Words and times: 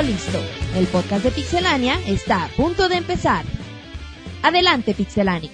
Todo 0.00 0.08
listo. 0.08 0.38
El 0.78 0.86
podcast 0.86 1.24
de 1.24 1.30
Pixelania 1.30 2.00
está 2.06 2.44
a 2.44 2.48
punto 2.48 2.88
de 2.88 2.96
empezar. 2.96 3.44
Adelante, 4.42 4.94
Pixelania. 4.94 5.50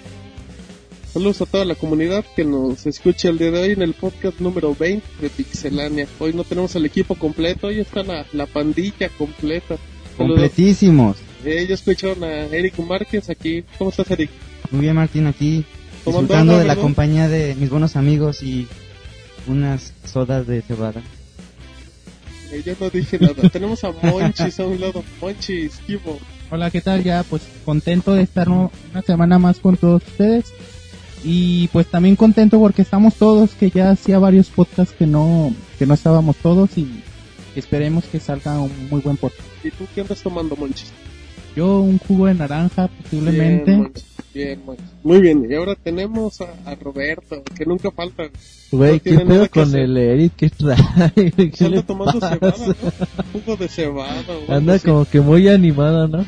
Saludos 1.12 1.42
a 1.42 1.46
toda 1.46 1.64
la 1.64 1.74
comunidad 1.74 2.24
que 2.36 2.44
nos 2.44 2.86
escucha 2.86 3.28
el 3.28 3.38
día 3.38 3.50
de 3.50 3.58
hoy 3.60 3.70
en 3.72 3.82
el 3.82 3.94
podcast 3.94 4.38
número 4.38 4.72
20 4.72 5.04
de 5.20 5.30
Pixelania. 5.30 6.06
Hoy 6.20 6.32
no 6.32 6.44
tenemos 6.44 6.76
el 6.76 6.86
equipo 6.86 7.16
completo, 7.16 7.66
hoy 7.66 7.80
está 7.80 8.04
la, 8.04 8.24
la 8.32 8.46
pandilla 8.46 9.08
completa. 9.18 9.78
Saludos. 10.16 10.38
Completísimos. 10.38 11.16
Eh, 11.44 11.62
Ellos 11.62 11.80
escucharon 11.80 12.22
a 12.22 12.44
Eric 12.44 12.78
Márquez 12.78 13.28
aquí. 13.28 13.64
¿Cómo 13.78 13.90
estás, 13.90 14.08
Eric? 14.12 14.30
Muy 14.70 14.82
bien, 14.82 14.94
Martín, 14.94 15.26
aquí 15.26 15.64
¿Cómo 16.04 16.20
disfrutando 16.20 16.56
de 16.56 16.66
la 16.66 16.76
compañía 16.76 17.28
de 17.28 17.56
mis 17.56 17.68
buenos 17.68 17.96
amigos 17.96 18.44
y 18.44 18.68
unas 19.48 19.92
sodas 20.04 20.46
de 20.46 20.62
cebada. 20.62 21.02
Yo 22.64 22.74
no 22.80 22.90
dije 22.90 23.18
nada. 23.18 23.48
tenemos 23.52 23.82
a 23.84 23.92
Monchis 23.92 24.60
a 24.60 24.66
un 24.66 24.80
lado. 24.80 25.02
Monchis, 25.20 25.80
¿qué 25.86 25.96
hubo? 25.96 26.18
Hola, 26.50 26.70
¿qué 26.70 26.80
tal? 26.80 27.02
Ya, 27.02 27.24
pues 27.24 27.42
contento 27.64 28.14
de 28.14 28.22
estar 28.22 28.48
una 28.48 29.02
semana 29.04 29.38
más 29.38 29.58
con 29.58 29.76
todos 29.76 30.02
ustedes. 30.06 30.52
Y 31.24 31.68
pues 31.68 31.86
también 31.88 32.14
contento 32.14 32.60
porque 32.60 32.82
estamos 32.82 33.14
todos, 33.14 33.50
que 33.52 33.70
ya 33.70 33.90
hacía 33.90 34.18
varios 34.18 34.48
podcasts 34.48 34.94
que 34.96 35.06
no, 35.06 35.52
que 35.78 35.86
no 35.86 35.94
estábamos 35.94 36.36
todos 36.36 36.76
y 36.78 37.02
esperemos 37.56 38.04
que 38.04 38.20
salga 38.20 38.60
un 38.60 38.88
muy 38.90 39.00
buen 39.00 39.16
podcast. 39.16 39.48
¿Y 39.64 39.70
tú 39.70 39.86
qué 39.94 40.02
andas 40.02 40.22
tomando, 40.22 40.54
Monchis? 40.54 40.92
Yo 41.56 41.80
un 41.80 41.98
jugo 41.98 42.26
de 42.26 42.34
naranja 42.34 42.88
posiblemente. 43.02 43.90
Bien. 44.34 44.60
Muy 45.02 45.20
bien, 45.22 45.46
y 45.50 45.54
ahora 45.54 45.74
tenemos 45.82 46.38
a, 46.42 46.48
a 46.70 46.74
Roberto, 46.74 47.42
que 47.56 47.64
nunca 47.64 47.90
falta. 47.90 48.24
Güey, 48.70 48.94
No 48.96 49.00
¿qué 49.02 49.18
pedo 49.20 49.42
que 49.44 49.48
con 49.48 49.62
hacer. 49.62 49.80
el 49.80 49.96
Eric? 49.96 50.32
¿Qué 50.36 50.50
trae? 50.50 50.76
¿Qué 51.14 51.52
le 51.60 51.66
anda 51.78 51.82
tomando 51.82 52.20
pasa? 52.20 52.34
cebada, 52.34 52.56
¿no? 52.66 53.24
Jugo 53.40 53.56
de 53.56 53.68
cebada. 53.68 54.22
Anda 54.48 54.74
así. 54.74 54.86
como 54.86 55.04
que 55.06 55.20
muy 55.20 55.48
animado, 55.48 56.06
¿no? 56.08 56.26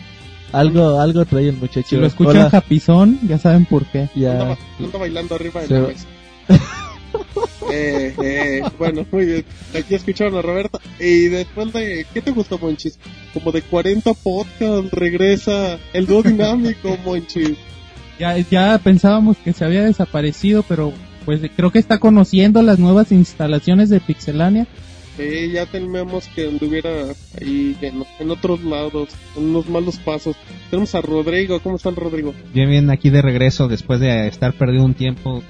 Algo, 0.52 0.98
algo 0.98 1.27
trae 1.27 1.48
el 1.50 1.56
muchacho. 1.58 1.86
Si 1.89 1.97
lo 1.97 2.06
escuchan 2.06 2.36
Hola, 2.36 2.50
japizón, 2.50 3.19
ya 3.28 3.36
saben 3.36 3.67
por 3.67 3.84
qué. 3.86 4.08
Ya. 4.17 4.56
anda 4.80 4.98
bailando 4.98 5.34
arriba 5.34 5.61
de 5.61 5.67
Se 5.67 5.74
la 5.74 5.80
va. 5.80 5.89
mesa. 5.89 6.06
eh, 7.72 8.14
eh, 8.22 8.62
bueno, 8.78 9.06
muy 9.11 9.27
bien. 9.27 9.44
Aquí 9.78 9.94
escucharon 9.94 10.36
a 10.36 10.42
Roberta. 10.42 10.78
Y 10.98 11.28
después 11.28 11.72
de. 11.72 12.06
¿Qué 12.12 12.20
te 12.20 12.30
gustó, 12.30 12.58
Monchis? 12.58 12.98
Como 13.33 13.52
de 13.52 13.62
40 13.62 14.14
podcasts 14.14 14.91
regresa 14.92 15.78
el 15.92 16.06
dúo 16.06 16.22
dinámico, 16.22 16.96
Monchis. 17.05 17.56
Ya, 18.19 18.36
ya 18.39 18.78
pensábamos 18.78 19.36
que 19.39 19.52
se 19.52 19.64
había 19.64 19.84
desaparecido, 19.84 20.64
pero 20.64 20.92
pues 21.24 21.41
creo 21.55 21.70
que 21.70 21.78
está 21.78 21.98
conociendo 21.98 22.62
las 22.62 22.78
nuevas 22.78 23.12
instalaciones 23.12 23.91
de 23.91 24.00
Pixelania. 24.00 24.66
Eh, 25.19 25.50
ya 25.52 25.66
tememos 25.66 26.28
que 26.28 26.46
anduviera 26.46 26.91
ahí 27.41 27.77
en, 27.80 28.05
en 28.20 28.30
otros 28.30 28.62
lados, 28.62 29.08
en 29.36 29.46
unos 29.46 29.69
malos 29.69 29.96
pasos. 29.98 30.36
Tenemos 30.70 30.94
a 30.94 31.00
Rodrigo. 31.00 31.61
¿Cómo 31.61 31.77
están, 31.77 31.96
Rodrigo? 31.96 32.34
Bien, 32.55 32.70
bien, 32.70 32.89
aquí 32.91 33.11
de 33.11 33.20
regreso 33.20 33.66
después 33.66 33.98
de 33.98 34.28
estar 34.28 34.52
perdido 34.52 34.84
un 34.84 34.94
tiempo. 34.94 35.42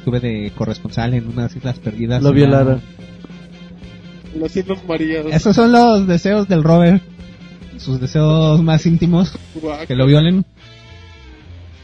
Estuve 0.00 0.18
de 0.20 0.50
corresponsal 0.56 1.12
en 1.12 1.28
unas 1.28 1.54
islas 1.54 1.78
perdidas. 1.78 2.22
Lo 2.22 2.32
violaron. 2.32 2.80
Las 4.34 4.56
Islas 4.56 4.78
Marías. 4.88 5.26
Esos 5.30 5.54
son 5.54 5.72
los 5.72 6.06
deseos 6.06 6.48
del 6.48 6.62
Robert. 6.64 7.02
Sus 7.76 8.00
deseos 8.00 8.62
más 8.62 8.86
íntimos. 8.86 9.36
Que 9.86 9.94
lo 9.94 10.06
violen. 10.06 10.46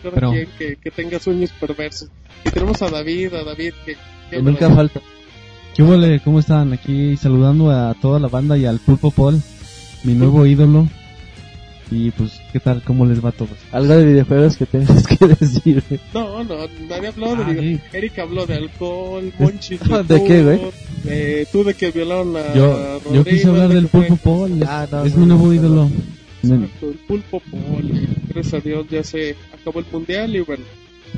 cada 0.03 0.15
pero- 0.15 0.31
quien 0.33 0.49
que, 0.59 0.77
que 0.77 0.91
tenga 0.91 1.19
sueños 1.19 1.53
perversos. 1.61 2.09
Y 2.47 2.51
tenemos 2.51 2.81
a 2.81 2.89
David, 2.89 3.35
a 3.35 3.45
David 3.45 3.75
que... 3.85 3.93
que 4.31 4.37
Que 4.37 4.43
nunca 4.43 4.71
falta. 4.71 5.01
¿Qué 5.75 5.83
huele? 5.83 6.21
¿Cómo 6.21 6.39
están? 6.39 6.73
Aquí 6.73 7.19
saludando 7.19 7.71
a 7.71 7.93
toda 8.01 8.19
la 8.19 8.29
banda 8.29 8.57
y 8.57 8.65
al 8.65 8.79
Pulpo 8.79 9.11
Paul, 9.11 9.43
mi 10.05 10.15
nuevo 10.15 10.47
ídolo. 10.47 10.89
Y 11.91 12.11
pues, 12.11 12.41
¿qué 12.53 12.59
tal? 12.59 12.83
¿Cómo 12.83 13.07
les 13.07 13.25
va 13.25 13.29
a 13.29 13.33
todos? 13.33 13.53
Algo 13.71 13.95
de 13.95 14.07
videojuegos 14.07 14.57
que 14.57 14.67
tengas 14.67 15.07
que 15.07 15.27
decir. 15.41 15.83
No, 16.13 16.43
no, 16.43 16.57
nadie 16.89 17.09
habló 17.09 17.37
de... 17.37 17.43
Ah, 17.45 17.57
sí. 17.61 17.81
Eric 17.93 18.19
habló 18.19 18.45
de 18.47 18.55
alcohol, 18.55 19.33
Monchis 19.39 19.81
¿De 20.09 20.25
qué, 20.25 20.43
güey? 20.43 20.61
Eh, 21.07 21.47
tú 21.53 21.63
de 21.63 21.75
que 21.75 21.93
violaron 21.93 22.37
a 22.37 22.55
Yo, 22.55 22.73
Rodrigo. 23.05 23.15
yo 23.15 23.25
quise 23.25 23.47
hablar 23.49 23.69
de 23.69 23.75
del 23.77 23.87
Pulpo 23.87 24.17
Paul. 24.17 24.63
Es, 24.63 24.69
Ah, 24.69 24.89
no, 24.91 25.05
es 25.05 25.15
no, 25.15 25.21
mi 25.21 25.27
no, 25.27 25.35
nuevo 25.37 25.47
no, 25.49 25.55
ídolo. 25.55 25.91
Exacto, 26.43 26.89
el 26.91 26.95
pulpo 27.07 27.41
Paul. 27.51 28.09
Gracias 28.29 28.55
a 28.55 28.61
Dios 28.61 28.87
ya 28.91 29.03
se 29.05 29.37
acabó 29.53 29.79
el 29.81 29.87
mundial 29.93 30.35
y 30.37 30.41
bueno, 30.41 30.65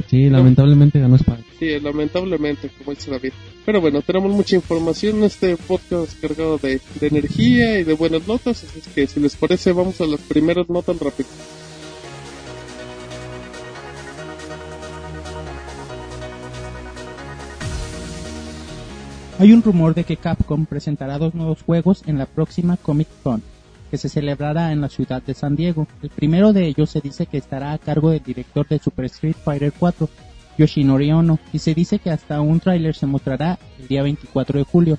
Sí, 0.09 0.31
lamentablemente 0.31 1.01
ganó 1.01 1.17
España. 1.17 1.45
sí, 1.59 1.79
lamentablemente, 1.81 2.71
como 2.79 2.95
dice 2.95 3.11
David. 3.11 3.33
Pero 3.67 3.81
bueno, 3.81 4.01
tenemos 4.03 4.33
mucha 4.33 4.57
información 4.57 5.19
en 5.19 5.25
este 5.25 5.57
podcast 5.57 6.19
cargado 6.21 6.59
de, 6.59 6.81
de 7.01 7.07
energía 7.07 7.79
y 7.79 7.85
de 7.85 7.93
buenas 7.95 8.27
notas, 8.27 8.65
así 8.65 8.81
que 8.95 9.07
si 9.07 9.21
les 9.21 9.37
parece 9.37 9.73
vamos 9.73 10.01
a 10.01 10.07
las 10.07 10.21
primeras 10.21 10.69
notas 10.69 10.99
rápido. 10.99 11.29
Hay 19.39 19.53
un 19.53 19.63
rumor 19.63 19.95
de 19.95 20.03
que 20.03 20.17
Capcom 20.17 20.67
presentará 20.67 21.17
dos 21.17 21.33
nuevos 21.33 21.63
juegos 21.63 22.03
en 22.07 22.19
la 22.19 22.27
próxima 22.27 22.77
Comic 22.77 23.07
Con, 23.23 23.41
que 23.91 23.99
se 23.99 24.09
celebrará 24.09 24.73
en 24.73 24.81
la 24.81 24.89
ciudad 24.89 25.23
de 25.23 25.35
San 25.35 25.57
Diego. 25.57 25.87
El 26.03 26.11
primero 26.11 26.53
de 26.53 26.67
ellos 26.67 26.91
se 26.91 27.01
dice 27.01 27.27
que 27.27 27.39
estará 27.39 27.73
a 27.73 27.79
cargo 27.79 28.11
del 28.11 28.23
director 28.23 28.67
de 28.69 28.79
Super 28.79 29.07
Street 29.07 29.37
Fighter 29.43 29.73
4, 29.79 30.09
Yoshinori 30.59 31.11
Ono, 31.13 31.39
y 31.53 31.59
se 31.59 31.75
dice 31.75 31.99
que 31.99 32.11
hasta 32.11 32.41
un 32.41 32.61
tráiler 32.61 32.95
se 32.95 33.07
mostrará 33.07 33.59
el 33.79 33.89
día 33.89 34.03
24 34.03 34.59
de 34.59 34.65
julio, 34.65 34.99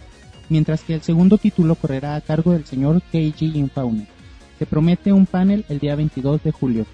mientras 0.50 0.84
que 0.84 0.96
el 0.96 1.02
segundo 1.02 1.38
título 1.38 1.76
correrá 1.76 2.16
a 2.16 2.22
cargo 2.22 2.54
del 2.54 2.66
señor 2.66 3.02
Keiji 3.12 3.58
Infaune. 3.58 4.08
Se 4.58 4.66
promete 4.66 5.14
un 5.14 5.26
panel 5.26 5.66
el 5.70 5.80
día 5.80 5.96
22 5.96 6.44
de 6.44 6.52
julio. 6.52 6.86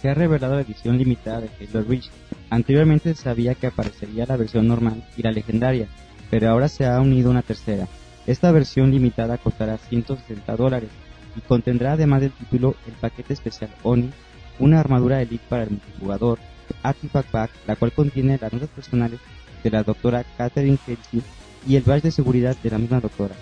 Se 0.00 0.08
ha 0.10 0.14
revelado 0.14 0.54
la 0.54 0.62
edición 0.62 0.98
limitada 0.98 1.40
de 1.40 1.50
Halo 1.60 1.82
Reach. 1.82 2.10
Anteriormente 2.50 3.14
se 3.14 3.22
sabía 3.22 3.54
que 3.54 3.68
aparecería 3.68 4.26
la 4.26 4.36
versión 4.36 4.68
normal 4.68 5.02
y 5.16 5.22
la 5.22 5.32
legendaria, 5.32 5.88
pero 6.30 6.50
ahora 6.50 6.68
se 6.68 6.84
ha 6.84 7.00
unido 7.00 7.30
una 7.30 7.42
tercera. 7.42 7.88
Esta 8.26 8.50
versión 8.50 8.90
limitada 8.90 9.38
costará 9.38 9.78
160 9.78 10.56
dólares 10.56 10.90
y 11.36 11.40
contendrá 11.40 11.92
además 11.92 12.20
del 12.20 12.32
título 12.32 12.74
el 12.86 12.94
paquete 12.94 13.34
especial 13.34 13.70
Oni, 13.82 14.10
una 14.58 14.80
armadura 14.80 15.20
elite 15.20 15.44
para 15.48 15.64
el 15.64 15.70
multijugador, 15.70 16.38
Artifact 16.82 17.30
Pack, 17.30 17.50
la 17.66 17.76
cual 17.76 17.92
contiene 17.92 18.38
las 18.40 18.52
notas 18.52 18.70
personales 18.70 19.20
de 19.62 19.70
la 19.70 19.82
doctora 19.82 20.24
Catherine 20.36 20.78
Casey 20.78 21.22
y 21.66 21.76
el 21.76 21.82
badge 21.82 22.02
de 22.02 22.10
seguridad 22.10 22.56
de 22.62 22.70
la 22.70 22.78
misma 22.78 23.00
doctora. 23.00 23.34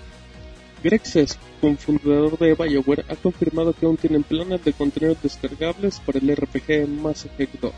Greg 0.83 1.07
Cess, 1.07 1.39
cofundador 1.61 2.39
de 2.39 2.55
BioWare, 2.55 3.07
ha 3.09 3.17
confirmado 3.17 3.73
que 3.73 3.87
aún 3.87 3.97
tienen 3.97 4.23
planes 4.23 4.63
de 4.65 4.73
contenidos 4.75 5.23
descargables 5.23 5.99
para 6.01 6.19
el 6.19 6.37
RPG 6.37 6.87
Mass 6.89 7.25
Effect 7.25 7.61
2. 7.61 7.73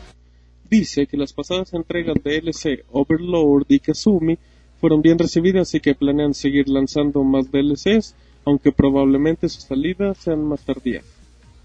Dice 0.69 1.07
que 1.07 1.15
las 1.15 1.31
pasadas 1.31 1.73
entregas 1.73 2.17
de 2.21 2.41
DLC 2.41 2.83
Overlord 2.91 3.65
y 3.69 3.79
Kazumi 3.79 4.37
fueron 4.81 5.01
bien 5.01 5.17
recibidas 5.17 5.73
y 5.73 5.79
que 5.79 5.95
planean 5.95 6.33
seguir 6.33 6.67
lanzando 6.67 7.23
más 7.23 7.49
DLCs, 7.49 8.13
aunque 8.47 8.71
probablemente 8.71 9.49
sus 9.49 9.63
salidas 9.63 10.19
sean 10.19 10.45
más 10.45 10.61
tardías. 10.61 11.03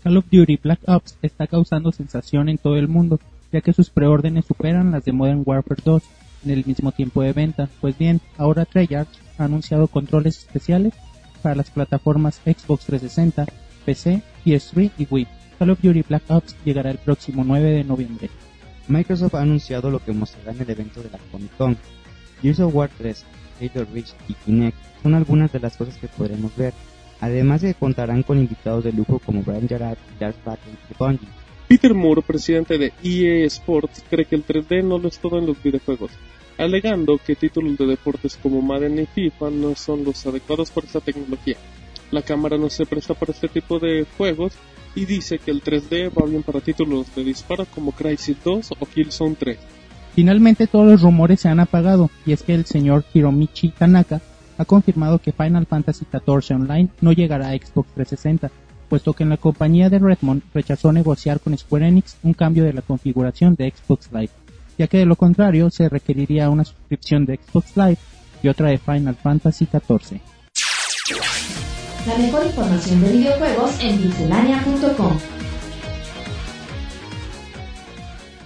Call 0.02 0.16
of 0.16 0.24
Duty 0.32 0.58
Black 0.60 0.80
Ops 0.88 1.16
está 1.22 1.46
causando 1.46 1.92
sensación 1.92 2.48
en 2.48 2.58
todo 2.58 2.76
el 2.76 2.88
mundo, 2.88 3.20
ya 3.52 3.60
que 3.60 3.72
sus 3.72 3.88
preórdenes 3.88 4.46
superan 4.46 4.90
las 4.90 5.04
de 5.04 5.12
Modern 5.12 5.44
Warfare 5.46 5.80
2 5.84 6.02
en 6.44 6.50
el 6.50 6.64
mismo 6.66 6.90
tiempo 6.90 7.22
de 7.22 7.32
venta. 7.32 7.68
Pues 7.80 7.96
bien, 7.96 8.20
ahora 8.36 8.64
Treyarch 8.64 9.08
ha 9.38 9.44
anunciado 9.44 9.86
controles 9.86 10.38
especiales 10.38 10.92
para 11.40 11.54
las 11.54 11.70
plataformas 11.70 12.40
Xbox 12.44 12.86
360, 12.86 13.46
PC, 13.84 14.20
PS3 14.44 14.90
y 14.98 15.06
Wii. 15.08 15.28
Call 15.60 15.70
of 15.70 15.80
Duty 15.80 16.02
Black 16.02 16.24
Ops 16.30 16.56
llegará 16.64 16.90
el 16.90 16.98
próximo 16.98 17.44
9 17.44 17.70
de 17.70 17.84
noviembre. 17.84 18.28
Microsoft 18.88 19.36
ha 19.36 19.42
anunciado 19.42 19.88
lo 19.88 20.04
que 20.04 20.10
mostrará 20.10 20.50
en 20.50 20.62
el 20.62 20.70
evento 20.70 21.00
de 21.00 21.10
la 21.10 21.18
Comic 21.30 21.56
Con. 21.56 21.76
Gears 22.42 22.58
of 22.58 22.74
War 22.74 22.90
3, 22.98 23.24
Halo 23.62 23.86
Reach 23.92 24.14
y 24.28 24.34
Kinect 24.34 24.76
son 25.02 25.14
algunas 25.14 25.52
de 25.52 25.60
las 25.60 25.76
cosas 25.76 25.96
que 25.96 26.08
podremos 26.08 26.54
ver, 26.56 26.72
además 27.20 27.62
contarán 27.78 28.22
con 28.22 28.38
invitados 28.38 28.84
de 28.84 28.92
lujo 28.92 29.18
como 29.18 29.42
Brian 29.42 29.68
Jarrett 29.68 29.98
y 30.16 30.20
Lars 30.20 30.36
Bakken 30.44 30.72
de 30.88 30.94
Bungie. 30.98 31.28
Peter 31.68 31.94
Moore, 31.94 32.22
presidente 32.22 32.76
de 32.76 32.92
EA 33.02 33.46
Sports, 33.46 34.04
cree 34.10 34.26
que 34.26 34.36
el 34.36 34.46
3D 34.46 34.84
no 34.84 34.98
lo 34.98 35.08
es 35.08 35.18
todo 35.18 35.38
en 35.38 35.46
los 35.46 35.62
videojuegos, 35.62 36.10
alegando 36.58 37.18
que 37.18 37.34
títulos 37.34 37.78
de 37.78 37.86
deportes 37.86 38.38
como 38.42 38.60
Madden 38.60 38.98
y 38.98 39.06
FIFA 39.06 39.50
no 39.50 39.74
son 39.74 40.04
los 40.04 40.26
adecuados 40.26 40.70
para 40.70 40.86
esta 40.86 41.00
tecnología. 41.00 41.56
La 42.10 42.22
cámara 42.22 42.58
no 42.58 42.68
se 42.68 42.84
presta 42.84 43.14
para 43.14 43.32
este 43.32 43.48
tipo 43.48 43.78
de 43.78 44.06
juegos 44.18 44.52
y 44.94 45.06
dice 45.06 45.38
que 45.38 45.50
el 45.50 45.62
3D 45.62 46.10
va 46.10 46.28
bien 46.28 46.42
para 46.42 46.60
títulos 46.60 47.14
de 47.14 47.24
disparo 47.24 47.64
como 47.66 47.92
Crysis 47.92 48.36
2 48.44 48.72
o 48.78 48.86
Killzone 48.86 49.36
3. 49.36 49.58
Finalmente 50.14 50.66
todos 50.66 50.86
los 50.86 51.02
rumores 51.02 51.40
se 51.40 51.48
han 51.48 51.60
apagado 51.60 52.10
y 52.26 52.32
es 52.32 52.42
que 52.42 52.54
el 52.54 52.66
señor 52.66 53.04
Hiromichi 53.14 53.70
Tanaka 53.70 54.20
ha 54.58 54.64
confirmado 54.66 55.18
que 55.18 55.32
Final 55.32 55.66
Fantasy 55.66 56.04
XIV 56.04 56.56
Online 56.56 56.90
no 57.00 57.12
llegará 57.12 57.48
a 57.48 57.52
Xbox 57.52 57.88
360, 57.94 58.50
puesto 58.90 59.14
que 59.14 59.22
en 59.22 59.30
la 59.30 59.38
compañía 59.38 59.88
de 59.88 59.98
Redmond 59.98 60.42
rechazó 60.52 60.92
negociar 60.92 61.40
con 61.40 61.56
Square 61.56 61.88
Enix 61.88 62.16
un 62.22 62.34
cambio 62.34 62.64
de 62.64 62.74
la 62.74 62.82
configuración 62.82 63.54
de 63.54 63.72
Xbox 63.74 64.10
Live, 64.12 64.30
ya 64.76 64.86
que 64.86 64.98
de 64.98 65.06
lo 65.06 65.16
contrario 65.16 65.70
se 65.70 65.88
requeriría 65.88 66.50
una 66.50 66.64
suscripción 66.64 67.24
de 67.24 67.38
Xbox 67.38 67.74
Live 67.76 67.98
y 68.42 68.48
otra 68.48 68.68
de 68.68 68.76
Final 68.78 69.16
Fantasy 69.16 69.66
XIV. 69.66 70.20
La 72.06 72.18
mejor 72.18 72.44
información 72.44 73.00
de 73.00 73.12
videojuegos 73.12 73.80
en 73.80 74.02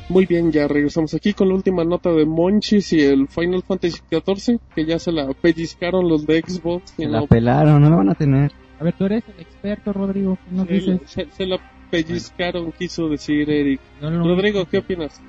Muy 0.08 0.24
bien, 0.26 0.52
ya 0.52 0.68
regresamos 0.68 1.12
aquí 1.14 1.32
con 1.34 1.48
la 1.48 1.54
última 1.56 1.84
nota 1.84 2.10
de 2.12 2.24
Monchis 2.26 2.92
y 2.92 3.00
el 3.02 3.26
Final 3.26 3.62
Fantasy 3.66 3.98
XIV, 4.10 4.60
que 4.74 4.84
ya 4.86 4.98
se 5.00 5.10
la 5.10 5.26
pellizcaron 5.32 6.08
los 6.08 6.26
de 6.26 6.40
Xbox. 6.46 6.94
y 6.98 7.02
Se 7.02 7.08
la 7.08 7.20
no- 7.20 7.26
pelaron, 7.26 7.82
no 7.82 7.90
la 7.90 7.96
van 7.96 8.10
a 8.10 8.14
tener. 8.14 8.52
A 8.78 8.84
ver, 8.84 8.94
tú 8.96 9.06
eres 9.06 9.24
el 9.34 9.40
experto, 9.42 9.92
Rodrigo. 9.92 10.38
¿qué 10.48 10.54
nos 10.54 10.66
se, 10.68 10.72
dices? 10.74 11.00
se- 11.06 11.26
se 11.30 11.46
la 11.46 11.58
pellizcaron, 11.90 12.70
quiso 12.72 13.08
decir 13.08 13.50
Eric. 13.50 13.80
No 14.00 14.10
Rodrigo, 14.24 14.64
¿qué 14.66 14.78
opinas? 14.78 15.20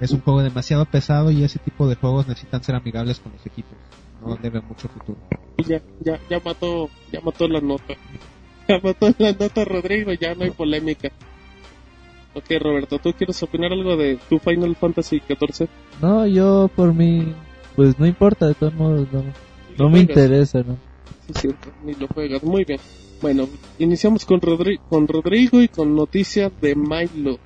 Es 0.00 0.10
un 0.12 0.20
juego 0.20 0.42
demasiado 0.42 0.84
pesado 0.84 1.30
y 1.30 1.42
ese 1.42 1.58
tipo 1.58 1.88
de 1.88 1.94
juegos 1.96 2.28
necesitan 2.28 2.62
ser 2.62 2.74
amigables 2.74 3.20
con 3.20 3.32
los 3.32 3.44
equipos. 3.46 3.76
No 4.24 4.36
debe 4.36 4.60
mucho 4.60 4.88
futuro. 4.88 5.18
Ya, 5.66 5.80
ya, 6.00 6.20
ya 6.28 6.40
mató, 6.44 6.90
ya 7.12 7.20
mató 7.20 7.48
la 7.48 7.60
nota. 7.60 7.94
Ya 8.68 8.78
mató 8.82 9.08
la 9.16 9.32
nota 9.32 9.64
Rodrigo, 9.64 10.12
ya 10.12 10.34
no 10.34 10.44
hay 10.44 10.50
polémica. 10.50 11.08
Ok, 12.34 12.44
Roberto, 12.60 12.98
¿tú 12.98 13.12
quieres 13.12 13.42
opinar 13.42 13.72
algo 13.72 13.96
de 13.96 14.18
tu 14.28 14.38
Final 14.38 14.76
Fantasy 14.76 15.20
XIV? 15.26 15.68
No, 16.00 16.26
yo 16.26 16.70
por 16.74 16.94
mí, 16.94 17.32
pues 17.74 17.98
no 17.98 18.06
importa, 18.06 18.46
de 18.46 18.54
todos 18.54 18.74
modos, 18.74 19.08
no, 19.12 19.24
no 19.78 19.88
me 19.90 20.00
interesa, 20.00 20.62
¿no? 20.62 20.76
Sí, 21.26 21.32
es 21.34 21.40
cierto, 21.40 21.68
ni 21.84 21.94
lo 21.94 22.06
juegas. 22.08 22.42
Muy 22.44 22.64
bien. 22.64 22.78
Bueno, 23.20 23.48
iniciamos 23.78 24.24
con, 24.24 24.40
Rodri- 24.40 24.78
con 24.88 25.08
Rodrigo 25.08 25.60
y 25.60 25.68
con 25.68 25.96
noticias 25.96 26.52
de 26.60 26.76
Milo. 26.76 27.38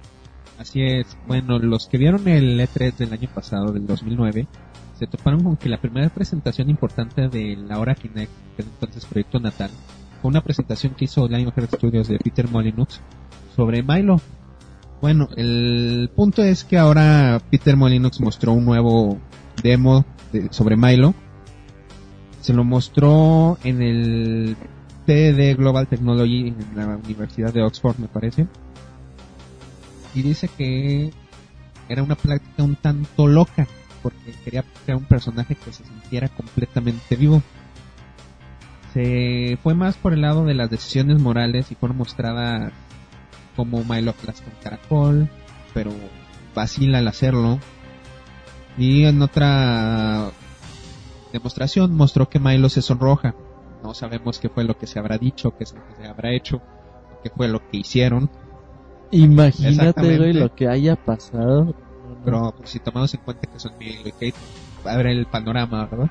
Así 0.58 0.82
es, 0.82 1.16
bueno, 1.26 1.58
los 1.58 1.86
que 1.86 1.96
vieron 1.98 2.28
el 2.28 2.60
E3 2.60 2.94
del 2.96 3.12
año 3.12 3.28
pasado, 3.34 3.72
del 3.72 3.86
2009, 3.86 4.46
se 4.98 5.06
toparon 5.06 5.42
con 5.42 5.56
que 5.56 5.68
la 5.70 5.80
primera 5.80 6.08
presentación 6.10 6.68
importante 6.68 7.28
de 7.28 7.56
la 7.56 7.78
hora 7.80 7.94
Kinect, 7.94 8.30
que 8.56 8.62
es 8.62 8.68
entonces 8.68 9.06
Proyecto 9.06 9.40
Natal, 9.40 9.70
fue 10.20 10.28
una 10.28 10.42
presentación 10.42 10.94
que 10.94 11.06
hizo 11.06 11.26
Lionheart 11.26 11.74
Studios 11.76 12.08
de 12.08 12.18
Peter 12.18 12.48
Molyneux 12.48 13.00
sobre 13.56 13.82
Milo. 13.82 14.20
Bueno, 15.02 15.28
el 15.36 16.10
punto 16.14 16.42
es 16.44 16.62
que 16.64 16.78
ahora 16.78 17.42
Peter 17.50 17.76
Molyneux 17.76 18.20
mostró 18.20 18.52
un 18.52 18.64
nuevo 18.64 19.18
demo 19.62 20.06
de- 20.32 20.48
sobre 20.52 20.76
Milo. 20.76 21.12
Se 22.40 22.52
lo 22.54 22.62
mostró 22.62 23.58
en 23.64 23.82
el 23.82 24.56
TED 25.04 25.56
Global 25.56 25.88
Technology 25.88 26.48
en 26.48 26.56
la 26.76 26.96
Universidad 27.04 27.52
de 27.52 27.62
Oxford, 27.62 27.98
me 27.98 28.06
parece 28.08 28.46
y 30.14 30.22
dice 30.22 30.48
que 30.56 31.10
era 31.88 32.02
una 32.02 32.14
práctica 32.14 32.62
un 32.62 32.76
tanto 32.76 33.26
loca 33.26 33.66
porque 34.02 34.32
quería 34.44 34.62
crear 34.84 34.98
un 34.98 35.04
personaje 35.04 35.56
que 35.56 35.72
se 35.72 35.84
sintiera 35.84 36.28
completamente 36.28 37.16
vivo. 37.16 37.42
Se 38.94 39.58
fue 39.62 39.74
más 39.74 39.96
por 39.96 40.12
el 40.12 40.20
lado 40.20 40.44
de 40.44 40.54
las 40.54 40.70
decisiones 40.70 41.20
morales 41.20 41.72
y 41.72 41.74
fueron 41.74 41.96
mostradas 41.98 42.72
como 43.56 43.84
Milo 43.84 44.10
aplasta 44.10 44.44
un 44.46 44.62
caracol, 44.62 45.28
pero 45.74 45.92
vacila 46.54 46.98
al 46.98 47.08
hacerlo. 47.08 47.58
Y 48.78 49.04
en 49.04 49.20
otra 49.20 50.30
demostración 51.32 51.94
mostró 51.94 52.28
que 52.28 52.38
Milo 52.38 52.68
se 52.68 52.82
sonroja. 52.82 53.34
No 53.82 53.94
sabemos 53.94 54.38
qué 54.38 54.48
fue 54.48 54.64
lo 54.64 54.78
que 54.78 54.86
se 54.86 54.98
habrá 54.98 55.18
dicho, 55.18 55.56
qué 55.56 55.66
se 55.66 55.76
habrá 56.06 56.32
hecho, 56.32 56.62
qué 57.22 57.30
fue 57.30 57.48
lo 57.48 57.66
que 57.68 57.78
hicieron. 57.78 58.30
Imagínate, 59.10 60.16
güey, 60.16 60.32
lo 60.32 60.54
que 60.54 60.68
haya 60.68 60.96
pasado. 60.96 61.74
Pero 62.24 62.54
pues, 62.56 62.70
si 62.70 62.78
tomamos 62.78 63.12
en 63.14 63.20
cuenta 63.20 63.50
que 63.50 63.58
son 63.58 63.72
Milo 63.78 64.08
y 64.08 64.12
Kate, 64.12 64.34
abre 64.84 65.12
el 65.12 65.26
panorama, 65.26 65.86
¿verdad? 65.86 66.10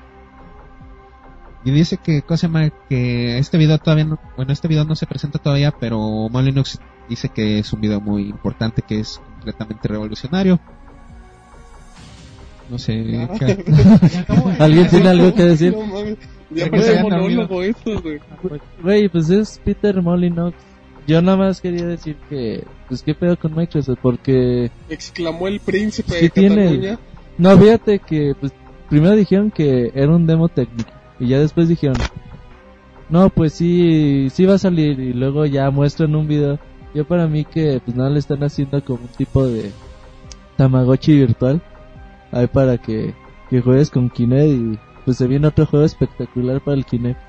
Y 1.64 1.70
dice 1.70 1.96
que, 1.96 2.22
cosa 2.22 2.50
que 2.88 3.38
este 3.38 3.56
video 3.56 3.78
todavía 3.78 4.04
no, 4.04 4.18
bueno, 4.36 4.52
este 4.52 4.66
video 4.66 4.84
no 4.84 4.96
se 4.96 5.06
presenta 5.06 5.38
todavía, 5.38 5.70
pero 5.70 6.28
Molyneux 6.28 6.80
dice 7.08 7.28
que 7.28 7.60
es 7.60 7.72
un 7.72 7.80
video 7.80 8.00
muy 8.00 8.22
importante, 8.22 8.82
que 8.82 8.98
es 9.00 9.20
completamente 9.34 9.86
revolucionario. 9.88 10.58
No 12.68 12.78
sé, 12.78 13.28
Ah. 13.30 14.56
¿Alguien 14.58 14.88
tiene 14.88 15.08
algo 15.08 15.34
que 15.34 15.42
decir? 15.44 15.76
Ya 16.50 16.68
parece 16.68 17.02
monólogo 17.02 17.62
esto, 17.62 18.00
güey. 18.02 18.20
Güey, 18.82 19.08
pues 19.08 19.30
es 19.30 19.60
Peter 19.64 20.02
Molyneux. 20.02 20.54
Yo 21.06 21.20
nada 21.22 21.36
más 21.36 21.60
quería 21.60 21.86
decir 21.86 22.16
que, 22.28 22.64
pues 22.88 23.02
qué 23.02 23.14
pedo 23.14 23.38
con 23.38 23.54
Microsoft, 23.54 23.98
porque 24.02 24.70
Exclamó 24.88 25.48
el 25.48 25.60
príncipe 25.60 26.14
de 26.14 26.30
tiene. 26.30 26.98
No, 27.38 27.56
fíjate 27.58 27.98
que 28.00 28.34
pues 28.38 28.52
primero 28.88 29.16
dijeron 29.16 29.50
que 29.50 29.90
era 29.94 30.14
un 30.14 30.26
demo 30.26 30.48
técnico 30.48 31.01
y 31.22 31.28
ya 31.28 31.38
después 31.38 31.68
dijeron, 31.68 31.96
no, 33.08 33.30
pues 33.30 33.52
sí, 33.52 34.28
sí 34.30 34.44
va 34.44 34.54
a 34.54 34.58
salir 34.58 34.98
y 34.98 35.12
luego 35.12 35.46
ya 35.46 35.70
muestran 35.70 36.16
un 36.16 36.26
video. 36.26 36.58
Yo 36.94 37.06
para 37.06 37.28
mí 37.28 37.44
que 37.44 37.80
pues 37.84 37.96
nada 37.96 38.10
le 38.10 38.18
están 38.18 38.42
haciendo 38.42 38.84
como 38.84 39.02
un 39.02 39.08
tipo 39.08 39.46
de 39.46 39.70
Tamagotchi 40.56 41.14
virtual, 41.16 41.62
ahí 42.32 42.48
para 42.48 42.76
que, 42.76 43.14
que 43.48 43.60
juegues 43.60 43.88
con 43.88 44.10
Kinect 44.10 44.48
y 44.48 44.78
pues 45.04 45.16
se 45.16 45.28
viene 45.28 45.46
otro 45.46 45.64
juego 45.64 45.86
espectacular 45.86 46.60
para 46.60 46.76
el 46.76 46.84
Kinect. 46.84 47.20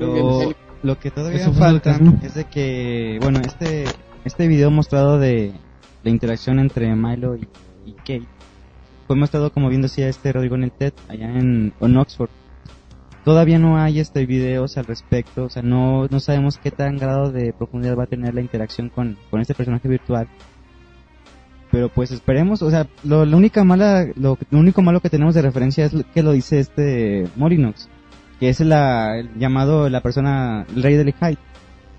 Lo, 0.00 0.52
lo 0.82 0.98
que 0.98 1.12
todavía 1.12 1.40
Eso 1.40 1.52
falta 1.52 1.98
no. 1.98 2.18
es 2.22 2.34
de 2.34 2.44
que, 2.46 3.18
bueno, 3.22 3.40
este 3.46 3.84
este 4.24 4.48
video 4.48 4.72
mostrado 4.72 5.20
de 5.20 5.52
la 6.02 6.10
interacción 6.10 6.58
entre 6.58 6.92
Milo 6.96 7.36
y, 7.36 7.46
y 7.86 7.92
Kate 7.92 8.26
fue 9.06 9.14
mostrado 9.14 9.52
como 9.52 9.68
bien 9.68 9.82
decía 9.82 10.08
este 10.08 10.32
Rodrigo 10.32 10.56
en 10.56 10.64
el 10.64 10.72
TED 10.72 10.92
allá 11.08 11.30
en, 11.30 11.72
en 11.80 11.96
Oxford. 11.96 12.28
Todavía 13.26 13.58
no 13.58 13.76
hay 13.76 13.98
este 13.98 14.24
videos 14.24 14.78
al 14.78 14.84
respecto, 14.84 15.46
o 15.46 15.50
sea, 15.50 15.60
no, 15.60 16.06
no 16.06 16.20
sabemos 16.20 16.58
qué 16.58 16.70
tan 16.70 16.96
grado 16.96 17.32
de 17.32 17.52
profundidad 17.52 17.98
va 17.98 18.04
a 18.04 18.06
tener 18.06 18.32
la 18.34 18.40
interacción 18.40 18.88
con, 18.88 19.18
con 19.30 19.40
este 19.40 19.52
personaje 19.52 19.88
virtual. 19.88 20.28
Pero 21.72 21.88
pues 21.88 22.12
esperemos, 22.12 22.62
o 22.62 22.70
sea, 22.70 22.86
lo, 23.02 23.24
la 23.24 23.36
única 23.36 23.64
mala, 23.64 24.06
lo, 24.14 24.38
lo 24.48 24.58
único 24.60 24.80
malo 24.80 25.00
que 25.00 25.10
tenemos 25.10 25.34
de 25.34 25.42
referencia 25.42 25.84
es 25.84 25.92
lo 25.92 26.04
que 26.08 26.22
lo 26.22 26.30
dice 26.30 26.60
este 26.60 27.28
Morinox, 27.34 27.88
que 28.38 28.48
es 28.48 28.60
el 28.60 28.68
llamado 29.36 29.88
la 29.88 30.02
persona, 30.02 30.64
el 30.76 30.84
rey 30.84 30.94
del 30.94 31.12
Hyde. 31.12 31.38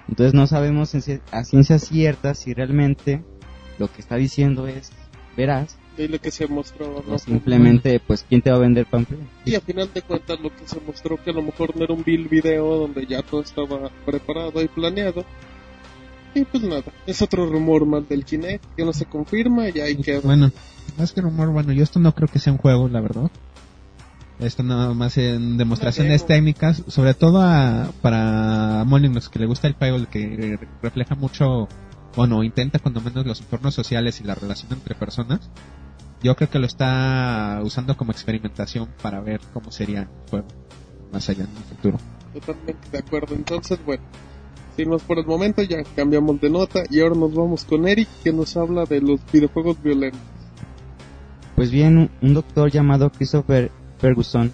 Entonces 0.07 0.33
no 0.33 0.47
sabemos 0.47 0.95
a 1.33 1.43
ciencia 1.43 1.77
cierta 1.77 2.35
si 2.35 2.53
realmente 2.53 3.21
lo 3.79 3.91
que 3.91 3.99
está 3.99 4.15
diciendo 4.15 4.65
es 4.65 4.93
veraz 5.35 5.77
De 5.97 6.07
lo 6.07 6.19
que 6.21 6.29
se 6.29 6.45
mostró, 6.47 7.03
¿no? 7.07 7.15
o 7.15 7.17
simplemente 7.17 7.99
pues 7.99 8.23
quién 8.29 8.43
te 8.43 8.51
va 8.51 8.57
a 8.57 8.59
vender 8.59 8.85
pamphlet. 8.85 9.19
Y 9.45 9.55
a 9.55 9.61
final 9.61 9.89
de 9.91 10.03
cuentas 10.03 10.39
lo 10.39 10.55
que 10.55 10.67
se 10.67 10.79
mostró 10.79 11.17
que 11.21 11.31
a 11.31 11.33
lo 11.33 11.41
mejor 11.41 11.75
no 11.75 11.83
era 11.83 11.93
un 11.93 12.03
bill 12.03 12.27
video 12.27 12.75
donde 12.75 13.07
ya 13.07 13.23
todo 13.23 13.41
estaba 13.41 13.89
preparado 14.05 14.61
y 14.61 14.67
planeado. 14.67 15.25
Y 16.35 16.45
pues 16.45 16.61
nada, 16.61 16.83
es 17.07 17.21
otro 17.23 17.47
rumor 17.47 17.87
más 17.87 18.07
del 18.07 18.23
Kinect 18.23 18.63
que 18.75 18.85
no 18.85 18.93
se 18.93 19.05
confirma 19.05 19.69
y 19.69 19.79
ahí 19.79 19.95
queda. 19.95 20.21
Bueno, 20.21 20.51
más 20.97 21.11
que 21.11 21.21
rumor, 21.21 21.49
bueno, 21.49 21.73
yo 21.73 21.81
esto 21.81 21.99
no 21.99 22.13
creo 22.13 22.27
que 22.27 22.37
sea 22.37 22.53
un 22.53 22.59
juego, 22.59 22.87
la 22.87 23.01
verdad. 23.01 23.31
Esto 24.39 24.61
nada 24.61 24.93
más 24.93 25.17
en 25.17 25.57
demostraciones 25.57 26.21
demo. 26.21 26.27
técnicas, 26.27 26.83
sobre 26.87 27.15
todo 27.15 27.41
a, 27.41 27.91
para 28.03 28.83
Molyneux, 28.85 29.29
que 29.29 29.39
le 29.39 29.47
gusta 29.47 29.67
el 29.67 29.73
juego, 29.73 29.97
el 29.97 30.07
que 30.07 30.59
refleja 30.83 31.15
mucho, 31.15 31.67
bueno, 32.15 32.43
intenta 32.43 32.77
cuando 32.77 33.01
menos 33.01 33.25
los 33.25 33.41
entornos 33.41 33.73
sociales 33.73 34.21
y 34.21 34.23
la 34.23 34.35
relación 34.35 34.73
entre 34.73 34.93
personas. 34.93 35.49
Yo 36.23 36.35
creo 36.35 36.49
que 36.49 36.59
lo 36.59 36.65
está 36.65 37.59
usando 37.63 37.95
como 37.95 38.11
experimentación 38.11 38.89
para 39.01 39.19
ver 39.21 39.39
cómo 39.53 39.71
sería 39.71 40.01
el 40.01 40.07
juego 40.29 40.47
más 41.11 41.29
allá 41.29 41.43
en 41.43 41.49
el 41.57 41.63
futuro. 41.63 41.97
Totalmente 42.33 42.89
de 42.91 42.97
acuerdo. 42.97 43.35
Entonces, 43.35 43.79
bueno, 43.85 44.03
sin 44.75 44.89
más 44.89 45.01
por 45.03 45.19
el 45.19 45.25
momento, 45.25 45.61
ya 45.63 45.77
cambiamos 45.95 46.41
de 46.41 46.49
nota 46.49 46.83
y 46.89 47.01
ahora 47.01 47.15
nos 47.15 47.33
vamos 47.33 47.63
con 47.65 47.87
Eric 47.87 48.07
que 48.23 48.33
nos 48.33 48.57
habla 48.57 48.85
de 48.85 49.01
los 49.01 49.19
videojuegos 49.31 49.81
violentos. 49.81 50.19
Pues 51.55 51.71
bien, 51.71 52.09
un- 52.21 52.33
doctor 52.33 52.69
llamado 52.71 53.11
Christopher 53.11 53.71
Ferguson 53.99 54.51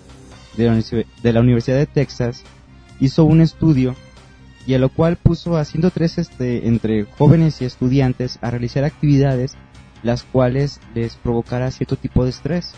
de 0.55 0.65
la, 0.65 0.74
Unici- 0.75 1.05
de 1.22 1.34
la 1.34 1.41
Universidad 1.41 1.77
de 1.77 1.86
Texas 1.88 2.43
hizo 3.00 3.25
un 3.25 3.41
estudio 3.41 3.96
y 4.65 4.75
a 4.75 4.79
lo 4.79 4.88
cual 4.89 5.17
puso 5.17 5.58
a 5.58 5.65
103 5.65 6.17
este, 6.20 6.67
entre 6.67 7.03
jóvenes 7.05 7.62
y 7.62 7.65
estudiantes 7.65 8.39
a 8.41 8.51
realizar 8.51 8.86
actividades 8.86 9.55
las 10.03 10.24
cuales 10.24 10.79
les 10.93 11.15
provocara 11.15 11.72
cierto 11.72 11.95
tipo 11.95 12.24
de 12.24 12.29
estrés. 12.29 12.74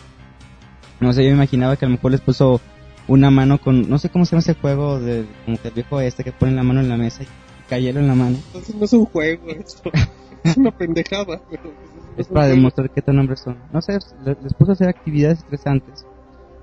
No 1.00 1.12
sé, 1.12 1.22
yo 1.24 1.30
me 1.30 1.36
imaginaba 1.36 1.76
que 1.76 1.84
a 1.84 1.88
lo 1.88 1.96
mejor 1.96 2.12
les 2.12 2.20
puso 2.20 2.60
una 3.08 3.30
mano 3.30 3.58
con, 3.58 3.88
no 3.88 3.98
sé 3.98 4.08
cómo 4.08 4.24
se 4.24 4.32
llama 4.32 4.40
ese 4.40 4.54
juego 4.54 4.98
de, 4.98 5.26
como 5.44 5.58
que 5.58 5.68
el 5.68 5.74
viejo 5.74 6.00
este 6.00 6.24
que 6.24 6.32
pone 6.32 6.52
la 6.52 6.62
mano 6.62 6.80
en 6.80 6.88
la 6.88 6.96
mesa 6.96 7.22
y 7.70 7.74
hielo 7.80 8.00
en 8.00 8.08
la 8.08 8.14
mano. 8.14 8.36
Entonces 8.46 8.74
no 8.74 8.84
es 8.84 8.92
un 8.92 9.04
juego 9.06 9.48
esto. 9.50 9.90
es 10.44 10.56
una 10.56 10.70
pendejada. 10.70 11.40
Pero 11.50 11.62
pues, 11.64 11.74
no 11.74 12.20
Es 12.22 12.26
para 12.28 12.40
juego. 12.46 12.56
demostrar 12.56 12.90
qué 12.90 13.02
tan 13.02 13.18
hombres 13.18 13.40
son. 13.40 13.58
No 13.72 13.82
sé, 13.82 13.98
le- 14.24 14.36
les 14.42 14.54
puso 14.54 14.70
a 14.70 14.74
hacer 14.74 14.88
actividades 14.88 15.38
estresantes. 15.40 16.06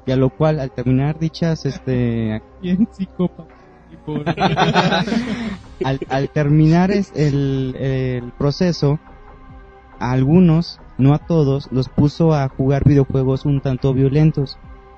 Y 0.05 0.11
a 0.11 0.15
lo 0.17 0.29
cual, 0.29 0.59
al 0.59 0.71
terminar 0.71 1.19
dichas, 1.19 1.65
este, 1.65 2.41
Bien 2.61 2.87
psicópata. 2.91 3.53
Y 3.91 3.95
por- 3.97 4.23
al, 5.83 5.99
al 6.09 6.29
terminar 6.29 6.91
es 6.91 7.11
el, 7.15 7.75
el 7.79 8.31
proceso, 8.37 8.99
a 10.03 10.11
algunos, 10.11 10.79
no 10.97 11.13
a 11.13 11.19
todos, 11.19 11.69
los 11.71 11.87
puso 11.89 12.33
a 12.33 12.49
jugar 12.49 12.83
videojuegos 12.83 13.45
un 13.45 13.61
tanto 13.61 13.93
violentos. 13.93 14.57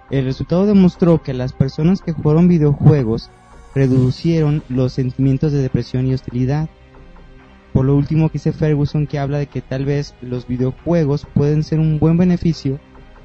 El 0.10 0.26
resultado 0.26 0.66
demostró 0.66 1.22
que 1.22 1.34
las 1.34 1.54
personas 1.54 2.02
que 2.02 2.12
jugaron 2.12 2.48
videojuegos 2.48 3.30
reducieron 3.74 4.64
los 4.70 4.94
sentimientos 4.94 5.52
de 5.52 5.62
depresión 5.62 6.08
y 6.08 6.14
hostilidad. 6.14 6.70
Por 7.74 7.86
lo 7.86 7.96
último 7.96 8.30
que 8.30 8.34
dice 8.34 8.54
Ferguson 8.54 9.06
que 9.06 9.20
habla 9.20 9.38
de 9.38 9.48
que 9.48 9.62
tal 9.62 9.86
vez 9.86 10.16
los 10.22 10.48
videojuegos 10.48 11.28
pueden 11.34 11.64
ser 11.64 11.80
un 11.80 12.00
buen 12.00 12.18
beneficio 12.18 12.80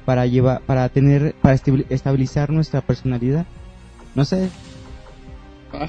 para 0.05 0.25
llevar, 0.25 0.61
para 0.61 0.89
tener, 0.89 1.35
para 1.41 1.55
estabil- 1.55 1.85
estabilizar 1.89 2.49
nuestra 2.49 2.81
personalidad. 2.81 3.45
No 4.13 4.25
sé, 4.25 4.49
Ah, 5.73 5.87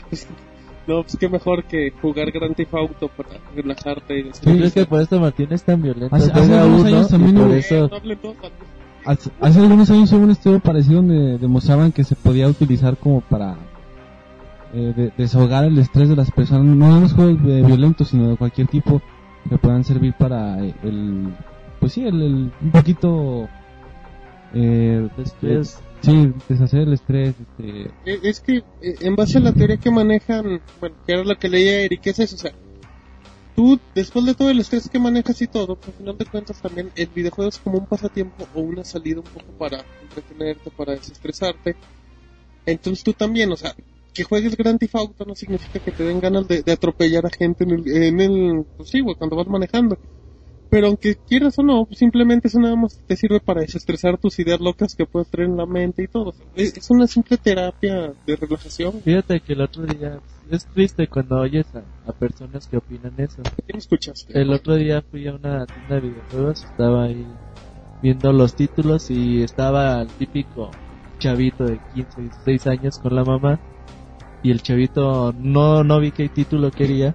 no, 0.86 1.02
pues 1.02 1.16
qué 1.16 1.28
mejor 1.28 1.64
que 1.64 1.92
jugar 2.02 2.30
Grand 2.32 2.54
Theft 2.54 2.74
Auto 2.74 3.08
para 3.08 3.30
relajarte 3.54 4.18
y 4.18 4.30
¿Tú 4.30 4.56
crees 4.56 4.72
que 4.74 4.84
por 4.86 5.00
esto 5.00 5.20
Martín 5.20 5.48
es 5.52 5.62
tan 5.62 5.80
violento? 5.82 6.14
Hace- 6.14 6.32
hace 6.32 6.58
algunos 6.58 6.80
uno 6.80 6.88
años 6.96 7.08
también 7.08 7.38
hubo- 7.38 7.52
eso... 7.54 7.90
Hace, 9.04 9.30
hace 9.40 9.58
algunos 9.58 9.90
años 9.90 10.12
hubo 10.12 10.22
un 10.24 10.30
estudio 10.30 10.60
parecido 10.60 10.96
donde 10.96 11.38
demostraban 11.38 11.90
que 11.92 12.04
se 12.04 12.14
podía 12.14 12.48
utilizar 12.48 12.96
como 12.96 13.20
para 13.20 13.56
eh, 14.74 14.92
de- 14.96 15.12
desahogar 15.16 15.64
el 15.64 15.76
estrés 15.78 16.08
de 16.08 16.16
las 16.16 16.30
personas, 16.30 16.64
no 16.64 16.96
en 16.96 17.02
los 17.02 17.12
juegos 17.12 17.38
eh, 17.46 17.62
violentos, 17.66 18.08
sino 18.08 18.28
de 18.30 18.36
cualquier 18.36 18.68
tipo 18.68 19.02
que 19.48 19.58
puedan 19.58 19.82
servir 19.84 20.14
para 20.14 20.64
eh, 20.64 20.72
el, 20.84 21.34
pues 21.80 21.92
sí, 21.92 22.04
el, 22.06 22.22
el- 22.22 22.52
un 22.62 22.70
poquito, 22.70 23.48
eh, 24.54 25.08
Estrés. 25.18 25.82
Sí, 26.02 26.32
deshacer 26.48 26.80
el 26.80 26.92
estrés, 26.92 27.34
este, 27.38 27.82
Eh, 28.04 28.20
Es 28.22 28.40
que 28.40 28.58
eh, 28.58 28.94
en 29.00 29.14
base 29.16 29.38
a 29.38 29.40
la 29.40 29.52
teoría 29.52 29.76
que 29.76 29.90
manejan, 29.90 30.60
bueno, 30.80 30.96
que 31.06 31.12
era 31.12 31.24
lo 31.24 31.36
que 31.36 31.48
leía 31.48 31.80
Eric, 31.82 32.06
es 32.06 32.18
eso, 32.18 32.36
o 32.36 32.38
sea, 32.38 32.52
tú 33.54 33.78
después 33.94 34.24
de 34.24 34.34
todo 34.34 34.50
el 34.50 34.60
estrés 34.60 34.88
que 34.88 34.98
manejas 34.98 35.40
y 35.42 35.46
todo, 35.46 35.76
pues, 35.76 35.88
al 35.88 35.94
final 35.94 36.18
de 36.18 36.26
cuentas 36.26 36.60
también 36.60 36.90
el 36.94 37.08
videojuego 37.08 37.48
es 37.48 37.58
como 37.58 37.78
un 37.78 37.86
pasatiempo 37.86 38.46
o 38.54 38.60
una 38.60 38.84
salida 38.84 39.20
un 39.20 39.26
poco 39.26 39.52
para 39.58 39.84
entretenerte, 40.02 40.70
para 40.70 40.92
desestresarte. 40.92 41.76
Entonces 42.66 43.04
tú 43.04 43.12
también, 43.12 43.50
o 43.52 43.56
sea, 43.56 43.74
que 44.12 44.24
juegues 44.24 44.56
Grand 44.56 44.78
Theft 44.78 44.94
Auto 44.94 45.24
no 45.24 45.34
significa 45.34 45.80
que 45.80 45.92
te 45.92 46.04
den 46.04 46.20
ganas 46.20 46.46
de, 46.46 46.62
atropellar 46.70 47.26
a 47.26 47.30
gente 47.30 47.64
en 47.64 47.70
el, 47.70 47.88
en 47.88 48.20
el 48.20 48.66
pues 48.76 48.90
sí, 48.90 49.02
cuando 49.18 49.36
vas 49.36 49.48
manejando. 49.48 49.98
Pero 50.72 50.86
aunque 50.86 51.16
quieras 51.16 51.58
o 51.58 51.62
no, 51.62 51.86
simplemente 51.90 52.48
eso 52.48 52.58
nada 52.58 52.76
más 52.76 52.98
te 53.06 53.14
sirve 53.14 53.40
para 53.40 53.60
desestresar 53.60 54.16
tus 54.16 54.38
ideas 54.38 54.58
locas 54.58 54.94
que 54.94 55.04
puedes 55.04 55.28
traer 55.28 55.50
en 55.50 55.58
la 55.58 55.66
mente 55.66 56.02
y 56.02 56.06
todo. 56.06 56.32
Es, 56.56 56.74
es 56.74 56.88
una 56.88 57.06
simple 57.06 57.36
terapia 57.36 58.14
de 58.26 58.36
relajación. 58.36 58.94
Fíjate 59.02 59.40
que 59.40 59.52
el 59.52 59.60
otro 59.60 59.84
día 59.84 60.18
es 60.50 60.64
triste 60.68 61.08
cuando 61.08 61.40
oyes 61.40 61.66
a, 61.74 61.82
a 62.08 62.12
personas 62.14 62.66
que 62.66 62.78
opinan 62.78 63.12
eso. 63.18 63.42
¿Qué 63.66 63.74
me 63.74 63.80
escuchaste? 63.80 64.40
El 64.40 64.50
otro 64.50 64.76
día 64.76 65.02
fui 65.02 65.28
a 65.28 65.34
una 65.34 65.66
tienda 65.66 65.96
de 65.96 66.00
videojuegos, 66.00 66.64
estaba 66.64 67.04
ahí 67.04 67.26
viendo 68.00 68.32
los 68.32 68.54
títulos 68.54 69.10
y 69.10 69.42
estaba 69.42 70.00
el 70.00 70.08
típico 70.08 70.70
chavito 71.18 71.64
de 71.64 71.80
15, 71.92 72.18
16 72.18 72.66
años 72.68 72.98
con 72.98 73.14
la 73.14 73.24
mamá 73.24 73.60
y 74.42 74.50
el 74.50 74.62
chavito 74.62 75.34
no 75.36 75.84
no 75.84 76.00
vi 76.00 76.12
qué 76.12 76.30
título 76.30 76.70
quería, 76.70 77.14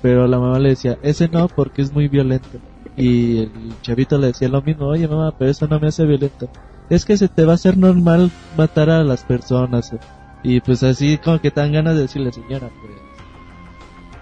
pero 0.00 0.26
la 0.26 0.38
mamá 0.38 0.58
le 0.60 0.70
decía, 0.70 0.96
"Ese 1.02 1.28
no 1.28 1.46
porque 1.48 1.82
es 1.82 1.92
muy 1.92 2.08
violento." 2.08 2.58
Y 2.96 3.38
el 3.40 3.50
chavito 3.82 4.16
le 4.18 4.28
decía 4.28 4.48
lo 4.48 4.62
mismo, 4.62 4.86
"Oye, 4.86 5.06
mamá, 5.06 5.32
pero 5.38 5.50
eso 5.50 5.66
no 5.68 5.78
me 5.78 5.88
hace 5.88 6.04
violento." 6.06 6.48
Es 6.88 7.04
que 7.04 7.16
se 7.16 7.28
te 7.28 7.44
va 7.44 7.52
a 7.52 7.54
hacer 7.56 7.76
normal 7.76 8.30
matar 8.56 8.88
a 8.90 9.04
las 9.04 9.24
personas. 9.24 9.94
Y 10.42 10.60
pues 10.60 10.82
así 10.82 11.18
como 11.18 11.40
que 11.40 11.50
te 11.50 11.60
dan 11.60 11.72
ganas 11.72 11.94
de 11.96 12.02
decirle, 12.02 12.32
"Señora, 12.32 12.70
pues 12.80 12.92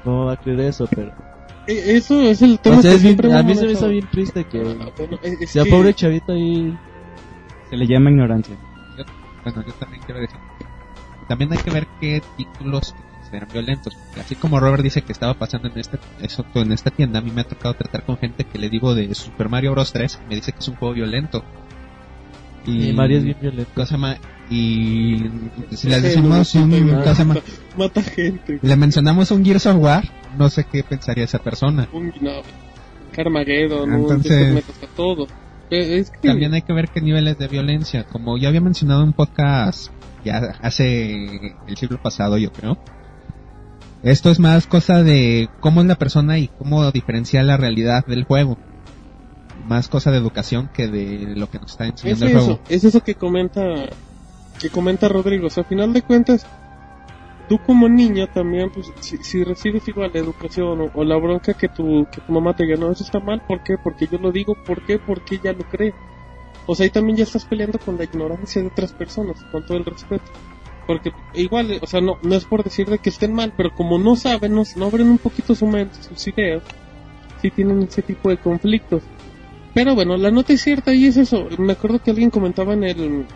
¿Cómo 0.02 0.26
va 0.26 0.33
a 0.35 0.37
creer 0.37 0.61
eso? 0.61 0.87
Pero 0.95 1.12
Eh, 1.66 1.97
Eso 1.97 2.21
es 2.21 2.43
el 2.43 2.59
tema 2.59 2.76
o 2.78 2.83
sea, 2.83 2.90
que 2.90 2.97
es 2.97 3.02
bien- 3.02 3.16
siempre 3.19 3.38
a 3.38 3.43
mí 3.43 3.54
se 3.54 3.64
me 3.64 3.73
hizo 3.73 3.88
bien 3.88 4.07
triste 4.11 4.45
que 4.45 4.61
Ah, 4.61 4.90
es 5.40 5.50
sea 5.50 5.64
que- 5.64 5.71
pobre 5.71 5.95
chavito 5.95 6.33
ahí 6.33 6.76
se 7.71 7.76
le 7.78 7.87
llama 7.87 8.11
ignorancia. 8.11 8.54
Yo- 8.99 9.04
bueno, 9.45 9.64
yo 9.66 9.73
también 9.75 10.02
quiero 10.04 10.21
decir. 10.21 10.37
También 11.26 11.52
hay 11.54 11.59
que 11.59 11.71
ver 11.71 11.87
qué 12.00 12.23
títulos 12.37 12.95
consideran 13.38 13.48
violentos. 13.52 13.96
Así 14.20 14.34
como 14.34 14.60
Robert 14.60 14.82
dice 14.82 15.02
que 15.02 15.12
estaba 15.12 15.34
pasando 15.34 15.68
en 15.68 15.78
esta, 15.78 15.98
eso, 16.20 16.44
en 16.54 16.72
esta 16.72 16.90
tienda, 16.90 17.18
a 17.18 17.22
mí 17.22 17.30
me 17.30 17.42
ha 17.42 17.44
tocado 17.44 17.74
tratar 17.74 18.04
con 18.04 18.16
gente 18.18 18.44
que 18.44 18.58
le 18.58 18.68
digo 18.68 18.94
de 18.94 19.14
Super 19.14 19.48
Mario 19.48 19.72
Bros. 19.72 19.92
3 19.92 20.20
y 20.24 20.28
me 20.28 20.34
dice 20.36 20.52
que 20.52 20.58
es 20.60 20.68
un 20.68 20.76
juego 20.76 20.94
violento. 20.94 21.44
y 22.66 22.92
Mario 22.92 23.18
es 23.18 23.24
bien 23.24 23.36
violento. 23.40 23.70
¿cómo 23.74 23.86
se 23.86 23.92
llama? 23.94 24.16
Y 24.50 25.24
si 25.70 25.88
le 25.88 25.96
Sí, 25.96 26.02
decimos 26.02 26.30
no, 26.30 26.38
un, 26.38 26.44
sí, 26.44 26.58
¿cómo 26.58 27.02
se 27.14 27.14
llama? 27.14 27.34
mata, 27.34 27.42
mata 27.78 28.02
gente. 28.02 28.58
le 28.62 28.76
mencionamos 28.76 29.30
un 29.30 29.44
Gears 29.44 29.66
of 29.66 29.76
War, 29.76 30.04
no 30.38 30.48
sé 30.50 30.64
qué 30.64 30.82
pensaría 30.84 31.24
esa 31.24 31.38
persona. 31.38 31.88
Un 31.92 32.12
no, 32.20 32.30
Carmageddon, 33.12 33.90
un 33.92 34.00
Entonces- 34.02 34.56
está 34.68 34.86
todo. 34.94 35.26
Eh, 35.70 35.98
Es 35.98 36.10
que 36.10 36.28
También 36.28 36.52
hay 36.52 36.60
que 36.62 36.74
ver 36.74 36.88
qué 36.88 37.00
niveles 37.00 37.38
de 37.38 37.48
violencia. 37.48 38.04
Como 38.04 38.36
ya 38.36 38.48
había 38.48 38.60
mencionado 38.60 39.00
en 39.00 39.08
un 39.08 39.12
podcast 39.14 39.90
ya 40.24 40.54
hace 40.60 41.54
el 41.66 41.76
siglo 41.76 42.00
pasado, 42.00 42.36
yo 42.38 42.52
creo. 42.52 42.78
Esto 44.04 44.30
es 44.30 44.38
más 44.38 44.66
cosa 44.66 45.02
de 45.02 45.49
cómo 45.61 45.80
es 45.80 45.87
la 45.87 45.94
persona 45.94 46.38
y 46.38 46.49
cómo 46.49 46.90
diferenciar 46.92 47.46
la 47.46 47.56
realidad 47.56 48.04
del 48.06 48.25
juego. 48.25 48.58
Más 49.66 49.88
cosa 49.88 50.11
de 50.11 50.18
educación 50.18 50.68
que 50.75 50.88
de 50.88 51.34
lo 51.34 51.49
que 51.50 51.58
nos 51.58 51.70
está 51.70 51.84
es 51.84 51.92
enseñando 51.92 52.26
el 52.26 52.30
eso, 52.32 52.44
juego. 52.44 52.61
es 52.68 52.84
eso 52.84 53.00
que 53.00 53.14
comenta 53.14 53.62
que 54.61 54.68
comenta 54.68 55.08
Rodrigo. 55.08 55.46
O 55.46 55.50
sea, 55.50 55.62
a 55.62 55.66
final 55.66 55.94
de 55.94 56.02
cuentas, 56.02 56.46
tú 57.49 57.58
como 57.66 57.88
niño 57.88 58.26
también, 58.28 58.70
pues, 58.70 58.92
si, 59.00 59.16
si 59.18 59.42
recibes 59.42 59.88
igual 59.88 60.11
la 60.12 60.20
educación 60.20 60.82
o, 60.82 60.90
o 60.94 61.02
la 61.02 61.16
bronca 61.16 61.54
que 61.54 61.68
tu, 61.68 62.06
que 62.12 62.20
tu 62.20 62.30
mamá 62.30 62.54
te 62.54 62.64
diga, 62.64 62.76
no, 62.76 62.92
eso 62.92 63.04
está 63.04 63.20
mal, 63.20 63.40
¿por 63.49 63.62
qué? 63.62 63.76
Porque 63.82 64.06
yo 64.06 64.18
lo 64.18 64.32
digo, 64.32 64.54
¿por 64.66 64.84
qué? 64.84 64.99
Porque 64.99 65.37
ella 65.37 65.54
lo 65.54 65.64
cree. 65.64 65.94
O 66.66 66.75
sea, 66.75 66.84
ahí 66.84 66.90
también 66.90 67.16
ya 67.16 67.25
estás 67.25 67.46
peleando 67.46 67.78
con 67.78 67.96
la 67.96 68.04
ignorancia 68.04 68.61
de 68.61 68.68
otras 68.68 68.92
personas, 68.92 69.42
con 69.50 69.64
todo 69.64 69.78
el 69.78 69.84
respeto. 69.87 70.30
Porque 70.86 71.12
igual, 71.34 71.78
o 71.80 71.86
sea, 71.86 72.00
no, 72.00 72.18
no 72.22 72.34
es 72.34 72.44
por 72.44 72.62
decir 72.62 72.88
de 72.88 72.98
que 72.98 73.10
estén 73.10 73.32
mal, 73.32 73.52
pero 73.56 73.74
como 73.74 73.98
no 73.98 74.16
saben, 74.16 74.54
no, 74.54 74.62
no 74.76 74.86
abren 74.86 75.08
un 75.08 75.18
poquito 75.18 75.54
su 75.54 75.66
mente, 75.66 75.96
sus 76.02 76.28
ideas, 76.28 76.62
sí 77.40 77.50
tienen 77.50 77.82
ese 77.82 78.02
tipo 78.02 78.28
de 78.28 78.36
conflictos. 78.36 79.02
Pero 79.72 79.94
bueno, 79.94 80.16
la 80.16 80.30
nota 80.30 80.52
es 80.52 80.62
cierta 80.62 80.94
y 80.94 81.06
es 81.06 81.16
eso. 81.16 81.48
Me 81.58 81.72
acuerdo 81.72 82.00
que 82.02 82.10
alguien 82.10 82.30
comentaba 82.30 82.74
en 82.74 82.84
el, 82.84 83.26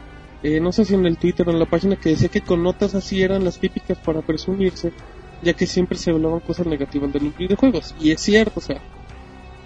eh, 0.43 0.61
no 0.61 0.73
sé 0.73 0.85
si 0.85 0.95
en 0.95 1.05
el 1.05 1.17
Twitter 1.17 1.49
o 1.49 1.53
en 1.53 1.59
la 1.59 1.67
página 1.67 1.97
que 1.97 2.11
decía 2.11 2.29
que 2.29 2.43
con 2.43 2.63
notas 2.63 2.95
así 2.95 3.23
eran 3.23 3.45
las 3.45 3.59
típicas 3.59 3.99
para 3.99 4.23
presumirse, 4.23 4.93
ya 5.43 5.55
que 5.55 5.67
siempre 5.67 5.99
se 5.99 6.11
hablaban 6.11 6.41
cosas 6.41 6.67
negativas 6.67 7.13
de 7.13 7.21
los 7.21 7.37
videojuegos. 7.37 7.95
Y 8.01 8.13
es 8.13 8.21
cierto, 8.21 8.61
o 8.61 8.63
sea. 8.63 8.81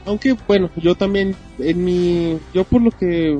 Aunque 0.04 0.34
bueno, 0.48 0.70
yo 0.76 0.94
también, 0.96 1.36
en 1.58 1.84
mi, 1.84 2.38
yo 2.52 2.64
por 2.64 2.82
lo 2.82 2.90
que 2.90 3.38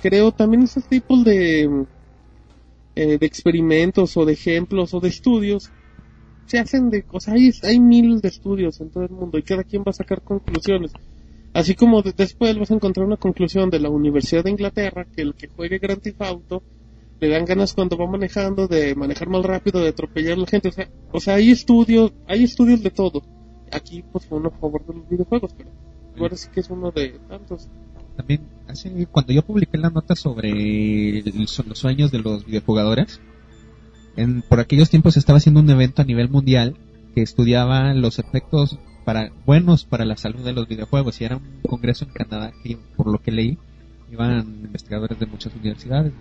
creo, 0.00 0.30
también 0.30 0.62
esos 0.62 0.84
tipos 0.84 1.24
de, 1.24 1.86
eh, 2.94 3.18
de 3.18 3.26
experimentos 3.26 4.16
o 4.16 4.24
de 4.24 4.32
ejemplos 4.34 4.94
o 4.94 5.00
de 5.00 5.08
estudios 5.08 5.72
se 6.46 6.58
hacen 6.58 6.90
de 6.90 7.04
cosas, 7.04 7.34
hay, 7.34 7.50
hay 7.62 7.80
miles 7.80 8.22
de 8.22 8.28
estudios 8.28 8.80
en 8.80 8.90
todo 8.90 9.04
el 9.04 9.10
mundo 9.10 9.38
y 9.38 9.42
cada 9.42 9.64
quien 9.64 9.82
va 9.82 9.90
a 9.90 9.94
sacar 9.94 10.22
conclusiones. 10.22 10.92
Así 11.52 11.74
como 11.74 12.02
de- 12.02 12.12
después 12.16 12.58
vas 12.58 12.70
a 12.70 12.74
encontrar 12.74 13.06
una 13.06 13.16
conclusión 13.16 13.70
de 13.70 13.80
la 13.80 13.90
Universidad 13.90 14.44
de 14.44 14.50
Inglaterra 14.50 15.06
que 15.12 15.22
el 15.22 15.34
que 15.34 15.48
juegue 15.48 15.78
Grand 15.78 16.02
Theft 16.02 16.20
Auto 16.22 16.62
le 17.20 17.28
dan 17.28 17.44
ganas 17.44 17.74
cuando 17.74 17.96
va 17.96 18.06
manejando 18.06 18.68
de 18.68 18.94
manejar 18.94 19.28
más 19.28 19.44
rápido, 19.44 19.80
de 19.80 19.88
atropellar 19.90 20.34
a 20.34 20.40
la 20.42 20.46
gente. 20.46 20.68
O 20.68 20.72
sea, 20.72 20.90
o 21.12 21.20
sea 21.20 21.34
hay 21.36 21.50
estudios, 21.50 22.12
hay 22.26 22.44
estudios 22.44 22.82
de 22.82 22.90
todo. 22.90 23.22
Aquí 23.72 24.02
pues 24.12 24.26
uno 24.30 24.48
a 24.48 24.58
favor 24.58 24.84
de 24.86 24.94
los 24.94 25.08
videojuegos, 25.08 25.54
pero 25.56 25.70
ahora 26.18 26.36
sí 26.36 26.48
que 26.52 26.60
es 26.60 26.70
uno 26.70 26.90
de 26.92 27.20
tantos. 27.28 27.68
También, 28.16 28.42
hace, 28.68 29.06
cuando 29.10 29.32
yo 29.32 29.42
publiqué 29.42 29.78
la 29.78 29.90
nota 29.90 30.14
sobre 30.14 31.22
los 31.22 31.78
sueños 31.78 32.10
de 32.12 32.20
los 32.20 32.46
videojugadores, 32.46 33.20
en, 34.16 34.42
por 34.42 34.60
aquellos 34.60 34.90
tiempos 34.90 35.16
estaba 35.16 35.38
haciendo 35.38 35.60
un 35.60 35.70
evento 35.70 36.02
a 36.02 36.04
nivel 36.04 36.28
mundial 36.28 36.76
que 37.14 37.22
estudiaba 37.22 37.94
los 37.94 38.18
efectos 38.18 38.78
para 39.04 39.30
buenos 39.44 39.84
para 39.84 40.04
la 40.04 40.16
salud 40.16 40.40
de 40.44 40.52
los 40.52 40.66
videojuegos 40.66 41.20
y 41.20 41.24
era 41.24 41.36
un 41.36 41.60
congreso 41.62 42.04
en 42.04 42.12
Canadá 42.12 42.52
que 42.62 42.78
por 42.96 43.06
lo 43.06 43.20
que 43.20 43.32
leí 43.32 43.58
iban 44.10 44.62
investigadores 44.64 45.18
de 45.18 45.26
muchas 45.26 45.54
universidades. 45.54 46.12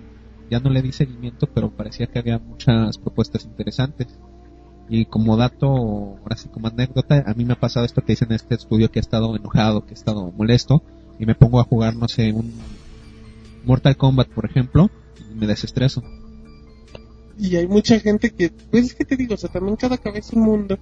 Ya 0.50 0.59
no 0.59 0.69
le 0.69 0.81
di 0.81 0.91
seguimiento 0.91 1.47
pero 1.47 1.71
parecía 1.71 2.07
que 2.07 2.19
había 2.19 2.39
muchas 2.39 2.97
propuestas 2.97 3.45
interesantes. 3.45 4.07
Y 4.89 5.05
como 5.05 5.38
dato 5.38 5.67
ahora 5.67 6.35
sí 6.35 6.50
como 6.50 6.67
anécdota 6.67 7.23
a 7.25 7.33
mí 7.33 7.45
me 7.45 7.53
ha 7.53 7.59
pasado 7.59 7.85
esto 7.85 8.01
que 8.01 8.13
dicen 8.13 8.29
en 8.29 8.35
este 8.35 8.55
estudio 8.55 8.91
que 8.91 9.00
he 9.00 9.01
estado 9.01 9.35
enojado 9.35 9.85
que 9.85 9.91
he 9.91 9.93
estado 9.93 10.31
molesto 10.31 10.83
y 11.20 11.25
me 11.25 11.36
pongo 11.36 11.60
a 11.60 11.63
jugar 11.63 11.96
no 11.96 12.08
sé 12.08 12.32
un 12.32 12.51
Mortal 13.65 13.96
Kombat 13.98 14.29
por 14.29 14.46
ejemplo 14.46 14.89
y 15.32 15.36
me 15.36 15.48
desestreso 15.48 16.03
Y 17.38 17.55
hay 17.55 17.67
mucha 17.67 18.00
gente 18.00 18.29
que, 18.32 18.51
pues 18.72 18.86
es 18.86 18.93
que 18.96 19.05
te 19.05 19.15
digo, 19.17 19.34
o 19.34 19.38
sea, 19.38 19.50
también 19.50 19.75
cada 19.75 19.98
cabeza 19.98 20.27
es 20.29 20.34
un 20.34 20.43
mundo. 20.43 20.77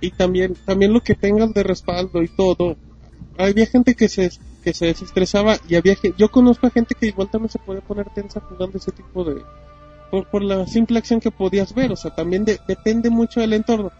Y 0.00 0.10
también, 0.10 0.56
también 0.66 0.92
lo 0.92 1.00
que 1.00 1.14
tengas 1.14 1.54
de 1.54 1.62
respaldo 1.62 2.22
y 2.22 2.28
todo. 2.28 2.76
Había 3.38 3.66
gente 3.66 3.94
que 3.94 4.08
se, 4.08 4.30
que 4.64 4.74
se 4.74 4.86
desestresaba 4.86 5.56
y 5.68 5.76
había 5.76 5.96
yo 6.18 6.30
conozco 6.30 6.66
a 6.66 6.70
gente 6.70 6.94
que 6.94 7.06
igual 7.08 7.30
también 7.30 7.50
se 7.50 7.58
podía 7.60 7.82
poner 7.82 8.10
tensa 8.10 8.40
jugando 8.40 8.78
ese 8.78 8.92
tipo 8.92 9.24
de, 9.24 9.42
por, 10.10 10.26
por 10.28 10.42
la 10.42 10.66
simple 10.66 10.98
acción 10.98 11.20
que 11.20 11.30
podías 11.30 11.74
ver, 11.74 11.92
o 11.92 11.96
sea, 11.96 12.14
también 12.14 12.44
de- 12.44 12.60
depende 12.66 13.10
mucho 13.10 13.40
del 13.40 13.52
entorno. 13.54 13.92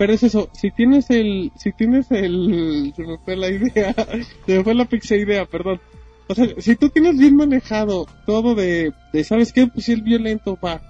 Pero 0.00 0.14
es 0.14 0.22
eso, 0.22 0.48
si 0.54 0.70
tienes 0.70 1.10
el, 1.10 1.52
si 1.56 1.72
tienes 1.72 2.10
el, 2.10 2.90
se 2.96 3.02
me 3.02 3.18
fue 3.18 3.36
la 3.36 3.50
idea, 3.50 3.94
se 4.46 4.56
me 4.56 4.64
fue 4.64 4.74
la 4.74 4.86
pizza 4.86 5.14
idea, 5.14 5.44
perdón. 5.44 5.78
O 6.26 6.34
sea, 6.34 6.46
si 6.56 6.74
tú 6.74 6.88
tienes 6.88 7.18
bien 7.18 7.36
manejado 7.36 8.06
todo 8.24 8.54
de, 8.54 8.94
de 9.12 9.24
¿sabes 9.24 9.52
qué? 9.52 9.66
Pues 9.66 9.84
si 9.84 9.92
el 9.92 10.00
violento 10.00 10.58
va, 10.64 10.80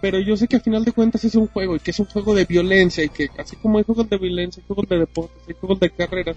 pero 0.00 0.20
yo 0.20 0.38
sé 0.38 0.48
que 0.48 0.56
a 0.56 0.60
final 0.60 0.86
de 0.86 0.92
cuentas 0.92 1.22
es 1.26 1.34
un 1.34 1.48
juego 1.48 1.76
y 1.76 1.80
que 1.80 1.90
es 1.90 2.00
un 2.00 2.06
juego 2.06 2.34
de 2.34 2.46
violencia 2.46 3.04
y 3.04 3.10
que 3.10 3.28
así 3.36 3.56
como 3.56 3.76
hay 3.76 3.84
juegos 3.84 4.08
de 4.08 4.16
violencia, 4.16 4.62
hay 4.62 4.66
juegos 4.66 4.88
de 4.88 5.00
deportes, 5.00 5.42
hay 5.46 5.54
juegos 5.60 5.78
de 5.78 5.90
carreras, 5.90 6.36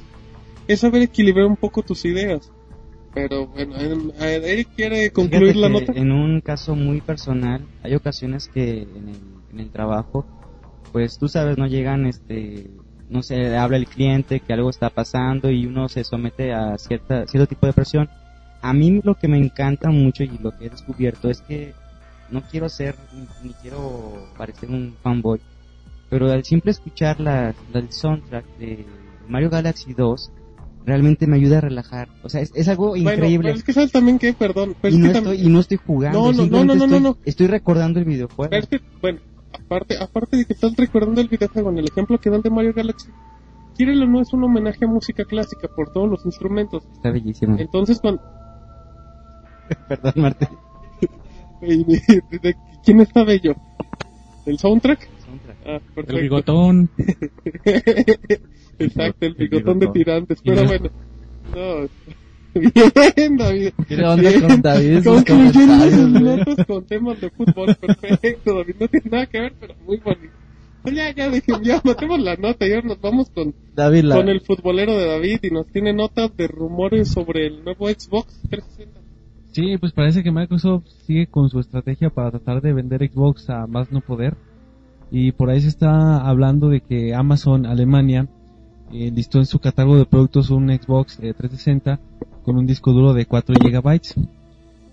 es 0.67 0.79
saber 0.81 1.03
equilibrar 1.03 1.45
un 1.45 1.55
poco 1.55 1.83
tus 1.83 2.03
ideas. 2.03 2.51
Pero 3.13 3.47
bueno, 3.47 3.77
Eric 4.19 4.67
quiere 4.75 5.11
concluir 5.11 5.53
Fíjate 5.53 5.59
la 5.61 5.69
nota. 5.69 5.93
En 5.95 6.11
un 6.11 6.41
caso 6.41 6.75
muy 6.75 6.99
personal, 6.99 7.65
hay 7.81 7.95
ocasiones 7.95 8.49
que 8.49 8.81
en 8.81 9.07
el, 9.07 9.19
en 9.53 9.59
el 9.61 9.69
trabajo, 9.69 10.25
pues 10.91 11.17
tú 11.17 11.27
sabes, 11.27 11.57
no 11.57 11.67
llegan, 11.67 12.05
este, 12.05 12.69
no 13.09 13.21
sé, 13.23 13.55
habla 13.57 13.77
el 13.77 13.87
cliente 13.87 14.39
que 14.39 14.53
algo 14.53 14.69
está 14.69 14.89
pasando 14.89 15.49
y 15.49 15.65
uno 15.65 15.89
se 15.89 16.03
somete 16.03 16.53
a 16.53 16.77
cierta, 16.77 17.25
cierto 17.27 17.47
tipo 17.47 17.65
de 17.67 17.73
presión. 17.73 18.09
A 18.61 18.73
mí 18.73 18.99
lo 19.03 19.15
que 19.15 19.27
me 19.27 19.37
encanta 19.37 19.89
mucho 19.89 20.23
y 20.23 20.37
lo 20.41 20.51
que 20.57 20.65
he 20.65 20.69
descubierto 20.69 21.29
es 21.29 21.41
que 21.41 21.73
no 22.29 22.41
quiero 22.41 22.69
ser, 22.69 22.95
ni, 23.13 23.47
ni 23.49 23.53
quiero 23.55 24.27
parecer 24.37 24.69
un 24.69 24.95
fanboy, 25.01 25.39
pero 26.09 26.31
al 26.31 26.43
simple 26.43 26.71
escuchar 26.71 27.19
la, 27.19 27.53
la- 27.73 27.79
el 27.79 27.91
soundtrack 27.91 28.45
de 28.57 28.85
Mario 29.27 29.49
Galaxy 29.49 29.93
2, 29.93 30.31
realmente 30.85 31.25
me 31.27 31.37
ayuda 31.37 31.59
a 31.59 31.61
relajar. 31.61 32.07
O 32.23 32.29
sea, 32.29 32.41
es, 32.41 32.51
es 32.55 32.67
algo 32.67 32.89
Bueno, 32.89 33.11
increíble. 33.11 33.47
pero 33.49 33.57
es 33.57 33.63
que 33.63 33.73
sabes 33.73 33.91
también 33.91 34.17
que, 34.19 34.33
perdón, 34.33 34.75
pero 34.81 34.93
y, 34.93 34.97
es 34.97 35.03
no 35.03 35.11
que 35.11 35.17
estoy, 35.17 35.23
también- 35.37 35.49
y 35.49 35.53
no 35.53 35.59
estoy 35.59 35.77
jugando. 35.77 36.19
No, 36.19 36.31
no, 36.33 36.45
no, 36.45 36.63
no, 36.65 36.75
no, 36.75 36.83
estoy, 36.83 36.99
no. 37.01 37.17
estoy 37.25 37.47
recordando 37.47 37.99
el 37.99 38.05
videojuego. 38.05 38.49
Pero 38.49 38.63
es 38.63 38.69
que, 38.69 38.81
bueno, 39.01 39.19
aparte, 39.53 39.97
aparte 39.97 40.37
de 40.37 40.45
que 40.45 40.53
estás 40.53 40.75
recordando 40.75 41.21
el 41.21 41.27
videojuego, 41.27 41.69
en 41.69 41.77
el 41.79 41.85
ejemplo 41.85 42.19
que 42.19 42.29
dan 42.29 42.41
de 42.41 42.49
Mario 42.49 42.73
Galaxy, 42.73 43.09
Quiérelo 43.75 44.03
o 44.05 44.07
no 44.09 44.19
es 44.21 44.33
un 44.33 44.43
homenaje 44.43 44.83
a 44.83 44.87
música 44.89 45.23
clásica 45.23 45.69
por 45.73 45.93
todos 45.93 46.09
los 46.09 46.25
instrumentos. 46.25 46.83
Está 46.91 47.11
bellísimo. 47.11 47.55
Entonces, 47.57 47.99
cuando... 48.01 48.21
Perdón, 49.87 50.13
Martín. 50.17 50.49
¿De, 51.61 52.39
de- 52.41 52.55
quién 52.83 52.99
está 52.99 53.23
bello? 53.23 53.55
¿El 54.45 54.57
soundtrack? 54.57 55.07
Ah, 55.65 55.79
perfecto. 55.95 56.15
El 56.17 56.21
bigotón. 56.23 56.89
Exacto, 58.79 59.25
el 59.25 59.35
El 59.37 59.47
bigotón 59.49 59.79
de 59.79 59.85
bigotón. 59.87 59.93
tirantes. 59.93 60.41
Pero 60.43 60.65
bueno, 60.65 60.89
no. 61.55 61.87
Bien, 62.53 63.37
David. 63.37 63.69
¿Qué 63.87 63.95
onda 64.03 64.29
Bien. 64.29 64.41
con 64.41 64.61
David? 64.61 65.03
Concluyendo 65.03 65.89
sus 65.91 66.09
notas 66.09 66.65
con 66.65 66.85
temas 66.85 67.21
de 67.21 67.29
fútbol. 67.29 67.75
Perfecto, 67.75 68.55
David. 68.57 68.75
No 68.79 68.87
tiene 68.87 69.09
nada 69.11 69.25
que 69.27 69.39
ver, 69.39 69.53
pero 69.59 69.75
muy 69.85 69.97
bonito. 69.97 70.33
Pues 70.81 70.95
ya, 70.95 71.13
ya, 71.13 71.29
dejen, 71.29 71.61
ya 71.61 71.81
matemos 71.83 72.19
la 72.21 72.35
nota 72.37 72.65
y 72.65 72.71
ahora 72.73 72.87
nos 72.87 73.01
vamos 73.01 73.29
con, 73.31 73.53
David, 73.75 74.03
la- 74.03 74.15
con 74.15 74.29
el 74.29 74.39
futbolero 74.41 74.97
de 74.97 75.07
David 75.07 75.39
y 75.43 75.49
nos 75.51 75.67
tiene 75.67 75.91
notas 75.93 76.35
de 76.37 76.47
rumores 76.47 77.09
sobre 77.09 77.47
el 77.47 77.63
nuevo 77.65 77.87
Xbox 77.89 78.39
360. 78.49 78.99
Sí, 79.51 79.77
pues 79.77 79.91
parece 79.91 80.23
que 80.23 80.31
Microsoft 80.31 80.85
sigue 81.05 81.27
con 81.27 81.49
su 81.49 81.59
estrategia 81.59 82.09
para 82.09 82.31
tratar 82.31 82.61
de 82.61 82.71
vender 82.71 83.09
Xbox 83.11 83.49
a 83.49 83.67
más 83.67 83.91
no 83.91 83.99
poder. 83.99 84.37
Y 85.11 85.31
por 85.33 85.49
ahí 85.49 85.59
se 85.59 85.67
está 85.67 86.17
hablando 86.17 86.69
de 86.69 86.79
que 86.81 87.13
Amazon 87.13 87.65
Alemania 87.65 88.27
eh, 88.93 89.11
listó 89.13 89.39
en 89.39 89.47
su 89.47 89.59
catálogo 89.59 89.97
de 89.97 90.05
productos 90.05 90.49
un 90.49 90.69
Xbox 90.69 91.19
eh, 91.19 91.33
360 91.33 91.99
con 92.49 92.57
un 92.57 92.65
disco 92.65 92.93
duro 92.93 93.13
de 93.13 93.27
4 93.27 93.53
GB. 93.59 94.01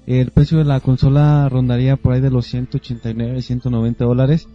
El 0.07 0.31
precio 0.31 0.59
de 0.59 0.65
la 0.67 0.81
consola 0.81 1.49
rondaría 1.49 1.97
por 1.97 2.13
ahí 2.13 2.21
de 2.21 2.29
los 2.31 2.45
189, 2.49 3.41
190 3.41 4.05
dólares, 4.05 4.47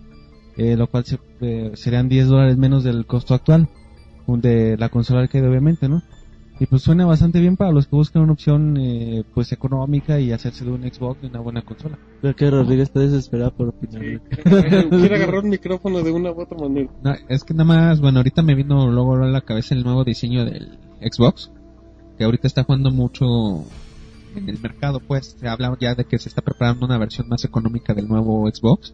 eh, 0.55 0.77
lo 0.77 0.85
cual 0.85 1.03
se- 1.05 1.17
eh, 1.41 1.71
serían 1.73 2.09
10 2.09 2.27
dólares 2.27 2.57
menos 2.57 2.83
del 2.83 3.07
costo 3.07 3.33
actual 3.33 3.67
de 4.27 4.77
la 4.77 4.89
consola 4.89 5.21
arcade 5.21 5.47
obviamente, 5.47 5.89
¿no? 5.89 6.03
Y 6.59 6.67
pues 6.67 6.83
suena 6.83 7.07
bastante 7.07 7.39
bien 7.41 7.57
para 7.57 7.71
los 7.71 7.87
que 7.87 7.95
buscan 7.95 8.21
una 8.21 8.33
opción 8.33 8.77
eh, 8.77 9.23
pues 9.33 9.51
económica 9.51 10.19
y 10.19 10.31
hacerse 10.31 10.63
de 10.63 10.71
un 10.71 10.83
Xbox 10.83 11.23
y 11.23 11.25
una 11.25 11.39
buena 11.39 11.63
consola. 11.63 11.97
Creo 12.21 12.35
que 12.35 12.49
Rodríguez 12.51 12.89
está 12.89 12.99
desesperado 12.99 13.51
por 13.51 13.69
opinar. 13.69 13.99
Sí, 13.99 14.19
quiere 14.91 15.15
agarrar- 15.15 15.43
un 15.43 15.49
micrófono 15.49 16.01
de 16.03 16.11
una 16.11 16.31
u 16.31 16.39
otra 16.39 16.55
manera. 16.57 16.91
No, 17.03 17.13
es 17.29 17.43
que 17.43 17.55
nada 17.55 17.65
más, 17.65 17.99
bueno, 17.99 18.19
ahorita 18.19 18.43
me 18.43 18.53
vino 18.53 18.91
luego 18.91 19.15
a 19.15 19.25
la 19.27 19.41
cabeza 19.41 19.73
el 19.73 19.83
nuevo 19.83 20.03
diseño 20.03 20.45
del 20.45 20.77
Xbox, 21.01 21.51
que 22.21 22.25
ahorita 22.25 22.45
está 22.47 22.63
jugando 22.63 22.91
mucho 22.91 23.25
en 24.35 24.47
el 24.47 24.59
mercado, 24.59 24.99
pues 24.99 25.35
se 25.39 25.47
habla 25.47 25.75
ya 25.81 25.95
de 25.95 26.05
que 26.05 26.19
se 26.19 26.29
está 26.29 26.43
preparando 26.43 26.85
una 26.85 26.99
versión 26.99 27.27
más 27.27 27.43
económica 27.45 27.95
del 27.95 28.07
nuevo 28.07 28.47
Xbox. 28.47 28.93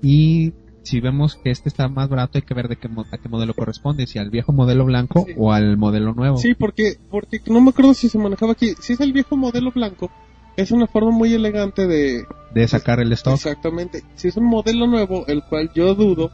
Y 0.00 0.52
si 0.84 1.00
vemos 1.00 1.34
que 1.34 1.50
este 1.50 1.68
está 1.68 1.88
más 1.88 2.08
barato, 2.08 2.38
hay 2.38 2.42
que 2.42 2.54
ver 2.54 2.68
de 2.68 2.76
qué, 2.76 2.86
a 3.10 3.18
qué 3.18 3.28
modelo 3.28 3.54
corresponde, 3.54 4.06
si 4.06 4.20
al 4.20 4.30
viejo 4.30 4.52
modelo 4.52 4.84
blanco 4.84 5.24
Sí. 5.26 5.32
o 5.36 5.52
al 5.52 5.76
modelo 5.76 6.14
nuevo. 6.14 6.36
Sí, 6.36 6.54
porque, 6.54 6.96
porque 7.10 7.40
no 7.48 7.60
me 7.60 7.70
acuerdo 7.70 7.92
si 7.92 8.08
se 8.08 8.18
manejaba 8.18 8.52
aquí. 8.52 8.74
Si 8.80 8.92
es 8.92 9.00
el 9.00 9.12
viejo 9.12 9.36
modelo 9.36 9.72
blanco, 9.72 10.12
es 10.56 10.70
una 10.70 10.86
forma 10.86 11.10
muy 11.10 11.32
elegante 11.34 11.88
de... 11.88 12.24
De 12.54 12.68
sacar 12.68 13.00
el 13.00 13.12
stock. 13.14 13.34
Exactamente. 13.34 14.04
Si 14.14 14.28
es 14.28 14.36
un 14.36 14.44
modelo 14.44 14.86
nuevo, 14.86 15.26
el 15.26 15.42
cual 15.42 15.72
yo 15.74 15.96
dudo, 15.96 16.30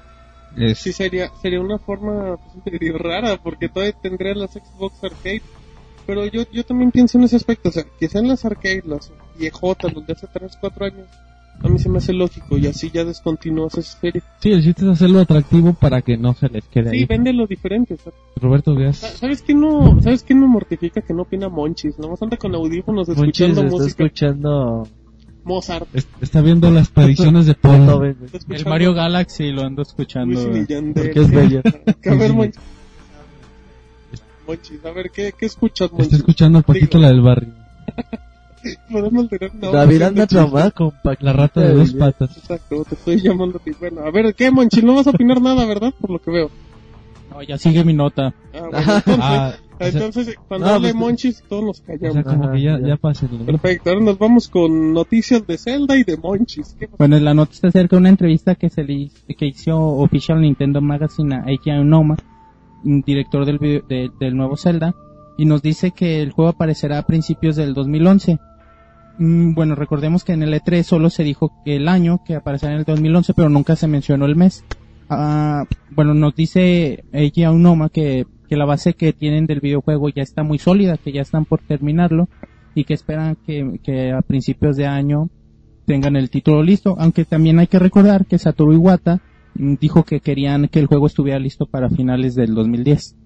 Es- 0.55 0.81
sí 0.81 0.93
sería 0.93 1.31
sería 1.41 1.61
una 1.63 1.79
forma 1.79 2.37
pues, 2.37 2.67
medio 2.79 2.99
rara, 2.99 3.39
porque 3.43 3.71
todavía 3.71 3.95
tendría 4.03 4.35
las 4.35 4.51
Xbox 4.53 5.03
Arcade. 5.03 5.41
Pero 6.11 6.27
yo, 6.27 6.43
yo 6.53 6.65
también 6.65 6.91
pienso 6.91 7.19
en 7.19 7.25
ese 7.25 7.37
aspecto, 7.37 7.69
o 7.69 7.73
sea, 7.73 7.85
que 8.01 8.09
sean 8.09 8.27
las 8.27 8.45
arcade, 8.45 8.83
las 8.85 9.13
viejotas, 9.39 9.95
los 9.95 10.05
de 10.05 10.13
hace 10.15 10.27
3, 10.27 10.59
4 10.61 10.87
años, 10.87 11.07
a 11.63 11.69
mí 11.69 11.79
se 11.79 11.89
me 11.89 11.99
hace 11.99 12.13
lógico 12.13 12.59
y 12.59 12.67
así 12.67 12.91
ya 12.91 13.05
descontinúas 13.05 13.79
esa 13.79 14.01
serie. 14.01 14.21
Sí, 14.41 14.51
el 14.51 14.61
chiste 14.65 14.83
es 14.87 14.91
hacerlo 14.91 15.21
atractivo 15.21 15.73
para 15.75 16.03
que 16.03 16.17
no 16.17 16.35
se 16.35 16.49
les 16.49 16.65
quede 16.65 16.91
Sí, 16.91 16.97
ahí. 16.97 17.05
véndelo 17.05 17.47
diferente. 17.47 17.97
sea, 17.97 18.13
Roberto 18.37 18.75
Díaz. 18.75 18.97
¿Sabes 18.97 19.43
quién 19.43 19.61
no, 19.61 20.03
sabes 20.03 20.25
quién 20.25 20.41
me 20.41 20.49
mortifica 20.49 21.01
que 21.01 21.15
no 21.15 21.23
opina 21.23 21.49
Monchis? 21.49 21.97
Nomás 21.99 22.21
anda 22.23 22.37
con 22.37 22.53
audífonos 22.57 23.07
Monchis 23.09 23.23
escuchando 23.47 23.63
está 23.63 23.77
música. 23.77 24.05
escuchando 24.05 24.89
Mozart. 25.45 25.87
Es- 25.95 26.09
Está 26.21 26.41
viendo 26.41 26.71
las 26.73 26.89
predicciones 26.89 27.47
de 27.47 27.55
Paul. 27.55 28.17
Está 28.33 28.55
El 28.57 28.65
Mario 28.67 28.95
Galaxy 28.95 29.53
lo 29.53 29.63
ando 29.63 29.83
escuchando. 29.83 30.41
Porque 30.95 31.21
es 31.21 31.31
bello. 31.31 31.63
A 34.51 34.53
ver, 34.53 34.59
Monchis. 34.59 34.71
Monchis, 34.81 34.85
a 34.85 34.91
ver, 34.93 35.11
¿qué, 35.11 35.33
qué 35.39 35.47
escuchas, 35.47 35.87
Está 35.87 35.97
Monchis? 35.97 36.19
escuchando 36.19 36.59
a 36.59 36.63
Paquito 36.63 36.99
Digo, 36.99 37.03
la 37.03 37.09
del 37.09 37.21
barrio. 37.21 37.53
Podemos 38.91 39.29
tener 39.31 39.51
una 39.57 39.71
David 39.71 40.03
anda 40.03 40.27
traumado 40.27 40.71
con 40.73 40.91
Paquita 41.03 41.25
La 41.25 41.33
rata 41.33 41.61
de 41.63 41.73
dos 41.75 41.95
patas. 41.95 42.37
Exacto, 42.37 42.85
te 42.89 42.95
estoy 42.95 43.21
llamando 43.21 43.57
a 43.59 43.61
ti. 43.61 43.71
Bueno, 43.79 44.03
a 44.03 44.11
ver, 44.11 44.35
¿qué, 44.35 44.51
Monchis? 44.51 44.85
No 44.85 44.95
vas 44.97 45.07
a 45.07 45.11
opinar 45.11 45.41
nada, 45.41 45.65
¿verdad? 45.65 45.95
Por 45.99 46.11
lo 46.11 46.19
que 46.19 46.31
veo. 46.31 46.51
No, 47.31 47.43
ya 47.43 47.57
sigue 47.57 47.85
mi 47.85 47.95
nota. 47.95 48.35
Ah, 48.53 48.69
bueno, 48.71 48.79
entonces, 49.07 49.19
Ah, 49.21 49.55
o 49.73 49.79
sea- 49.79 49.89
entonces 49.89 50.35
cuando 50.47 50.67
No, 50.67 50.73
hable 50.75 50.89
pues, 50.89 50.95
Monchis, 50.97 51.43
todos 51.49 51.65
nos 51.65 51.81
O 51.81 51.85
callamos. 51.85 52.13
sea, 52.13 52.23
como 52.25 52.45
Ajá, 52.45 52.53
que 52.53 52.61
ya, 52.63 52.79
ya. 52.81 52.87
ya 52.89 52.97
pásenle. 52.97 53.45
Perfecto, 53.45 53.91
ahora 53.91 54.03
nos 54.05 54.19
vamos 54.19 54.49
con 54.49 54.93
noticias 54.93 55.47
de 55.47 55.57
Zelda 55.57 55.97
y 55.97 56.05
de 56.05 56.17
Monchis. 56.19 56.77
Bueno, 56.99 57.17
en 57.17 57.25
la 57.25 57.33
nota 57.33 57.53
está 57.55 57.69
acerca 57.69 57.97
de 57.97 58.01
una 58.01 58.09
entrevista 58.11 58.57
que 58.57 58.69
se 58.69 58.83
le 58.85 58.93
hizo- 58.95 59.17
que 59.39 59.47
hizo 59.47 59.79
Official 59.81 60.39
Nintendo 60.43 60.83
Magazine 60.83 61.37
a 61.37 61.45
Eiji 61.47 61.71
Aonuma, 61.71 62.17
un 62.21 62.30
director 62.83 63.45
del, 63.45 63.59
video- 63.59 63.83
de- 63.89 64.11
del 64.19 64.37
nuevo 64.37 64.57
Zelda, 64.57 64.95
y 65.37 65.45
nos 65.47 65.63
dice 65.63 65.91
que 65.93 66.21
el 66.23 66.33
juego 66.33 66.51
aparecerá 66.51 66.99
a 66.99 67.07
principios 67.07 67.57
del 67.57 67.73
2011. 67.75 68.39
Mm, 69.19 69.55
bueno, 69.55 69.75
recordemos 69.75 70.25
que 70.25 70.33
en 70.33 70.43
el 70.43 70.53
E3 70.55 70.83
solo 70.83 71.11
se 71.11 71.25
dijo 71.25 71.53
que 71.65 71.77
el 71.77 71.89
año 71.89 72.21
que 72.25 72.35
aparecerá 72.37 72.73
en 72.73 72.79
el 72.81 72.85
2011, 72.85 73.35
pero 73.35 73.49
nunca 73.49 73.77
se 73.77 73.87
mencionó 73.87 74.27
el 74.27 74.37
mes. 74.37 74.65
Ah, 75.09 75.65
bueno, 75.91 76.15
nos 76.15 76.35
dice 76.37 77.05
Eiji 77.13 77.43
Aonuma 77.45 77.89
que, 77.89 78.27
que 78.49 78.57
la 78.57 78.65
base 78.65 78.95
que 78.95 79.13
tienen 79.13 79.47
del 79.47 79.61
videojuego 79.61 80.09
ya 80.09 80.23
está 80.23 80.43
muy 80.43 80.59
sólida, 80.59 80.97
que 80.99 81.13
ya 81.13 81.23
están 81.23 81.45
por 81.45 81.61
terminarlo, 81.61 82.29
y 82.75 82.85
que 82.85 82.95
esperan 82.95 83.37
que, 83.47 83.81
que 83.83 84.13
a 84.13 84.23
principios 84.23 84.77
de 84.77 84.87
año 84.87 85.29
tengan 85.87 86.15
el 86.17 86.31
título 86.31 86.63
listo, 86.63 86.95
aunque 87.01 87.25
también 87.25 87.59
hay 87.59 87.67
que 87.67 87.81
recordar 87.81 88.27
que 88.27 88.39
Satoru 88.39 88.73
Iwata 88.75 89.21
dijo 89.81 90.05
que 90.05 90.21
querían 90.21 90.69
que 90.69 90.79
el 90.81 90.87
juego 90.87 91.07
estuviera 91.07 91.39
listo 91.39 91.67
para 91.67 91.91
finales 91.91 92.35
del 92.35 92.55
2010. 92.55 93.17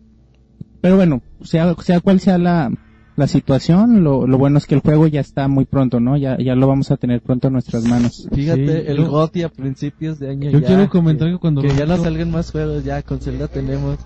Pero 0.81 0.97
bueno, 0.97 1.23
sea, 1.42 1.75
sea 1.83 2.01
cual 2.01 2.20
sea 2.20 2.37
la, 2.38 2.70
la 3.16 3.27
situación, 3.27 4.03
lo, 4.05 4.27
lo 4.27 4.37
bueno 4.38 4.59
es 4.59 4.66
que 4.66 4.75
el 4.75 4.81
juego 4.81 5.07
ya 5.07 5.20
está 5.20 5.49
muy 5.49 5.64
pronto, 5.64 6.01
¿no? 6.01 6.16
Ya, 6.16 6.37
ya 6.38 6.55
lo 6.55 6.66
vamos 6.66 6.90
a 6.90 6.97
tener 6.97 7.23
pronto 7.23 7.47
en 7.49 7.55
nuestras 7.55 7.85
manos. 7.85 8.29
Fíjate, 8.33 8.83
Sí, 8.83 8.88
el 8.90 8.97
yo- 8.99 9.09
GOTY 9.11 9.42
a 9.44 9.49
principios 9.49 10.18
de 10.18 10.31
año 10.31 10.51
Yo 10.51 10.59
ya, 10.59 10.66
quiero 10.66 10.90
comentar 10.90 11.29
que, 11.29 11.35
que 11.35 11.38
cuando 11.38 11.62
que 11.62 11.68
ya 11.68 11.87
no 11.87 11.97
salgan 11.97 12.31
más 12.31 12.51
juegos, 12.51 12.85
ya 12.85 13.03
con 13.03 13.20
Zelda 13.20 13.49
tenemos. 13.49 13.99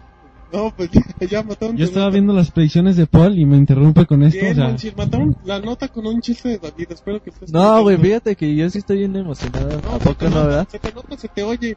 No, 0.53 0.73
pues 0.77 0.88
ya, 1.21 1.27
ya 1.27 1.43
mataron. 1.43 1.77
Yo 1.77 1.85
estaba 1.85 2.07
nota. 2.07 2.14
viendo 2.14 2.33
las 2.33 2.51
predicciones 2.51 2.97
de 2.97 3.07
Paul 3.07 3.38
y 3.38 3.45
me 3.45 3.57
interrumpe 3.57 4.07
con 4.07 4.23
esto. 4.23 4.41
Bien, 4.41 4.61
o 4.61 4.79
sea, 4.79 4.93
mataron 4.97 5.37
la 5.45 5.61
nota 5.61 5.88
con 5.88 6.07
un 6.07 6.21
chiste 6.21 6.51
de 6.51 6.59
David. 6.59 6.87
Espero 6.91 7.23
que 7.23 7.31
estés 7.31 7.53
No, 7.53 7.83
güey, 7.83 7.97
fíjate 7.99 8.35
que 8.37 8.55
yo 8.55 8.71
sí 8.71 8.79
estoy 8.79 8.99
bien 8.99 9.14
emocionado. 9.17 9.69
No, 9.85 9.95
¿A 9.97 9.99
poco 9.99 10.25
no, 10.25 10.31
nota, 10.31 10.47
verdad? 10.47 10.69
Se 10.71 10.79
te 10.79 10.93
nota, 10.93 11.19
se 11.19 11.29
te 11.29 11.43
oye. 11.43 11.77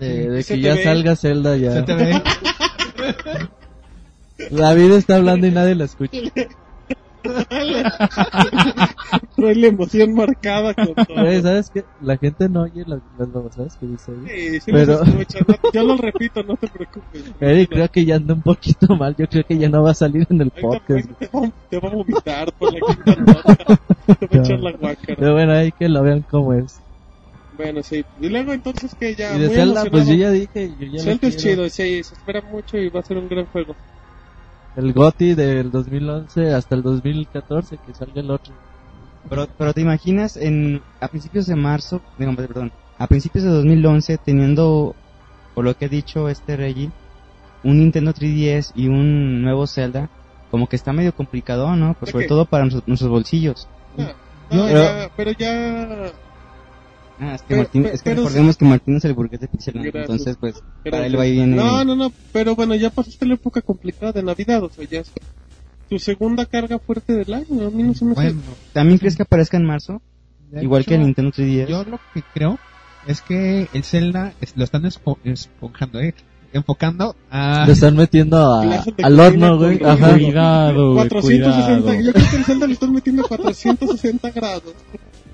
De, 0.00 0.30
de 0.30 0.42
Se 0.42 0.54
que 0.54 0.60
ya 0.60 0.74
ve. 0.74 0.84
salga 0.84 1.16
Zelda 1.16 1.56
ya. 1.56 1.72
se 1.72 1.82
te 1.82 1.94
ve. 1.94 2.22
David 4.50 4.92
está 4.92 5.16
hablando 5.16 5.46
y 5.46 5.50
nadie 5.50 5.74
la 5.74 5.84
escucha. 5.84 6.18
Trae 9.36 9.54
la 9.54 9.66
emoción 9.66 10.14
marcada 10.14 10.72
con 10.74 10.94
todo. 10.94 11.42
¿sabes 11.42 11.70
qué? 11.70 11.84
La 12.00 12.16
gente 12.16 12.48
no 12.48 12.62
oye 12.62 12.84
las, 12.86 13.00
babosadas 13.18 13.76
que 13.76 13.86
dice 13.86 14.12
ahí. 14.12 14.50
Sí, 14.50 14.60
sí 14.60 14.72
Pero- 14.72 15.04
no- 15.04 15.52
yo 15.74 15.82
lo 15.84 15.96
repito, 15.96 16.42
no 16.42 16.56
te 16.56 16.68
preocupes. 16.68 17.24
Eric 17.40 17.68
creo 17.70 17.88
que 17.90 18.04
ya 18.06 18.16
anda 18.16 18.34
un 18.34 18.42
poquito 18.42 18.94
mal. 18.96 19.14
Yo 19.16 19.26
creo 19.28 19.44
que 19.44 19.58
ya 19.58 19.68
no 19.68 19.82
va 19.82 19.90
a 19.90 19.94
salir 19.94 20.26
en 20.30 20.40
el 20.40 20.52
Ahorita- 20.62 20.86
podcast. 20.86 21.10
te, 21.18 21.26
va, 21.28 21.52
te 21.68 21.78
va 21.78 21.88
a 21.88 21.92
vomitar 21.94 22.52
por 22.54 22.72
la 22.72 22.80
quinta 22.80 23.16
nota. 23.20 23.54
Te 23.54 24.26
va 24.26 24.32
a 24.32 24.36
echar 24.44 24.60
la 24.60 24.72
guácara. 24.72 25.16
Pero 25.18 25.32
bueno, 25.34 25.52
ahí 25.52 25.72
que 25.72 25.88
lo 25.88 26.02
vean 26.02 26.24
cómo 26.30 26.54
es. 26.54 26.80
Bueno, 27.60 27.82
sí. 27.82 28.02
Y 28.18 28.28
luego 28.30 28.54
entonces 28.54 28.94
que 28.98 29.14
ya... 29.14 29.36
y 29.36 29.40
de 29.40 29.46
muy 29.48 29.54
Zelda, 29.54 29.84
pues 29.90 30.08
yo 30.08 30.14
ya 30.14 30.30
dije, 30.30 30.74
yo 30.78 30.86
ya 30.86 31.02
Zelda 31.02 31.28
es 31.28 31.36
chido, 31.36 31.68
sí, 31.68 32.02
se 32.02 32.14
espera 32.14 32.40
mucho 32.40 32.78
y 32.78 32.88
va 32.88 33.00
a 33.00 33.02
ser 33.02 33.18
un 33.18 33.28
gran 33.28 33.44
juego. 33.46 33.76
El 34.76 34.94
GOTY 34.94 35.34
del 35.34 35.70
2011 35.70 36.54
hasta 36.54 36.74
el 36.74 36.82
2014, 36.82 37.76
que 37.84 37.92
salga 37.92 38.22
el 38.22 38.30
otro. 38.30 38.54
Pero, 39.28 39.46
pero 39.58 39.74
te 39.74 39.82
imaginas 39.82 40.36
en 40.38 40.80
a 41.00 41.08
principios 41.08 41.46
de 41.46 41.54
marzo, 41.54 42.00
digo, 42.16 42.34
perdón, 42.34 42.72
a 42.96 43.06
principios 43.06 43.44
de 43.44 43.50
2011 43.50 44.16
teniendo, 44.16 44.96
por 45.54 45.66
lo 45.66 45.74
que 45.74 45.84
he 45.84 45.88
dicho 45.90 46.30
este 46.30 46.56
Reggie, 46.56 46.90
un 47.62 47.80
Nintendo 47.80 48.14
3DS 48.14 48.72
y 48.74 48.88
un 48.88 49.42
nuevo 49.42 49.66
Zelda, 49.66 50.08
como 50.50 50.66
que 50.66 50.76
está 50.76 50.94
medio 50.94 51.12
complicado, 51.12 51.76
¿no? 51.76 51.92
Pues 51.94 52.06
¿De 52.08 52.12
sobre 52.12 52.24
qué? 52.24 52.28
todo 52.30 52.46
para 52.46 52.64
nuestros, 52.64 52.88
nuestros 52.88 53.10
bolsillos. 53.10 53.68
Ah, 53.98 54.14
Yo- 54.50 54.56
no, 54.56 54.66
pero- 54.66 54.82
ya- 54.82 55.10
pero 55.14 55.32
ya... 55.32 56.12
Ah, 57.20 57.34
es 57.34 57.42
que, 57.42 57.48
Pero- 57.48 57.62
Martín, 57.62 57.82
pero- 57.82 57.94
es 57.94 58.02
que 58.02 58.10
pero- 58.10 58.22
recordemos 58.22 58.56
que 58.56 58.64
Martín 58.64 58.96
es 58.96 59.04
el 59.04 59.14
burgués 59.14 59.40
de 59.40 59.48
Gracias. 59.52 59.76
entonces 59.94 60.36
pues 60.40 60.54
Pero- 60.82 60.96
para 60.96 61.06
él 61.06 61.18
va 61.18 61.26
y 61.26 61.32
viene. 61.32 61.56
No, 61.56 61.84
no, 61.84 61.94
no, 61.94 62.12
pero 62.32 62.54
bueno, 62.56 62.74
ya 62.74 62.90
pasaste 62.90 63.26
la 63.26 63.34
época 63.34 63.60
complicada 63.60 64.12
de 64.12 64.22
Navidad, 64.22 64.62
o 64.64 64.70
sea, 64.70 64.84
ya 64.88 65.00
es 65.00 65.10
tu 65.88 65.98
segunda 65.98 66.46
carga 66.46 66.78
fuerte 66.78 67.12
del 67.14 67.34
año, 67.34 67.66
a 67.66 67.70
mí 67.70 67.82
no 67.82 67.94
se 67.94 68.04
me 68.04 68.12
hace... 68.12 68.22
Bueno, 68.22 68.40
¿También 68.72 68.98
crees 68.98 69.16
que 69.16 69.22
aparezca 69.22 69.56
en 69.56 69.64
marzo? 69.66 70.00
de 70.50 70.62
Igual 70.62 70.84
que 70.84 70.94
el 70.94 71.00
hecho, 71.00 71.06
Nintendo 71.06 71.30
3DS. 71.32 71.68
Yo 71.68 71.84
lo 71.84 72.00
que 72.14 72.22
creo 72.34 72.58
es 73.06 73.20
que 73.20 73.68
el 73.72 73.84
Zelda 73.84 74.32
es- 74.40 74.56
lo 74.56 74.64
están 74.64 74.82
espo- 74.84 75.18
esponjando, 75.24 76.00
eh, 76.00 76.14
enfocando 76.52 77.14
a... 77.30 77.64
Lo 77.66 77.72
están 77.72 77.96
metiendo 77.96 78.36
a- 78.54 78.82
al 79.02 79.20
horno, 79.20 79.58
güey. 79.58 79.80
Ajá. 79.84 80.12
Cuidado, 80.14 80.94
güey, 80.94 81.08
460, 81.08 81.82
cuidado. 81.82 82.00
yo 82.02 82.12
creo 82.12 82.30
que 82.30 82.36
el 82.36 82.44
Zelda 82.44 82.66
lo 82.66 82.72
están 82.72 82.92
metiendo 82.92 83.24
a 83.24 83.28
460 83.28 84.30
grados. 84.30 84.74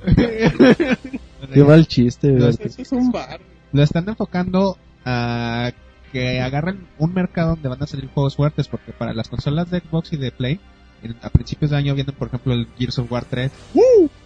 Qué 1.53 1.63
mal 1.65 1.87
chiste, 1.87 2.31
güey. 2.33 2.49
Eso 2.51 2.83
es 2.83 2.93
un 2.93 3.11
bar. 3.13 3.41
lo 3.73 3.83
están 3.83 4.09
enfocando 4.09 4.79
a 5.05 5.73
que 6.13 6.41
agarren 6.41 6.87
un 6.99 7.13
mercado 7.13 7.51
donde 7.51 7.69
van 7.69 7.83
a 7.83 7.87
salir 7.87 8.09
juegos 8.09 8.37
fuertes, 8.37 8.69
porque 8.69 8.93
para 8.93 9.13
las 9.13 9.29
consolas 9.29 9.71
de 9.71 9.81
Xbox 9.81 10.13
y 10.13 10.17
de 10.17 10.31
Play, 10.33 10.61
en- 11.03 11.17
a 11.21 11.29
principios 11.31 11.71
de 11.73 11.77
año 11.77 11.95
vienen, 11.95 12.15
por 12.15 12.29
ejemplo, 12.29 12.55
el 12.55 12.69
Gears 12.79 12.99
of 13.01 13.11
War 13.13 13.25
3. 13.29 13.51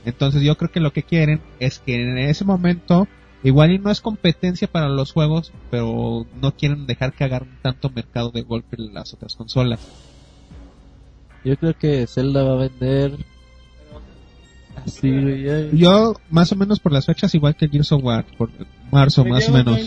Entonces 0.05 0.42
yo 0.42 0.57
creo 0.57 0.70
que 0.70 0.79
lo 0.81 0.92
que 0.92 1.03
quieren 1.03 1.40
es 1.59 1.79
que 1.81 2.01
en 2.01 2.18
ese 2.18 2.44
momento, 2.44 3.09
igual 3.42 3.73
y 3.73 3.79
no 3.79 3.90
es 3.90 4.01
competencia 4.01 4.68
para 4.68 4.88
los 4.88 5.12
juegos, 5.12 5.53
pero 5.70 6.27
no 6.40 6.53
quieren 6.53 6.87
dejar 6.87 7.12
que 7.12 7.25
agarren 7.25 7.59
tanto 7.62 7.90
mercado 7.90 8.31
de 8.31 8.42
golpe 8.42 8.77
las 8.79 9.12
otras 9.14 9.35
consolas. 9.35 9.81
Yo 11.44 11.57
creo 11.57 11.75
que 11.77 12.07
Zelda 12.07 12.44
va 12.44 12.53
a 12.53 12.68
vender. 12.68 13.16
Así, 14.87 15.11
güey. 15.11 15.77
Yo, 15.77 16.14
más 16.31 16.53
o 16.53 16.57
menos 16.57 16.81
por 16.81 16.93
las 16.93 17.07
fechas, 17.07 17.35
igual 17.35 17.57
que 17.57 17.69
Gears 17.69 17.93
of 17.93 18.05
War, 18.05 18.25
por 18.37 18.51
marzo 18.90 19.25
más 19.25 19.49
o 19.49 19.53
menos. 19.53 19.79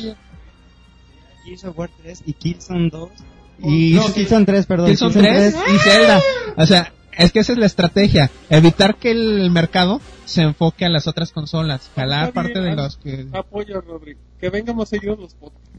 Gears 1.45 1.63
of 1.65 1.77
War 1.77 1.89
3 2.01 2.23
y 2.25 2.33
Killzone 2.33 2.89
2. 2.89 3.09
Y 3.59 3.93
No, 3.93 4.13
Killzone 4.13 4.45
3, 4.45 4.65
perdón. 4.65 4.87
Killzone 4.87 5.13
Killzone 5.13 5.51
3 5.51 5.55
y 5.73 5.77
Zelda. 5.79 6.21
O 6.57 6.65
sea, 6.65 6.93
es 7.17 7.31
que 7.31 7.39
esa 7.39 7.53
es 7.53 7.59
la 7.59 7.65
estrategia. 7.65 8.31
Evitar 8.49 8.95
que 8.95 9.11
el 9.11 9.51
mercado 9.51 10.01
se 10.25 10.41
enfoque 10.41 10.85
a 10.85 10.89
las 10.89 11.07
otras 11.07 11.31
consolas. 11.31 11.91
Jalar 11.95 12.33
parte 12.33 12.59
de 12.59 12.71
ah. 12.71 12.75
los 12.75 12.97
que... 12.97 13.27
Apoyo, 13.33 13.81
Rodri. 13.81 14.17
Que 14.39 14.49
vengan 14.49 14.75
más 14.75 14.89
seguidos 14.89 15.19
los 15.19 15.33
podcasts. 15.35 15.69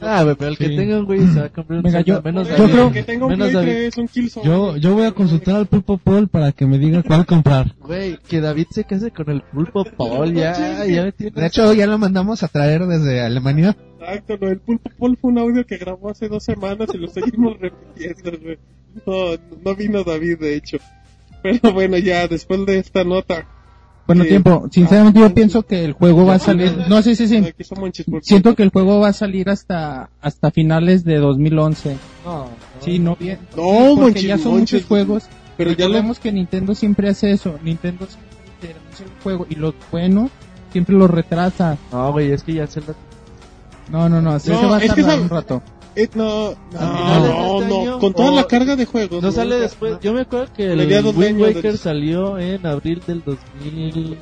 Ah, 0.00 0.22
güey, 0.22 0.36
pero 0.36 0.50
el 0.50 0.58
que 0.58 0.68
Sí. 0.68 0.76
tenga 0.76 0.98
un 0.98 1.06
güey 1.06 1.26
se 1.26 1.40
va 1.40 1.46
a 1.46 1.48
comprar 1.48 1.78
un 1.78 1.82
Venga, 1.82 2.00
yo- 2.02 2.22
menos 2.22 2.48
yo 2.48 2.64
creo- 2.66 2.92
que 2.92 3.02
tenga 3.02 3.26
un 3.26 3.32
menos 3.32 3.52
David. 3.52 3.68
3, 3.72 3.96
un 3.98 4.08
Killzone. 4.08 4.46
Yo, 4.46 4.76
yo 4.76 4.94
voy 4.94 5.06
a 5.06 5.12
consultar 5.12 5.56
al 5.56 5.66
Pulpo 5.66 5.98
Paul 5.98 6.28
para 6.28 6.52
que 6.52 6.66
me 6.66 6.78
diga 6.78 7.02
cuál 7.02 7.26
comprar. 7.26 7.74
Güey, 7.80 8.18
que 8.28 8.40
David 8.40 8.66
se 8.70 8.84
case 8.84 9.10
con 9.10 9.28
el 9.30 9.42
pulpo 9.42 9.84
Paul, 9.84 10.34
ya, 10.34 10.84
ya 10.86 11.04
me 11.04 11.12
tiene... 11.12 11.32
De 11.40 11.46
hecho, 11.46 11.72
ya 11.72 11.86
lo 11.86 11.98
mandamos 11.98 12.42
a 12.42 12.48
traer 12.48 12.86
desde 12.86 13.20
Alemania. 13.22 13.76
Exacto, 14.00 14.36
lo 14.40 14.48
del 14.48 14.60
Pulpo 14.60 14.90
Paul 14.98 15.16
fue 15.20 15.30
un 15.32 15.38
audio 15.38 15.66
que 15.66 15.76
grabó 15.76 16.10
hace 16.10 16.28
dos 16.28 16.44
semanas 16.44 16.88
y 16.94 16.98
lo 16.98 17.08
seguimos 17.08 17.56
repitiendo, 17.60 18.30
güey. 18.42 18.58
No, 19.06 19.36
no 19.64 19.74
vino 19.76 20.04
David, 20.04 20.38
de 20.38 20.54
hecho. 20.56 20.78
Pero 21.42 21.72
bueno, 21.72 21.98
ya, 21.98 22.26
después 22.28 22.64
de 22.66 22.78
esta 22.78 23.04
nota. 23.04 23.46
Bueno, 24.08 24.22
Sí. 24.24 24.30
tiempo. 24.30 24.68
Sinceramente 24.72 25.20
Ah, 25.20 25.28
yo 25.28 25.34
pienso 25.34 25.62
que 25.64 25.84
el 25.84 25.92
juego 25.92 26.24
va 26.24 26.34
a 26.34 26.38
salir... 26.38 26.76
No, 26.88 27.02
sí, 27.02 27.14
sí, 27.14 27.28
sí. 27.28 27.44
Por 27.68 27.92
Siento 28.24 28.56
que 28.56 28.62
el 28.64 28.70
juego 28.70 28.98
va 29.00 29.08
a 29.08 29.12
salir 29.12 29.50
hasta 29.50 30.08
hasta 30.22 30.50
finales 30.50 31.04
de 31.04 31.18
2011. 31.18 31.96
No, 32.24 32.46
Sí, 32.80 32.98
no 32.98 33.16
bien. 33.16 33.38
No, 33.54 33.62
porque 33.94 34.00
Monchis, 34.00 34.22
ya 34.22 34.38
son 34.38 34.52
Monchis. 34.52 34.72
muchos 34.74 34.88
juegos. 34.88 35.24
Pero 35.58 35.72
ya 35.72 35.84
lo... 35.84 35.90
Recordemos 35.92 36.18
que 36.20 36.32
Nintendo 36.32 36.74
siempre 36.74 37.08
hace 37.10 37.30
eso. 37.32 37.58
Nintendo 37.62 38.06
siempre 38.06 38.80
anuncia 38.80 39.06
un 39.06 39.22
juego 39.22 39.46
y 39.50 39.54
lo 39.56 39.74
bueno 39.92 40.30
siempre 40.72 40.96
lo 40.96 41.06
retrasa. 41.06 41.76
No, 41.92 42.10
güey, 42.12 42.32
es 42.32 42.42
que 42.42 42.54
ya 42.54 42.66
Zelda... 42.66 42.94
No, 43.90 44.08
no, 44.08 44.20
no, 44.22 44.32
así 44.32 44.50
No, 44.50 44.60
se 44.60 44.66
va 44.66 44.76
a 44.78 44.80
es 44.82 44.92
que 44.94 45.02
tardar 45.02 45.20
un 45.20 45.28
rato. 45.28 45.62
Eh, 46.04 46.08
no, 46.14 46.50
no, 46.72 46.80
no, 46.80 47.60
este 47.60 47.68
no, 47.68 47.80
año 47.80 47.98
con 47.98 48.12
toda 48.14 48.30
la 48.32 48.44
carga 48.46 48.76
de 48.76 48.84
juegos. 48.86 49.22
No 49.22 49.32
sale 49.32 49.56
después. 49.58 49.98
Yo 50.00 50.12
me 50.12 50.20
acuerdo 50.22 50.52
que 50.52 50.72
el 50.72 51.06
Wind 51.16 51.40
Waker 51.40 51.76
salió 51.78 52.38
en 52.38 52.64
abril 52.66 53.02
del 53.06 53.22
2000. 53.24 54.18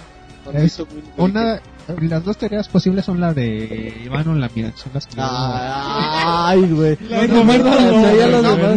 Es 0.55 0.83
una... 1.17 1.61
Las 2.01 2.25
dos 2.25 2.37
teorías 2.37 2.69
posibles 2.69 3.05
son 3.05 3.21
la 3.21 3.33
de 3.33 4.03
Iván 4.05 4.27
o 4.29 4.35
la 4.35 4.49
mía. 4.55 4.73
Son 4.75 4.91
las 4.95 5.07
que... 5.07 5.15
Ay, 5.19 6.63
güey. 6.71 6.99
No, 7.29 7.45
no, 7.45 8.69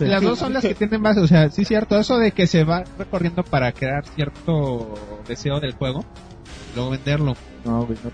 las 0.00 0.22
dos 0.22 0.38
son 0.38 0.52
las 0.52 0.62
que 0.62 0.74
tienen 0.74 1.02
base, 1.02 1.20
o 1.20 1.26
sea, 1.26 1.50
sí 1.50 1.64
cierto, 1.64 1.98
eso 1.98 2.18
de 2.18 2.32
que 2.32 2.46
se 2.46 2.64
va 2.64 2.84
recorriendo 2.98 3.42
para 3.44 3.70
crear 3.72 4.04
cierto 4.14 4.94
deseo 5.28 5.60
del 5.60 5.72
juego, 5.74 6.04
luego 6.74 6.90
venderlo. 6.90 7.36
No, 7.64 7.84
güey, 7.86 7.98
no. 8.02 8.10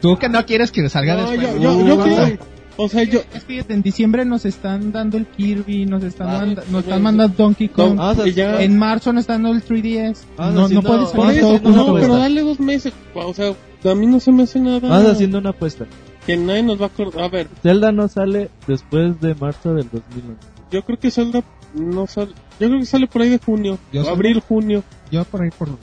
Tú 0.00 0.16
que 0.18 0.28
no 0.28 0.44
quieres 0.46 0.70
que 0.72 0.88
salga 0.88 1.14
No, 1.16 1.30
después. 1.30 1.54
yo, 1.54 1.58
yo, 1.60 1.86
yo 1.86 1.94
Uh, 1.96 2.02
quiero- 2.02 2.38
O 2.80 2.88
sea, 2.88 3.02
yo... 3.02 3.20
Es 3.34 3.42
que 3.44 3.64
en 3.68 3.82
diciembre 3.82 4.24
nos 4.24 4.44
están 4.44 4.92
dando 4.92 5.16
el 5.18 5.26
Kirby, 5.26 5.84
nos 5.84 6.02
están, 6.04 6.28
Ah, 6.28 6.38
manda- 6.38 6.62
nos 6.70 6.84
están 6.84 7.02
mandando 7.02 7.34
Donkey 7.36 7.68
Kong. 7.68 7.96
No, 7.96 8.02
Vamos 8.02 8.24
a- 8.24 8.28
y 8.28 8.32
ya- 8.32 8.62
En 8.62 8.78
marzo 8.78 9.12
nos 9.12 9.22
están 9.22 9.42
dando 9.42 9.58
el 9.58 9.64
3DS. 9.64 10.24
Vamos 10.36 10.54
no, 10.54 10.60
no 10.60 10.64
haciendo- 10.66 10.88
puede 10.88 11.04
Por 11.12 11.26
salir 11.26 11.40
todo 11.40 11.52
no, 11.54 11.60
pero 11.72 11.82
apuesta. 11.82 12.16
dale 12.18 12.40
dos 12.42 12.60
meses. 12.60 12.92
O 13.14 13.34
sea, 13.34 13.52
a 13.84 13.94
mí 13.96 14.06
no 14.06 14.20
se 14.20 14.30
me 14.32 14.44
hace 14.44 14.60
nada. 14.60 14.78
Vamos 14.88 15.10
haciendo 15.10 15.38
una 15.38 15.50
apuesta. 15.50 15.86
Que 16.24 16.36
nadie 16.36 16.62
nos 16.62 16.80
va 16.80 16.84
a 16.84 16.88
acordar. 16.88 17.24
A 17.24 17.28
ver, 17.28 17.48
Zelda 17.62 17.90
no 17.90 18.06
sale 18.06 18.48
después 18.66 19.20
de 19.20 19.34
marzo 19.34 19.74
del 19.74 19.88
2011. 19.90 20.38
yo 20.70 20.82
creo 20.84 20.98
que 21.00 21.10
Zelda 21.10 21.42
no 21.74 22.06
sale. 22.06 22.32
Yo 22.60 22.68
creo 22.68 22.78
que 22.80 22.86
sale 22.86 23.06
por 23.08 23.22
ahí 23.22 23.30
de 23.30 23.38
junio. 23.38 23.78
Yo 23.92 24.08
abril, 24.08 24.40
junio. 24.46 24.84
Yo 25.10 25.24
por 25.24 25.42
ahí 25.42 25.50
por 25.50 25.68
la 25.68 25.76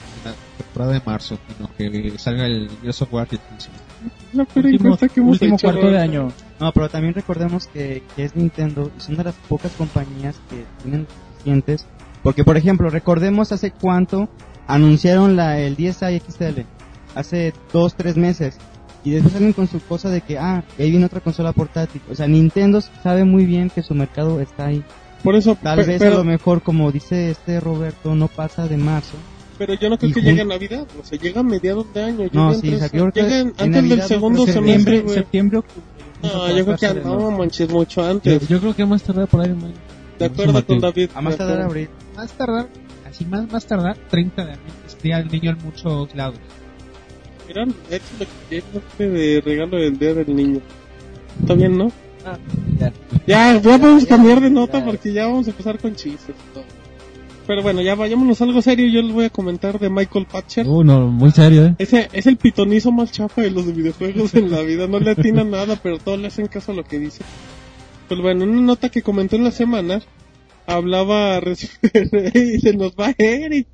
temporada 0.56 0.92
de 0.92 1.02
marzo, 1.04 1.36
sino 1.56 1.68
que 1.76 2.18
salga 2.18 2.46
el 2.46 2.70
Gears 2.80 3.02
of 3.02 3.12
War. 3.12 3.28
La 4.32 4.44
peor 4.44 4.66
Último, 4.66 4.84
encuesta 4.94 5.08
que 5.08 5.20
hemos 5.20 5.32
último 5.32 5.56
hecho, 5.56 5.66
cuarto 5.66 5.86
de 5.90 5.98
año. 5.98 6.28
No, 6.60 6.72
pero 6.72 6.88
también 6.88 7.14
recordemos 7.14 7.66
que, 7.66 8.02
que 8.14 8.24
es 8.24 8.34
Nintendo 8.34 8.90
y 8.96 9.00
son 9.00 9.16
de 9.16 9.24
las 9.24 9.34
pocas 9.48 9.72
compañías 9.72 10.36
que 10.48 10.64
tienen 10.82 11.06
suficientes. 11.32 11.86
Porque, 12.22 12.44
por 12.44 12.56
ejemplo, 12.56 12.88
recordemos 12.90 13.52
hace 13.52 13.70
cuánto 13.70 14.28
anunciaron 14.66 15.36
la, 15.36 15.58
el 15.60 15.76
DSi 15.76 16.20
XL. 16.20 16.62
Hace 17.14 17.52
dos, 17.72 17.94
tres 17.94 18.16
meses. 18.16 18.58
Y 19.04 19.10
después 19.10 19.34
salen 19.34 19.52
con 19.52 19.68
su 19.68 19.80
cosa 19.80 20.10
de 20.10 20.20
que, 20.20 20.38
ah, 20.38 20.64
ahí 20.78 20.90
viene 20.90 21.06
otra 21.06 21.20
consola 21.20 21.52
portátil. 21.52 22.02
O 22.10 22.14
sea, 22.14 22.26
Nintendo 22.26 22.80
sabe 22.80 23.24
muy 23.24 23.46
bien 23.46 23.70
que 23.70 23.82
su 23.82 23.94
mercado 23.94 24.40
está 24.40 24.66
ahí. 24.66 24.82
Por 25.22 25.34
eso, 25.36 25.56
Tal 25.62 25.84
vez 25.84 26.02
a 26.02 26.10
lo 26.10 26.24
mejor, 26.24 26.62
como 26.62 26.90
dice 26.90 27.30
este 27.30 27.60
Roberto, 27.60 28.14
no 28.14 28.28
pasa 28.28 28.66
de 28.66 28.76
marzo. 28.76 29.16
pero 29.58 29.74
yo 29.74 29.88
no 29.88 29.98
creo 29.98 30.12
que 30.12 30.22
llegue 30.22 30.40
a 30.40 30.44
Navidad. 30.44 30.86
O 31.00 31.04
sea, 31.04 31.18
llega 31.18 31.40
a 31.40 31.44
mediados 31.44 31.86
de 31.94 32.02
año. 32.02 32.28
No, 32.32 32.52
sí, 32.54 32.74
o 32.74 32.78
sea, 32.78 32.88
que 32.88 32.98
llega 32.98 33.52
antes 33.58 33.88
del 33.88 34.02
segundo 34.02 34.46
semestre, 34.46 34.96
Septiembre, 34.96 35.14
septiembre, 35.14 35.58
octubre. 35.58 35.95
No, 36.22 36.50
yo 36.56 36.64
creo 36.64 36.76
que 36.76 37.00
no, 37.00 37.30
manches, 37.30 37.68
mucho 37.70 38.04
antes. 38.04 38.48
Yo 38.48 38.60
creo 38.60 38.74
que 38.74 38.84
más 38.86 39.02
tarde 39.02 39.26
por 39.26 39.40
ahí, 39.42 39.50
man. 39.52 39.72
De 40.18 40.24
acuerdo 40.26 40.64
con 40.64 40.80
David. 40.80 41.10
A 41.14 41.20
más 41.20 41.36
tardar 41.36 41.60
abril. 41.62 41.88
Más 42.16 42.32
tardar, 42.32 42.68
así 43.08 43.24
más, 43.26 43.50
más 43.52 43.66
tardar, 43.66 43.96
30 44.10 44.44
de 44.44 44.52
abril, 44.52 44.72
estaría 44.86 45.18
el 45.18 45.28
niño 45.30 45.50
en 45.50 45.58
muchos 45.64 46.14
lados. 46.14 46.38
Mira, 47.46 47.64
es 47.90 48.00
lo 48.18 48.26
que 48.26 48.62
quiero 48.98 49.12
de 49.14 49.40
regalo 49.44 49.76
del 49.76 49.98
día 49.98 50.14
del 50.14 50.34
niño. 50.34 50.60
Está 51.40 51.54
bien, 51.54 51.76
¿no? 51.76 51.92
Ah, 52.24 52.38
ya. 52.80 52.92
Ya, 53.26 53.60
ya 53.60 53.78
podemos 53.78 54.02
Ya, 54.02 54.08
cambiar 54.08 54.40
de 54.40 54.50
nota 54.50 54.78
ya. 54.80 54.84
porque 54.84 55.12
ya 55.12 55.26
vamos 55.26 55.46
a 55.46 55.50
empezar 55.50 55.78
con 55.78 55.94
chistes. 55.94 56.34
y 56.34 56.54
todo. 56.54 56.64
Pero 57.46 57.62
bueno, 57.62 57.80
ya 57.80 57.94
vayámonos 57.94 58.40
a 58.40 58.44
algo 58.44 58.60
serio. 58.60 58.88
Yo 58.88 59.02
les 59.02 59.12
voy 59.12 59.24
a 59.26 59.30
comentar 59.30 59.78
de 59.78 59.88
Michael 59.88 60.26
Patcher. 60.26 60.66
Uh, 60.66 60.82
no, 60.82 61.06
muy 61.06 61.30
serio, 61.30 61.66
eh. 61.66 61.74
Ese 61.78 62.08
es 62.12 62.26
el 62.26 62.36
pitonizo 62.36 62.90
más 62.90 63.12
chafa 63.12 63.42
de 63.42 63.50
los 63.52 63.72
videojuegos 63.72 64.34
en 64.34 64.50
la 64.50 64.62
vida. 64.62 64.88
No 64.88 64.98
le 64.98 65.12
atina 65.12 65.44
nada, 65.44 65.76
pero 65.80 65.98
todos 65.98 66.18
le 66.18 66.26
hacen 66.26 66.48
caso 66.48 66.72
a 66.72 66.74
lo 66.74 66.82
que 66.84 66.98
dice. 66.98 67.22
Pues 68.08 68.20
bueno, 68.20 68.42
en 68.44 68.50
una 68.50 68.62
nota 68.62 68.88
que 68.88 69.02
comentó 69.02 69.36
en 69.36 69.44
la 69.44 69.52
semana, 69.52 70.00
hablaba 70.66 71.38
y 72.34 72.58
se 72.60 72.76
nos 72.76 72.96
va 72.96 73.14
Eric. 73.16 73.68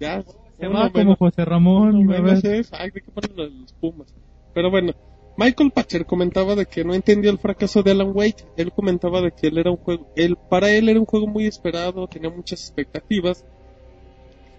Ya, 0.00 0.22
Se 0.58 0.66
va 0.66 0.90
como 0.90 1.04
menos- 1.04 1.18
José 1.18 1.44
Ramón. 1.44 1.94
a 2.12 2.20
menos 2.20 2.42
es, 2.44 2.72
ay, 2.72 2.90
¿de 2.90 3.02
qué 3.02 3.10
ponen 3.12 3.60
los 3.60 3.72
Pumas? 3.74 4.12
Pero 4.52 4.68
bueno, 4.70 4.92
Michael 5.42 5.72
Patcher 5.72 6.06
comentaba 6.06 6.54
de 6.54 6.66
que 6.66 6.84
no 6.84 6.94
entendió 6.94 7.28
el 7.28 7.38
fracaso 7.38 7.82
de 7.82 7.90
Alan 7.90 8.12
Wake. 8.14 8.44
Él 8.56 8.70
comentaba 8.70 9.20
de 9.20 9.32
que 9.32 9.48
él 9.48 9.58
era 9.58 9.72
un 9.72 9.76
juego, 9.76 10.06
él, 10.14 10.36
para 10.36 10.70
él 10.70 10.88
era 10.88 11.00
un 11.00 11.06
juego 11.06 11.26
muy 11.26 11.46
esperado, 11.46 12.06
tenía 12.06 12.30
muchas 12.30 12.60
expectativas. 12.60 13.44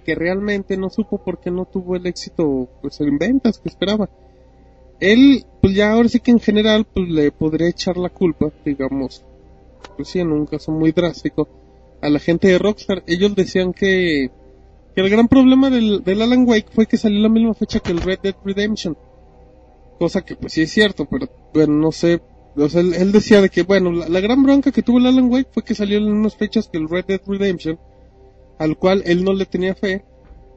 que 0.03 0.15
realmente 0.15 0.75
no 0.75 0.89
supo 0.89 1.23
por 1.23 1.39
qué 1.39 1.49
no 1.49 1.63
tuvo 1.63 1.95
el 1.95 2.05
éxito 2.05 2.67
pues 2.81 2.99
en 2.99 3.17
ventas 3.17 3.59
que 3.59 3.69
esperaba. 3.69 4.09
Él, 4.99 5.45
pues 5.61 5.73
ya 5.73 5.93
ahora 5.93 6.09
sí 6.09 6.19
que 6.19 6.31
en 6.31 6.41
general, 6.41 6.85
pues 6.93 7.07
le 7.07 7.31
podría 7.31 7.69
echar 7.69 7.95
la 7.95 8.09
culpa, 8.09 8.51
digamos, 8.65 9.23
pues 9.95 10.09
sí, 10.09 10.19
en 10.19 10.33
un 10.33 10.45
caso 10.45 10.73
muy 10.73 10.91
drástico, 10.91 11.47
a 12.01 12.09
la 12.09 12.19
gente 12.19 12.49
de 12.49 12.59
Rockstar. 12.59 13.03
Ellos 13.07 13.33
decían 13.35 13.71
que, 13.71 14.29
que 14.93 15.01
el 15.01 15.09
gran 15.09 15.29
problema 15.29 15.69
del, 15.69 16.03
del 16.03 16.21
Alan 16.21 16.45
Wake 16.45 16.71
fue 16.73 16.85
que 16.85 16.97
salió 16.97 17.19
la 17.21 17.29
misma 17.29 17.53
fecha 17.53 17.79
que 17.79 17.93
el 17.93 18.01
Red 18.01 18.19
Dead 18.23 18.35
Redemption. 18.43 18.97
Cosa 19.99 20.21
que 20.25 20.35
pues 20.35 20.53
sí 20.53 20.61
es 20.63 20.71
cierto, 20.71 21.05
pero 21.05 21.27
bueno, 21.53 21.73
no 21.75 21.91
sé. 21.91 22.21
O 22.55 22.69
sea, 22.69 22.81
él, 22.81 22.93
él 22.93 23.11
decía 23.11 23.41
de 23.41 23.49
que, 23.49 23.63
bueno, 23.63 23.91
la, 23.91 24.07
la 24.09 24.19
gran 24.19 24.43
bronca 24.43 24.71
que 24.71 24.83
tuvo 24.83 24.99
el 24.99 25.07
Alan 25.07 25.31
Wake 25.31 25.49
fue 25.51 25.63
que 25.63 25.73
salió 25.75 25.97
en 25.97 26.05
unas 26.11 26.35
fechas 26.35 26.67
que 26.67 26.77
el 26.77 26.87
Red 26.89 27.05
Dead 27.05 27.21
Redemption, 27.25 27.79
al 28.59 28.77
cual 28.77 29.01
él 29.05 29.23
no 29.23 29.33
le 29.33 29.45
tenía 29.45 29.73
fe, 29.75 30.03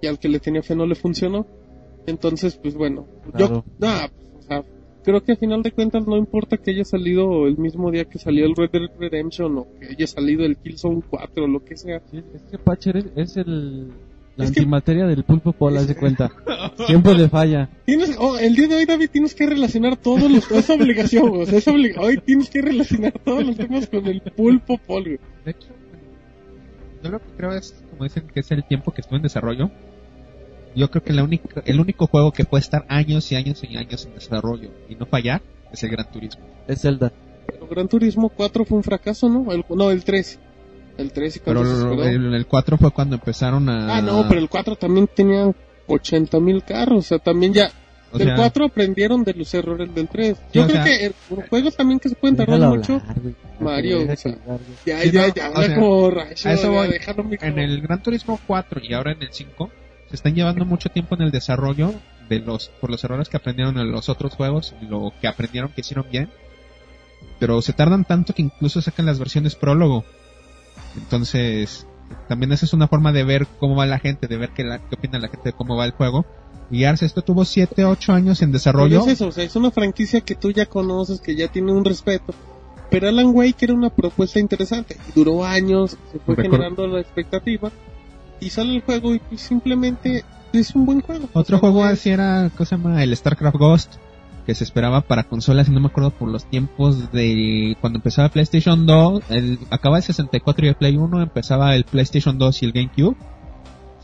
y 0.03 0.07
al 0.07 0.19
que 0.19 0.29
le 0.29 0.39
tenía 0.41 0.63
fe 0.63 0.75
no 0.77 0.87
le 0.87 0.95
funcionó. 0.95 1.47
Entonces, 2.07 2.57
pues 2.57 2.75
bueno, 2.75 3.07
Claro. 3.33 3.65
yo, 3.67 3.73
nah, 3.79 4.07
o 4.39 4.43
sea, 4.43 4.65
creo 5.03 5.23
que 5.25 5.33
a 5.33 5.37
final 5.37 5.63
de 5.63 5.73
cuentas 5.73 6.07
no 6.07 6.17
importa 6.17 6.57
que 6.59 6.71
haya 6.73 6.85
salido 6.85 7.47
el 7.47 7.57
mismo 7.57 7.91
día 7.91 8.05
que 8.05 8.19
salió 8.19 8.45
el 8.45 8.55
Red 8.55 8.71
Dead 8.73 8.91
Redemption 8.99 9.57
o 9.59 9.67
que 9.81 9.87
haya 9.87 10.07
salido 10.07 10.45
el 10.45 10.57
Killzone 10.59 11.03
4 11.09 11.45
o 11.45 11.49
lo 11.49 11.65
que 11.65 11.77
sea. 11.77 12.03
Sí, 12.11 12.23
es 12.35 12.43
que 12.43 12.59
Patcher 12.59 12.99
es, 12.99 13.07
es 13.17 13.37
el, 13.39 13.91
la 14.37 14.45
Es 14.45 14.53
que- 14.53 14.61
antimateria 14.61 15.07
del 15.07 15.25
pulpo 15.25 15.53
Paul, 15.53 15.77
haz 15.79 15.89
de 15.89 15.97
cuenta. 15.97 16.31
Siempre 16.87 17.15
le 17.15 17.29
falla. 17.29 17.69
Tienes, 17.87 18.17
oh, 18.19 18.37
el 18.39 18.55
día 18.55 18.69
de 18.69 18.77
hoy, 18.77 18.85
David, 18.85 19.09
tienes 19.11 19.35
que 19.35 19.47
relacionar 19.47 19.97
todos 19.97 20.31
los, 20.31 20.51
es 20.51 20.71
obligación, 20.71 21.29
güey, 21.31 21.43
o 21.43 21.47
sea, 21.47 21.59
es 21.59 21.67
obliga- 21.69 22.01
hoy 22.01 22.19
tienes 22.19 22.51
que 22.51 22.61
relacionar 22.63 23.13
todos 23.25 23.45
los 23.45 23.57
temas 23.57 23.87
con 23.87 24.07
el 24.07 24.21
pulpo 24.21 24.79
Paul, 24.79 25.03
güey. 25.05 25.19
De 25.45 25.51
hecho, 25.53 25.69
yo 27.03 27.11
lo 27.11 27.19
que 27.21 27.27
creo 27.37 27.53
es, 27.53 27.75
como 27.91 28.05
dicen, 28.05 28.27
que 28.33 28.41
es 28.41 28.51
el 28.51 28.65
tiempo 28.65 28.93
que 28.93 29.01
estuvo 29.01 29.17
en 29.17 29.23
desarrollo. 29.23 29.71
Yo 30.75 30.91
creo 30.91 31.03
que 31.03 31.13
la 31.15 31.25
única, 31.25 31.63
el 31.65 31.81
único 31.81 32.07
juego 32.07 32.33
que 32.33 32.45
puede 32.45 32.61
estar 32.61 32.85
años 32.89 33.31
y 33.33 33.37
años 33.37 33.63
y 33.65 33.77
años 33.79 34.05
en 34.05 34.15
desarrollo 34.15 34.71
y 34.91 34.95
no 34.95 35.07
fallar 35.07 35.41
es 35.73 35.83
el 35.85 35.91
Gran 35.91 36.11
Turismo. 36.11 36.45
Es 36.69 36.83
Zelda. 36.83 37.13
Pero 37.47 37.67
Gran 37.69 37.89
Turismo 37.89 38.29
4 38.29 38.65
fue 38.67 38.77
un 38.77 38.85
fracaso, 38.85 39.29
¿no? 39.31 39.51
El, 39.53 39.65
no, 39.71 39.91
el 39.91 40.05
3. 40.05 40.39
El 40.99 41.13
3 41.13 41.37
y 41.37 41.41
Pero 41.41 41.61
cuando 41.63 42.03
se 42.03 42.11
el, 42.11 42.35
el 42.35 42.47
4 42.47 42.79
fue 42.79 42.91
cuando 42.91 43.17
empezaron 43.17 43.69
a... 43.69 43.97
Ah, 43.97 44.03
no, 44.03 44.27
pero 44.29 44.41
el 44.41 44.49
4 44.49 44.77
también 44.77 45.09
tenía 45.15 45.53
80 45.87 46.41
mil 46.41 46.63
carros, 46.65 46.99
o 46.99 47.03
sea, 47.09 47.19
también 47.19 47.53
ya... 47.53 47.71
o 48.13 48.19
del 48.19 48.29
sea, 48.29 48.37
4 48.37 48.65
aprendieron 48.67 49.23
de 49.23 49.35
los 49.35 49.53
errores 49.53 49.95
del 49.95 50.09
3. 50.09 50.37
Yo 50.55 50.63
o 50.63 50.67
creo 50.67 50.77
sea- 50.77 50.85
que 50.85 51.07
eh, 51.07 51.13
juegos 51.51 51.77
también 51.77 52.01
que 52.01 52.09
se 52.09 52.15
pueden 52.15 52.37
tardar 52.37 52.59
Déjalo 52.61 52.77
mucho. 52.77 52.93
hablar, 52.95 53.21
güey. 53.21 53.35
Mario, 53.61 53.99
o 54.11 54.17
sea. 54.17 54.37
Ya, 54.87 55.01
Sí, 55.01 55.11
ya, 55.11 55.27
no, 55.29 55.35
ya, 55.35 55.51
sea, 55.63 55.75
como 55.75 56.09
eso 56.11 56.63
ya, 56.63 56.69
voy. 56.69 57.25
mi- 57.25 57.37
En 57.41 57.59
el 57.59 57.81
Gran 57.83 58.03
Turismo 58.03 58.41
4 58.47 58.81
y 58.83 58.95
ahora 58.95 59.13
en 59.13 59.23
el 59.23 59.29
5 59.33 59.71
se 60.09 60.17
están 60.17 60.35
llevando 60.35 60.65
mucho 60.65 60.89
tiempo 60.89 61.15
en 61.15 61.23
el 61.23 61.31
desarrollo 61.31 61.93
de 62.29 62.39
los 62.41 62.69
por 62.81 62.91
los 62.91 63.03
errores 63.05 63.29
que 63.29 63.37
aprendieron 63.37 63.79
en 63.79 63.91
los 63.93 64.09
otros 64.09 64.35
juegos, 64.35 64.75
lo 64.89 65.13
que 65.21 65.27
aprendieron 65.29 65.71
que 65.73 65.81
hicieron 65.83 66.07
bien. 66.11 66.31
Pero 67.39 67.61
se 67.63 67.73
tardan 67.73 68.05
tanto 68.05 68.33
que 68.35 68.43
incluso 68.43 68.81
sacan 68.81 69.07
las 69.07 69.19
versiones 69.19 69.55
prólogo. 69.57 70.05
Entonces, 70.97 71.87
también 72.29 72.53
esa 72.53 72.67
es 72.67 72.73
una 72.73 72.89
forma 72.89 73.13
de 73.13 73.25
ver 73.25 73.47
cómo 73.59 73.77
va 73.77 73.87
la 73.87 73.99
gente, 73.99 74.27
de 74.27 74.37
ver 74.37 74.51
qué, 74.51 74.65
la, 74.65 74.79
qué 74.79 74.95
opina 74.97 75.19
la 75.19 75.29
gente 75.29 75.51
de 75.51 75.53
cómo 75.53 75.77
va 75.77 75.85
el 75.85 75.93
juego. 75.93 76.25
Y 76.71 76.85
Arce, 76.85 77.07
esto 77.07 77.23
tuvo 77.23 77.45
7, 77.45 77.85
8 77.85 78.13
años 78.13 78.43
en 78.43 78.49
Pero 78.49 78.53
desarrollo. 78.55 79.01
es 79.01 79.07
eso, 79.07 79.29
o 79.29 79.33
sea, 79.33 79.45
es 79.45 79.55
una 79.55 79.71
franquicia 79.71 80.21
que 80.21 80.35
tú 80.35 80.51
ya 80.51 80.67
conoces, 80.67 81.21
que 81.21 81.37
ya 81.37 81.49
tiene 81.49 81.73
un 81.73 81.85
respeto. 81.85 82.35
Pero 82.91 83.09
Alan 83.09 83.31
Wake 83.35 83.65
era 83.65 83.75
una 83.75 83.91
propuesta 83.91 84.41
interesante. 84.41 84.97
Duró 85.15 85.45
años, 85.45 85.97
se 86.13 86.19
fue 86.19 86.37
generando 86.37 86.87
la 86.87 87.01
expectativa. 87.01 87.71
Y 88.41 88.51
sale 88.51 88.75
el 88.77 88.83
juego 88.83 89.15
y 89.15 89.19
pues, 89.19 89.41
simplemente 89.41 90.25
es 90.53 90.75
un 90.75 90.87
buen 90.87 91.01
juego. 91.01 91.29
O 91.33 91.41
Otro 91.41 91.57
sea, 91.57 91.61
juego 91.61 91.85
así 91.85 92.11
era, 92.11 92.51
¿cómo 92.57 92.65
se 92.67 92.77
llama? 92.77 93.03
El 93.03 93.17
StarCraft 93.17 93.57
Ghost, 93.57 93.95
que 94.47 94.55
se 94.55 94.65
esperaba 94.65 95.01
para 95.01 95.25
consolas, 95.25 95.69
y 95.69 95.73
no 95.73 95.81
me 95.81 95.89
acuerdo 95.89 96.13
por 96.13 96.29
los 96.29 96.45
tiempos 96.45 97.11
de 97.11 97.77
cuando 97.81 97.99
empezaba 97.99 98.29
PlayStation 98.29 98.87
2, 98.87 99.25
el, 99.31 99.59
acaba 99.71 99.97
el 99.97 100.05
64 100.05 100.65
y 100.65 100.69
el 100.69 100.77
Play 100.77 100.97
1, 100.97 101.21
empezaba 101.21 101.75
el 101.75 101.85
PlayStation 101.85 102.39
2 102.39 102.63
y 102.63 102.67
el 102.67 102.73
GameCube. 102.73 103.17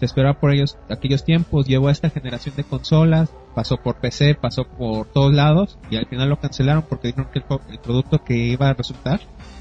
Se 0.00 0.05
esperaba 0.05 0.40
por 0.40 0.52
ellos, 0.52 0.76
aquellos 0.90 1.24
tiempos, 1.24 1.66
llegó 1.66 1.87
a 1.87 1.92
esta 1.92 2.11
generación 2.11 2.57
de 2.57 2.64
consolas, 2.64 3.31
pasó 3.55 3.76
por 3.76 4.00
PC, 4.00 4.35
pasó 4.35 4.64
por 4.64 5.07
todos 5.07 5.33
lados, 5.33 5.78
y 5.90 5.96
al 5.96 6.07
final 6.07 6.28
lo 6.28 6.40
cancelaron 6.40 6.83
porque 6.88 7.09
dijeron 7.09 7.31
que 7.33 7.38
el, 7.38 7.44
el 7.70 7.78
producto 7.78 8.24
que 8.24 8.35
iba 8.35 8.68
a 8.68 8.74
resultar 8.74 9.20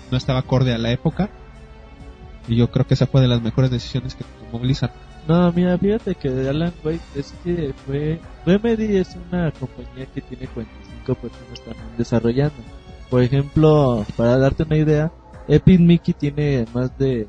no 0.09 0.17
estaba 0.17 0.39
acorde 0.39 0.73
a 0.73 0.79
la 0.79 0.91
época. 0.91 1.29
Y 2.47 2.55
yo 2.55 2.71
creo 2.71 2.87
que 2.87 2.95
esa 2.95 3.05
fue 3.05 3.21
de 3.21 3.27
las 3.27 3.43
mejores 3.43 3.69
decisiones 3.69 4.15
que 4.15 4.23
tomó 4.23 4.59
Blizzard. 4.59 4.91
No, 5.27 5.51
mira, 5.51 5.77
fíjate 5.77 6.15
que 6.15 6.29
Alan 6.49 6.73
Wake 6.83 6.99
es 7.15 7.33
que 7.43 7.73
fue... 7.85 8.19
Remedy 8.45 8.97
es 8.97 9.15
una 9.29 9.51
compañía 9.51 10.05
que 10.13 10.21
tiene 10.21 10.47
45 10.47 11.15
personas 11.15 11.61
también 11.61 11.97
desarrollando. 11.97 12.55
Por 13.09 13.21
ejemplo, 13.21 14.05
para 14.15 14.37
darte 14.37 14.63
una 14.63 14.77
idea, 14.77 15.11
Epic 15.47 15.79
Mickey 15.79 16.13
tiene 16.13 16.65
más 16.73 16.97
de 16.97 17.27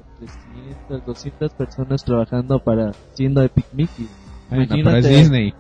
300, 0.88 1.04
200 1.04 1.52
personas 1.52 2.04
trabajando 2.04 2.58
para 2.60 2.92
siendo 3.14 3.42
Epic 3.42 3.66
Mickey. 3.72 4.08
Bueno, 4.48 4.66
pero 4.68 4.74
es 4.74 4.80
Imagínate. 4.80 5.08
Disney. 5.08 5.54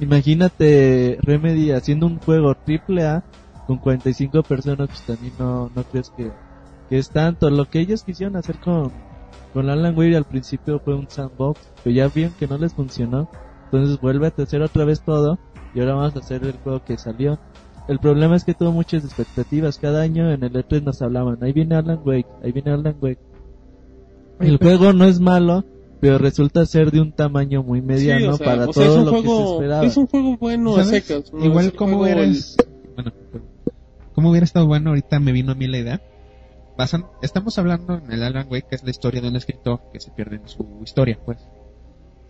Imagínate 0.00 1.18
Remedy 1.22 1.72
haciendo 1.72 2.06
un 2.06 2.18
juego 2.18 2.54
triple 2.54 3.06
A 3.06 3.24
con 3.66 3.78
45 3.78 4.42
personas, 4.42 4.88
pues 4.88 5.02
también 5.02 5.32
no, 5.38 5.70
no 5.74 5.84
crees 5.84 6.10
que, 6.10 6.30
que 6.88 6.98
es 6.98 7.10
tanto. 7.10 7.50
Lo 7.50 7.66
que 7.66 7.80
ellos 7.80 8.02
quisieron 8.02 8.36
hacer 8.36 8.58
con, 8.58 8.92
con 9.52 9.68
Alan 9.70 9.96
Wake 9.96 10.16
al 10.16 10.24
principio 10.24 10.78
fue 10.78 10.94
un 10.94 11.08
sandbox, 11.08 11.60
pero 11.82 11.94
ya 11.94 12.08
vieron 12.08 12.34
que 12.38 12.46
no 12.46 12.58
les 12.58 12.74
funcionó. 12.74 13.28
Entonces 13.64 14.00
vuelve 14.00 14.26
a 14.26 14.42
hacer 14.42 14.62
otra 14.62 14.84
vez 14.84 15.02
todo 15.02 15.38
y 15.74 15.80
ahora 15.80 15.94
vamos 15.94 16.16
a 16.16 16.20
hacer 16.20 16.44
el 16.44 16.56
juego 16.58 16.84
que 16.84 16.96
salió. 16.96 17.38
El 17.88 17.98
problema 17.98 18.36
es 18.36 18.44
que 18.44 18.54
tuvo 18.54 18.72
muchas 18.72 19.04
expectativas. 19.04 19.78
Cada 19.78 20.02
año 20.02 20.30
en 20.30 20.44
el 20.44 20.52
E3 20.52 20.82
nos 20.82 21.00
hablaban, 21.02 21.42
ahí 21.42 21.52
viene 21.52 21.74
Alan 21.74 22.00
Wake, 22.04 22.28
ahí 22.42 22.52
viene 22.52 22.72
Alan 22.72 22.96
Wake. 23.00 23.20
El 24.40 24.58
juego 24.58 24.92
no 24.92 25.04
es 25.04 25.20
malo, 25.20 25.64
pero 26.00 26.18
resulta 26.18 26.64
ser 26.66 26.90
de 26.90 27.00
un 27.00 27.12
tamaño 27.12 27.62
muy 27.62 27.80
mediano 27.82 28.20
Sí, 28.20 28.26
o 28.26 28.36
sea, 28.36 28.46
para 28.46 28.68
o 28.68 28.72
sea, 28.72 28.86
todo 28.86 28.94
es 28.94 28.98
un 28.98 29.04
lo 29.06 29.10
que 29.10 29.20
se 29.20 29.26
juego, 29.26 29.54
esperaba. 29.54 29.84
Es 29.84 29.96
un 29.96 30.06
juego 30.06 30.36
bueno 30.36 30.76
a 30.76 30.84
secas. 30.84 31.32
no 31.32 31.44
Igual 31.44 31.72
como 31.72 32.06
eres... 32.06 32.56
Bueno, 32.94 33.12
como 34.14 34.30
hubiera 34.30 34.44
estado 34.44 34.66
bueno, 34.66 34.90
ahorita 34.90 35.18
me 35.20 35.32
vino 35.32 35.52
a 35.52 35.54
mí 35.54 35.66
la 35.66 35.78
idea. 35.78 36.02
Basan- 36.78 37.06
estamos 37.22 37.58
hablando 37.58 37.94
en 37.96 38.12
el 38.12 38.22
Alan 38.22 38.46
Wake, 38.48 38.68
que 38.70 38.76
es 38.76 38.84
la 38.84 38.90
historia 38.90 39.20
de 39.20 39.28
un 39.28 39.34
escritor 39.36 39.80
que 39.92 39.98
se 39.98 40.12
pierde 40.12 40.36
en 40.36 40.48
su 40.48 40.64
historia, 40.84 41.18
pues. 41.24 41.38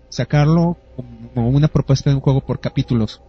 Sacarlo 0.08 0.78
como 1.34 1.50
una 1.50 1.68
propuesta 1.68 2.08
de 2.08 2.16
un 2.16 2.22
juego 2.22 2.40
por 2.40 2.58
capítulos. 2.58 3.20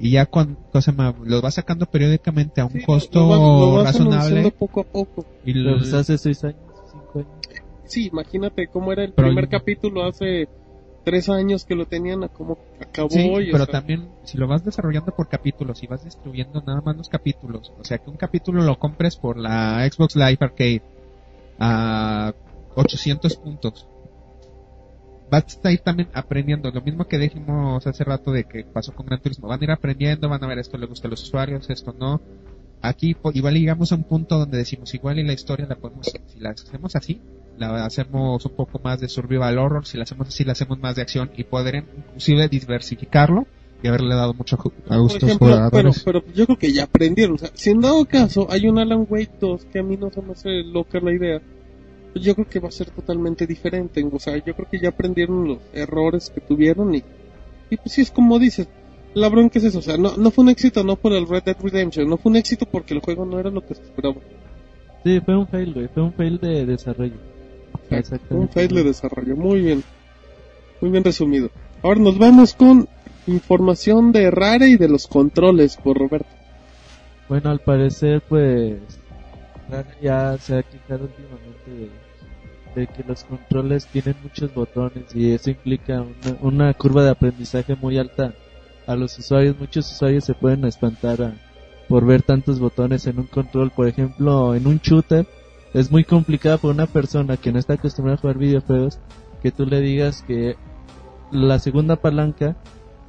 Y 0.00 0.10
ya 0.12 0.26
con, 0.26 0.56
cosa 0.72 0.90
más, 0.92 1.14
lo 1.22 1.40
va 1.40 1.50
sacando 1.52 1.86
periódicamente 1.86 2.60
a 2.60 2.64
un 2.64 2.72
Sí, 2.72 2.84
costo 2.84 3.20
lo 3.20 3.28
vas- 3.28 3.38
lo 3.38 3.72
vas 3.76 3.84
razonable. 3.84 4.16
anunciando 4.16 4.50
poco 4.50 4.80
a 4.80 4.84
poco. 4.84 5.24
Y 5.44 5.62
pues 5.62 5.92
hace 5.94 6.18
6 6.18 6.42
años, 6.44 6.56
5 6.90 7.18
años. 7.20 7.28
Sí, 7.84 8.08
imagínate 8.08 8.66
cómo 8.68 8.92
era 8.92 9.04
el 9.04 9.12
Pero- 9.12 9.28
primer 9.28 9.48
capítulo 9.48 10.04
hace 10.04 10.48
tres 11.04 11.28
años 11.28 11.64
que 11.64 11.74
lo 11.74 11.86
tenían 11.86 12.24
a 12.24 12.28
cómo 12.28 12.58
acabó. 12.80 13.10
Sí, 13.10 13.30
o 13.30 13.36
pero 13.52 13.64
sea, 13.64 13.72
también 13.72 14.08
si 14.24 14.38
lo 14.38 14.46
vas 14.46 14.64
desarrollando 14.64 15.14
por 15.14 15.28
capítulos 15.28 15.82
y 15.82 15.86
vas 15.86 16.04
distribuyendo 16.04 16.62
nada 16.66 16.80
más 16.80 16.96
los 16.96 17.08
capítulos, 17.08 17.72
o 17.78 17.84
sea 17.84 17.98
que 17.98 18.10
un 18.10 18.16
capítulo 18.16 18.62
lo 18.62 18.78
compres 18.78 19.16
por 19.16 19.36
la 19.36 19.88
Xbox 19.90 20.16
Live 20.16 20.38
Arcade 20.40 20.82
a 21.58 22.34
800 22.74 23.36
puntos. 23.36 23.86
Vas 25.30 25.60
a 25.62 25.70
ir 25.70 25.80
también 25.80 26.08
aprendiendo, 26.12 26.70
lo 26.70 26.80
mismo 26.80 27.06
que 27.06 27.18
dijimos 27.18 27.86
hace 27.86 28.02
rato 28.02 28.32
de 28.32 28.44
que 28.44 28.64
pasó 28.64 28.92
con 28.92 29.06
Gran 29.06 29.20
Turismo, 29.20 29.46
van 29.46 29.60
a 29.60 29.64
ir 29.64 29.70
aprendiendo, 29.70 30.28
van 30.28 30.42
a 30.42 30.48
ver 30.48 30.58
esto 30.58 30.76
le 30.76 30.86
gusta 30.86 31.06
a 31.06 31.10
los 31.10 31.22
usuarios, 31.22 31.70
esto 31.70 31.94
no. 31.96 32.20
Aquí 32.82 33.16
igual 33.34 33.54
llegamos 33.54 33.92
a 33.92 33.94
un 33.94 34.04
punto 34.04 34.38
donde 34.38 34.58
decimos 34.58 34.94
igual 34.94 35.18
y 35.18 35.24
la 35.24 35.34
historia 35.34 35.66
la 35.68 35.76
podemos, 35.76 36.06
si 36.06 36.40
la 36.40 36.50
hacemos 36.50 36.96
así, 36.96 37.20
la 37.58 37.84
hacemos 37.84 38.44
un 38.46 38.52
poco 38.52 38.80
más 38.82 39.00
de 39.00 39.08
survival 39.08 39.58
horror, 39.58 39.86
si 39.86 39.98
la 39.98 40.04
hacemos 40.04 40.28
así 40.28 40.44
la 40.44 40.52
hacemos 40.52 40.78
más 40.78 40.96
de 40.96 41.02
acción 41.02 41.30
y 41.36 41.44
poder 41.44 41.84
inclusive 41.96 42.48
diversificarlo 42.48 43.46
y 43.82 43.88
haberle 43.88 44.14
dado 44.14 44.34
mucho 44.34 44.58
a 44.88 44.96
gusto 44.98 45.28
jugadores. 45.28 46.02
pero 46.04 46.24
yo 46.34 46.46
creo 46.46 46.58
que 46.58 46.72
ya 46.72 46.84
aprendieron. 46.84 47.36
O 47.36 47.38
sea, 47.38 47.50
si 47.54 47.70
en 47.70 47.80
dado 47.80 48.04
caso 48.06 48.46
hay 48.50 48.66
un 48.66 48.78
Alan 48.78 49.06
Wake 49.08 49.32
2 49.40 49.66
que 49.66 49.78
a 49.78 49.82
mí 49.82 49.96
no 49.96 50.10
se 50.10 50.22
me 50.22 50.32
hace 50.32 50.62
loca 50.62 51.00
la 51.00 51.12
idea, 51.12 51.40
yo 52.14 52.34
creo 52.34 52.48
que 52.48 52.60
va 52.60 52.68
a 52.68 52.72
ser 52.72 52.90
totalmente 52.90 53.46
diferente. 53.46 54.06
O 54.10 54.18
sea, 54.18 54.36
yo 54.36 54.54
creo 54.54 54.68
que 54.70 54.80
ya 54.80 54.90
aprendieron 54.90 55.46
los 55.46 55.58
errores 55.72 56.30
que 56.30 56.40
tuvieron 56.40 56.94
y, 56.94 57.02
y 57.70 57.76
pues 57.76 57.92
sí 57.92 58.02
es 58.02 58.10
como 58.10 58.38
dices. 58.38 58.68
La 59.14 59.28
bronca 59.28 59.58
es 59.58 59.64
eso, 59.64 59.80
o 59.80 59.82
sea, 59.82 59.96
no, 59.96 60.16
no 60.16 60.30
fue 60.30 60.44
un 60.44 60.50
éxito 60.50 60.84
no 60.84 60.96
por 60.96 61.12
el 61.12 61.26
Red 61.26 61.42
Dead 61.42 61.56
Redemption, 61.60 62.08
no 62.08 62.16
fue 62.16 62.30
un 62.30 62.36
éxito 62.36 62.66
porque 62.66 62.94
el 62.94 63.00
juego 63.00 63.24
no 63.24 63.40
era 63.40 63.50
lo 63.50 63.66
que 63.66 63.74
se 63.74 63.82
esperaba. 63.82 64.16
Sí, 65.02 65.20
fue 65.20 65.36
un 65.36 65.48
fail, 65.48 65.72
güey. 65.72 65.88
Fue 65.88 66.02
un 66.02 66.12
fail 66.12 66.38
de 66.38 66.66
desarrollo. 66.66 67.14
Un 68.30 68.48
fail 68.48 68.68
de 68.68 68.84
desarrollo, 68.84 69.36
muy 69.36 69.60
bien. 69.60 69.82
Muy 70.80 70.90
bien 70.90 71.04
resumido. 71.04 71.50
Ahora 71.82 72.00
nos 72.00 72.18
vamos 72.18 72.54
con 72.54 72.88
información 73.26 74.12
de 74.12 74.30
Rare 74.30 74.68
y 74.68 74.76
de 74.76 74.88
los 74.88 75.06
controles 75.06 75.76
por 75.76 75.98
Roberto. 75.98 76.28
Bueno, 77.28 77.50
al 77.50 77.60
parecer, 77.60 78.22
pues. 78.28 78.78
Rare 79.68 79.88
ya 80.02 80.36
se 80.38 80.58
ha 80.58 80.62
quejado 80.62 81.04
últimamente 81.04 81.90
de, 82.74 82.80
de 82.80 82.86
que 82.86 83.04
los 83.06 83.24
controles 83.24 83.86
tienen 83.86 84.16
muchos 84.22 84.52
botones 84.52 85.14
y 85.14 85.32
eso 85.32 85.50
implica 85.50 86.02
una, 86.02 86.38
una 86.42 86.74
curva 86.74 87.04
de 87.04 87.10
aprendizaje 87.10 87.76
muy 87.76 87.98
alta 87.98 88.34
a 88.90 88.96
los 88.96 89.18
usuarios. 89.18 89.56
Muchos 89.58 89.90
usuarios 89.90 90.24
se 90.24 90.34
pueden 90.34 90.64
espantar 90.64 91.22
a- 91.22 91.34
por 91.88 92.04
ver 92.06 92.22
tantos 92.22 92.58
botones 92.60 93.06
en 93.06 93.18
un 93.18 93.26
control. 93.26 93.70
Por 93.70 93.88
ejemplo, 93.88 94.54
en 94.54 94.66
un 94.66 94.78
shooter 94.78 95.26
es 95.74 95.90
muy 95.90 96.04
complicado 96.04 96.58
para 96.58 96.74
una 96.74 96.86
persona 96.86 97.36
que 97.36 97.52
no 97.52 97.58
está 97.58 97.74
acostumbrada 97.74 98.16
a 98.18 98.20
jugar 98.20 98.38
videojuegos 98.38 98.98
que 99.42 99.50
tú 99.52 99.64
le 99.66 99.80
digas 99.80 100.22
que 100.26 100.56
la 101.32 101.58
segunda 101.58 101.96
palanca 101.96 102.56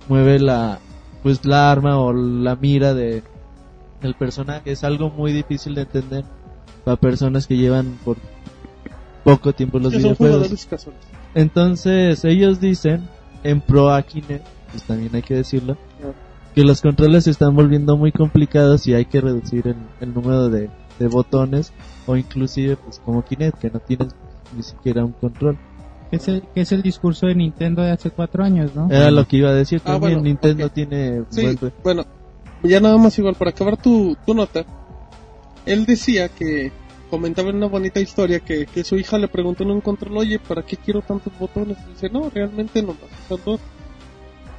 mueve 0.07 0.39
la 0.39 0.79
pues 1.23 1.45
la 1.45 1.71
arma 1.71 1.99
o 1.99 2.13
la 2.13 2.55
mira 2.55 2.93
de 2.93 3.21
el 4.01 4.15
personaje 4.15 4.71
es 4.71 4.83
algo 4.83 5.09
muy 5.11 5.31
difícil 5.33 5.75
de 5.75 5.81
entender 5.81 6.23
para 6.83 6.97
personas 6.97 7.45
que 7.45 7.57
llevan 7.57 7.97
por 8.03 8.17
poco 9.23 9.53
tiempo 9.53 9.77
los 9.79 9.91
videojuegos. 10.15 10.47
Entonces 11.35 12.23
ellos 12.25 12.59
dicen 12.59 13.07
en 13.43 13.61
Pro 13.61 13.91
Akine, 13.91 14.41
pues 14.71 14.83
también 14.83 15.15
hay 15.15 15.21
que 15.21 15.35
decirlo, 15.35 15.77
que 16.55 16.63
los 16.63 16.81
controles 16.81 17.25
se 17.25 17.31
están 17.31 17.55
volviendo 17.55 17.95
muy 17.97 18.11
complicados 18.11 18.87
y 18.87 18.93
hay 18.93 19.05
que 19.05 19.21
reducir 19.21 19.67
el, 19.67 19.75
el 19.99 20.13
número 20.13 20.49
de, 20.49 20.69
de 20.99 21.07
botones 21.07 21.71
o 22.07 22.15
inclusive 22.17 22.75
pues 22.77 22.99
como 22.99 23.23
Kinect 23.23 23.57
que 23.59 23.69
no 23.69 23.79
tienes 23.79 24.09
ni 24.55 24.63
siquiera 24.63 25.05
un 25.05 25.13
control. 25.13 25.57
Que 26.09 26.17
es, 26.17 26.27
el, 26.27 26.41
que 26.53 26.59
es 26.61 26.71
el 26.73 26.81
discurso 26.81 27.27
de 27.27 27.35
Nintendo 27.35 27.81
de 27.83 27.91
hace 27.91 28.09
cuatro 28.11 28.43
años, 28.43 28.75
¿no? 28.75 28.89
Era 28.91 29.11
lo 29.11 29.25
que 29.25 29.37
iba 29.37 29.49
a 29.49 29.53
decir 29.53 29.79
Ah, 29.85 29.93
también, 29.93 30.15
bueno, 30.15 30.23
Nintendo 30.23 30.67
tiene 30.69 31.23
Sí, 31.29 31.41
buen- 31.41 31.71
bueno, 31.83 32.05
ya 32.63 32.81
nada 32.81 32.97
más 32.97 33.17
igual, 33.17 33.35
para 33.35 33.51
acabar 33.51 33.77
tu, 33.77 34.17
tu 34.25 34.33
nota, 34.33 34.65
él 35.65 35.85
decía 35.85 36.27
que 36.27 36.71
comentaba 37.09 37.49
en 37.49 37.55
una 37.57 37.67
bonita 37.67 38.01
historia 38.01 38.41
que, 38.41 38.65
que 38.65 38.83
su 38.83 38.97
hija 38.97 39.17
le 39.17 39.29
preguntó 39.29 39.63
en 39.63 39.71
un 39.71 39.79
control, 39.81 40.17
oye, 40.17 40.37
¿para 40.37 40.63
qué 40.63 40.75
quiero 40.75 41.01
tantos 41.01 41.31
botones? 41.39 41.77
Y 41.87 41.91
dice, 41.91 42.09
no, 42.09 42.29
realmente 42.29 42.81
no, 42.83 42.93
son 43.29 43.39
dos. 43.45 43.61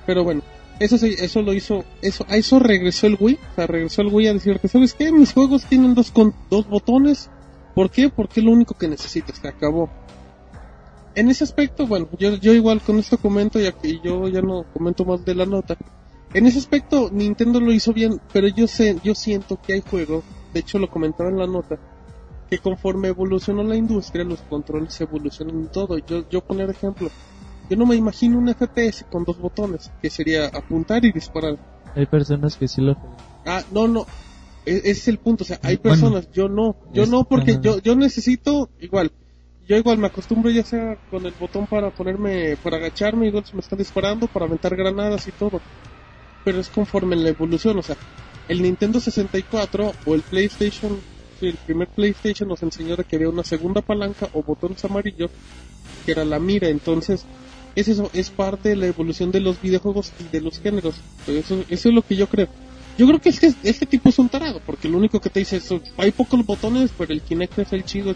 Pero 0.07 0.25
bueno, 0.25 0.43
eso 0.81 0.99
sí, 0.99 1.15
eso 1.19 1.43
lo 1.43 1.53
hizo, 1.53 1.85
eso, 2.01 2.25
a 2.29 2.37
eso 2.37 2.59
regresó 2.59 3.07
el 3.07 3.17
Wii, 3.19 3.39
o 3.53 3.55
sea, 3.55 3.67
regresó 3.67 4.03
el 4.03 4.09
Wii 4.09 4.27
a 4.29 4.33
decirte, 4.33 4.69
¿sabes 4.69 4.95
qué? 4.95 5.13
Mis 5.13 5.33
juegos 5.33 5.65
tienen 5.67 5.95
dos, 5.95 6.11
con, 6.11 6.35
dos 6.51 6.69
botones, 6.69 7.31
¿por 7.75 7.91
qué? 7.91 8.09
Porque 8.09 8.41
es 8.41 8.47
lo 8.47 8.53
único 8.53 8.75
que 8.75 8.89
necesito, 8.89 9.33
se 9.33 9.47
acabó. 9.47 9.91
En 11.15 11.29
ese 11.29 11.45
aspecto, 11.45 11.87
bueno, 11.87 12.09
yo, 12.19 12.37
yo 12.37 12.53
igual 12.53 12.81
con 12.81 12.99
esto 12.99 13.19
comento 13.19 13.61
y 13.61 13.67
aquí 13.67 14.01
yo 14.03 14.29
ya 14.29 14.41
no 14.41 14.65
comento 14.73 15.05
más 15.05 15.25
de 15.25 15.35
la 15.35 15.47
nota. 15.47 15.77
En 16.35 16.47
ese 16.47 16.59
aspecto 16.59 17.11
Nintendo 17.13 17.61
lo 17.61 17.73
hizo 17.73 17.93
bien, 17.93 18.21
pero 18.33 18.49
yo 18.49 18.67
sé, 18.67 18.99
yo 19.05 19.15
siento 19.15 19.61
que 19.61 19.75
hay 19.75 19.83
juegos, 19.83 20.25
de 20.55 20.61
hecho 20.61 20.79
lo 20.79 20.89
comentaba 20.89 21.29
en 21.29 21.39
la 21.39 21.47
nota, 21.47 21.79
que 22.49 22.59
conforme 22.59 23.09
evolucionó 23.09 23.63
la 23.63 23.77
industria, 23.77 24.25
los 24.25 24.41
controles 24.41 24.99
evolucionan 25.01 25.61
en 25.61 25.69
todo. 25.69 25.99
Yo, 25.99 26.29
yo 26.29 26.41
poner 26.41 26.71
ejemplo, 26.71 27.11
yo 27.73 27.79
no 27.79 27.87
me 27.87 27.97
imagino 27.97 28.37
un 28.37 28.51
FPS 28.51 29.07
con 29.11 29.25
dos 29.25 29.39
botones, 29.39 29.91
que 30.03 30.11
sería 30.11 30.45
apuntar 30.49 31.03
y 31.07 31.11
disparar. 31.11 31.57
Hay 31.95 32.05
personas 32.05 32.55
que 32.59 32.69
sí 32.69 32.83
lo 32.83 32.95
juegan. 32.95 33.17
Ah, 33.47 33.65
no, 33.73 33.89
no. 33.89 34.05
E- 34.67 34.77
Ese 34.77 34.91
es 34.91 35.09
el 35.09 35.17
punto, 35.17 35.45
o 35.45 35.47
sea, 35.47 35.59
hay 35.63 35.77
Bueno, 35.77 35.89
personas, 35.89 36.31
yo 36.35 36.51
no, 36.51 36.77
yo 36.93 37.07
no 37.07 37.25
porque 37.25 37.59
yo, 37.63 37.79
yo 37.79 37.97
necesito 37.97 38.69
igual. 38.79 39.11
Yo 39.67 39.79
igual 39.79 39.97
me 39.97 40.09
acostumbro 40.09 40.51
ya 40.51 40.63
sea 40.65 40.99
con 41.11 41.25
el 41.25 41.33
botón 41.33 41.67
para 41.67 41.89
ponerme, 41.89 42.59
para 42.59 42.77
agacharme, 42.77 43.29
igual 43.29 43.47
se 43.47 43.55
me 43.55 43.61
está 43.61 43.75
disparando, 43.75 44.27
para 44.27 44.45
aventar 44.45 44.77
granadas 44.77 45.27
y 45.27 45.33
todo. 45.33 45.63
Pero 46.45 46.61
es 46.61 46.69
conforme 46.69 47.17
en 47.17 47.23
la 47.23 47.31
evolución, 47.31 47.79
o 47.79 47.83
sea, 47.83 47.97
el 48.49 48.61
Nintendo 48.61 49.01
64 49.01 49.95
o 50.05 50.15
el 50.15 50.21
PlayStation, 50.21 51.01
sí, 51.41 51.47
el 51.47 51.57
primer 51.57 51.89
PlayStation 51.89 52.51
nos 52.51 52.63
enseñó 52.63 52.97
que 52.99 53.17
había 53.17 53.31
una 53.31 53.45
segunda 53.45 53.81
palanca 53.81 54.29
o 54.35 54.43
botones 54.43 54.85
amarillos, 54.85 55.31
que 56.05 56.13
era 56.13 56.27
la 56.27 56.39
mira, 56.39 56.69
entonces 56.69 57.25
es 57.75 57.89
eso, 57.89 58.11
es 58.13 58.31
parte 58.31 58.71
de 58.71 58.77
la 58.77 58.87
evolución 58.87 59.31
de 59.31 59.41
los 59.41 59.61
videojuegos 59.61 60.13
y 60.21 60.25
de 60.25 60.41
los 60.41 60.61
géneros. 60.61 60.95
Pues 61.25 61.51
Eso, 61.51 61.65
es 61.69 61.85
lo 61.87 62.03
que 62.03 62.17
yo 62.17 62.27
creo. 62.29 62.49
Yo 62.99 63.07
creo 63.07 63.21
que 63.21 63.31
este, 63.31 63.55
este 63.63 63.87
tipo 63.87 64.11
es 64.11 64.19
un 64.19 64.29
tarado, 64.29 64.61
porque 64.65 64.89
lo 64.89 64.99
único 64.99 65.21
que 65.21 65.31
te 65.31 65.41
dice 65.41 65.57
es, 65.57 65.75
hay 65.97 66.13
pocos 66.13 66.45
botones, 66.45 66.93
pero 66.97 67.13
el 67.13 67.23
Kinect 67.23 67.59
es 67.59 67.73
el 67.73 67.85
chido. 67.85 68.15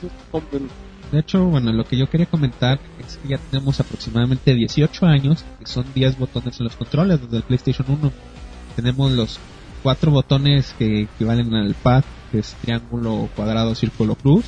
De 1.13 1.21
hecho, 1.21 1.45
bueno, 1.45 1.73
lo 1.73 1.85
que 1.85 1.97
yo 1.97 2.11
quería 2.11 2.27
comentar 2.27 2.79
es 2.99 3.17
que 3.17 3.29
ya 3.29 3.39
tenemos 3.39 3.81
aproximadamente 3.81 4.55
18 4.55 5.07
años, 5.07 5.45
que 5.59 5.67
son 5.67 5.87
10 5.95 6.19
botones 6.19 6.59
en 6.59 6.65
los 6.65 6.77
controles 6.77 7.21
desde 7.23 7.43
PlayStation 7.43 7.87
1. 7.89 8.13
Tenemos 8.75 9.13
los 9.13 9.39
cuatro 9.83 10.11
botones 10.11 10.75
que 10.79 11.03
equivalen 11.03 11.55
al 11.55 11.75
pad, 11.75 12.05
que 12.33 12.41
es 12.41 12.55
triángulo, 12.61 13.29
cuadrado, 13.37 13.75
círculo, 13.75 14.17
cruz. 14.17 14.47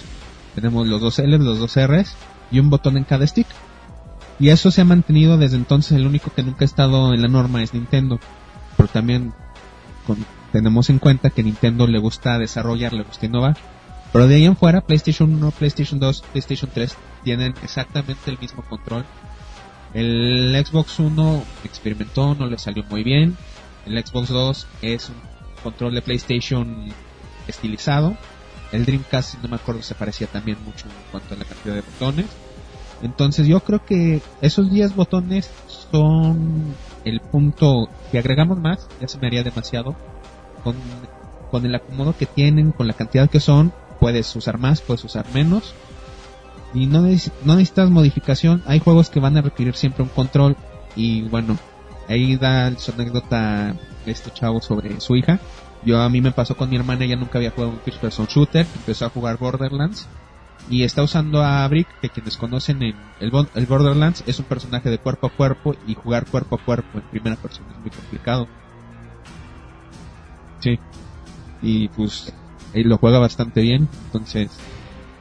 Tenemos 0.54 0.86
los 0.86 1.00
dos 1.00 1.18
L's, 1.20 1.40
los 1.40 1.60
dos 1.60 1.76
R's 1.76 2.16
y 2.50 2.58
un 2.58 2.70
botón 2.70 2.96
en 2.96 3.04
cada 3.04 3.26
stick. 3.26 3.46
Y 4.40 4.50
eso 4.50 4.70
se 4.70 4.80
ha 4.82 4.84
mantenido 4.84 5.36
desde 5.36 5.56
entonces. 5.56 5.92
El 5.92 6.06
único 6.06 6.32
que 6.32 6.42
nunca 6.42 6.64
ha 6.64 6.66
estado 6.66 7.12
en 7.14 7.22
la 7.22 7.28
norma 7.28 7.62
es 7.62 7.74
Nintendo. 7.74 8.20
Pero 8.76 8.88
también 8.88 9.32
con- 10.06 10.24
tenemos 10.52 10.90
en 10.90 10.98
cuenta 10.98 11.30
que 11.30 11.42
Nintendo 11.42 11.86
le 11.86 11.98
gusta 11.98 12.38
desarrollar, 12.38 12.92
le 12.92 13.02
gusta 13.02 13.26
innovar. 13.26 13.56
Pero 14.12 14.26
de 14.26 14.36
ahí 14.36 14.44
en 14.44 14.56
fuera, 14.56 14.80
PlayStation 14.80 15.34
1, 15.34 15.50
PlayStation 15.50 16.00
2, 16.00 16.22
PlayStation 16.32 16.70
3 16.72 16.96
tienen 17.24 17.54
exactamente 17.62 18.30
el 18.30 18.38
mismo 18.38 18.62
control. 18.62 19.04
El 19.94 20.54
Xbox 20.64 20.98
1 20.98 21.42
experimentó, 21.64 22.34
no 22.34 22.46
le 22.46 22.58
salió 22.58 22.84
muy 22.84 23.02
bien. 23.02 23.36
El 23.86 24.02
Xbox 24.04 24.28
2 24.28 24.66
es 24.82 25.08
un 25.08 25.16
control 25.62 25.94
de 25.94 26.02
PlayStation 26.02 26.88
estilizado. 27.46 28.16
El 28.72 28.84
Dreamcast, 28.84 29.42
no 29.42 29.48
me 29.48 29.56
acuerdo, 29.56 29.82
se 29.82 29.94
parecía 29.94 30.26
también 30.26 30.58
mucho 30.64 30.86
en 30.86 30.92
cuanto 31.10 31.34
a 31.34 31.38
la 31.38 31.44
cantidad 31.44 31.74
de 31.74 31.80
botones. 31.82 32.26
Entonces 33.02 33.46
yo 33.46 33.60
creo 33.60 33.84
que 33.84 34.20
esos 34.40 34.70
10 34.70 34.94
botones 34.96 35.50
son 35.90 36.74
el 37.04 37.20
punto 37.20 37.88
que 38.10 38.18
agregamos 38.18 38.58
más, 38.58 38.88
ya 39.00 39.08
se 39.08 39.18
me 39.18 39.26
haría 39.28 39.42
demasiado. 39.44 39.94
Con, 40.64 40.74
con 41.50 41.64
el 41.64 41.74
acomodo 41.74 42.14
que 42.16 42.26
tienen, 42.26 42.72
con 42.72 42.86
la 42.86 42.92
cantidad 42.94 43.30
que 43.30 43.40
son, 43.40 43.72
puedes 44.00 44.34
usar 44.34 44.58
más, 44.58 44.80
puedes 44.80 45.04
usar 45.04 45.26
menos. 45.32 45.74
Y 46.74 46.86
no, 46.86 47.00
neces- 47.02 47.32
no 47.44 47.54
necesitas 47.54 47.88
modificación. 47.90 48.62
Hay 48.66 48.80
juegos 48.80 49.10
que 49.10 49.20
van 49.20 49.36
a 49.36 49.42
requerir 49.42 49.74
siempre 49.76 50.02
un 50.02 50.08
control. 50.10 50.56
Y 50.96 51.22
bueno, 51.22 51.56
ahí 52.08 52.36
da 52.36 52.76
su 52.76 52.90
anécdota 52.92 53.74
este 54.06 54.30
chavo 54.32 54.60
sobre 54.60 55.00
su 55.00 55.16
hija. 55.16 55.38
Yo 55.84 56.00
a 56.02 56.08
mí 56.08 56.20
me 56.20 56.32
pasó 56.32 56.56
con 56.56 56.68
mi 56.68 56.76
hermana, 56.76 57.04
ella 57.04 57.16
nunca 57.16 57.38
había 57.38 57.52
jugado 57.52 57.72
un 57.74 57.80
first 57.80 58.00
person 58.00 58.26
shooter, 58.26 58.66
empezó 58.74 59.06
a 59.06 59.10
jugar 59.10 59.38
Borderlands 59.38 60.08
y 60.70 60.84
está 60.84 61.02
usando 61.02 61.42
a 61.42 61.66
Brick, 61.68 61.88
que 62.00 62.10
quienes 62.10 62.36
conocen 62.36 62.82
en 62.82 62.96
el, 63.20 63.32
el 63.54 63.66
Borderlands 63.66 64.22
es 64.26 64.38
un 64.38 64.44
personaje 64.44 64.90
de 64.90 64.98
cuerpo 64.98 65.28
a 65.28 65.30
cuerpo 65.30 65.74
y 65.86 65.94
jugar 65.94 66.26
cuerpo 66.26 66.56
a 66.56 66.64
cuerpo 66.64 66.98
en 66.98 67.04
primera 67.04 67.36
persona 67.36 67.68
es 67.72 67.78
muy 67.78 67.90
complicado. 67.90 68.48
Sí. 70.60 70.78
Y 71.62 71.88
pues 71.88 72.32
él 72.74 72.88
lo 72.88 72.98
juega 72.98 73.18
bastante 73.18 73.62
bien, 73.62 73.88
entonces 74.06 74.50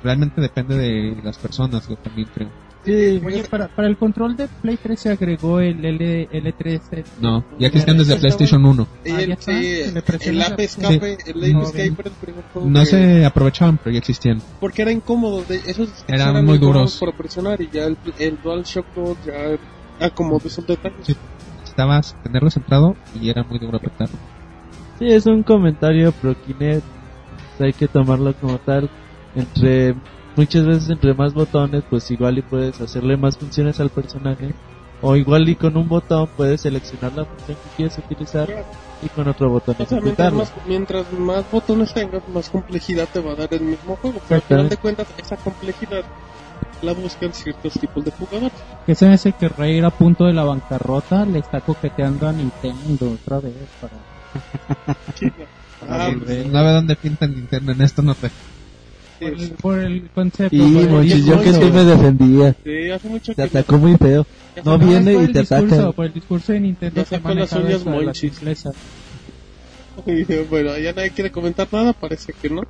realmente 0.04 0.42
depende 0.42 0.76
de 0.76 1.22
las 1.24 1.38
personas, 1.38 1.88
yo 1.88 1.96
también 1.98 2.28
creo. 2.34 2.67
Sí, 2.88 3.22
Oye, 3.26 3.44
para, 3.50 3.68
para 3.68 3.88
el 3.90 3.98
control 3.98 4.38
de 4.38 4.48
Play 4.48 4.78
3 4.82 5.00
se 5.00 5.10
agregó 5.10 5.60
el 5.60 5.84
L, 5.84 6.30
L3. 6.32 7.04
No, 7.20 7.44
ya 7.60 7.68
existían 7.68 7.98
desde 7.98 8.16
PlayStation 8.16 8.66
1. 8.66 8.88
Y 9.06 9.10
Ah, 9.12 9.22
el, 9.22 9.28
ya 9.28 9.34
está, 9.34 9.52
sí, 9.60 9.82
el 10.30 10.42
Ape 10.42 10.64
Escape, 10.64 11.18
el 11.26 11.38
Ape 11.44 11.54
No, 11.54 11.62
Escape 11.64 11.84
el 12.06 12.12
primer 12.22 12.44
juego 12.54 12.70
No 12.70 12.80
que- 12.80 12.86
se 12.86 13.26
aprovechaban, 13.26 13.78
pero 13.78 13.92
ya 13.92 14.00
existían. 14.00 14.42
porque 14.62 14.84
era 14.84 14.92
incómodo, 14.94 15.44
de, 15.44 15.58
esos 15.68 15.90
sticks 15.90 16.04
Eran 16.08 16.46
muy 16.46 16.58
duros. 16.58 16.98
para 16.98 17.12
presionar 17.12 17.62
y 17.62 17.70
ya 17.70 17.84
el, 17.86 17.98
el 18.20 18.38
DualShock 18.42 18.86
2 18.96 19.18
ya 19.26 19.34
ah, 20.00 20.10
como 20.12 20.40
de 20.40 20.48
esos 20.48 20.66
detalles. 20.66 21.06
Sí. 21.06 21.16
Necesitabas 21.60 22.16
tenerlo 22.24 22.50
centrado 22.50 22.96
y 23.22 23.30
era 23.30 23.44
muy 23.44 23.60
duro 23.60 23.78
apretarlo. 23.78 24.16
Sí, 24.98 25.08
es 25.08 25.26
un 25.26 25.44
comentario 25.44 26.12
pro 26.14 26.36
Kinect. 26.46 26.84
Hay 27.60 27.74
que 27.74 27.88
tomarlo 27.88 28.34
como 28.36 28.58
tal. 28.60 28.90
Entre 29.36 29.94
muchas 30.38 30.66
veces 30.66 30.90
entre 30.90 31.14
más 31.14 31.34
botones, 31.34 31.84
pues 31.90 32.10
igual 32.12 32.38
y 32.38 32.42
puedes 32.42 32.80
hacerle 32.80 33.18
más 33.18 33.38
funciones 33.38 33.80
al 33.80 33.90
personaje. 33.90 34.54
O 35.02 35.16
igual 35.16 35.48
y 35.48 35.56
con 35.56 35.78
un 35.78 35.88
botón 35.88 36.28
puedes 36.36 36.62
seleccionar 36.62 37.14
la 37.14 37.26
función 37.26 37.56
que 37.58 37.76
quieres 37.76 37.98
utilizar 38.00 38.66
y 39.04 39.10
con 39.10 39.28
otro 39.28 39.48
botón 39.50 39.76
O 39.78 39.86
sea, 39.86 40.02
mientras 40.02 40.34
más, 40.34 40.52
mientras 40.66 41.14
más 41.14 41.52
botones 41.52 41.94
tengas, 41.94 42.28
más 42.30 42.50
complejidad 42.50 43.08
te 43.14 43.20
va 43.20 43.34
a 43.34 43.36
dar 43.36 43.54
el 43.54 43.62
mismo 43.62 43.96
juego. 43.98 44.20
Pero 44.28 44.42
al 44.42 44.48
final 44.48 44.70
de 44.70 44.78
cuentas, 44.78 45.08
esa 45.20 45.38
complejidad 45.38 46.04
la 46.82 46.94
buscan 46.94 47.32
ciertos 47.32 47.74
tipos 47.74 48.06
de 48.06 48.12
jugadores. 48.12 48.58
Que 48.88 48.96
se 48.96 49.08
me 49.08 49.14
hace 49.14 49.34
que 49.34 49.50
Rey 49.50 49.80
a 49.80 49.90
punto 49.92 50.26
de 50.26 50.34
la 50.34 50.44
bancarrota 50.44 51.26
le 51.26 51.40
está 51.40 51.62
coqueteando 51.62 52.28
a 52.28 52.34
Nintendo 52.34 53.12
otra 53.12 53.40
vez 53.40 53.54
para 53.80 53.94
Ah, 55.88 56.10
volver. 56.10 56.48
No 56.48 56.64
veo 56.64 56.74
dónde 56.74 56.96
pintan 56.96 57.36
Nintendo 57.36 57.72
en 57.72 57.82
esto, 57.82 58.02
no 58.02 58.16
sé. 58.16 58.32
Por, 59.20 59.30
el, 59.30 59.50
por 59.52 59.80
el 59.80 60.10
concepto. 60.14 60.56
Y 60.56 60.60
Monchis, 60.60 61.26
yo 61.26 61.42
que 61.42 61.52
me 61.52 61.84
defendía. 61.84 62.56
Sí, 62.64 62.90
hace 62.90 63.10
mucho 63.10 63.34
Te 63.34 63.36
que 63.36 63.58
atacó 63.58 63.78
muy 63.78 63.96
feo. 63.98 64.26
No 64.64 64.78
viene 64.78 65.14
y 65.14 65.28
te 65.28 65.42
discurso, 65.42 65.76
ataca. 65.76 65.92
Por 65.92 66.06
el 66.06 66.14
discurso 66.14 66.54
de 66.54 66.60
Nintendo 66.60 67.06
se 67.06 67.20
las 67.20 67.52
uñas 67.54 67.86
Monchis. 67.86 68.42
bueno, 70.50 70.78
ya 70.78 70.94
nadie 70.94 71.12
quiere 71.12 71.32
comentar 71.32 71.68
nada, 71.72 71.94
parece 71.94 72.34
que 72.34 72.50
no. 72.50 72.64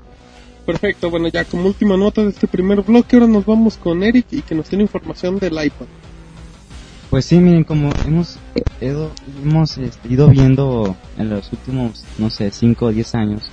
Perfecto, 0.65 1.09
bueno, 1.09 1.29
ya 1.29 1.45
como 1.45 1.65
última 1.65 1.95
nota 1.95 2.23
de 2.23 2.29
este 2.29 2.45
primer 2.45 2.81
bloque, 2.81 3.15
ahora 3.15 3.27
nos 3.27 3.45
vamos 3.45 3.77
con 3.77 4.03
Eric 4.03 4.25
y 4.31 4.41
que 4.41 4.53
nos 4.53 4.67
tiene 4.67 4.83
información 4.83 5.39
del 5.39 5.53
iPad. 5.53 5.85
Pues 7.09 7.23
sí, 7.23 7.37
miren, 7.37 7.63
como 7.63 7.89
hemos, 8.05 8.37
ido, 8.81 9.11
hemos 9.41 9.77
este, 9.77 10.09
ido 10.09 10.27
viendo 10.27 10.97
en 11.17 11.29
los 11.29 11.49
últimos, 11.53 12.03
no 12.17 12.29
sé, 12.29 12.51
5 12.51 12.85
o 12.85 12.91
10 12.91 13.15
años, 13.15 13.49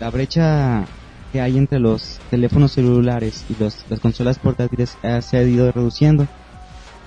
la 0.00 0.10
brecha 0.10 0.86
que 1.32 1.40
hay 1.40 1.58
entre 1.58 1.78
los 1.78 2.18
teléfonos 2.30 2.72
celulares 2.72 3.44
y 3.48 3.62
los, 3.62 3.84
las 3.88 4.00
consolas 4.00 4.38
portátiles 4.38 4.96
eh, 5.02 5.20
se 5.22 5.36
ha 5.36 5.42
ido 5.42 5.70
reduciendo. 5.70 6.26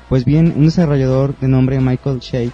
Pues 0.10 0.26
bien, 0.26 0.54
un 0.56 0.66
desarrollador 0.66 1.38
de 1.40 1.48
nombre 1.48 1.80
Michael 1.80 2.20
Shea, 2.20 2.50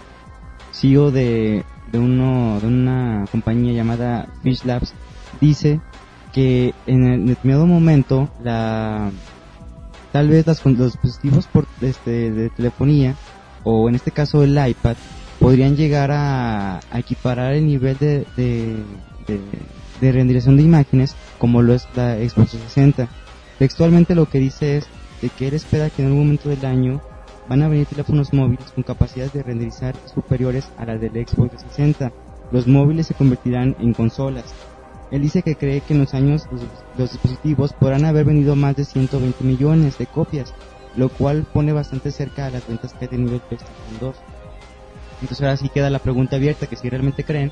CEO 0.71 1.11
de, 1.11 1.63
de, 1.91 1.99
uno, 1.99 2.59
de 2.59 2.67
una 2.67 3.25
compañía 3.31 3.73
llamada 3.73 4.27
Fish 4.43 4.63
Labs, 4.65 4.93
dice 5.41 5.81
que 6.33 6.73
en 6.85 7.05
el 7.05 7.25
determinado 7.25 7.65
momento 7.65 8.29
la 8.43 9.11
tal 10.11 10.29
vez 10.29 10.47
las, 10.47 10.65
los 10.65 10.93
dispositivos 10.93 11.47
por, 11.47 11.67
este, 11.81 12.31
de 12.31 12.49
telefonía 12.49 13.15
o 13.63 13.89
en 13.89 13.95
este 13.95 14.11
caso 14.11 14.43
el 14.43 14.57
iPad 14.57 14.95
podrían 15.39 15.75
llegar 15.75 16.11
a, 16.11 16.79
equiparar 16.93 17.53
el 17.53 17.65
nivel 17.65 17.97
de, 17.97 18.25
de 20.01 20.11
renderización 20.11 20.57
de 20.57 20.63
imágenes 20.63 21.15
como 21.37 21.61
lo 21.61 21.73
es 21.73 21.87
la 21.95 22.15
Xbox 22.15 22.51
360. 22.51 23.07
Textualmente 23.57 24.15
lo 24.15 24.27
que 24.27 24.39
dice 24.39 24.77
es 24.77 24.87
de 25.21 25.29
que 25.29 25.47
él 25.47 25.53
espera 25.53 25.89
que 25.89 26.01
en 26.01 26.09
algún 26.09 26.23
momento 26.23 26.49
del 26.49 26.65
año 26.65 27.01
van 27.47 27.63
a 27.63 27.67
venir 27.67 27.87
teléfonos 27.87 28.33
móviles 28.33 28.71
con 28.71 28.83
capacidades 28.83 29.33
de 29.33 29.43
renderizar 29.43 29.95
superiores 30.13 30.69
a 30.77 30.85
las 30.85 31.01
del 31.01 31.11
Xbox 31.11 31.49
360. 31.49 32.11
Los 32.51 32.67
móviles 32.67 33.07
se 33.07 33.15
convertirán 33.15 33.75
en 33.79 33.93
consolas. 33.93 34.53
Él 35.11 35.23
dice 35.23 35.41
que 35.41 35.55
cree 35.55 35.81
que 35.81 35.93
en 35.93 36.01
los 36.01 36.13
años 36.13 36.47
los, 36.51 36.61
los 36.97 37.11
dispositivos 37.11 37.73
podrán 37.73 38.05
haber 38.05 38.25
vendido 38.25 38.55
más 38.55 38.75
de 38.75 38.85
120 38.85 39.43
millones 39.43 39.97
de 39.97 40.05
copias, 40.05 40.53
lo 40.95 41.09
cual 41.09 41.45
pone 41.51 41.73
bastante 41.73 42.11
cerca 42.11 42.45
a 42.45 42.51
las 42.51 42.67
ventas 42.67 42.93
que 42.93 43.05
ha 43.05 43.09
tenido 43.09 43.33
el 43.33 43.41
PlayStation 43.41 43.99
2. 43.99 44.15
Entonces 45.21 45.41
ahora 45.41 45.57
sí 45.57 45.69
queda 45.69 45.89
la 45.89 45.99
pregunta 45.99 46.35
abierta, 46.35 46.67
que 46.67 46.75
si 46.75 46.89
realmente 46.89 47.23
creen 47.23 47.51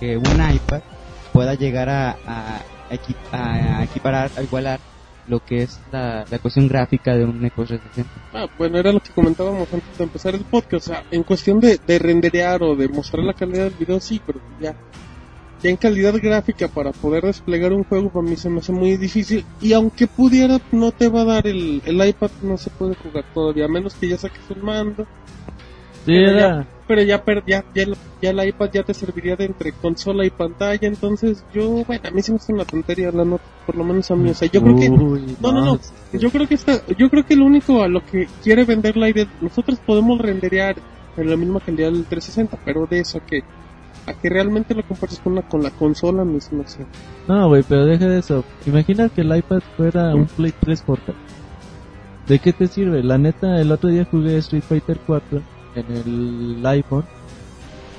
que 0.00 0.16
un 0.16 0.24
iPad 0.24 0.82
pueda 1.36 1.54
llegar 1.54 1.88
a, 1.88 2.10
a, 2.26 2.60
a- 3.32 3.78
a 3.78 3.84
equiparar, 3.84 4.30
a 4.36 4.42
igualar 4.42 4.80
lo 5.28 5.40
que 5.44 5.62
es 5.64 5.80
la, 5.90 6.24
la 6.30 6.38
cuestión 6.38 6.68
gráfica 6.68 7.14
de 7.16 7.24
un 7.24 7.40
Xbox 7.40 7.68
360. 7.68 8.10
Ah, 8.32 8.46
bueno, 8.56 8.78
era 8.78 8.92
lo 8.92 9.00
que 9.00 9.10
comentábamos 9.10 9.68
antes 9.72 9.98
de 9.98 10.04
empezar 10.04 10.34
el 10.34 10.42
podcast. 10.42 10.86
O 10.88 10.90
sea, 10.92 11.04
en 11.10 11.22
cuestión 11.24 11.58
de, 11.60 11.78
de 11.84 11.98
renderear 11.98 12.62
o 12.62 12.76
de 12.76 12.88
mostrar 12.88 13.24
la 13.24 13.32
calidad 13.34 13.64
del 13.64 13.74
video, 13.74 13.98
sí, 14.00 14.20
pero 14.24 14.38
ya, 14.60 14.74
ya 15.62 15.70
en 15.70 15.76
calidad 15.76 16.14
gráfica 16.22 16.68
para 16.68 16.92
poder 16.92 17.24
desplegar 17.24 17.72
un 17.72 17.82
juego, 17.82 18.08
para 18.10 18.24
mí 18.26 18.36
se 18.36 18.48
me 18.48 18.60
hace 18.60 18.70
muy 18.72 18.96
difícil. 18.96 19.44
Y 19.60 19.72
aunque 19.72 20.06
pudiera, 20.06 20.58
no 20.70 20.92
te 20.92 21.08
va 21.08 21.22
a 21.22 21.24
dar 21.24 21.46
el, 21.48 21.82
el 21.84 22.06
iPad, 22.08 22.30
no 22.42 22.56
se 22.56 22.70
puede 22.70 22.94
jugar 22.94 23.24
todavía, 23.34 23.64
a 23.64 23.68
menos 23.68 23.94
que 23.94 24.08
ya 24.08 24.16
saques 24.18 24.42
un 24.54 24.64
mando. 24.64 25.06
Sí, 26.04 26.14
era. 26.14 26.64
Pero 26.88 27.02
ya, 27.02 27.24
per- 27.24 27.42
ya, 27.46 27.64
ya, 27.74 27.82
el- 27.82 27.96
ya 28.22 28.30
el 28.30 28.48
iPad 28.48 28.70
ya 28.72 28.82
te 28.84 28.94
serviría 28.94 29.34
de 29.34 29.46
entre 29.46 29.72
consola 29.72 30.24
y 30.24 30.30
pantalla, 30.30 30.86
entonces 30.86 31.44
yo, 31.52 31.84
bueno, 31.84 32.02
a 32.08 32.10
mí 32.12 32.22
se 32.22 32.30
me 32.32 32.36
hace 32.36 32.52
una 32.52 32.64
tontería 32.64 33.10
la 33.10 33.24
nota, 33.24 33.42
por 33.66 33.74
lo 33.76 33.82
menos 33.84 34.08
a 34.10 34.14
mí. 34.14 34.30
O 34.30 34.34
sea, 34.34 34.48
yo 34.48 34.62
creo 34.62 34.76
que 34.76 34.88
Uy, 34.90 35.36
no, 35.40 35.52
no, 35.52 35.64
no. 35.64 35.80
Yo 36.12 36.30
creo 36.30 36.46
que 36.46 36.54
está, 36.54 36.80
yo 36.96 37.10
creo 37.10 37.26
que 37.26 37.34
lo 37.34 37.44
único 37.44 37.82
a 37.82 37.88
lo 37.88 38.04
que 38.04 38.28
quiere 38.42 38.64
vender 38.64 38.96
la 38.96 39.08
idea, 39.08 39.26
nosotros 39.40 39.80
podemos 39.84 40.20
renderear 40.20 40.76
en 41.16 41.28
la 41.30 41.36
misma 41.36 41.58
calidad 41.60 41.90
del 41.90 42.04
360, 42.04 42.56
pero 42.64 42.86
de 42.86 43.00
eso 43.00 43.18
a 43.18 43.20
que, 43.22 43.42
a 44.06 44.12
que 44.14 44.28
realmente 44.28 44.72
lo 44.74 44.82
compares 44.84 45.18
con 45.18 45.34
la, 45.34 45.42
con 45.42 45.62
la 45.64 45.70
consola, 45.70 46.24
no 46.24 46.40
sé, 46.40 46.54
no 46.54 46.68
sé. 46.68 46.86
No, 47.26 47.48
güey, 47.48 47.64
pero 47.68 47.84
deja 47.84 48.06
de 48.06 48.18
eso. 48.20 48.44
Imagina 48.66 49.08
que 49.08 49.22
el 49.22 49.36
iPad 49.36 49.60
fuera 49.76 50.14
un 50.14 50.26
Play 50.26 50.52
3 50.60 50.82
portátil. 50.82 51.14
¿De 52.28 52.38
qué 52.38 52.52
te 52.52 52.68
sirve? 52.68 53.02
La 53.02 53.18
neta, 53.18 53.60
el 53.60 53.72
otro 53.72 53.88
día 53.88 54.04
jugué 54.08 54.36
Street 54.38 54.62
Fighter 54.62 54.98
4 55.06 55.42
en 55.76 55.90
el 55.90 56.66
iPhone 56.66 57.04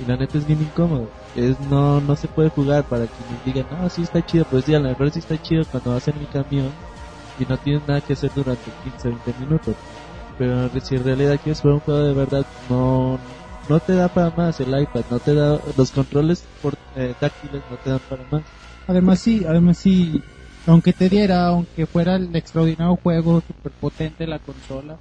y 0.00 0.04
la 0.04 0.16
neta 0.16 0.38
es 0.38 0.46
bien 0.46 0.62
incómodo. 0.62 1.08
Es 1.34 1.58
no 1.60 2.00
no 2.00 2.16
se 2.16 2.28
puede 2.28 2.50
jugar 2.50 2.84
para 2.84 3.06
que 3.06 3.24
me 3.30 3.38
digan, 3.44 3.66
no, 3.70 3.88
sí 3.88 4.02
está 4.02 4.22
chido. 4.22 4.44
Pues 4.48 4.64
sí, 4.64 4.74
a 4.74 4.80
lo 4.80 4.88
mejor 4.88 5.10
sí 5.10 5.18
está 5.18 5.36
chido 5.40 5.64
cuando 5.70 5.92
vas 5.92 6.06
en 6.08 6.18
mi 6.18 6.26
camión 6.26 6.72
y 7.38 7.44
no 7.44 7.56
tienes 7.58 7.86
nada 7.86 8.00
que 8.00 8.12
hacer 8.12 8.30
durante 8.34 8.70
15 8.82 9.08
20 9.08 9.32
minutos. 9.34 9.76
Pero 10.36 10.68
si 10.80 10.94
en 10.94 11.04
realidad 11.04 11.38
quieres 11.42 11.60
jugar 11.60 11.74
un 11.76 11.80
juego 11.80 12.00
de 12.04 12.14
verdad, 12.14 12.46
no 12.68 13.18
no 13.68 13.78
te 13.80 13.94
da 13.94 14.08
para 14.08 14.30
más 14.30 14.58
el 14.60 14.68
iPad, 14.68 15.04
no 15.10 15.18
te 15.18 15.34
da 15.34 15.60
los 15.76 15.90
controles 15.90 16.42
por, 16.62 16.74
eh, 16.94 17.14
táctiles 17.18 17.62
no 17.68 17.76
te 17.76 17.90
dan 17.90 18.00
para 18.08 18.24
más. 18.24 18.42
Además 18.86 19.20
sí, 19.20 19.44
además 19.46 19.76
sí, 19.78 20.22
aunque 20.66 20.92
te 20.92 21.08
diera, 21.08 21.48
aunque 21.48 21.86
fuera 21.86 22.16
el 22.16 22.34
extraordinario 22.34 22.96
juego 22.96 23.42
super 23.46 23.72
potente 23.78 24.26
la 24.26 24.38
consola, 24.38 24.98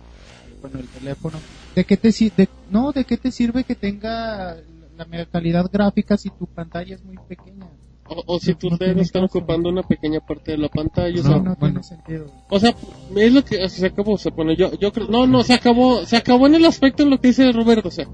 bueno 0.68 0.80
el 0.80 0.88
teléfono, 0.90 1.40
¿de 1.76 1.84
qué 1.86 1.98
te 1.98 2.12
si- 2.12 2.32
de, 2.36 2.48
no, 2.70 2.92
de 2.92 3.04
qué 3.06 3.18
te 3.18 3.32
sirve 3.32 3.64
que 3.64 3.76
tenga 3.76 4.56
la 4.98 5.26
calidad 5.26 5.70
gráfica 5.72 6.18
si 6.18 6.30
tu 6.30 6.46
pantalla 6.48 6.96
es 6.96 7.04
muy 7.04 7.18
pequeña? 7.28 7.68
O, 8.10 8.24
o 8.36 8.40
si 8.40 8.52
No- 8.52 8.58
tus 8.58 8.72
no 8.72 8.78
dedos 8.78 9.02
están 9.02 9.24
caso. 9.24 9.38
ocupando 9.40 9.70
una 9.70 9.84
pequeña 9.84 10.20
parte 10.22 10.52
de 10.54 10.58
la 10.58 10.70
pantalla, 10.70 11.20
o 11.20 11.24
No, 11.24 11.30
sea, 11.30 11.38
no 11.40 11.56
bueno. 11.60 11.82
tiene 11.82 11.84
sentido. 11.84 12.26
o 12.50 12.60
sea, 12.60 12.74
es 13.16 13.34
lo 13.34 13.44
que 13.44 13.68
se 13.70 13.86
acabó, 13.86 14.14
o 14.14 14.18
sea, 14.18 14.32
bueno, 14.36 14.54
yo, 14.54 14.72
yo 14.80 14.92
creo, 14.94 15.08
no, 15.08 15.28
no, 15.28 15.44
se 15.44 15.54
acabó, 15.54 16.06
se 16.06 16.16
acabó 16.16 16.48
en 16.48 16.56
el 16.56 16.66
aspecto 16.66 17.04
en 17.04 17.10
lo 17.10 17.20
que 17.20 17.28
dice 17.30 17.52
Roberto, 17.52 17.90
o 17.90 17.92
sea, 17.92 18.08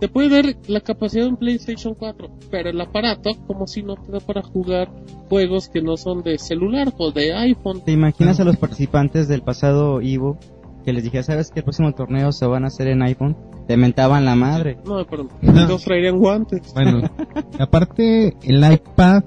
te 0.00 0.08
puede 0.08 0.28
dar 0.28 0.56
la 0.66 0.80
capacidad 0.80 1.22
de 1.24 1.30
un 1.30 1.36
PlayStation 1.38 1.94
4, 1.94 2.28
pero 2.50 2.68
el 2.70 2.80
aparato, 2.80 3.30
como 3.46 3.66
si 3.66 3.82
no 3.82 3.94
te 3.96 4.10
da 4.12 4.20
para 4.20 4.42
jugar 4.42 4.90
juegos 5.30 5.68
que 5.68 5.80
no 5.80 5.96
son 5.96 6.22
de 6.22 6.36
celular 6.38 6.92
o 6.98 7.10
de 7.12 7.32
iPhone. 7.32 7.82
¿Te 7.84 7.92
imaginas 7.92 8.38
a 8.40 8.44
los 8.44 8.56
participantes 8.58 9.28
del 9.28 9.42
pasado 9.42 10.00
Evo 10.02 10.38
que 10.84 10.92
les 10.92 11.04
dije, 11.04 11.22
sabes 11.22 11.50
que 11.50 11.60
el 11.60 11.64
próximo 11.64 11.92
torneo 11.92 12.32
se 12.32 12.46
van 12.46 12.64
a 12.64 12.68
hacer 12.68 12.88
en 12.88 13.02
iPhone? 13.02 13.36
Te 13.68 13.76
mentaban 13.76 14.24
la 14.24 14.34
madre. 14.34 14.78
No, 14.84 15.04
pero 15.06 15.28
No. 15.40 15.66
todos 15.66 15.84
traerían 15.84 16.18
guantes. 16.18 16.72
Bueno, 16.74 17.02
aparte 17.58 18.36
el 18.42 18.72
iPad 18.72 19.22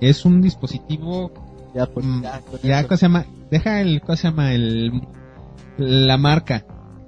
es 0.00 0.24
un 0.24 0.40
dispositivo 0.40 1.30
Ya, 1.74 1.86
pues, 1.86 2.06
Mm, 2.06 2.22
ya, 2.22 2.40
ya. 2.62 2.82
¿cómo 2.84 2.96
se 2.96 3.06
llama 3.06 3.26
deja 3.50 3.80
el 3.82 4.00
¿cómo 4.00 4.16
se 4.16 4.28
llama 4.28 4.52
el 4.54 5.02
la 5.76 6.16
marca 6.16 6.64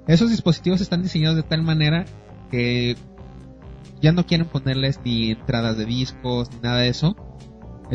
esos 0.07 0.29
dispositivos 0.29 0.81
están 0.81 1.01
diseñados 1.01 1.35
de 1.35 1.43
tal 1.43 1.63
manera 1.63 2.05
que 2.51 2.95
ya 4.01 4.11
no 4.11 4.25
quieren 4.25 4.47
ponerles 4.47 4.99
ni 5.03 5.31
entradas 5.31 5.77
de 5.77 5.85
discos 5.85 6.49
ni 6.53 6.59
nada 6.61 6.77
de 6.81 6.89
eso 6.89 7.15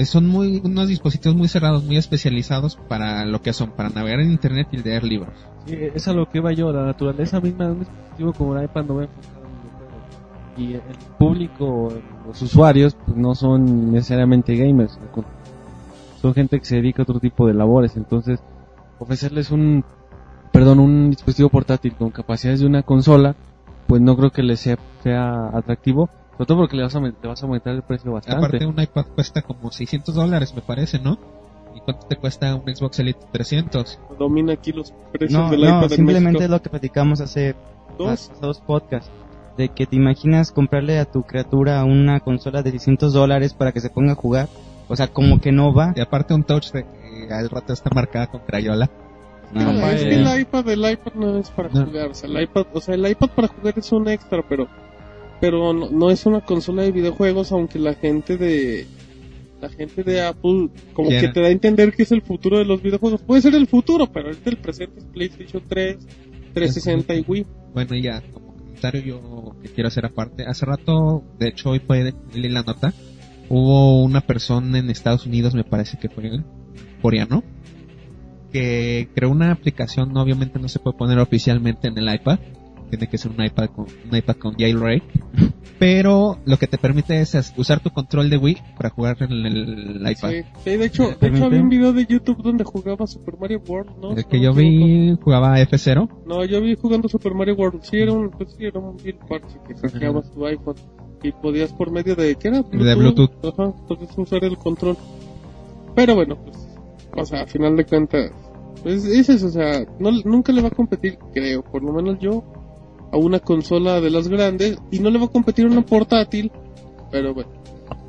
son 0.05 0.27
muy 0.27 0.61
unos 0.63 0.89
dispositivos 0.89 1.37
muy 1.37 1.49
cerrados 1.49 1.85
muy 1.85 1.97
especializados 1.97 2.77
para 2.89 3.25
lo 3.25 3.41
que 3.41 3.53
son 3.53 3.71
para 3.71 3.89
navegar 3.89 4.21
en 4.21 4.31
internet 4.31 4.69
y 4.73 4.77
leer 4.79 5.05
libros. 5.05 5.35
Sí, 5.65 5.77
es 5.95 6.07
a 6.07 6.13
lo 6.13 6.29
que 6.29 6.41
va 6.41 6.53
yo, 6.53 6.71
la 6.71 6.85
naturaleza 6.85 7.41
misma 7.41 7.67
de 7.67 7.73
un 7.73 7.79
dispositivo 7.81 8.33
como 8.35 8.57
el 8.57 8.65
iPad 8.65 8.85
no 8.85 8.97
va 8.97 9.03
enfocado 9.05 9.47
en 9.47 9.63
videojuegos. 9.63 10.59
Y 10.59 10.75
el 10.75 10.99
público, 11.19 11.93
los 12.27 12.43
usuarios, 12.43 12.95
pues 12.95 13.17
no 13.17 13.35
son 13.35 13.93
necesariamente 13.93 14.55
gamers, 14.55 14.99
son 16.21 16.35
gente 16.35 16.59
que 16.59 16.65
se 16.65 16.77
dedica 16.77 17.03
a 17.03 17.05
otro 17.05 17.21
tipo 17.21 17.47
de 17.47 17.55
labores, 17.55 17.97
entonces 17.97 18.41
ofrecerles 18.99 19.51
un, 19.51 19.85
perdón, 20.53 20.81
un 20.81 21.11
dispositivo 21.11 21.49
portátil 21.49 21.95
con 21.95 22.11
capacidades 22.11 22.61
de 22.61 22.67
una 22.67 22.83
consola, 22.83 23.35
pues 23.87 24.03
no 24.03 24.17
creo 24.17 24.31
que 24.31 24.43
les 24.43 24.61
sea, 24.61 24.79
sea 25.03 25.49
atractivo, 25.49 26.11
sobre 26.37 26.47
todo 26.47 26.59
porque 26.59 26.77
le 26.77 26.83
vas 26.83 26.95
a, 26.97 27.01
vas 27.01 27.43
a 27.43 27.47
aumentar 27.47 27.75
el 27.75 27.83
precio 27.83 28.13
bastante. 28.13 28.45
aparte 28.47 28.67
un 28.67 28.81
iPad 28.81 29.07
cuesta 29.15 29.43
como 29.43 29.71
600 29.71 30.15
dólares 30.15 30.55
me 30.55 30.63
parece 30.63 30.99
¿no? 30.99 31.19
¿y 31.75 31.81
cuánto 31.81 32.07
te 32.07 32.17
cuesta 32.17 32.55
un 32.55 32.63
Xbox 32.75 32.99
Elite 33.01 33.21
300? 33.33 33.99
Domina 34.19 34.55
aquí 34.55 34.73
los 34.73 34.93
precios 35.13 35.33
No, 35.41 35.51
del 35.51 35.61
no, 35.61 35.69
iPad 35.69 35.83
en 35.85 35.91
simplemente 35.91 36.45
es 36.45 36.51
lo 36.51 36.61
que 36.63 36.71
platicamos 36.71 37.21
hace 37.21 37.55
Dos. 37.99 38.31
dos 38.43 38.61
podcasts. 38.61 39.11
De 39.57 39.71
que 39.71 39.87
te 39.87 39.97
imaginas 39.97 40.53
comprarle 40.53 40.99
a 40.99 41.07
tu 41.07 41.23
criatura 41.23 41.83
una 41.85 42.21
consola 42.21 42.63
de 42.63 42.71
600 42.73 43.15
dólares 43.15 43.55
para 43.55 43.73
que 43.73 43.81
se 43.81 43.89
ponga 43.89 44.13
a 44.13 44.15
jugar. 44.15 44.49
O 44.89 44.95
sea, 44.97 45.09
como 45.09 45.41
que 45.41 45.51
no 45.51 45.73
va. 45.73 45.95
y 45.97 46.01
aparte 46.01 46.35
un 46.35 46.45
touch 46.45 46.73
de 46.73 46.83
que 46.85 47.33
al 47.33 47.49
rato 47.49 47.73
está 47.73 47.89
marcada 47.95 48.27
con 48.27 48.41
crayola 48.43 48.91
No, 49.53 49.73
No, 49.73 49.87
es 49.89 50.03
que 50.03 50.15
el 50.15 50.41
iPad, 50.41 50.69
el 50.69 50.91
iPad 50.93 51.13
no 51.15 51.39
es 51.39 51.51
para 51.51 51.71
No. 51.71 51.87
jugar, 51.87 52.09
o 52.11 52.15
sea, 52.15 52.29
el 52.29 52.43
iPad, 52.43 52.67
o 52.75 52.81
sea, 52.83 52.95
el 52.95 53.07
iPad 53.11 53.29
para 53.35 53.49
jugar 53.49 53.75
es 53.79 53.91
un 53.93 54.09
extra, 54.09 54.43
pero, 54.47 54.67
pero 55.41 55.73
no, 55.73 55.91
no 55.91 56.11
es 56.11 56.27
una 56.27 56.41
consola 56.41 56.83
de 56.83 56.93
videojuegos, 56.93 57.53
aunque 57.53 57.79
la 57.79 57.95
gente 57.95 58.37
de, 58.37 58.87
la 59.61 59.69
gente 59.69 60.03
de 60.03 60.23
Apple, 60.23 60.69
como 60.93 61.09
que 61.09 61.29
te 61.29 61.41
da 61.41 61.49
a 61.49 61.51
entender 61.51 61.93
que 61.93 62.03
es 62.03 62.13
el 62.13 62.23
futuro 62.23 62.59
de 62.59 62.65
los 62.65 62.83
videojuegos. 62.83 63.23
Puede 63.23 63.43
ser 63.43 63.55
el 63.55 63.67
futuro, 63.67 64.07
pero 64.13 64.27
ahorita 64.27 64.51
el 64.51 64.59
presente 64.59 64.99
es 64.99 65.05
PlayStation 65.07 65.63
3, 65.67 65.97
360 66.55 67.15
y 67.15 67.25
Wii. 67.27 67.47
Bueno, 67.75 67.97
ya, 67.97 68.23
como 68.33 68.55
comentario 68.55 69.01
yo 69.03 69.57
que 69.63 69.69
quiero 69.71 69.89
hacer 69.89 70.07
aparte. 70.07 70.45
Hace 70.47 70.67
rato, 70.67 71.23
de 71.39 71.49
hecho 71.49 71.71
hoy 71.71 71.81
fue 71.81 72.15
leí 72.33 72.51
la 72.51 72.63
nota, 72.63 72.93
hubo 73.49 74.03
una 74.03 74.21
persona 74.21 74.79
en 74.79 74.91
Estados 74.91 75.27
Unidos, 75.27 75.55
me 75.55 75.65
parece 75.65 75.99
que 75.99 76.09
fue 76.09 76.31
coreano, 77.01 77.43
que 78.53 79.09
creó 79.15 79.31
una 79.31 79.53
aplicación, 79.53 80.13
no, 80.13 80.23
obviamente 80.23 80.59
no 80.59 80.69
se 80.69 80.79
puede 80.79 80.97
poner 80.97 81.19
oficialmente 81.19 81.89
en 81.89 81.99
el 81.99 82.15
iPad, 82.15 82.39
tiene 82.91 83.09
que 83.09 83.19
ser 83.19 83.33
un 83.33 83.45
iPad 83.45 83.69
con, 83.71 83.87
un 84.11 84.17
iPad 84.17 84.37
con 84.37 84.55
jailbreak. 84.55 85.03
Pero 85.79 86.39
lo 86.47 86.57
que 86.57 86.67
te 86.67 86.79
permite 86.79 87.21
es 87.21 87.53
usar 87.57 87.81
tu 87.81 87.91
control 87.91 88.31
de 88.31 88.39
Wii 88.39 88.57
para 88.77 88.89
jugar 88.89 89.17
en 89.21 89.33
el 89.33 90.11
iPad. 90.11 90.31
Sí, 90.31 90.43
sí, 90.65 90.77
de 90.77 90.87
hecho, 90.87 91.11
de 91.21 91.29
hecho 91.29 91.45
había 91.45 91.61
un 91.61 91.69
video 91.69 91.93
de 91.93 92.07
YouTube 92.07 92.43
donde 92.43 92.65
jugaba 92.65 93.07
Super 93.07 93.37
Mario 93.39 93.61
World, 93.67 93.91
¿no? 94.01 94.13
El 94.13 94.25
que 94.25 94.39
no 94.39 94.45
yo 94.45 94.55
vi 94.55 95.15
jugaba 95.21 95.61
F0. 95.61 96.09
No, 96.27 96.45
yo 96.47 96.63
vi 96.63 96.77
jugando 96.77 97.09
Super 97.09 97.35
Mario 97.35 97.57
World. 97.57 97.83
Sí, 97.83 97.99
era 97.99 98.13
un, 98.13 98.31
pues, 98.31 98.55
sí, 98.57 98.65
era 98.65 98.81
un 98.81 98.97
parche 99.29 99.59
que 99.69 99.75
hackeabas 99.75 100.31
tu 100.31 100.47
iPhone 100.47 100.77
y 101.23 101.33
podías 101.33 101.73
por 101.73 101.91
medio 101.91 102.15
de, 102.17 102.37
¿qué 102.37 102.49
era? 102.49 102.63
De 102.63 102.95
Bluetooth. 102.95 103.33
Ajá, 103.45 103.73
podías 103.87 104.17
usar 104.17 104.45
el 104.45 104.57
control. 104.57 104.97
Pero 105.95 106.15
bueno, 106.15 106.37
pues, 106.37 106.57
o 107.17 107.25
sea, 107.25 107.43
a 107.43 107.47
final 107.47 107.77
de 107.77 107.85
cuentas, 107.85 108.31
pues 108.83 109.05
es 109.05 109.29
eso, 109.29 109.47
o 109.47 109.51
sea, 109.51 109.85
no, 109.99 110.11
nunca 110.25 110.53
le 110.53 110.63
va 110.63 110.69
a 110.69 110.73
competir, 110.73 111.19
creo, 111.33 111.63
por 111.63 111.83
lo 111.83 111.93
menos 111.93 112.19
yo, 112.19 112.45
a 113.13 113.17
una 113.17 113.41
consola 113.41 114.01
de 114.01 114.11
las 114.11 114.29
grandes 114.29 114.79
y 114.91 114.99
no 114.99 115.11
le 115.11 115.19
va 115.19 115.27
a 115.27 115.31
competir 115.31 115.67
una 115.67 115.83
portátil, 115.83 116.51
pero 117.11 117.35
bueno. 117.35 117.51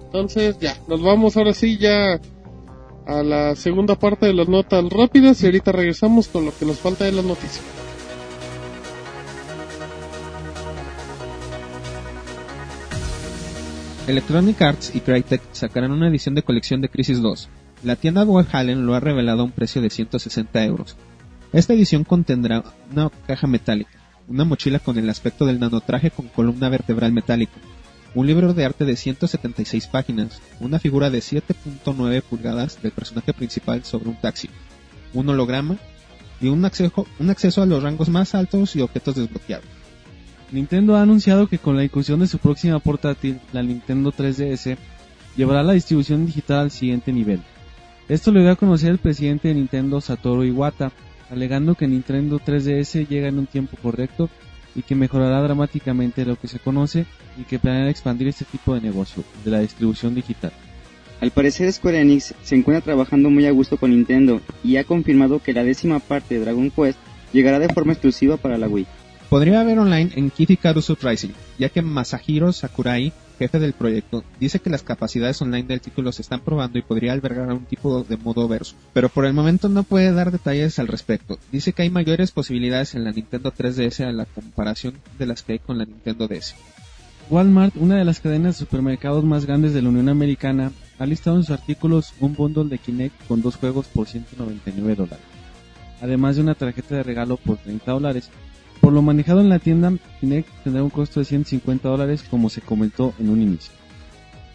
Entonces 0.05 0.57
ya, 0.59 0.77
nos 0.87 1.01
vamos 1.01 1.37
ahora 1.37 1.53
sí 1.53 1.77
ya 1.77 2.19
a 3.05 3.23
la 3.23 3.55
segunda 3.55 3.95
parte 3.95 4.25
de 4.25 4.33
las 4.33 4.47
notas 4.47 4.83
rápidas 4.89 5.41
y 5.41 5.45
ahorita 5.45 5.71
regresamos 5.71 6.27
con 6.27 6.45
lo 6.45 6.57
que 6.57 6.65
nos 6.65 6.77
falta 6.77 7.05
de 7.05 7.11
las 7.13 7.25
noticias. 7.25 7.63
Electronic 14.07 14.61
Arts 14.61 14.95
y 14.95 15.01
Crytek 15.01 15.41
sacarán 15.51 15.91
una 15.91 16.07
edición 16.07 16.33
de 16.33 16.41
colección 16.41 16.79
de 16.79 16.87
Crisis 16.87 17.21
2. 17.21 17.49
La 17.83 17.97
tienda 17.97 18.23
Valhalla 18.23 18.73
lo 18.75 18.95
ha 18.95 19.01
revelado 19.01 19.41
a 19.41 19.43
un 19.43 19.51
precio 19.51 19.81
de 19.81 19.89
160 19.89 20.63
euros. 20.63 20.95
Esta 21.51 21.73
edición 21.73 22.05
contendrá 22.05 22.63
una 22.91 23.09
caja 23.25 23.47
metálica, 23.47 23.96
una 24.27 24.43
mochila 24.43 24.79
con 24.79 24.97
el 24.97 25.09
aspecto 25.09 25.45
del 25.45 25.59
nanotraje 25.59 26.11
con 26.11 26.27
columna 26.27 26.69
vertebral 26.69 27.13
metálica, 27.13 27.57
un 28.13 28.27
libro 28.27 28.53
de 28.53 28.65
arte 28.65 28.85
de 28.85 28.95
176 28.95 29.87
páginas, 29.87 30.41
una 30.59 30.79
figura 30.79 31.09
de 31.09 31.19
7.9 31.19 32.21
pulgadas 32.23 32.81
del 32.81 32.91
personaje 32.91 33.33
principal 33.33 33.83
sobre 33.83 34.09
un 34.09 34.15
taxi, 34.15 34.49
un 35.13 35.29
holograma 35.29 35.77
y 36.41 36.47
un 36.47 36.65
acceso, 36.65 37.61
a 37.61 37.65
los 37.65 37.83
rangos 37.83 38.09
más 38.09 38.35
altos 38.35 38.75
y 38.75 38.81
objetos 38.81 39.15
desbloqueables. 39.15 39.69
Nintendo 40.51 40.95
ha 40.95 41.01
anunciado 41.01 41.47
que 41.47 41.59
con 41.59 41.75
la 41.75 41.83
inclusión 41.83 42.19
de 42.19 42.27
su 42.27 42.37
próxima 42.37 42.79
portátil, 42.79 43.39
la 43.51 43.63
Nintendo 43.63 44.11
3DS, 44.11 44.77
llevará 45.35 45.63
la 45.63 45.73
distribución 45.73 46.25
digital 46.25 46.59
al 46.59 46.71
siguiente 46.71 47.11
nivel. 47.11 47.41
Esto 48.07 48.31
lo 48.31 48.39
dio 48.41 48.51
a 48.51 48.55
conocer 48.55 48.91
el 48.91 48.97
presidente 48.97 49.49
de 49.49 49.55
Nintendo 49.55 49.99
Satoru 49.99 50.43
Iwata, 50.43 50.91
alegando 51.29 51.75
que 51.75 51.87
Nintendo 51.87 52.39
3DS 52.39 53.07
llega 53.07 53.27
en 53.27 53.39
un 53.39 53.47
tiempo 53.47 53.77
correcto 53.81 54.29
y 54.75 54.83
que 54.83 54.95
mejorará 54.95 55.41
dramáticamente 55.41 56.25
lo 56.25 56.39
que 56.39 56.47
se 56.47 56.59
conoce 56.59 57.05
y 57.37 57.43
que 57.43 57.59
planea 57.59 57.89
expandir 57.89 58.27
este 58.27 58.45
tipo 58.45 58.75
de 58.75 58.81
negocio, 58.81 59.23
de 59.43 59.51
la 59.51 59.59
distribución 59.59 60.13
digital. 60.13 60.51
Al 61.19 61.31
parecer 61.31 61.71
Square 61.73 61.99
Enix 61.99 62.35
se 62.43 62.55
encuentra 62.55 62.83
trabajando 62.83 63.31
muy 63.31 63.47
a 63.47 63.51
gusto 63.51 63.77
con 63.77 63.89
Nintendo 63.89 64.39
y 64.63 64.77
ha 64.77 64.83
confirmado 64.83 65.41
que 65.41 65.53
la 65.53 65.63
décima 65.63 65.99
parte 65.99 66.35
de 66.35 66.41
Dragon 66.41 66.69
Quest 66.69 66.99
llegará 67.33 67.57
de 67.57 67.73
forma 67.73 67.93
exclusiva 67.93 68.37
para 68.37 68.57
la 68.57 68.67
Wii. 68.67 68.85
Podría 69.29 69.59
haber 69.59 69.77
online 69.77 70.11
en 70.15 70.31
Icarus 70.37 70.89
Uprising, 70.89 71.33
ya 71.59 71.67
que 71.67 71.81
Masahiro 71.81 72.53
Sakurai, 72.53 73.11
jefe 73.37 73.59
del 73.59 73.73
proyecto, 73.73 74.23
dice 74.39 74.59
que 74.59 74.69
las 74.69 74.83
capacidades 74.83 75.41
online 75.41 75.67
del 75.67 75.81
título 75.81 76.13
se 76.13 76.21
están 76.21 76.39
probando 76.39 76.79
y 76.79 76.81
podría 76.81 77.11
albergar 77.11 77.51
un 77.51 77.65
tipo 77.65 78.03
de 78.03 78.15
modo 78.15 78.47
verso, 78.47 78.75
pero 78.93 79.09
por 79.09 79.25
el 79.25 79.33
momento 79.33 79.67
no 79.67 79.83
puede 79.83 80.13
dar 80.13 80.31
detalles 80.31 80.79
al 80.79 80.87
respecto. 80.87 81.37
Dice 81.51 81.73
que 81.73 81.81
hay 81.81 81.89
mayores 81.89 82.31
posibilidades 82.31 82.95
en 82.95 83.03
la 83.03 83.11
Nintendo 83.11 83.51
3DS 83.51 84.05
a 84.05 84.13
la 84.13 84.25
comparación 84.25 84.93
de 85.19 85.25
las 85.25 85.43
que 85.43 85.53
hay 85.53 85.59
con 85.59 85.77
la 85.77 85.83
Nintendo 85.83 86.29
DS. 86.29 86.55
Walmart, 87.29 87.75
una 87.75 87.97
de 87.97 88.05
las 88.05 88.21
cadenas 88.21 88.55
de 88.55 88.65
supermercados 88.65 89.25
más 89.25 89.45
grandes 89.45 89.73
de 89.73 89.81
la 89.81 89.89
Unión 89.89 90.07
Americana, 90.07 90.71
ha 90.99 91.05
listado 91.05 91.35
en 91.35 91.43
sus 91.43 91.51
artículos 91.51 92.13
un 92.21 92.33
bundle 92.33 92.69
de 92.69 92.77
Kinect 92.77 93.27
con 93.27 93.41
dos 93.41 93.57
juegos 93.57 93.87
por 93.87 94.07
199 94.07 94.95
dólares, 94.95 95.25
además 96.01 96.37
de 96.37 96.43
una 96.43 96.55
tarjeta 96.55 96.95
de 96.95 97.03
regalo 97.03 97.35
por 97.35 97.57
30 97.57 97.91
dólares. 97.91 98.29
Por 98.87 98.93
lo 98.93 99.01
manejado 99.01 99.41
en 99.41 99.49
la 99.49 99.59
tienda, 99.59 99.91
Kinect 100.21 100.47
tendrá 100.63 100.81
un 100.81 100.89
costo 100.89 101.19
de 101.19 101.25
150 101.25 101.89
dólares 101.89 102.23
como 102.23 102.49
se 102.49 102.61
comentó 102.61 103.13
en 103.19 103.29
un 103.29 103.41
inicio. 103.41 103.73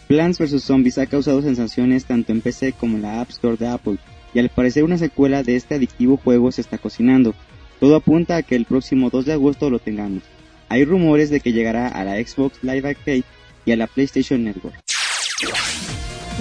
Plants 0.08 0.38
vs. 0.38 0.64
Zombies 0.64 0.96
ha 0.96 1.04
causado 1.04 1.42
sensaciones 1.42 2.06
tanto 2.06 2.32
en 2.32 2.40
PC 2.40 2.72
como 2.72 2.96
en 2.96 3.02
la 3.02 3.20
App 3.20 3.28
Store 3.28 3.58
de 3.58 3.68
Apple, 3.68 3.98
y 4.32 4.38
al 4.38 4.48
parecer 4.48 4.84
una 4.84 4.96
secuela 4.96 5.42
de 5.42 5.56
este 5.56 5.74
adictivo 5.74 6.16
juego 6.16 6.50
se 6.50 6.62
está 6.62 6.78
cocinando. 6.78 7.34
Todo 7.78 7.94
apunta 7.94 8.36
a 8.36 8.42
que 8.42 8.56
el 8.56 8.64
próximo 8.64 9.10
2 9.10 9.26
de 9.26 9.34
agosto 9.34 9.68
lo 9.68 9.80
tengamos. 9.80 10.22
Hay 10.70 10.86
rumores 10.86 11.28
de 11.28 11.40
que 11.40 11.52
llegará 11.52 11.88
a 11.88 12.02
la 12.02 12.14
Xbox 12.14 12.56
Live 12.62 12.88
Arcade 12.88 13.24
y 13.66 13.72
a 13.72 13.76
la 13.76 13.86
PlayStation 13.86 14.42
Network. 14.42 14.76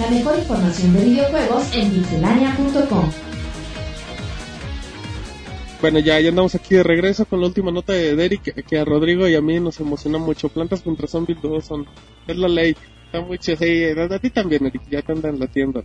La 0.00 0.08
mejor 0.08 0.38
información 0.38 0.94
de 0.94 1.04
videojuegos 1.04 1.74
en 1.74 1.90
pixelania.com. 1.90 3.31
Bueno, 5.82 5.98
ya, 5.98 6.18
ya 6.20 6.28
andamos 6.30 6.54
aquí 6.54 6.76
de 6.76 6.82
regreso 6.84 7.24
con 7.26 7.40
la 7.40 7.48
última 7.48 7.70
nota 7.72 7.92
de 7.92 8.14
Derek, 8.16 8.40
que, 8.42 8.62
que 8.62 8.78
a 8.78 8.84
Rodrigo 8.84 9.28
y 9.28 9.34
a 9.34 9.40
mí 9.42 9.58
nos 9.60 9.78
emociona 9.80 10.16
mucho. 10.16 10.48
Plantas 10.48 10.80
contra 10.80 11.06
zombies 11.08 11.38
2 11.42 11.64
son, 11.64 11.86
es 12.26 12.36
la 12.36 12.48
ley. 12.48 12.76
Está 13.06 13.20
muy. 13.20 13.36
Sí, 13.40 13.52
a 13.52 14.18
ti 14.20 14.30
también, 14.30 14.64
Eric, 14.66 14.82
ya 14.90 15.02
te 15.02 15.12
anda 15.12 15.28
en 15.28 15.40
la 15.40 15.46
tienda. 15.48 15.82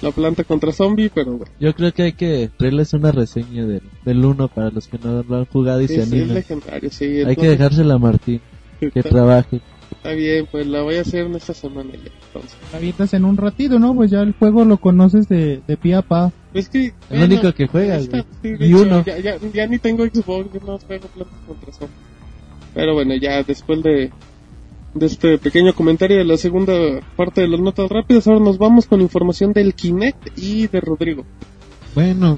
La 0.00 0.12
planta 0.12 0.44
contra 0.44 0.72
zombie, 0.72 1.10
pero 1.12 1.32
bueno. 1.32 1.52
Yo 1.60 1.74
creo 1.74 1.92
que 1.92 2.02
hay 2.04 2.12
que 2.12 2.50
traerles 2.56 2.92
una 2.94 3.12
reseña 3.12 3.66
del, 3.66 3.82
del 4.04 4.24
1 4.24 4.48
para 4.48 4.70
los 4.70 4.86
que 4.88 4.96
no 4.98 5.22
lo 5.22 5.36
han 5.36 5.44
jugado 5.46 5.80
y 5.82 5.88
Sí, 5.88 5.94
se 5.96 6.02
sí, 6.02 6.06
es 6.06 6.12
animen. 6.12 6.34
legendario, 6.34 6.90
sí. 6.90 7.04
Hay 7.22 7.36
que 7.36 7.48
dejársela 7.48 7.94
a 7.94 7.98
Martín, 7.98 8.40
que 8.80 9.02
trabaje. 9.02 9.60
Está 9.98 10.12
bien, 10.12 10.46
pues 10.50 10.66
la 10.66 10.82
voy 10.82 10.96
a 10.96 11.02
hacer 11.02 11.26
en 11.26 11.34
esta 11.34 11.54
semana 11.54 11.90
ya. 11.92 12.10
Entonces. 12.26 12.56
La 12.72 12.78
avientas 12.78 13.12
en 13.14 13.24
un 13.24 13.36
ratito, 13.36 13.78
¿no? 13.78 13.94
Pues 13.94 14.10
ya 14.10 14.20
el 14.20 14.32
juego 14.32 14.64
lo 14.64 14.78
conoces 14.78 15.28
de, 15.28 15.60
de 15.66 15.76
pie 15.76 15.96
a 15.96 16.02
pa. 16.02 16.32
Es 16.54 16.68
que, 16.68 16.94
El 17.10 17.24
único 17.24 17.52
que 17.52 17.66
juegas, 17.66 18.04
sí, 18.04 18.22
Y 18.42 18.64
hecho, 18.64 18.82
uno. 18.82 19.04
Ya, 19.04 19.18
ya, 19.18 19.36
ya 19.52 19.66
ni 19.66 19.78
tengo 19.78 20.04
Xbox, 20.04 20.52
yo 20.52 20.60
no 20.66 20.78
juego 20.78 21.06
plantas 21.08 21.38
contra 21.46 21.72
zombies. 21.72 22.00
Pero 22.74 22.94
bueno, 22.94 23.14
ya 23.16 23.42
después 23.42 23.82
de, 23.82 24.10
de 24.94 25.06
este 25.06 25.38
pequeño 25.38 25.74
comentario 25.74 26.16
de 26.16 26.24
la 26.24 26.36
segunda 26.36 27.00
parte 27.16 27.40
de 27.40 27.48
las 27.48 27.60
notas 27.60 27.90
rápidas, 27.90 28.26
ahora 28.28 28.40
nos 28.40 28.58
vamos 28.58 28.86
con 28.86 29.00
información 29.00 29.52
del 29.52 29.74
Kinect 29.74 30.38
y 30.38 30.68
de 30.68 30.80
Rodrigo. 30.80 31.24
Bueno, 31.94 32.36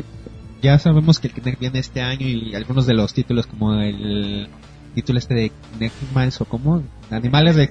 ya 0.63 0.79
sabemos 0.79 1.19
que 1.19 1.29
el 1.29 1.35
Kinect 1.35 1.61
viene 1.61 1.79
este 1.79 2.01
año 2.01 2.27
y 2.27 2.55
algunos 2.55 2.87
de 2.87 2.95
los 2.95 3.13
títulos 3.13 3.47
como 3.47 3.75
el 3.75 4.49
título 4.95 5.19
este 5.19 5.35
de 5.35 5.53
Kinectimals 5.73 6.41
o 6.41 6.45
como 6.47 6.83
animales 7.11 7.57
de. 7.57 7.69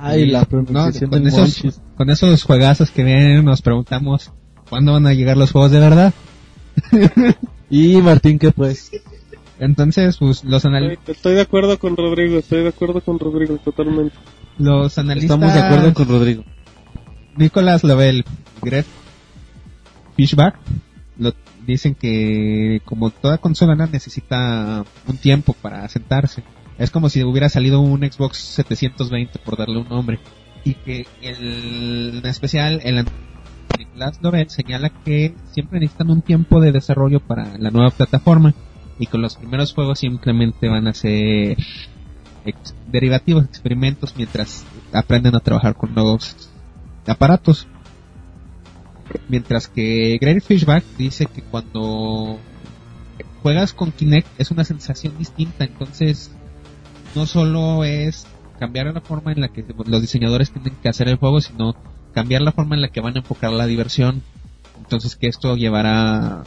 Ay, 0.00 0.26
la 0.26 0.46
No, 0.70 0.90
con 1.08 1.26
esos, 1.26 1.80
con 1.96 2.10
esos 2.10 2.42
juegazos 2.42 2.90
que 2.90 3.04
vienen 3.04 3.44
nos 3.44 3.62
preguntamos 3.62 4.32
cuándo 4.68 4.92
van 4.92 5.06
a 5.06 5.14
llegar 5.14 5.36
los 5.36 5.52
juegos 5.52 5.70
de 5.70 5.78
verdad. 5.80 6.14
Y 7.70 7.96
Martín, 8.02 8.38
¿qué 8.38 8.50
pues? 8.52 8.90
Entonces, 9.58 10.18
pues 10.18 10.44
los, 10.44 10.64
anal- 10.64 10.92
Estoy, 10.92 11.14
estoy 11.14 11.34
de 11.34 11.40
acuerdo 11.40 11.78
con 11.78 11.96
Rodrigo, 11.96 12.38
estoy 12.38 12.62
de 12.62 12.68
acuerdo 12.68 13.00
con 13.00 13.18
Rodrigo 13.18 13.56
totalmente. 13.58 14.14
los 14.58 14.96
analistas 14.98 15.36
Estamos 15.36 15.54
de 15.54 15.60
acuerdo 15.60 15.94
con 15.94 16.08
Rodrigo. 16.08 16.44
Nicolás 17.36 17.82
Lovell, 17.82 18.24
Greg 18.62 18.84
Fishback, 20.16 20.56
lo, 21.18 21.32
dicen 21.66 21.94
que 21.94 22.80
como 22.84 23.10
toda 23.10 23.38
consola 23.38 23.74
necesita 23.74 24.84
un 25.06 25.16
tiempo 25.16 25.54
para 25.60 25.84
asentarse. 25.84 26.44
Es 26.78 26.90
como 26.90 27.08
si 27.08 27.22
hubiera 27.22 27.48
salido 27.48 27.80
un 27.80 28.00
Xbox 28.00 28.38
720 28.38 29.38
por 29.38 29.56
darle 29.56 29.78
un 29.78 29.88
nombre. 29.88 30.18
Y 30.64 30.74
que 30.74 31.06
el, 31.22 32.20
en 32.22 32.26
especial 32.26 32.80
el 32.84 33.04
Nicolás 33.78 34.18
Lovell 34.22 34.50
señala 34.50 34.90
que 34.90 35.34
siempre 35.52 35.78
necesitan 35.78 36.10
un 36.10 36.22
tiempo 36.22 36.60
de 36.60 36.72
desarrollo 36.72 37.20
para 37.20 37.56
la 37.58 37.70
nueva 37.70 37.90
plataforma. 37.90 38.54
Y 38.98 39.06
con 39.06 39.22
los 39.22 39.36
primeros 39.36 39.72
juegos 39.72 40.00
simplemente 40.00 40.68
van 40.68 40.88
a 40.88 40.94
ser 40.94 41.56
derivativos, 42.90 43.44
experimentos 43.44 44.14
mientras 44.16 44.64
aprenden 44.92 45.34
a 45.34 45.40
trabajar 45.40 45.74
con 45.74 45.94
nuevos 45.94 46.50
aparatos. 47.06 47.66
Mientras 49.28 49.68
que 49.68 50.18
Greg 50.20 50.42
Fishback 50.42 50.84
dice 50.96 51.26
que 51.26 51.42
cuando 51.42 52.38
juegas 53.42 53.72
con 53.74 53.92
Kinect 53.92 54.28
es 54.40 54.50
una 54.50 54.64
sensación 54.64 55.16
distinta, 55.18 55.64
entonces 55.64 56.34
no 57.14 57.26
solo 57.26 57.84
es 57.84 58.26
cambiar 58.58 58.86
la 58.92 59.00
forma 59.00 59.32
en 59.32 59.40
la 59.40 59.48
que 59.48 59.64
los 59.86 60.00
diseñadores 60.00 60.50
tienen 60.50 60.74
que 60.82 60.88
hacer 60.88 61.08
el 61.08 61.16
juego, 61.16 61.40
sino 61.40 61.74
cambiar 62.12 62.42
la 62.42 62.52
forma 62.52 62.76
en 62.76 62.82
la 62.82 62.88
que 62.88 63.00
van 63.00 63.16
a 63.16 63.18
enfocar 63.20 63.52
la 63.52 63.66
diversión. 63.66 64.22
Entonces 64.78 65.16
que 65.16 65.26
esto 65.26 65.56
llevará 65.56 66.44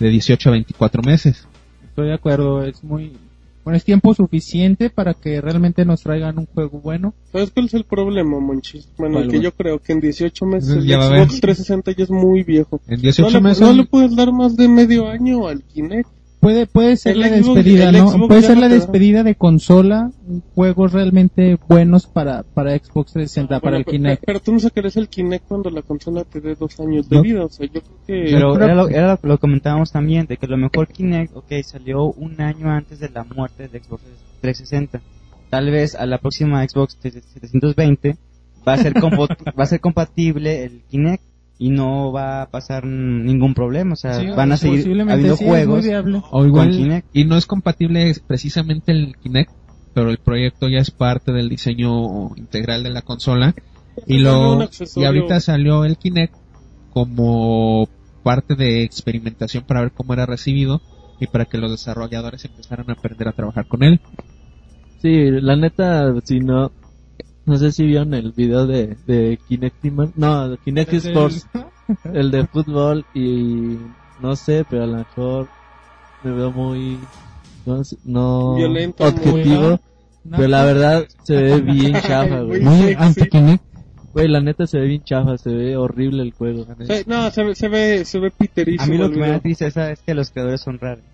de 0.00 0.08
18 0.08 0.48
a 0.48 0.52
24 0.52 1.02
meses. 1.02 1.46
Estoy 1.84 2.08
de 2.08 2.14
acuerdo, 2.14 2.64
es 2.64 2.82
muy... 2.82 3.16
Bueno, 3.62 3.78
es 3.78 3.84
tiempo 3.84 4.12
suficiente 4.12 4.90
para 4.90 5.14
que 5.14 5.40
realmente 5.40 5.86
nos 5.86 6.02
traigan 6.02 6.38
un 6.38 6.44
juego 6.44 6.80
bueno. 6.80 7.14
¿Sabes 7.32 7.50
cuál 7.50 7.64
es 7.64 7.72
el 7.72 7.84
problema, 7.84 8.38
Monchis? 8.38 8.86
Bueno, 8.98 9.14
¿Cuál, 9.14 9.30
que 9.30 9.40
yo 9.40 9.52
creo 9.52 9.78
que 9.78 9.92
en 9.92 10.00
18 10.00 10.44
meses 10.44 10.76
el 10.76 10.86
Ya 10.86 11.00
Xbox 11.00 11.10
ver. 11.10 11.40
360 11.40 11.92
ya 11.92 12.04
es 12.04 12.10
muy 12.10 12.42
viejo. 12.42 12.78
En 12.86 12.96
No 12.96 13.02
18 13.02 13.30
le, 13.30 13.40
meses 13.40 13.60
no 13.62 13.72
le 13.72 13.84
puedes 13.86 14.14
dar 14.14 14.32
más 14.32 14.54
de 14.54 14.68
medio 14.68 15.08
año 15.08 15.48
al 15.48 15.62
Kinect. 15.62 16.10
Puede 16.44 16.66
puede 16.66 16.96
ser 16.96 17.12
El 17.14 17.20
la 17.20 17.28
Xbox- 17.28 17.54
despedida, 17.54 17.92
¿no? 17.92 18.08
Xbox 18.10 18.28
Puede 18.28 18.42
ser 18.42 18.54
no 18.54 18.60
la 18.60 18.68
despedida 18.68 19.22
de 19.24 19.34
consola, 19.34 20.10
juegos 20.54 20.92
realmente 20.92 21.58
buenos 21.68 22.06
para 22.06 22.42
para 22.44 22.70
Xbox 22.78 23.12
360, 23.14 23.60
para 23.60 23.60
Bueno, 23.60 23.76
el 23.78 23.84
Kinect. 23.84 24.20
pe- 24.20 24.26
Pero 24.26 24.40
tú 24.40 24.52
no 24.52 24.60
sacarías 24.60 24.96
el 24.96 25.08
Kinect 25.08 25.46
cuando 25.48 25.70
la 25.70 25.82
consola 25.82 26.24
te 26.24 26.40
dé 26.40 26.54
dos 26.54 26.78
años 26.80 27.08
de 27.08 27.16
No. 27.16 27.22
vida. 27.22 27.44
O 27.44 27.48
sea, 27.48 27.66
yo 27.66 27.80
creo 27.80 27.96
que. 28.06 28.30
Pero 28.32 28.54
era 28.56 28.74
lo, 28.74 28.88
era 28.88 29.08
lo 29.12 29.16
que 29.20 29.26
lo 29.26 29.38
comentábamos 29.38 29.90
también, 29.90 30.26
de 30.26 30.36
que 30.36 30.46
lo 30.46 30.56
mejor 30.56 30.86
Kinect, 30.88 31.34
ok, 31.36 31.52
salió 31.64 32.04
un 32.12 32.40
año 32.40 32.70
antes 32.70 33.00
de 33.00 33.08
la 33.08 33.24
muerte 33.24 33.68
de 33.68 33.80
Xbox 33.80 34.02
360. 34.40 35.00
Tal 35.50 35.70
vez 35.70 35.94
a 35.94 36.06
la 36.06 36.18
próxima 36.18 36.66
Xbox 36.68 36.96
720 37.00 38.16
va 38.66 38.74
a 38.74 38.78
ser, 38.78 38.94
va 39.58 39.62
a 39.62 39.66
ser 39.66 39.80
compatible 39.80 40.64
el 40.64 40.82
Kinect 40.90 41.22
y 41.58 41.70
no 41.70 42.12
va 42.12 42.42
a 42.42 42.50
pasar 42.50 42.84
ningún 42.84 43.54
problema. 43.54 43.92
O 43.92 43.96
sea, 43.96 44.14
Sí, 44.14 44.26
van 44.26 44.52
a 44.52 44.56
seguir 44.56 44.80
posiblemente 44.80 45.12
habiendo 45.12 45.36
sí, 45.36 45.44
es 45.44 45.48
muy 45.48 45.58
juegos 45.58 45.84
viable. 45.84 46.22
O 46.30 46.44
igual, 46.44 46.68
con 46.70 46.76
Kinect. 46.76 47.08
y 47.12 47.24
no 47.24 47.36
es 47.36 47.46
compatible 47.46 48.12
precisamente 48.26 48.92
el 48.92 49.16
Kinect, 49.16 49.52
pero 49.92 50.10
el 50.10 50.18
proyecto 50.18 50.68
ya 50.68 50.78
es 50.78 50.90
parte 50.90 51.32
del 51.32 51.48
diseño 51.48 52.34
integral 52.36 52.82
de 52.82 52.90
la 52.90 53.02
consola. 53.02 53.54
Y 54.06 54.18
lo 54.18 54.68
y 54.96 55.04
ahorita 55.04 55.38
salió 55.40 55.84
el 55.84 55.96
Kinect 55.96 56.34
como 56.90 57.88
parte 58.24 58.54
de 58.56 58.82
experimentación 58.82 59.64
para 59.64 59.82
ver 59.82 59.92
cómo 59.92 60.14
era 60.14 60.26
recibido 60.26 60.80
y 61.20 61.26
para 61.28 61.44
que 61.44 61.58
los 61.58 61.70
desarrolladores 61.70 62.44
empezaran 62.44 62.90
a 62.90 62.94
aprender 62.94 63.28
a 63.28 63.32
trabajar 63.32 63.66
con 63.66 63.84
él. 63.84 64.00
Sí, 65.00 65.30
la 65.30 65.54
neta, 65.54 66.12
si 66.24 66.40
no, 66.40 66.72
no 67.46 67.56
sé 67.58 67.72
si 67.72 67.84
vieron 67.84 68.14
el 68.14 68.32
video 68.32 68.66
de, 68.66 68.96
de 69.06 69.38
Kinect, 69.48 69.84
no, 70.16 70.50
de 70.50 70.58
Kinect 70.58 70.92
Sports, 70.94 71.46
el 72.12 72.30
de 72.30 72.46
fútbol 72.46 73.04
y 73.14 73.76
no 74.20 74.36
sé, 74.36 74.64
pero 74.68 74.84
a 74.84 74.86
lo 74.86 74.96
mejor 74.98 75.48
me 76.22 76.32
veo 76.32 76.50
muy, 76.50 76.98
no, 77.66 77.84
sé, 77.84 77.96
no 78.04 78.54
Violento, 78.54 79.04
objetivo, 79.04 79.78
No, 80.24 80.36
pero 80.36 80.48
la 80.48 80.64
verdad 80.64 81.06
se 81.22 81.36
ve 81.36 81.60
bien 81.60 81.92
chafa, 82.02 82.42
Muy 82.42 82.46
güey. 82.46 82.62
Muy. 82.62 83.58
Güey, 84.14 84.28
la 84.28 84.40
neta 84.40 84.66
se 84.66 84.78
ve 84.78 84.86
bien 84.86 85.02
chafa, 85.02 85.36
se 85.36 85.50
ve 85.50 85.76
horrible 85.76 86.22
el 86.22 86.32
juego. 86.32 86.64
Se- 86.86 87.04
no, 87.06 87.30
se 87.30 87.42
ve, 87.42 87.54
se 87.56 87.68
ve, 87.68 88.04
se 88.04 88.20
ve 88.20 88.30
piterísimo. 88.30 88.84
A 88.84 88.86
mí 88.86 88.96
lo 88.96 89.10
que 89.10 89.18
me 89.18 89.28
da 89.28 89.40
tristeza 89.40 89.90
es 89.90 90.00
que 90.02 90.14
los 90.14 90.30
creadores 90.30 90.60
son 90.60 90.78
raros. 90.78 91.04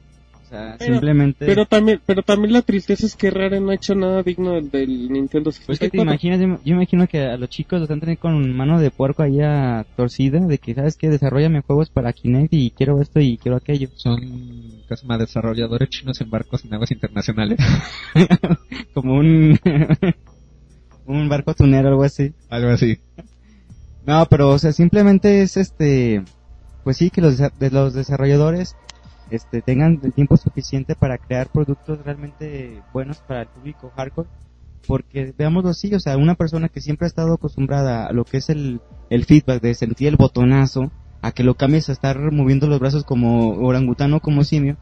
O 0.50 0.52
sea, 0.52 0.74
Pero- 0.80 0.94
simplemente... 0.94 1.46
Pero 1.46 1.64
también, 1.64 2.00
pero 2.04 2.22
también 2.24 2.52
la 2.52 2.62
tristeza 2.62 3.06
es 3.06 3.14
que 3.14 3.30
Rare 3.30 3.60
no 3.60 3.70
ha 3.70 3.74
hecho 3.76 3.94
nada 3.94 4.24
digno 4.24 4.54
del, 4.54 4.68
del 4.68 5.08
Nintendo 5.12 5.52
64. 5.52 5.66
Pues 5.66 5.78
que 5.78 5.90
te 5.90 6.02
imaginas, 6.02 6.40
yo, 6.40 6.58
yo 6.64 6.74
imagino 6.74 7.06
que 7.06 7.22
a 7.24 7.36
los 7.36 7.48
chicos 7.50 7.78
los 7.78 7.82
están 7.88 8.00
teniendo 8.00 8.20
con 8.20 8.56
mano 8.56 8.80
de 8.80 8.90
puerco 8.90 9.22
ahí 9.22 9.40
a 9.40 9.86
torcida, 9.96 10.40
de 10.40 10.58
que, 10.58 10.74
¿sabes 10.74 10.96
qué? 10.96 11.08
Desarrollame 11.08 11.60
juegos 11.60 11.88
para 11.90 12.12
Kinect 12.12 12.52
y 12.52 12.72
quiero 12.72 13.00
esto 13.00 13.20
y 13.20 13.38
quiero 13.38 13.58
aquello. 13.58 13.90
Son 13.94 14.18
casi 14.88 15.06
más 15.06 15.20
desarrolladores 15.20 15.88
chinos 15.88 16.20
en 16.20 16.30
barcos 16.30 16.64
en 16.64 16.74
aguas 16.74 16.90
internacionales. 16.90 17.56
Como 18.92 19.14
un... 19.18 19.56
un 21.06 21.28
barco 21.28 21.54
tunero 21.54 21.90
o 21.90 21.90
algo 21.92 22.02
así. 22.02 22.32
Algo 22.48 22.70
así. 22.70 22.98
No, 24.04 24.26
pero, 24.28 24.48
o 24.48 24.58
sea, 24.58 24.72
simplemente 24.72 25.42
es 25.42 25.56
este... 25.56 26.24
Pues 26.82 26.96
sí, 26.96 27.10
que 27.10 27.20
los, 27.20 27.38
de 27.38 27.70
los 27.70 27.94
desarrolladores 27.94 28.74
este, 29.30 29.62
tengan 29.62 30.00
el 30.02 30.12
tiempo 30.12 30.36
suficiente 30.36 30.94
para 30.94 31.18
crear 31.18 31.48
productos 31.50 32.04
realmente 32.04 32.82
buenos 32.92 33.18
para 33.18 33.42
el 33.42 33.48
público 33.48 33.92
hardcore. 33.96 34.28
Porque, 34.86 35.34
veámoslo 35.36 35.70
así, 35.70 35.94
o 35.94 36.00
sea, 36.00 36.16
una 36.16 36.34
persona 36.34 36.68
que 36.68 36.80
siempre 36.80 37.06
ha 37.06 37.08
estado 37.08 37.34
acostumbrada 37.34 38.06
a 38.06 38.12
lo 38.12 38.24
que 38.24 38.38
es 38.38 38.48
el, 38.48 38.80
el 39.10 39.24
feedback 39.24 39.60
de 39.60 39.74
sentir 39.74 40.08
el 40.08 40.16
botonazo, 40.16 40.90
a 41.22 41.32
que 41.32 41.44
lo 41.44 41.54
cambies 41.54 41.88
a 41.88 41.92
estar 41.92 42.18
moviendo 42.32 42.66
los 42.66 42.80
brazos 42.80 43.04
como 43.04 43.58
orangutano, 43.58 44.20
como 44.20 44.42
simio, 44.42 44.76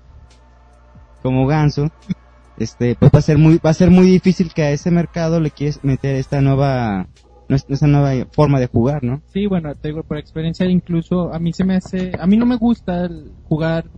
como 1.23 1.47
ganso, 1.47 1.91
este, 2.59 2.95
pues 2.95 3.11
va 3.15 3.19
a 3.19 3.23
ser 3.23 3.39
muy, 3.39 3.59
va 3.59 3.71
a 3.71 3.75
ser 3.75 3.91
muy 3.91 4.07
difícil 4.07 4.53
que 4.53 4.63
a 4.63 4.71
ese 4.71 4.91
mercado 4.91 5.41
le 5.41 5.51
quieres 5.51 5.83
meter 5.83 6.17
esta 6.17 6.41
nueva, 6.41 7.09
esta 7.49 7.87
nueva 7.87 8.27
forma 8.31 8.61
de 8.61 8.69
jugar, 8.69 9.03
¿no? 9.03 9.21
Sí, 9.33 9.47
bueno, 9.47 9.75
te 9.75 9.89
digo, 9.89 10.05
por 10.05 10.19
experiencia 10.19 10.67
incluso 10.67 11.33
a 11.35 11.39
mí 11.39 11.53
se 11.53 11.65
me 11.65 11.77
hace, 11.77 12.13
a 12.19 12.27
mí 12.27 12.37
no 12.37 12.47
me 12.47 12.57
gusta 12.57 13.09
jugar 13.49 13.91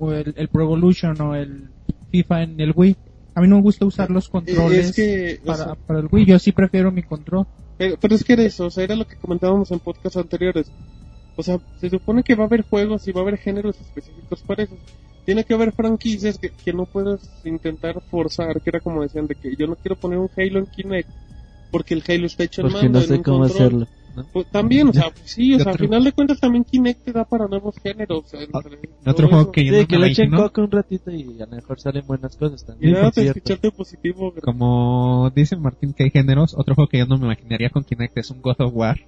o 0.00 0.12
el, 0.12 0.34
el 0.36 0.48
Pro 0.48 0.64
Evolution 0.64 1.20
o 1.20 1.34
el 1.36 1.68
FIFA 2.10 2.42
en 2.42 2.60
el 2.60 2.72
Wii. 2.74 2.96
A 3.34 3.40
mí 3.40 3.48
no 3.48 3.56
me 3.56 3.62
gusta 3.62 3.84
usar 3.86 4.10
los 4.10 4.28
controles 4.28 4.88
Es 4.90 4.96
que, 4.96 5.38
o 5.42 5.46
para, 5.46 5.64
sea, 5.64 5.74
para 5.74 6.00
el 6.00 6.08
Wii, 6.10 6.26
yo 6.26 6.38
sí 6.38 6.50
prefiero 6.52 6.90
mi 6.90 7.02
control. 7.02 7.46
Pero, 7.78 7.96
pero 8.00 8.14
es 8.14 8.24
que 8.24 8.32
era 8.32 8.42
eso, 8.42 8.66
o 8.66 8.70
sea, 8.70 8.84
era 8.84 8.96
lo 8.96 9.06
que 9.06 9.16
comentábamos 9.16 9.70
en 9.70 9.78
podcasts 9.78 10.16
anteriores. 10.16 10.70
O 11.36 11.42
sea, 11.42 11.58
se 11.80 11.88
supone 11.88 12.22
que 12.24 12.34
va 12.34 12.44
a 12.44 12.46
haber 12.46 12.62
juegos 12.62 13.06
y 13.06 13.12
va 13.12 13.20
a 13.20 13.22
haber 13.22 13.38
géneros 13.38 13.80
específicos 13.80 14.42
para 14.42 14.64
eso. 14.64 14.74
Tiene 15.24 15.44
que 15.44 15.54
haber 15.54 15.72
franquicias 15.72 16.38
que, 16.38 16.50
que 16.50 16.72
no 16.72 16.86
puedes 16.86 17.20
intentar 17.44 18.00
forzar, 18.10 18.60
que 18.60 18.70
era 18.70 18.80
como 18.80 19.02
decían, 19.02 19.26
de 19.26 19.36
que 19.36 19.54
yo 19.56 19.66
no 19.66 19.76
quiero 19.76 19.96
poner 19.96 20.18
un 20.18 20.28
Halo 20.36 20.58
en 20.58 20.66
Kinect 20.66 21.08
porque 21.70 21.94
el 21.94 22.02
Halo 22.06 22.26
está 22.26 22.44
hecho 22.44 22.62
en 22.62 22.68
Porque 22.68 22.88
mando, 22.88 22.98
no 22.98 23.04
en 23.04 23.08
sé 23.08 23.14
un 23.14 23.22
cómo 23.22 23.38
control. 23.40 23.56
hacerlo. 23.56 23.86
Pues, 24.32 24.46
también, 24.50 24.88
o 24.88 24.92
sea, 24.92 25.10
pues 25.10 25.30
sí, 25.30 25.54
o 25.54 25.56
Y 25.56 25.60
sea, 25.60 25.72
al 25.72 25.78
final 25.78 26.04
de 26.04 26.12
cuentas 26.12 26.40
también 26.40 26.64
Kinect 26.64 27.04
te 27.04 27.12
da 27.12 27.24
para 27.24 27.46
nuevos 27.46 27.74
géneros. 27.82 28.24
o 28.24 28.28
sea, 28.28 28.40
entre 28.42 28.78
Otro 29.06 29.28
juego 29.28 29.42
eso. 29.42 29.52
que 29.52 29.64
yo 29.64 29.74
Sí, 29.74 29.80
no 29.82 29.86
que 29.86 29.98
le 29.98 30.06
echen 30.08 30.30
coca 30.30 30.62
un 30.62 30.70
ratito 30.70 31.10
y 31.10 31.40
a 31.40 31.46
lo 31.46 31.56
mejor 31.56 31.80
salen 31.80 32.06
buenas 32.06 32.36
cosas 32.36 32.62
Y 32.62 32.66
también. 32.66 32.94
por 33.00 33.12
te 33.12 33.22
cierto. 33.22 33.38
escucharte 33.38 33.70
positivo. 33.70 34.34
como 34.42 35.30
dice 35.34 35.56
Martín 35.56 35.92
que 35.94 36.04
hay 36.04 36.10
géneros, 36.10 36.54
otro 36.56 36.74
juego 36.74 36.88
que 36.88 36.98
yo 36.98 37.06
no 37.06 37.18
me 37.18 37.26
imaginaría 37.26 37.70
con 37.70 37.84
Kinect 37.84 38.18
es 38.18 38.30
un 38.30 38.42
God 38.42 38.56
of 38.60 38.72
War. 38.74 38.98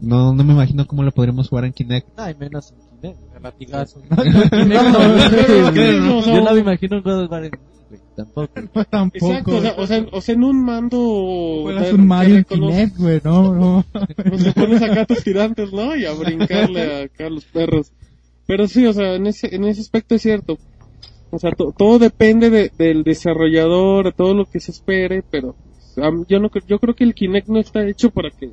No, 0.00 0.34
no 0.34 0.44
me 0.44 0.52
imagino 0.52 0.86
cómo 0.86 1.02
lo 1.02 1.10
podríamos 1.10 1.48
jugar 1.48 1.64
en 1.64 1.72
Kinect. 1.72 2.08
Ay, 2.16 2.34
menos 2.38 2.72
en 2.72 3.00
Kinect. 3.00 3.18
Latigazos. 3.42 4.02
No, 4.10 4.16
no, 4.16 6.20
yo 6.20 6.40
no. 6.40 6.44
no 6.44 6.54
me 6.54 6.60
imagino 6.60 6.96
un 6.98 7.02
God 7.02 7.24
of 7.24 7.30
War 7.30 7.44
en 7.44 7.52
tampoco. 8.14 8.52
Tampoco. 8.90 9.26
Exacto, 9.30 9.56
o 9.56 9.60
sea, 9.60 9.74
o, 9.76 9.86
sea, 9.86 10.06
o 10.12 10.20
sea, 10.20 10.34
en 10.34 10.44
un 10.44 10.64
mando... 10.64 11.60
Juegas 11.62 11.92
un 11.92 12.06
Mario 12.06 12.44
Kinect, 12.44 12.96
güey, 12.98 13.20
no, 13.24 13.54
no. 13.54 13.84
Pues 14.28 14.42
le 14.42 14.52
pones 14.52 14.82
acá 14.82 15.02
a 15.02 15.06
tus 15.06 15.22
tirantes, 15.22 15.72
¿no? 15.72 15.94
Y 15.96 16.04
a 16.04 16.12
brincarle 16.12 17.04
acá 17.04 17.26
a 17.26 17.30
los 17.30 17.44
perros. 17.44 17.92
Pero 18.46 18.68
sí, 18.68 18.86
o 18.86 18.92
sea, 18.92 19.14
en 19.14 19.26
ese, 19.26 19.54
en 19.54 19.64
ese 19.64 19.80
aspecto 19.80 20.14
es 20.14 20.22
cierto. 20.22 20.58
O 21.30 21.38
sea, 21.38 21.50
to- 21.52 21.74
todo 21.76 21.98
depende 21.98 22.50
de- 22.50 22.70
del 22.76 23.02
desarrollador, 23.02 24.06
de 24.06 24.12
todo 24.12 24.34
lo 24.34 24.44
que 24.46 24.60
se 24.60 24.70
espere, 24.70 25.22
pero 25.28 25.56
pues, 25.94 26.26
yo 26.28 26.38
no 26.38 26.50
yo 26.66 26.78
creo 26.78 26.94
que 26.94 27.04
el 27.04 27.14
Kinect 27.14 27.48
no 27.48 27.58
está 27.58 27.86
hecho 27.86 28.10
para 28.10 28.30
que 28.30 28.50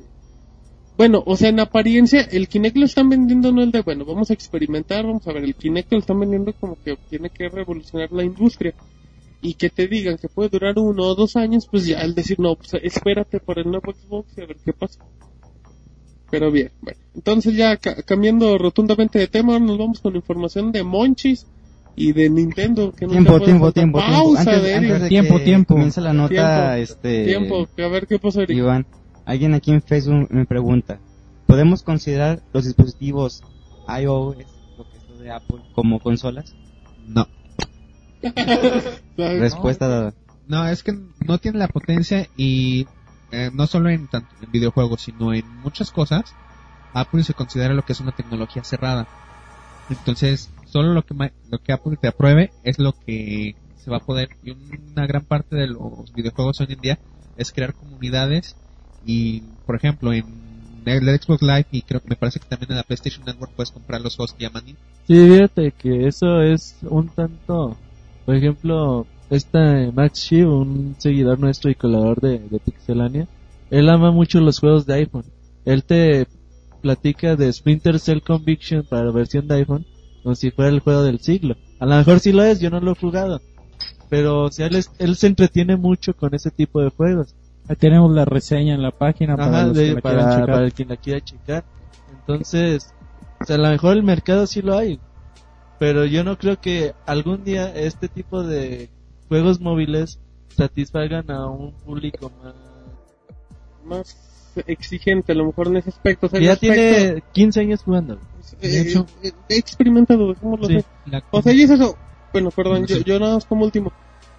bueno, 0.96 1.22
o 1.26 1.36
sea, 1.36 1.48
en 1.48 1.58
apariencia 1.58 2.20
el 2.20 2.46
Kinect 2.48 2.76
lo 2.76 2.84
están 2.84 3.08
vendiendo 3.08 3.50
no 3.50 3.62
el 3.62 3.72
de, 3.72 3.82
bueno, 3.82 4.04
vamos 4.04 4.30
a 4.30 4.34
experimentar, 4.34 5.04
vamos 5.04 5.26
a 5.26 5.32
ver, 5.32 5.42
el 5.44 5.54
Kinect 5.56 5.90
lo 5.92 5.98
están 5.98 6.20
vendiendo 6.20 6.52
como 6.52 6.76
que 6.84 6.96
tiene 7.10 7.30
que 7.30 7.48
revolucionar 7.48 8.12
la 8.12 8.22
industria 8.22 8.74
y 9.44 9.54
que 9.54 9.68
te 9.70 9.86
digan 9.86 10.16
que 10.16 10.28
puede 10.28 10.48
durar 10.48 10.78
uno 10.78 11.04
o 11.04 11.14
dos 11.14 11.36
años, 11.36 11.68
pues 11.70 11.86
ya 11.86 12.00
al 12.00 12.14
decir, 12.14 12.40
no, 12.40 12.56
pues 12.56 12.74
espérate 12.82 13.38
para 13.40 13.60
el 13.60 13.70
nuevo 13.70 13.92
Xbox 13.92 14.36
y 14.36 14.40
a 14.40 14.46
ver 14.46 14.56
qué 14.64 14.72
pasa. 14.72 14.98
Pero 16.30 16.50
bien, 16.50 16.72
bueno. 16.80 16.98
Entonces 17.14 17.54
ya 17.54 17.76
ca- 17.76 18.02
cambiando 18.02 18.58
rotundamente 18.58 19.18
de 19.18 19.28
tema, 19.28 19.52
ahora 19.52 19.64
nos 19.66 19.78
vamos 19.78 20.00
con 20.00 20.16
información 20.16 20.72
de 20.72 20.82
Monchis 20.82 21.46
y 21.94 22.12
de 22.12 22.28
Nintendo. 22.30 22.90
Que 22.92 23.06
Tiempo, 23.06 23.38
tiempo, 23.38 23.70
tiempo, 23.70 23.72
tiempo. 23.72 23.98
Pausa, 24.00 24.40
Antes, 24.40 24.62
de 24.62 24.74
antes 24.74 25.02
de 25.02 25.08
Tiempo, 25.08 25.38
que 25.38 25.44
tiempo. 25.44 25.74
comience 25.74 26.00
la 26.00 26.12
nota, 26.12 26.28
Tiempo, 26.76 26.92
este... 26.92 27.24
Tiempo, 27.26 27.68
a 27.78 27.88
ver 27.88 28.06
qué 28.08 28.18
pasó, 28.18 28.40
Eric. 28.40 28.56
Iván, 28.56 28.86
alguien 29.26 29.54
aquí 29.54 29.70
en 29.70 29.82
Facebook 29.82 30.26
me 30.30 30.44
pregunta, 30.46 30.98
¿podemos 31.46 31.82
considerar 31.82 32.42
los 32.52 32.64
dispositivos 32.64 33.42
iOS, 33.86 34.36
lo 34.78 34.90
que 34.90 34.96
es 34.96 35.08
lo 35.10 35.18
de 35.18 35.30
Apple, 35.30 35.58
como 35.74 36.00
consolas? 36.00 36.56
No. 37.06 37.28
Respuesta 39.16 39.88
dada. 39.88 40.14
No, 40.46 40.66
es 40.68 40.82
que 40.82 40.92
no 41.26 41.38
tiene 41.38 41.58
la 41.58 41.68
potencia 41.68 42.28
y 42.36 42.86
eh, 43.30 43.50
no 43.52 43.66
solo 43.66 43.90
en, 43.90 44.08
tanto 44.08 44.34
en 44.40 44.50
videojuegos, 44.52 45.02
sino 45.02 45.32
en 45.32 45.60
muchas 45.60 45.90
cosas, 45.90 46.34
Apple 46.92 47.24
se 47.24 47.34
considera 47.34 47.74
lo 47.74 47.82
que 47.82 47.92
es 47.92 48.00
una 48.00 48.12
tecnología 48.12 48.62
cerrada. 48.64 49.08
Entonces, 49.88 50.50
solo 50.66 50.92
lo 50.92 51.02
que, 51.02 51.14
ma- 51.14 51.32
lo 51.50 51.58
que 51.58 51.72
Apple 51.72 51.96
te 52.00 52.08
apruebe 52.08 52.52
es 52.62 52.78
lo 52.78 52.92
que 53.06 53.54
se 53.76 53.90
va 53.90 53.98
a 53.98 54.04
poder. 54.04 54.30
Y 54.42 54.50
una 54.50 55.06
gran 55.06 55.24
parte 55.24 55.56
de 55.56 55.66
los 55.68 56.12
videojuegos 56.14 56.60
hoy 56.60 56.68
en 56.70 56.80
día 56.80 56.98
es 57.36 57.52
crear 57.52 57.74
comunidades 57.74 58.56
y, 59.04 59.40
por 59.66 59.76
ejemplo, 59.76 60.12
en 60.12 60.24
el 60.86 61.20
Xbox 61.20 61.42
Live 61.42 61.66
y 61.70 61.82
creo 61.82 62.00
que 62.00 62.08
me 62.10 62.16
parece 62.16 62.40
que 62.40 62.46
también 62.46 62.70
en 62.72 62.76
la 62.78 62.82
PlayStation 62.82 63.24
Network 63.24 63.52
puedes 63.56 63.70
comprar 63.70 64.00
los 64.00 64.16
juegos 64.16 64.34
que 64.34 64.44
llaman 64.44 64.62
indie. 64.68 64.76
Sí, 65.06 65.14
fíjate 65.14 65.72
que 65.72 66.06
eso 66.06 66.42
es 66.42 66.76
un 66.82 67.08
tanto, 67.10 67.76
por 68.24 68.34
ejemplo, 68.36 69.06
este 69.30 69.90
Max 69.92 70.20
Shiv, 70.20 70.48
un 70.50 70.94
seguidor 70.98 71.38
nuestro 71.38 71.70
y 71.70 71.74
colaborador 71.74 72.20
de, 72.20 72.38
de 72.40 72.58
Pixelania, 72.60 73.26
él 73.70 73.88
ama 73.88 74.10
mucho 74.12 74.40
los 74.40 74.58
juegos 74.60 74.86
de 74.86 74.94
iPhone. 74.94 75.24
Él 75.64 75.84
te 75.84 76.26
platica 76.80 77.34
de 77.36 77.52
Splinter 77.52 77.98
Cell 77.98 78.20
Conviction 78.20 78.84
para 78.84 79.04
la 79.06 79.10
versión 79.12 79.48
de 79.48 79.54
iPhone 79.56 79.86
como 80.22 80.34
si 80.34 80.50
fuera 80.50 80.70
el 80.70 80.80
juego 80.80 81.02
del 81.02 81.20
siglo. 81.20 81.56
A 81.80 81.86
lo 81.86 81.96
mejor 81.96 82.20
sí 82.20 82.32
lo 82.32 82.42
es, 82.42 82.60
yo 82.60 82.70
no 82.70 82.80
lo 82.80 82.92
he 82.92 82.94
jugado. 82.94 83.40
Pero 84.10 84.44
o 84.44 84.50
sea, 84.50 84.66
él, 84.66 84.76
es- 84.76 84.90
él 84.98 85.16
se 85.16 85.26
entretiene 85.26 85.76
mucho 85.76 86.14
con 86.14 86.34
ese 86.34 86.50
tipo 86.50 86.80
de 86.80 86.90
juegos. 86.90 87.34
Ahí 87.68 87.76
tenemos 87.76 88.12
la 88.14 88.24
reseña 88.26 88.74
en 88.74 88.82
la 88.82 88.90
página 88.90 89.36
para 89.36 89.66
los 89.68 89.76
de- 89.76 89.88
que 89.88 89.94
la 89.94 90.00
para, 90.02 90.14
quieran 90.16 90.34
checar. 90.40 90.46
para 90.54 90.64
el 90.66 90.72
quien 90.74 90.88
la 90.88 90.96
quiera 90.96 91.20
checar. 91.24 91.64
Entonces, 92.20 92.94
o 93.40 93.44
sea, 93.44 93.56
a 93.56 93.58
lo 93.58 93.68
mejor 93.68 93.96
el 93.96 94.02
mercado 94.02 94.46
sí 94.46 94.62
lo 94.62 94.76
hay. 94.76 94.98
Pero 95.84 96.06
yo 96.06 96.24
no 96.24 96.38
creo 96.38 96.58
que 96.58 96.94
algún 97.04 97.44
día 97.44 97.70
este 97.74 98.08
tipo 98.08 98.42
de 98.42 98.88
juegos 99.28 99.60
móviles 99.60 100.18
satisfagan 100.48 101.30
a 101.30 101.46
un 101.46 101.72
público 101.72 102.32
más... 102.42 102.54
Más 103.84 104.16
exigente, 104.66 105.32
a 105.32 105.34
lo 105.34 105.44
mejor 105.44 105.66
en 105.66 105.76
ese 105.76 105.90
aspecto. 105.90 106.24
O 106.26 106.30
sea, 106.30 106.40
ya 106.40 106.52
aspecto, 106.54 106.74
tiene 106.74 107.22
15 107.32 107.60
años 107.60 107.82
jugando. 107.82 108.14
eh, 108.62 108.68
de 108.68 108.80
hecho- 108.80 109.06
eh, 109.22 109.32
he 109.50 109.56
experimentado, 109.58 110.28
dejémoslo 110.32 110.68
Sí. 110.68 110.78
O 111.30 111.42
sea, 111.42 111.52
y 111.52 111.60
es 111.64 111.70
eso. 111.70 111.98
Bueno, 112.32 112.50
perdón, 112.50 112.86
yo, 112.86 112.96
yo 113.00 113.20
nada 113.20 113.34
más 113.34 113.44
como 113.44 113.66
último. 113.66 113.92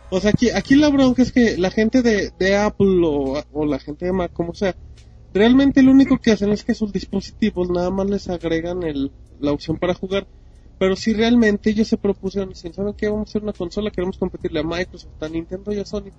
O 0.10 0.20
sea, 0.20 0.32
aquí, 0.32 0.50
aquí 0.50 0.74
la 0.76 0.90
bronca 0.90 1.22
es 1.22 1.32
que 1.32 1.60
la 1.60 1.70
gente 1.70 2.02
de, 2.02 2.32
de 2.40 2.58
Apple 2.58 3.02
o, 3.06 3.44
o 3.54 3.66
la 3.68 3.78
gente 3.78 4.06
de 4.08 4.14
Mac, 4.14 4.32
como 4.34 4.56
sea, 4.56 4.76
realmente 5.32 5.84
lo 5.84 5.92
único 5.92 6.18
que 6.18 6.32
hacen 6.32 6.50
es 6.50 6.64
que 6.64 6.74
sus 6.74 6.92
dispositivos 6.92 7.70
nada 7.70 7.92
más 7.92 8.10
les 8.10 8.30
agregan 8.30 8.82
el, 8.82 9.12
la 9.40 9.52
opción 9.52 9.78
para 9.78 9.94
jugar. 9.94 10.26
Pero 10.78 10.96
si 10.96 11.14
realmente 11.14 11.70
ellos 11.70 11.88
se 11.88 11.98
propusieron, 11.98 12.54
¿saben 12.56 12.94
qué? 12.94 13.08
Vamos 13.08 13.30
a 13.30 13.32
hacer 13.32 13.44
una 13.44 13.54
consola, 13.54 13.92
queremos 13.92 14.18
competirle 14.18 14.60
a 14.60 14.64
Microsoft, 14.64 15.22
a 15.22 15.30
Nintendo 15.30 15.74
y 15.74 15.80
a 15.80 15.86
Sony. 15.86 16.12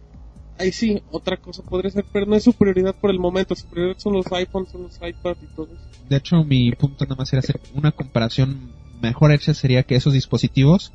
Ahí 0.58 0.72
sí, 0.72 1.02
otra 1.10 1.36
cosa 1.36 1.62
podría 1.62 1.90
ser, 1.90 2.06
pero 2.10 2.24
no 2.24 2.34
es 2.34 2.44
su 2.44 2.54
prioridad 2.54 2.94
por 2.94 3.10
el 3.10 3.18
momento. 3.18 3.54
Su 3.54 3.66
prioridad 3.66 3.98
son 3.98 4.14
los 4.14 4.32
iPhones, 4.32 4.70
son 4.70 4.84
los 4.84 4.96
iPads 4.96 5.42
y 5.42 5.54
todo. 5.54 5.68
De 6.08 6.16
hecho, 6.16 6.42
mi 6.44 6.72
punto 6.72 7.04
nada 7.04 7.16
más 7.16 7.32
era 7.32 7.40
hacer 7.40 7.60
una 7.74 7.92
comparación 7.92 8.72
mejor 9.00 9.32
hecha 9.32 9.54
sería 9.54 9.82
que 9.82 9.96
esos 9.96 10.12
dispositivos 10.12 10.92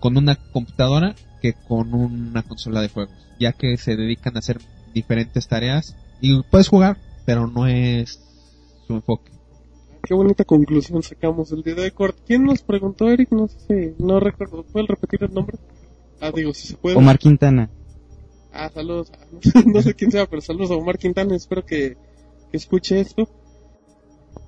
con 0.00 0.16
una 0.16 0.36
computadora 0.36 1.14
que 1.40 1.54
con 1.54 1.94
una 1.94 2.42
consola 2.42 2.80
de 2.80 2.88
juegos, 2.88 3.14
ya 3.38 3.52
que 3.52 3.76
se 3.76 3.96
dedican 3.96 4.36
a 4.36 4.38
hacer 4.38 4.60
diferentes 4.92 5.48
tareas 5.48 5.96
y 6.20 6.42
puedes 6.42 6.68
jugar, 6.68 6.98
pero 7.26 7.46
no 7.46 7.66
es 7.66 8.20
su 8.86 8.94
enfoque. 8.94 9.32
Qué 10.06 10.14
bonita 10.14 10.44
conclusión 10.44 11.02
sacamos 11.02 11.50
del 11.50 11.62
día 11.62 11.74
de 11.74 11.90
corte. 11.90 12.20
¿Quién 12.26 12.44
nos 12.44 12.62
preguntó, 12.62 13.08
Eric? 13.10 13.30
No 13.32 13.48
sé, 13.48 13.94
no 13.98 14.20
recuerdo. 14.20 14.62
¿Puedes 14.64 14.88
repetir 14.88 15.24
el 15.24 15.32
nombre? 15.32 15.56
Ah, 16.20 16.30
digo, 16.34 16.52
si 16.52 16.66
se 16.68 16.76
puede. 16.76 16.96
Omar 16.96 17.18
Quintana. 17.18 17.70
Ah, 18.52 18.70
saludos. 18.72 19.10
No 19.32 19.40
sé- 19.42 19.64
No 19.66 19.82
sé 19.82 19.94
quién 19.94 20.10
sea, 20.12 20.26
pero 20.26 20.42
saludos 20.42 20.70
a 20.70 20.74
Omar 20.76 20.98
Quintana. 20.98 21.34
Espero 21.34 21.64
que, 21.64 21.96
que 22.50 22.56
escuche 22.56 23.00
esto. 23.00 23.28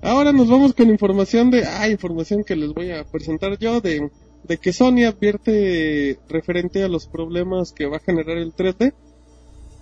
Ahora 0.01 0.31
nos 0.31 0.47
vamos 0.49 0.73
con 0.73 0.89
información 0.89 1.49
de... 1.49 1.65
Ah, 1.65 1.89
información 1.89 2.43
que 2.43 2.55
les 2.55 2.71
voy 2.73 2.91
a 2.91 3.03
presentar 3.03 3.57
yo 3.57 3.81
de, 3.81 4.11
de 4.43 4.57
que 4.57 4.71
Sony 4.73 5.05
advierte 5.07 6.19
referente 6.29 6.83
a 6.83 6.87
los 6.87 7.07
problemas 7.07 7.71
que 7.73 7.87
va 7.87 7.97
a 7.97 8.01
generar 8.01 8.37
el 8.37 8.53
3D. 8.53 8.93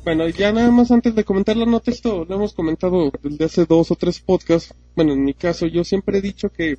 Bueno, 0.06 0.30
ya 0.30 0.52
nada 0.52 0.70
más 0.70 0.92
antes 0.92 1.16
de 1.16 1.24
comentar 1.24 1.58
la 1.58 1.66
nota, 1.66 1.90
esto 1.90 2.26
lo 2.30 2.36
hemos 2.36 2.54
comentado 2.54 3.12
desde 3.24 3.46
hace 3.46 3.66
dos 3.66 3.90
o 3.90 3.96
tres 3.96 4.20
podcasts. 4.20 4.72
Bueno, 4.96 5.14
en 5.14 5.26
mi 5.26 5.34
caso, 5.34 5.66
yo 5.66 5.84
siempre 5.84 6.20
he 6.20 6.22
dicho 6.22 6.52
que, 6.52 6.78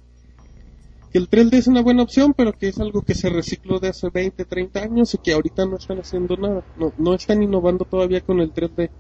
que 1.11 1.19
el 1.19 1.29
3D 1.29 1.55
es 1.55 1.67
una 1.67 1.83
buena 1.83 2.05
opción, 2.05 2.35
pero 2.35 2.53
que 2.53 2.69
es 2.69 2.79
algo 2.79 3.03
que 3.03 3.17
se 3.17 3.29
recicló 3.29 3.81
de 3.81 3.89
hace 3.89 4.11
20, 4.11 4.45
30 4.45 4.81
años 4.81 5.13
y 5.13 5.19
que 5.19 5.33
ahorita 5.33 5.67
no 5.67 5.77
están 5.77 5.99
haciendo 5.99 6.37
nada. 6.37 6.65
No, 6.79 6.93
no 6.99 7.15
están 7.15 7.43
innovando 7.43 7.85
todavía 7.85 8.21
con 8.21 8.39
el 8.39 8.55
3D. 8.55 8.91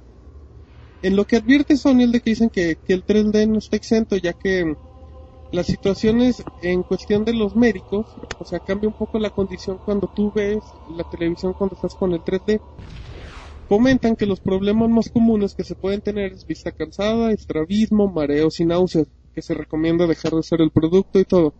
En 1.02 1.14
lo 1.14 1.24
que 1.24 1.36
advierte 1.36 1.76
Sony, 1.76 2.00
el 2.00 2.10
de 2.10 2.20
que 2.20 2.30
dicen 2.30 2.50
que, 2.50 2.78
que 2.84 2.94
el 2.94 3.06
3D 3.06 3.46
no 3.46 3.58
está 3.58 3.76
exento, 3.76 4.16
ya 4.16 4.32
que 4.32 4.74
las 5.52 5.66
situaciones 5.66 6.42
en 6.62 6.82
cuestión 6.82 7.24
de 7.24 7.32
los 7.32 7.54
médicos, 7.54 8.06
o 8.40 8.44
sea, 8.44 8.58
cambia 8.58 8.88
un 8.88 8.96
poco 8.96 9.20
la 9.20 9.30
condición 9.30 9.78
cuando 9.84 10.10
tú 10.12 10.32
ves 10.34 10.64
la 10.96 11.04
televisión 11.04 11.52
cuando 11.52 11.76
estás 11.76 11.94
con 11.94 12.12
el 12.12 12.22
3D. 12.22 12.60
Comentan 13.68 14.14
que 14.14 14.26
los 14.26 14.40
problemas 14.40 14.88
más 14.88 15.08
comunes 15.10 15.54
que 15.54 15.64
se 15.64 15.74
pueden 15.74 16.00
tener 16.00 16.32
es 16.32 16.46
vista 16.46 16.70
cansada, 16.70 17.32
estrabismo, 17.32 18.06
mareos 18.08 18.60
y 18.60 18.64
náuseas, 18.64 19.08
que 19.34 19.42
se 19.42 19.54
recomienda 19.54 20.06
dejar 20.06 20.32
de 20.32 20.38
hacer 20.40 20.60
el 20.60 20.70
producto 20.70 21.18
y 21.18 21.24
todo. 21.24 21.52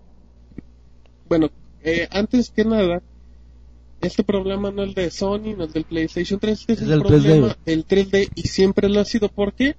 Bueno, 1.29 1.51
eh, 1.83 2.07
antes 2.13 2.51
que 2.51 2.65
nada, 2.65 3.03
este 4.01 4.23
problema 4.23 4.71
no 4.71 4.83
es 4.85 4.91
el 4.91 4.95
de 4.95 5.11
Sony, 5.11 5.55
no 5.57 5.65
es 5.65 5.73
del 5.73 5.85
PlayStation 5.85 6.39
3, 6.39 6.61
este 6.61 6.73
es, 6.75 6.83
Es 6.83 6.89
el 6.91 7.03
3D, 7.03 7.07
problema 7.07 7.47
güey. 7.47 7.57
del 7.65 7.87
3D 7.87 8.31
y 8.37 8.43
siempre 8.43 8.89
lo 8.89 9.01
ha 9.01 9.05
sido. 9.05 9.29
¿Por 9.29 9.53
qué? 9.53 9.75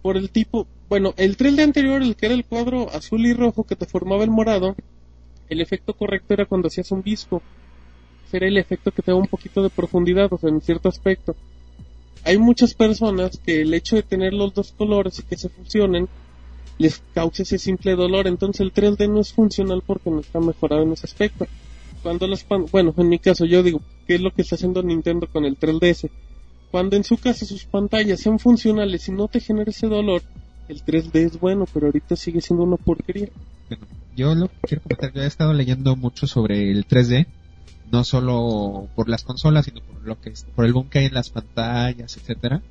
Por 0.00 0.16
el 0.16 0.30
tipo, 0.30 0.66
bueno, 0.88 1.12
el 1.18 1.36
3D 1.36 1.62
anterior, 1.62 2.00
el 2.00 2.16
que 2.16 2.26
era 2.26 2.34
el 2.34 2.46
cuadro 2.46 2.88
azul 2.90 3.26
y 3.26 3.34
rojo 3.34 3.64
que 3.64 3.76
te 3.76 3.84
formaba 3.84 4.24
el 4.24 4.30
morado, 4.30 4.74
el 5.50 5.60
efecto 5.60 5.92
correcto 5.92 6.32
era 6.32 6.46
cuando 6.46 6.68
hacías 6.68 6.90
un 6.92 7.02
disco. 7.02 7.42
Era 8.32 8.46
el 8.46 8.56
efecto 8.58 8.90
que 8.90 9.02
te 9.02 9.10
da 9.10 9.16
un 9.16 9.26
poquito 9.26 9.62
de 9.62 9.70
profundidad, 9.70 10.32
o 10.32 10.38
sea, 10.38 10.50
en 10.50 10.60
cierto 10.60 10.88
aspecto. 10.88 11.34
Hay 12.24 12.38
muchas 12.38 12.74
personas 12.74 13.38
que 13.44 13.62
el 13.62 13.72
hecho 13.74 13.96
de 13.96 14.02
tener 14.02 14.32
los 14.34 14.52
dos 14.54 14.72
colores 14.76 15.18
y 15.18 15.22
que 15.22 15.36
se 15.36 15.48
fusionen 15.48 16.08
les 16.78 17.02
causa 17.14 17.42
ese 17.42 17.58
simple 17.58 17.96
dolor, 17.96 18.26
entonces 18.28 18.60
el 18.60 18.72
3D 18.72 19.08
no 19.10 19.20
es 19.20 19.32
funcional 19.32 19.82
porque 19.84 20.10
no 20.10 20.20
está 20.20 20.38
mejorado 20.40 20.82
en 20.82 20.92
ese 20.92 21.06
aspecto. 21.06 21.46
Cuando 22.02 22.26
las 22.28 22.44
pan- 22.44 22.66
bueno, 22.70 22.94
en 22.96 23.08
mi 23.08 23.18
caso 23.18 23.44
yo 23.44 23.62
digo, 23.62 23.80
¿qué 24.06 24.14
es 24.16 24.20
lo 24.20 24.30
que 24.30 24.42
está 24.42 24.54
haciendo 24.54 24.82
Nintendo 24.82 25.26
con 25.26 25.44
el 25.44 25.58
3DS? 25.58 26.08
Cuando 26.70 26.96
en 26.96 27.02
su 27.02 27.16
caso 27.16 27.46
sus 27.46 27.64
pantallas 27.64 28.20
sean 28.20 28.38
funcionales 28.38 29.08
y 29.08 29.12
no 29.12 29.26
te 29.26 29.40
genera 29.40 29.70
ese 29.70 29.86
dolor, 29.88 30.22
el 30.68 30.84
3D 30.84 31.10
es 31.24 31.40
bueno, 31.40 31.64
pero 31.72 31.86
ahorita 31.86 32.14
sigue 32.14 32.40
siendo 32.40 32.62
una 32.64 32.76
porquería. 32.76 33.28
Bueno, 33.68 33.86
yo 34.14 34.34
lo 34.34 34.48
que 34.48 34.54
quiero 34.68 34.82
comentar, 34.82 35.12
yo 35.12 35.22
he 35.22 35.26
estado 35.26 35.52
leyendo 35.54 35.96
mucho 35.96 36.26
sobre 36.28 36.70
el 36.70 36.86
3D, 36.86 37.26
no 37.90 38.04
solo 38.04 38.88
por 38.94 39.08
las 39.08 39.24
consolas, 39.24 39.64
sino 39.64 39.80
por 39.80 40.02
lo 40.02 40.20
que 40.20 40.30
es- 40.30 40.44
por 40.54 40.64
el 40.64 40.72
boom 40.72 40.88
que 40.88 41.00
hay 41.00 41.06
en 41.06 41.14
las 41.14 41.30
pantallas, 41.30 42.16
etcétera. 42.16 42.62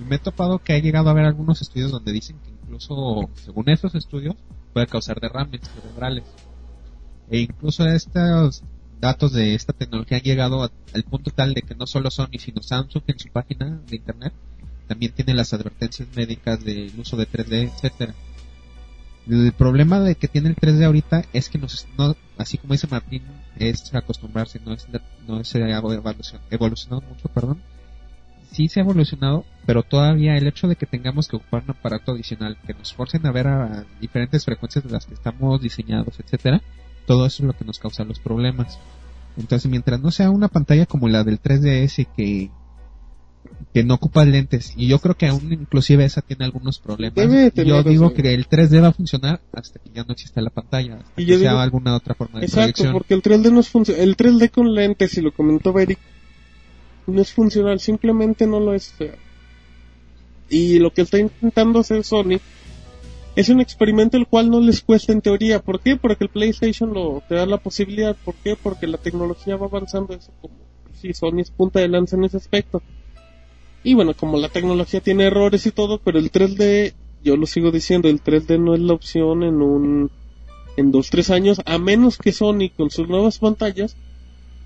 Y 0.00 0.04
me 0.04 0.16
he 0.16 0.18
topado 0.18 0.58
que 0.60 0.74
ha 0.74 0.78
llegado 0.78 1.08
a 1.08 1.12
haber 1.12 1.24
algunos 1.24 1.60
estudios 1.62 1.90
donde 1.90 2.12
dicen 2.12 2.36
que 2.44 2.50
incluso, 2.50 3.28
según 3.34 3.68
esos 3.68 3.94
estudios, 3.94 4.36
puede 4.72 4.86
causar 4.86 5.20
derrames 5.20 5.60
cerebrales. 5.62 6.24
E 7.30 7.40
incluso 7.40 7.86
estos 7.86 8.62
datos 9.00 9.32
de 9.32 9.54
esta 9.54 9.72
tecnología 9.72 10.18
han 10.18 10.22
llegado 10.24 10.62
a- 10.64 10.70
al 10.94 11.02
punto 11.04 11.30
tal 11.30 11.54
de 11.54 11.62
que 11.62 11.74
no 11.74 11.86
solo 11.86 12.10
Sony, 12.10 12.38
sino 12.38 12.62
Samsung 12.62 13.02
en 13.06 13.18
su 13.18 13.28
página 13.28 13.80
de 13.88 13.96
internet 13.96 14.32
también 14.86 15.12
tiene 15.12 15.34
las 15.34 15.52
advertencias 15.52 16.08
médicas 16.16 16.64
del 16.64 16.92
uso 16.98 17.16
de 17.16 17.26
3D, 17.26 17.64
etcétera. 17.64 18.14
El 19.28 19.52
problema 19.52 20.00
de 20.00 20.14
que 20.14 20.28
tiene 20.28 20.48
el 20.48 20.56
3D 20.56 20.84
ahorita 20.84 21.22
es 21.32 21.48
que 21.50 21.58
nos, 21.58 21.86
no, 21.98 22.14
así 22.38 22.56
como 22.56 22.72
dice 22.72 22.86
Martín, 22.90 23.22
es 23.58 23.94
acostumbrarse, 23.94 24.60
no 24.64 24.72
es, 24.72 24.86
no 25.26 25.40
es 25.40 25.54
eh, 25.54 25.60
evolucion- 25.60 26.40
evolucionado 26.50 27.02
mucho, 27.02 27.28
perdón. 27.28 27.60
Sí 28.50 28.68
se 28.68 28.80
ha 28.80 28.82
evolucionado, 28.82 29.44
pero 29.66 29.82
todavía 29.82 30.34
el 30.36 30.46
hecho 30.46 30.66
de 30.68 30.76
que 30.76 30.86
tengamos 30.86 31.28
que 31.28 31.36
ocupar 31.36 31.62
un 31.64 31.70
aparato 31.72 32.12
adicional, 32.12 32.56
que 32.66 32.72
nos 32.72 32.94
forcen 32.94 33.26
a 33.26 33.30
ver 33.32 33.46
a 33.48 33.84
diferentes 34.00 34.44
frecuencias 34.46 34.84
de 34.84 34.90
las 34.90 35.04
que 35.04 35.12
estamos 35.14 35.60
diseñados, 35.60 36.18
etcétera, 36.18 36.62
todo 37.06 37.26
eso 37.26 37.42
es 37.42 37.46
lo 37.46 37.52
que 37.52 37.66
nos 37.66 37.78
causa 37.78 38.04
los 38.04 38.20
problemas. 38.20 38.78
Entonces, 39.36 39.70
mientras 39.70 40.00
no 40.00 40.10
sea 40.10 40.30
una 40.30 40.48
pantalla 40.48 40.86
como 40.86 41.08
la 41.08 41.22
del 41.24 41.40
3DS 41.40 42.06
que 42.16 42.50
que 43.74 43.84
no 43.84 43.94
ocupa 43.94 44.24
lentes 44.24 44.72
y 44.76 44.88
yo 44.88 44.98
creo 44.98 45.14
que 45.14 45.26
aún 45.26 45.52
inclusive 45.52 46.04
esa 46.04 46.22
tiene 46.22 46.44
algunos 46.46 46.78
problemas. 46.78 47.14
Debe 47.16 47.52
yo 47.64 47.82
digo 47.82 48.12
que 48.14 48.32
el 48.34 48.48
3D 48.48 48.80
va 48.82 48.88
a 48.88 48.92
funcionar 48.92 49.40
hasta 49.52 49.78
que 49.78 49.90
ya 49.94 50.04
no 50.04 50.12
exista 50.12 50.40
la 50.40 50.50
pantalla, 50.50 50.96
hasta 50.96 51.20
Y 51.20 51.26
que 51.26 51.38
sea 51.38 51.50
digo- 51.50 51.60
alguna 51.60 51.94
otra 51.94 52.14
forma 52.14 52.40
de 52.40 52.46
Exacto, 52.46 52.62
proyección. 52.82 52.92
porque 52.92 53.14
el 53.14 53.22
3D 53.22 53.52
no 53.52 53.60
es 53.60 53.68
funcional. 53.68 54.02
El 54.02 54.16
3D 54.16 54.50
con 54.50 54.74
lentes, 54.74 55.10
si 55.10 55.20
lo 55.20 55.32
comentó 55.32 55.78
Eric, 55.78 55.98
no 57.06 57.20
es 57.22 57.32
funcional, 57.32 57.78
simplemente 57.80 58.46
no 58.46 58.58
lo 58.58 58.74
es. 58.74 58.94
Y 60.50 60.78
lo 60.78 60.92
que 60.92 61.02
está 61.02 61.18
intentando 61.18 61.80
hacer 61.80 62.04
Sony 62.04 62.38
es 63.36 63.48
un 63.50 63.60
experimento 63.60 64.16
el 64.16 64.26
cual 64.26 64.50
no 64.50 64.60
les 64.60 64.80
cuesta 64.80 65.12
en 65.12 65.20
teoría. 65.20 65.60
¿Por 65.60 65.80
qué? 65.80 65.96
Porque 65.96 66.24
el 66.24 66.30
PlayStation 66.30 66.92
lo 66.92 67.22
te 67.28 67.34
da 67.34 67.44
la 67.46 67.58
posibilidad. 67.58 68.16
¿Por 68.24 68.34
qué? 68.36 68.56
Porque 68.56 68.86
la 68.86 68.96
tecnología 68.98 69.56
va 69.56 69.66
avanzando. 69.66 70.14
Eso 70.14 70.32
como 70.40 70.54
si 71.00 71.12
Sony 71.12 71.40
es 71.40 71.50
punta 71.50 71.80
de 71.80 71.88
lanza 71.88 72.16
en 72.16 72.24
ese 72.24 72.38
aspecto. 72.38 72.82
Y 73.88 73.94
bueno, 73.94 74.12
como 74.12 74.36
la 74.36 74.50
tecnología 74.50 75.00
tiene 75.00 75.24
errores 75.24 75.64
y 75.64 75.70
todo, 75.70 75.98
pero 75.98 76.18
el 76.18 76.30
3D, 76.30 76.92
yo 77.24 77.38
lo 77.38 77.46
sigo 77.46 77.70
diciendo, 77.70 78.10
el 78.10 78.22
3D 78.22 78.60
no 78.60 78.74
es 78.74 78.80
la 78.80 78.92
opción 78.92 79.42
en 79.42 79.62
un 79.62 80.10
en 80.76 80.92
dos 80.92 81.08
tres 81.08 81.30
años, 81.30 81.62
a 81.64 81.78
menos 81.78 82.18
que 82.18 82.32
Sony 82.32 82.68
con 82.76 82.90
sus 82.90 83.08
nuevas 83.08 83.38
pantallas 83.38 83.96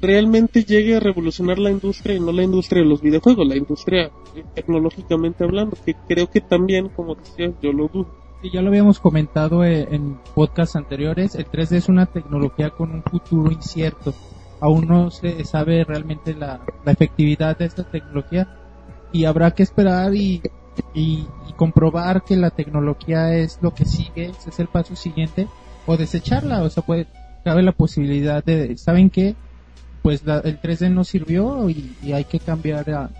realmente 0.00 0.64
llegue 0.64 0.96
a 0.96 1.00
revolucionar 1.00 1.60
la 1.60 1.70
industria 1.70 2.16
y 2.16 2.20
no 2.20 2.32
la 2.32 2.42
industria 2.42 2.82
de 2.82 2.88
los 2.88 3.00
videojuegos, 3.00 3.46
la 3.46 3.54
industria 3.54 4.10
tecnológicamente 4.56 5.44
hablando, 5.44 5.76
que 5.86 5.94
creo 6.08 6.28
que 6.28 6.40
también, 6.40 6.88
como 6.88 7.14
decía, 7.14 7.52
yo 7.62 7.72
lo 7.72 7.86
dudo. 7.86 8.08
Sí, 8.42 8.50
ya 8.52 8.60
lo 8.60 8.70
habíamos 8.70 8.98
comentado 8.98 9.62
eh, 9.64 9.86
en 9.88 10.18
podcasts 10.34 10.74
anteriores, 10.74 11.36
el 11.36 11.46
3D 11.46 11.76
es 11.76 11.88
una 11.88 12.06
tecnología 12.06 12.70
con 12.70 12.90
un 12.90 13.04
futuro 13.04 13.52
incierto. 13.52 14.12
Aún 14.58 14.88
no 14.88 15.12
se 15.12 15.44
sabe 15.44 15.84
realmente 15.84 16.34
la, 16.34 16.60
la 16.84 16.90
efectividad 16.90 17.56
de 17.56 17.66
esta 17.66 17.84
tecnología 17.84 18.58
y 19.12 19.24
habrá 19.24 19.50
que 19.50 19.62
esperar 19.62 20.14
y, 20.14 20.42
y, 20.94 21.26
y 21.48 21.52
comprobar 21.54 22.22
que 22.22 22.36
la 22.36 22.50
tecnología 22.50 23.34
es 23.36 23.58
lo 23.60 23.70
que 23.72 23.84
sigue, 23.84 24.26
ese 24.30 24.50
es 24.50 24.58
el 24.58 24.68
paso 24.68 24.96
siguiente, 24.96 25.48
o 25.86 25.96
desecharla, 25.96 26.62
o 26.62 26.70
sea, 26.70 26.82
puede, 26.82 27.06
cabe 27.44 27.62
la 27.62 27.72
posibilidad 27.72 28.42
de, 28.44 28.76
¿saben 28.76 29.10
qué? 29.10 29.34
Pues 30.02 30.24
la- 30.24 30.40
el 30.40 30.58
3D 30.60 30.90
no 30.90 31.04
sirvió 31.04 31.68
y, 31.70 31.94
y 32.02 32.12
hay 32.12 32.24
que 32.24 32.38
cambiar 32.40 32.88
a- 32.90 33.10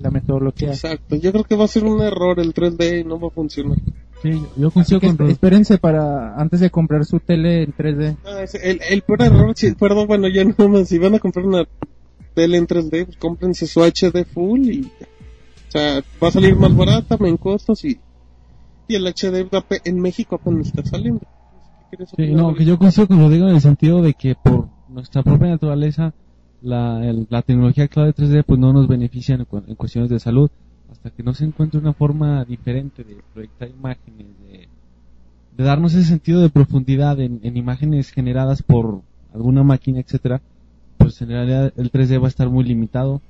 la 0.00 0.10
metodología. 0.10 0.70
Exacto, 0.70 1.16
yo 1.16 1.30
creo 1.32 1.44
que 1.44 1.54
va 1.54 1.64
a 1.64 1.68
ser 1.68 1.84
un 1.84 2.00
error 2.00 2.40
el 2.40 2.54
3D 2.54 3.00
y 3.00 3.04
no 3.04 3.20
va 3.20 3.28
a 3.28 3.30
funcionar. 3.30 3.76
Sí, 4.22 4.40
yo 4.56 4.70
coincido 4.70 5.00
que 5.00 5.08
con 5.08 5.16
esp- 5.18 5.30
espérense 5.30 5.78
para 5.78 6.34
antes 6.36 6.60
de 6.60 6.70
comprar 6.70 7.04
su 7.04 7.18
tele 7.20 7.64
en 7.64 7.72
3D. 7.74 8.16
Ah, 8.24 8.42
es 8.42 8.54
el, 8.54 8.80
el 8.88 9.02
peor 9.02 9.22
error, 9.22 9.52
sí, 9.54 9.72
perdón, 9.72 10.06
bueno, 10.06 10.28
ya 10.28 10.44
no 10.58 10.68
más, 10.68 10.88
si 10.88 10.98
van 10.98 11.14
a 11.16 11.18
comprar 11.18 11.44
una 11.44 11.64
tele 12.34 12.56
en 12.56 12.66
3D, 12.66 13.04
pues 13.04 13.16
cómprense 13.18 13.66
su 13.66 13.80
HD 13.82 14.24
full 14.24 14.60
y 14.68 14.82
ya. 14.98 15.06
O 15.74 15.78
sea, 15.78 16.02
va 16.22 16.28
a 16.28 16.30
salir 16.30 16.54
más 16.54 16.76
barata, 16.76 17.16
en 17.18 17.38
costos 17.38 17.82
y, 17.86 17.98
y 18.88 18.94
el 18.94 19.06
HD 19.06 19.48
en 19.84 20.00
México 20.00 20.34
apenas 20.34 20.66
está 20.66 20.84
saliendo. 20.84 21.20
¿Qué 21.90 21.96
quieres 21.96 22.10
Sí, 22.14 22.34
no, 22.34 22.54
que 22.54 22.66
yo 22.66 22.78
coincido 22.78 23.06
con 23.06 23.18
Rodrigo 23.20 23.48
en 23.48 23.54
el 23.54 23.60
sentido 23.62 24.02
de 24.02 24.12
que 24.12 24.34
por 24.34 24.68
nuestra 24.88 25.22
propia 25.22 25.48
naturaleza 25.48 26.12
la, 26.60 27.02
el- 27.08 27.26
la 27.30 27.40
tecnología 27.40 27.84
de 27.84 28.12
3D 28.12 28.42
pues 28.44 28.60
no 28.60 28.74
nos 28.74 28.86
beneficia 28.86 29.34
en, 29.34 29.46
en 29.66 29.74
cuestiones 29.74 30.10
de 30.10 30.20
salud 30.20 30.50
hasta 30.90 31.08
que 31.10 31.22
no 31.22 31.32
se 31.32 31.46
encuentre 31.46 31.80
una 31.80 31.94
forma 31.94 32.44
diferente 32.44 33.02
de 33.02 33.22
proyectar 33.32 33.70
imágenes, 33.70 34.26
de, 34.40 34.68
de 35.56 35.64
darnos 35.64 35.94
ese 35.94 36.04
sentido 36.06 36.42
de 36.42 36.50
profundidad 36.50 37.18
en, 37.18 37.40
en 37.42 37.56
imágenes 37.56 38.10
generadas 38.10 38.62
por 38.62 39.00
alguna 39.32 39.62
máquina, 39.62 40.00
etcétera, 40.00 40.42
pues 40.98 41.20
en 41.22 41.28
realidad 41.30 41.72
el 41.76 41.90
3D 41.90 42.20
va 42.20 42.26
a 42.26 42.28
estar 42.28 42.50
muy 42.50 42.64
limitado 42.64 43.22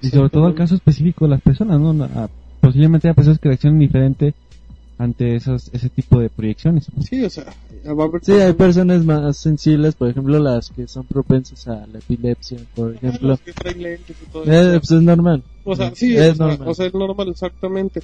y 0.00 0.08
sobre 0.08 0.30
todo 0.30 0.48
el 0.48 0.54
caso 0.54 0.74
específico 0.74 1.24
de 1.24 1.30
las 1.32 1.40
personas, 1.42 1.80
¿no? 1.80 2.04
A- 2.04 2.28
posiblemente 2.60 3.08
hay 3.08 3.14
personas 3.14 3.38
que 3.38 3.48
reaccionen 3.48 3.78
diferente 3.78 4.34
ante 4.98 5.36
esos, 5.36 5.68
ese 5.74 5.90
tipo 5.90 6.18
de 6.20 6.30
proyecciones. 6.30 6.86
Sí, 7.08 7.22
o 7.24 7.30
sea, 7.30 7.44
va 7.86 8.04
a 8.04 8.06
haber 8.06 8.24
Sí, 8.24 8.32
hay 8.32 8.52
personas 8.54 9.04
más 9.04 9.36
sensibles, 9.38 9.94
por 9.94 10.08
ejemplo, 10.08 10.38
las 10.38 10.70
que 10.70 10.88
son 10.88 11.04
propensas 11.06 11.66
a 11.68 11.86
la 11.86 11.98
epilepsia, 11.98 12.58
por 12.74 12.94
ejemplo. 12.94 13.28
los 13.28 13.40
que 13.40 13.52
traen 13.52 13.82
lentes 13.82 14.16
y 14.20 14.26
todo 14.32 14.44
Eh, 14.44 14.46
eso. 14.70 14.80
pues 14.80 14.90
es 14.92 15.02
normal. 15.02 15.42
O 15.64 15.76
sea, 15.76 15.94
sí, 15.94 16.16
es 16.16 16.38
normal. 16.38 16.68
o 16.68 16.74
sea, 16.74 16.86
es 16.86 16.94
normal, 16.94 17.28
exactamente. 17.28 18.02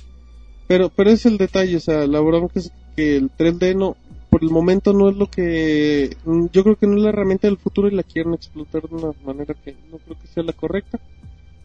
Pero, 0.69 0.91
pero 0.95 1.11
es 1.11 1.25
el 1.27 1.39
detalle, 1.39 1.77
o 1.77 1.81
sea, 1.81 2.07
la 2.07 2.21
bronca 2.21 2.61
es 2.61 2.71
que 2.95 3.17
el 3.17 3.31
3D 3.37 3.75
no, 3.75 3.97
por 4.31 4.43
el 4.45 4.51
momento 4.51 4.93
no 4.93 5.09
es 5.09 5.17
lo 5.17 5.27
que, 5.27 6.17
mm, 6.25 6.47
yo 6.53 6.63
creo 6.63 6.77
que 6.77 6.87
no 6.87 6.97
es 6.97 7.03
la 7.03 7.09
herramienta 7.09 7.49
del 7.49 7.57
futuro 7.59 7.89
y 7.89 7.93
la 7.95 8.03
quieren 8.03 8.35
explotar 8.35 8.83
de 8.83 8.95
una 8.95 9.13
manera 9.25 9.55
que 9.65 9.75
no 9.91 9.99
creo 9.99 10.17
que 10.21 10.29
sea 10.29 10.43
la 10.43 10.53
correcta. 10.53 10.99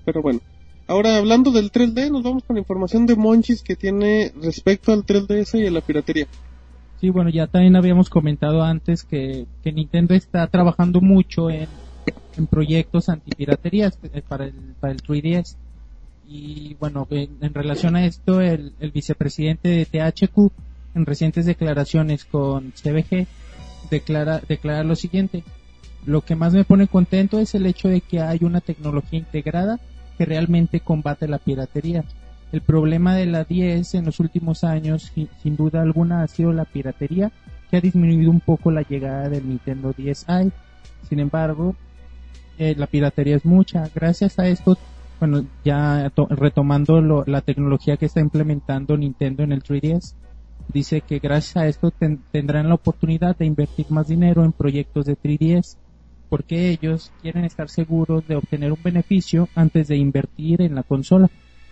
Pero 0.08 0.22
bueno, 0.22 0.40
ahora 0.88 1.18
hablando 1.18 1.52
del 1.52 1.70
3D, 1.70 2.10
nos 2.10 2.24
vamos 2.24 2.46
con 2.46 2.58
información 2.58 3.06
de 3.06 3.18
Monchis 3.18 3.62
que 3.62 3.76
tiene 3.76 4.32
respecto 4.42 4.94
al 4.94 5.06
3DS 5.06 5.60
y 5.60 5.68
a 5.68 5.72
la 5.72 5.82
piratería. 5.82 6.28
Sí, 7.02 7.10
bueno, 7.10 7.30
ya 7.30 7.48
también 7.48 7.76
habíamos 7.76 8.10
comentado 8.10 8.64
antes 8.64 9.04
que, 9.04 9.48
que 9.62 9.74
Nintendo 9.74 10.14
está 10.14 10.48
trabajando 10.48 11.02
mucho 11.02 11.50
en, 11.50 11.68
en 12.38 12.48
proyectos 12.48 13.10
antipiraterías 13.10 14.00
eh, 14.02 14.22
para 14.26 14.46
el, 14.46 14.54
para 14.80 14.94
el 14.94 15.02
3DS. 15.04 15.58
Y 16.26 16.76
bueno, 16.80 17.06
en, 17.10 17.32
en 17.42 17.54
relación 17.54 17.98
a 17.98 18.06
esto, 18.06 18.40
el, 18.40 18.72
el 18.80 18.92
vicepresidente 18.92 19.68
de 19.68 19.86
THQ, 19.86 20.52
en 20.96 21.06
recientes 21.06 21.46
declaraciones 21.46 22.24
con 22.24 22.72
CBG, 22.72 23.28
declara, 23.92 24.42
declara 24.48 24.86
lo 24.86 24.96
siguiente. 24.96 25.44
Lo 26.06 26.22
que 26.22 26.38
más 26.38 26.54
me 26.54 26.64
pone 26.64 26.88
contento 26.88 27.40
es 27.40 27.56
el 27.56 27.66
hecho 27.66 27.90
de 27.90 28.00
que 28.00 28.22
hay 28.22 28.40
una 28.44 28.62
tecnología 28.62 29.20
integrada 29.20 29.82
que 30.18 30.26
realmente 30.26 30.80
combate 30.80 31.28
la 31.28 31.38
piratería. 31.38 32.04
El 32.52 32.62
problema 32.62 33.14
de 33.16 33.26
la 33.26 33.44
10 33.44 33.96
en 33.96 34.06
los 34.06 34.20
últimos 34.20 34.64
años, 34.64 35.12
sin, 35.42 35.56
duda 35.58 35.82
alguna, 35.82 36.24
ha 36.24 36.28
sido 36.28 36.54
la 36.54 36.66
piratería, 36.66 37.32
que 37.70 37.78
ha 37.78 37.82
disminuido 37.82 38.32
un 38.32 38.40
poco 38.40 38.72
la 38.72 38.84
llegada 38.84 39.28
del 39.30 39.48
Nintendo 39.48 39.94
10i. 39.94 40.52
Sin 41.10 41.20
embargo, 41.20 41.76
eh, 42.58 42.74
la 42.78 42.88
piratería 42.88 43.36
es 43.36 43.46
mucha. 43.46 43.90
Gracias 43.94 44.40
a 44.40 44.48
esto, 44.48 44.78
bueno, 45.20 45.46
ya 45.66 46.10
to- 46.16 46.28
retomando 46.30 47.02
lo- 47.02 47.24
la 47.28 47.42
tecnología 47.42 47.98
que 47.98 48.06
está 48.06 48.22
implementando 48.22 48.96
Nintendo 48.98 49.44
en 49.44 49.52
el 49.52 49.62
3DS, 49.64 50.16
dice 50.74 51.02
que 51.02 51.20
gracias 51.20 51.58
a 51.58 51.68
esto 51.68 51.92
ten- 51.92 52.22
tendrán 52.32 52.70
la 52.70 52.76
oportunidad 52.76 53.36
de 53.38 53.46
invertir 53.46 53.88
más 53.90 54.08
dinero 54.08 54.44
en 54.46 54.54
proyectos 54.54 55.06
de 55.06 55.16
3DS, 55.16 55.78
porque 56.30 56.70
ellos 56.70 57.12
quieren 57.22 57.46
estar 57.46 57.70
seguros 57.70 58.28
de 58.28 58.36
obtener 58.36 58.72
un 58.72 58.80
beneficio 58.84 59.50
antes 59.56 59.88
de 59.88 59.98
invertir 59.98 60.62
en 60.62 60.76
la 60.76 60.84
consola. 60.84 61.30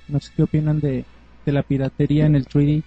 No 0.08 0.20
sé 0.20 0.32
qué 0.36 0.44
opinan 0.44 0.80
de, 0.80 1.06
la 1.46 1.64
piratería 1.64 2.26
en 2.26 2.36
el 2.36 2.48
3D. 2.48 2.84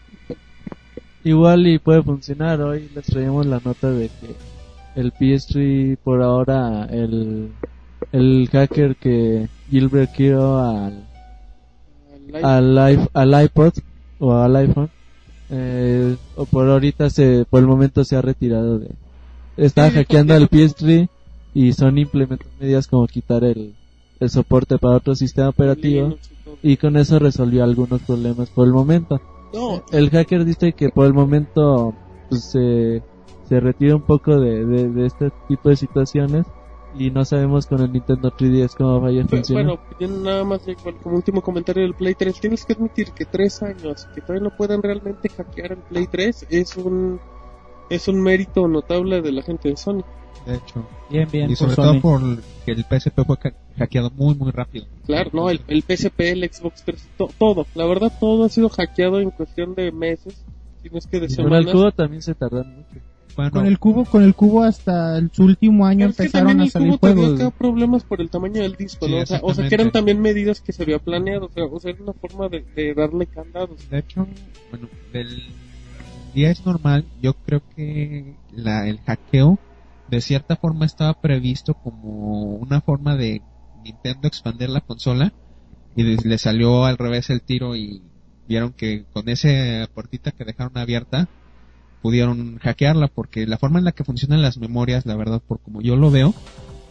Igual 1.24 1.66
y 1.66 1.78
puede 1.78 2.02
funcionar. 2.02 2.60
Hoy 2.60 2.88
les 2.94 3.06
traemos 3.06 3.46
la 3.46 3.60
nota 3.64 3.90
de 3.90 4.08
que 4.08 5.00
el 5.00 5.12
PS3 5.12 5.98
por 5.98 6.22
ahora, 6.22 6.86
el, 6.90 7.50
el 8.12 8.48
hacker 8.50 8.96
que 8.96 9.48
Gilbert 9.70 10.12
quiero 10.14 10.58
al, 10.58 11.04
al, 12.42 13.08
al 13.12 13.44
iPod 13.44 13.72
o 14.18 14.34
al 14.34 14.56
iPhone, 14.56 14.90
eh, 15.50 16.16
o 16.36 16.44
por 16.46 16.68
ahorita 16.68 17.10
se, 17.10 17.46
por 17.48 17.60
el 17.60 17.66
momento 17.66 18.04
se 18.04 18.16
ha 18.16 18.22
retirado 18.22 18.78
de, 18.78 18.90
está 19.56 19.90
hackeando 19.90 20.34
al 20.34 20.48
PS3 20.48 21.08
y 21.54 21.72
Sony 21.72 21.98
implementó 21.98 22.46
medidas 22.60 22.86
como 22.86 23.06
quitar 23.06 23.44
el, 23.44 23.74
el 24.20 24.30
soporte 24.30 24.78
para 24.78 24.96
otro 24.96 25.14
sistema 25.14 25.48
operativo 25.48 26.16
y 26.62 26.76
con 26.76 26.96
eso 26.96 27.18
resolvió 27.18 27.64
algunos 27.64 28.02
problemas 28.02 28.50
por 28.50 28.66
el 28.66 28.72
momento. 28.72 29.20
No, 29.52 29.82
El 29.92 30.10
hacker 30.10 30.44
dice 30.44 30.72
que 30.72 30.90
por 30.90 31.06
el 31.06 31.14
momento 31.14 31.94
pues, 32.28 32.50
se, 32.50 33.02
se 33.48 33.60
retira 33.60 33.96
un 33.96 34.02
poco 34.02 34.38
de, 34.38 34.64
de, 34.64 34.88
de 34.90 35.06
este 35.06 35.30
tipo 35.48 35.70
de 35.70 35.76
situaciones 35.76 36.46
y 36.96 37.10
no 37.10 37.24
sabemos 37.24 37.66
con 37.66 37.80
el 37.80 37.92
Nintendo 37.92 38.30
3DS 38.30 38.74
cómo 38.76 39.00
vaya 39.00 39.22
a 39.22 39.28
funcionar. 39.28 39.64
Bueno, 39.64 39.80
yo 40.00 40.08
nada 40.08 40.44
más 40.44 40.66
eh, 40.66 40.76
como 41.02 41.16
último 41.16 41.42
comentario 41.42 41.82
del 41.82 41.94
Play 41.94 42.14
3, 42.14 42.40
tienes 42.40 42.64
que 42.64 42.72
admitir 42.72 43.12
que 43.12 43.24
tres 43.24 43.62
años 43.62 44.06
que 44.14 44.20
todavía 44.20 44.48
no 44.48 44.56
puedan 44.56 44.82
realmente 44.82 45.28
hackear 45.28 45.72
el 45.72 45.78
Play 45.78 46.06
3 46.06 46.46
es 46.50 46.76
un 46.76 47.20
es 47.90 48.06
un 48.08 48.20
mérito 48.20 48.68
notable 48.68 49.22
de 49.22 49.32
la 49.32 49.42
gente 49.42 49.70
de 49.70 49.76
Sony. 49.76 50.04
De 50.48 50.54
hecho. 50.56 50.88
Bien, 51.10 51.28
bien. 51.30 51.44
Y 51.50 51.54
por 51.56 51.56
sobre 51.56 51.74
Sony. 51.74 51.82
todo 51.84 52.00
por 52.00 52.20
que 52.64 52.72
el 52.72 52.84
PSP 52.84 53.20
fue 53.26 53.36
hackeado 53.76 54.10
muy, 54.10 54.34
muy 54.34 54.50
rápido. 54.50 54.86
Claro, 55.06 55.30
no, 55.34 55.50
el, 55.50 55.60
el 55.68 55.82
PSP, 55.82 56.20
el 56.20 56.50
Xbox 56.50 56.82
3, 56.84 57.08
to- 57.18 57.30
todo, 57.38 57.66
la 57.74 57.84
verdad 57.86 58.10
todo 58.18 58.44
ha 58.44 58.48
sido 58.48 58.68
hackeado 58.70 59.20
en 59.20 59.30
cuestión 59.30 59.74
de 59.74 59.92
meses, 59.92 60.42
si 60.82 60.88
no 60.88 60.98
es 60.98 61.06
que 61.06 61.20
de 61.20 61.26
Con 61.28 61.30
el 61.30 61.36
semanas. 61.64 61.72
cubo 61.72 61.92
también 61.92 62.22
se 62.22 62.34
tardan 62.34 62.76
mucho. 62.76 63.00
Bueno, 63.36 63.50
Con 63.52 63.66
el 63.66 63.78
cubo, 63.78 64.04
con 64.06 64.24
el 64.24 64.34
cubo 64.34 64.64
hasta 64.64 65.16
el, 65.18 65.30
su 65.32 65.44
último 65.44 65.86
año 65.86 66.06
es 66.06 66.18
empezaron 66.18 66.58
a 66.60 66.64
el 66.64 66.70
salir 66.70 66.88
cubo 66.98 66.98
juegos. 66.98 67.40
acá 67.40 67.50
problemas 67.50 68.02
por 68.04 68.20
el 68.20 68.30
tamaño 68.30 68.62
del 68.62 68.74
disco, 68.74 69.06
Sí, 69.06 69.12
¿no? 69.12 69.18
O 69.22 69.26
sea, 69.26 69.40
o 69.42 69.54
sea, 69.54 69.68
que 69.68 69.74
eran 69.76 69.92
también 69.92 70.20
medidas 70.20 70.60
que 70.60 70.72
se 70.72 70.82
había 70.82 70.98
planeado, 70.98 71.46
o 71.46 71.50
sea, 71.50 71.64
o 71.66 71.78
sea, 71.78 71.90
era 71.92 72.02
una 72.02 72.14
forma 72.14 72.48
de, 72.48 72.64
de 72.74 72.94
darle 72.94 73.26
candados. 73.26 73.88
de 73.90 73.98
hecho, 73.98 74.26
bueno, 74.70 74.88
del 75.12 75.42
10 76.34 76.66
normal, 76.66 77.04
yo 77.22 77.34
creo 77.34 77.60
que 77.76 78.34
la, 78.56 78.88
el 78.88 78.98
hackeo 79.00 79.58
de 80.08 80.20
cierta 80.20 80.56
forma 80.56 80.86
estaba 80.86 81.14
previsto 81.14 81.74
como 81.74 82.56
una 82.56 82.80
forma 82.80 83.16
de 83.16 83.42
Nintendo 83.82 84.26
expandir 84.28 84.70
la 84.70 84.80
consola 84.80 85.32
y 85.94 86.02
les- 86.02 86.24
le 86.24 86.38
salió 86.38 86.84
al 86.84 86.98
revés 86.98 87.30
el 87.30 87.42
tiro 87.42 87.76
y 87.76 88.02
vieron 88.46 88.72
que 88.72 89.04
con 89.12 89.28
esa 89.28 89.86
puertita 89.94 90.30
que 90.32 90.44
dejaron 90.44 90.76
abierta 90.78 91.28
pudieron 92.00 92.58
hackearla 92.58 93.08
porque 93.08 93.46
la 93.46 93.58
forma 93.58 93.78
en 93.78 93.84
la 93.84 93.92
que 93.92 94.04
funcionan 94.04 94.40
las 94.42 94.56
memorias, 94.58 95.04
la 95.04 95.16
verdad, 95.16 95.42
por 95.46 95.60
como 95.60 95.82
yo 95.82 95.96
lo 95.96 96.10
veo, 96.10 96.32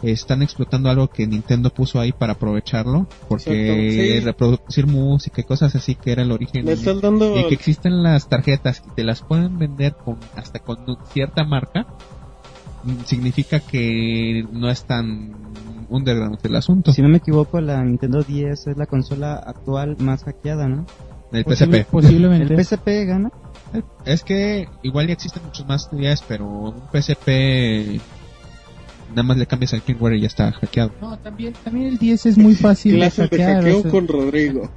están 0.02 0.42
explotando 0.44 0.90
algo 0.90 1.08
que 1.08 1.26
Nintendo 1.26 1.70
puso 1.72 2.00
ahí 2.00 2.12
para 2.12 2.34
aprovecharlo 2.34 3.08
porque 3.28 4.20
sí. 4.20 4.26
reproducir 4.26 4.86
música 4.86 5.42
y 5.42 5.44
cosas 5.44 5.76
así 5.76 5.96
que 5.96 6.12
era 6.12 6.22
el 6.24 6.32
origen 6.32 6.66
Le 6.66 6.74
estás 6.74 7.02
dando... 7.02 7.36
y 7.38 7.48
que 7.48 7.56
existen 7.56 8.04
las 8.04 8.28
tarjetas 8.28 8.82
y 8.86 8.92
te 8.92 9.04
las 9.04 9.22
pueden 9.22 9.58
vender 9.58 9.96
con 10.04 10.18
hasta 10.36 10.60
con 10.60 10.78
cierta 11.12 11.44
marca 11.44 11.88
significa 13.06 13.60
que 13.60 14.46
no 14.52 14.70
es 14.70 14.84
tan 14.84 15.34
underground 15.90 16.38
el 16.44 16.56
asunto 16.56 16.92
Si 16.92 17.02
no 17.02 17.10
me 17.10 17.18
equivoco, 17.18 17.62
la 17.62 17.84
Nintendo 17.84 18.22
10 18.24 18.68
es 18.68 18.78
la 18.78 18.86
consola 18.86 19.36
actual 19.36 19.96
más 20.00 20.24
hackeada, 20.24 20.68
¿no? 20.68 20.86
el 21.32 21.44
Posible- 21.46 21.82
PSP 21.84 21.92
posiblemente. 21.92 22.54
¿El 22.54 22.64
PSP 22.64 22.88
gana? 23.06 23.32
es 24.06 24.24
que 24.24 24.68
igual 24.84 25.08
ya 25.08 25.14
existen 25.14 25.44
muchos 25.44 25.68
más 25.68 25.90
teorías 25.90 26.24
pero 26.26 26.46
un 26.48 26.84
PSP 26.94 28.00
nada 29.10 29.24
más 29.24 29.38
le 29.38 29.46
cambias 29.46 29.74
el 29.74 29.82
firmware 29.82 30.16
y 30.16 30.22
ya 30.22 30.28
está 30.28 30.52
hackeado 30.54 30.92
No, 31.02 31.18
también, 31.20 31.54
también 31.64 31.88
el 31.88 31.98
10 31.98 32.26
es 32.28 32.38
muy 32.38 32.56
fácil 32.56 32.94
de 32.94 32.98
clases 33.00 33.30
de 33.30 33.38
hackear. 33.38 33.56
hackeo 33.64 33.80
o 33.80 33.82
sea, 33.82 33.92
con 33.92 34.08
Rodrigo. 34.08 34.70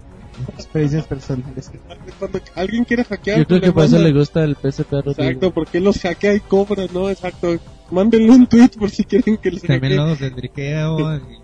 Experiencias 0.56 1.06
personales. 1.06 1.70
Cuando 2.18 2.40
alguien 2.54 2.84
quiere 2.84 3.04
hackear, 3.04 3.38
Yo 3.40 3.46
creo 3.46 3.60
que 3.60 3.72
por 3.72 3.84
eso 3.84 3.98
le 3.98 4.12
gusta 4.12 4.42
el 4.42 4.56
PSP 4.56 4.92
a 4.94 5.02
Rodrigo. 5.02 5.22
Exacto, 5.22 5.50
porque 5.52 5.80
los 5.80 5.98
hackea 6.00 6.34
y 6.34 6.40
cobra, 6.40 6.86
¿no? 6.94 7.10
Exacto. 7.10 7.58
Mándenle 7.90 8.30
un 8.30 8.46
tweet 8.46 8.70
por 8.78 8.90
si 8.90 9.04
quieren 9.04 9.36
que 9.36 9.50
les 9.50 9.62
también 9.62 9.96
los 9.96 10.18
del 10.18 10.34
driqueo 10.34 11.16
y- 11.16 11.40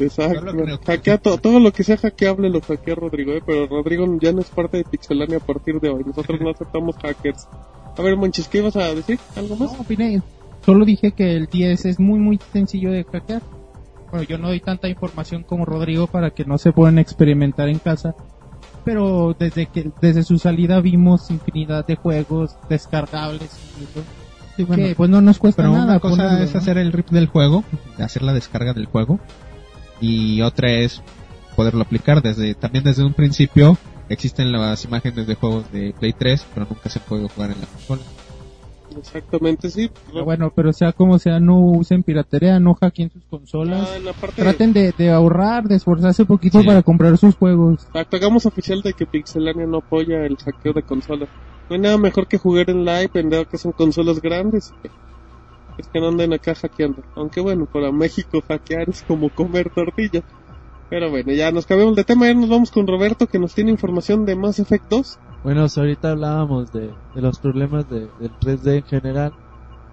Exacto. 0.00 0.52
Hackea 0.86 1.18
to- 1.18 1.38
todo 1.38 1.58
lo 1.58 1.72
que 1.72 1.82
sea 1.82 1.96
hackeable 1.96 2.48
lo 2.50 2.60
hackea 2.60 2.94
Rodrigo, 2.94 3.32
¿eh? 3.32 3.42
Pero 3.44 3.66
Rodrigo 3.66 4.06
ya 4.20 4.32
no 4.32 4.40
es 4.40 4.48
parte 4.50 4.76
de 4.76 4.84
Pixelania 4.84 5.38
a 5.38 5.40
partir 5.40 5.80
de 5.80 5.88
hoy. 5.90 6.04
Nosotros 6.06 6.40
no 6.40 6.50
aceptamos 6.50 6.96
hackers. 6.98 7.48
A 7.96 8.02
ver, 8.02 8.16
Monchis, 8.16 8.46
¿qué 8.46 8.58
ibas 8.58 8.76
a 8.76 8.94
decir? 8.94 9.18
¿Algo 9.34 9.56
más? 9.56 9.72
No, 9.72 9.80
opiné. 9.80 10.22
Solo 10.64 10.84
dije 10.84 11.10
que 11.12 11.34
el 11.36 11.46
10 11.46 11.84
es 11.86 11.98
muy, 11.98 12.20
muy 12.20 12.38
sencillo 12.52 12.92
de 12.92 13.02
hackear. 13.04 13.42
Bueno, 14.12 14.24
yo 14.24 14.38
no 14.38 14.48
doy 14.48 14.60
tanta 14.60 14.88
información 14.88 15.42
como 15.42 15.64
Rodrigo 15.64 16.06
para 16.06 16.30
que 16.30 16.44
no 16.44 16.58
se 16.58 16.70
puedan 16.72 16.98
experimentar 17.00 17.68
en 17.68 17.78
casa. 17.80 18.14
pero 18.84 19.34
desde 19.38 19.66
que 19.66 19.90
desde 20.00 20.22
su 20.22 20.38
salida 20.38 20.80
vimos 20.80 21.30
infinidad 21.30 21.84
de 21.86 21.96
juegos 21.96 22.56
descargables 22.70 23.50
incluso, 23.72 24.08
Sí, 24.58 24.64
bueno, 24.64 24.82
que 24.88 24.94
pues 24.96 25.08
no 25.08 25.20
nos 25.20 25.38
cuesta 25.38 25.62
pero 25.62 25.72
nada 25.72 25.84
una 25.84 26.00
cosa 26.00 26.24
ponerlo, 26.24 26.44
es 26.44 26.52
¿no? 26.52 26.60
hacer 26.60 26.78
el 26.78 26.92
rip 26.92 27.08
del 27.10 27.26
juego, 27.28 27.62
hacer 27.98 28.22
la 28.22 28.32
descarga 28.34 28.72
del 28.74 28.86
juego, 28.86 29.20
y 30.00 30.42
otra 30.42 30.70
es 30.72 31.00
poderlo 31.54 31.82
aplicar 31.82 32.22
desde, 32.22 32.54
también 32.54 32.82
desde 32.84 33.04
un 33.04 33.14
principio 33.14 33.78
existen 34.08 34.50
las 34.50 34.84
imágenes 34.84 35.26
de 35.28 35.34
juegos 35.36 35.70
de 35.70 35.94
Play 35.98 36.12
3, 36.12 36.44
pero 36.54 36.66
nunca 36.68 36.88
se 36.90 36.98
puede 37.00 37.28
jugar 37.28 37.52
en 37.52 37.60
la 37.60 37.66
consola. 37.66 38.02
Exactamente, 38.98 39.68
sí. 39.70 39.90
Bueno, 40.24 40.50
pero 40.54 40.72
sea 40.72 40.92
como 40.92 41.18
sea, 41.18 41.38
no 41.40 41.60
usen 41.60 42.02
piratería, 42.02 42.58
no 42.58 42.74
hackeen 42.74 43.10
sus 43.10 43.22
consolas. 43.30 43.88
Ah, 43.88 44.12
parte 44.20 44.42
Traten 44.42 44.72
de, 44.72 44.92
de 44.96 45.10
ahorrar, 45.10 45.64
de 45.68 45.76
esforzarse 45.76 46.22
un 46.22 46.28
poquito 46.28 46.60
Sí. 46.60 46.66
para 46.66 46.82
comprar 46.82 47.16
sus 47.18 47.36
juegos. 47.36 47.86
Hagamos 47.92 48.46
oficial 48.46 48.80
de 48.82 48.94
que 48.94 49.06
Pixelania 49.06 49.66
no 49.66 49.78
apoya 49.78 50.24
el 50.24 50.36
hackeo 50.36 50.72
de 50.72 50.82
consolas. 50.82 51.28
No 51.68 51.74
hay 51.76 51.80
nada 51.80 51.98
mejor 51.98 52.26
que 52.26 52.38
jugar 52.38 52.70
en 52.70 52.84
live, 52.84 53.10
en 53.14 53.30
dado 53.30 53.46
que 53.46 53.58
son 53.58 53.72
consolas 53.72 54.20
grandes. 54.22 54.72
Es 55.76 55.86
que 55.88 56.00
no 56.00 56.08
anden 56.08 56.32
acá 56.32 56.54
hackeando. 56.54 57.02
Aunque 57.14 57.40
bueno, 57.40 57.66
para 57.66 57.92
México 57.92 58.42
hackear 58.46 58.88
es 58.88 59.02
como 59.02 59.28
comer 59.28 59.70
tortilla. 59.70 60.22
Pero 60.90 61.10
bueno, 61.10 61.32
ya 61.32 61.52
nos 61.52 61.66
cambiamos 61.66 61.96
de 61.96 62.04
tema, 62.04 62.26
ya 62.26 62.34
nos 62.34 62.48
vamos 62.48 62.70
con 62.70 62.86
Roberto 62.86 63.26
que 63.26 63.38
nos 63.38 63.54
tiene 63.54 63.70
información 63.70 64.24
de 64.24 64.34
Mass 64.34 64.58
Effect 64.58 64.88
2. 64.88 65.18
Bueno, 65.44 65.66
ahorita 65.74 66.12
hablábamos 66.12 66.72
de, 66.72 66.90
de 67.14 67.20
los 67.20 67.38
problemas 67.38 67.88
de, 67.88 68.08
del 68.18 68.32
3D 68.40 68.78
en 68.78 68.84
general 68.84 69.32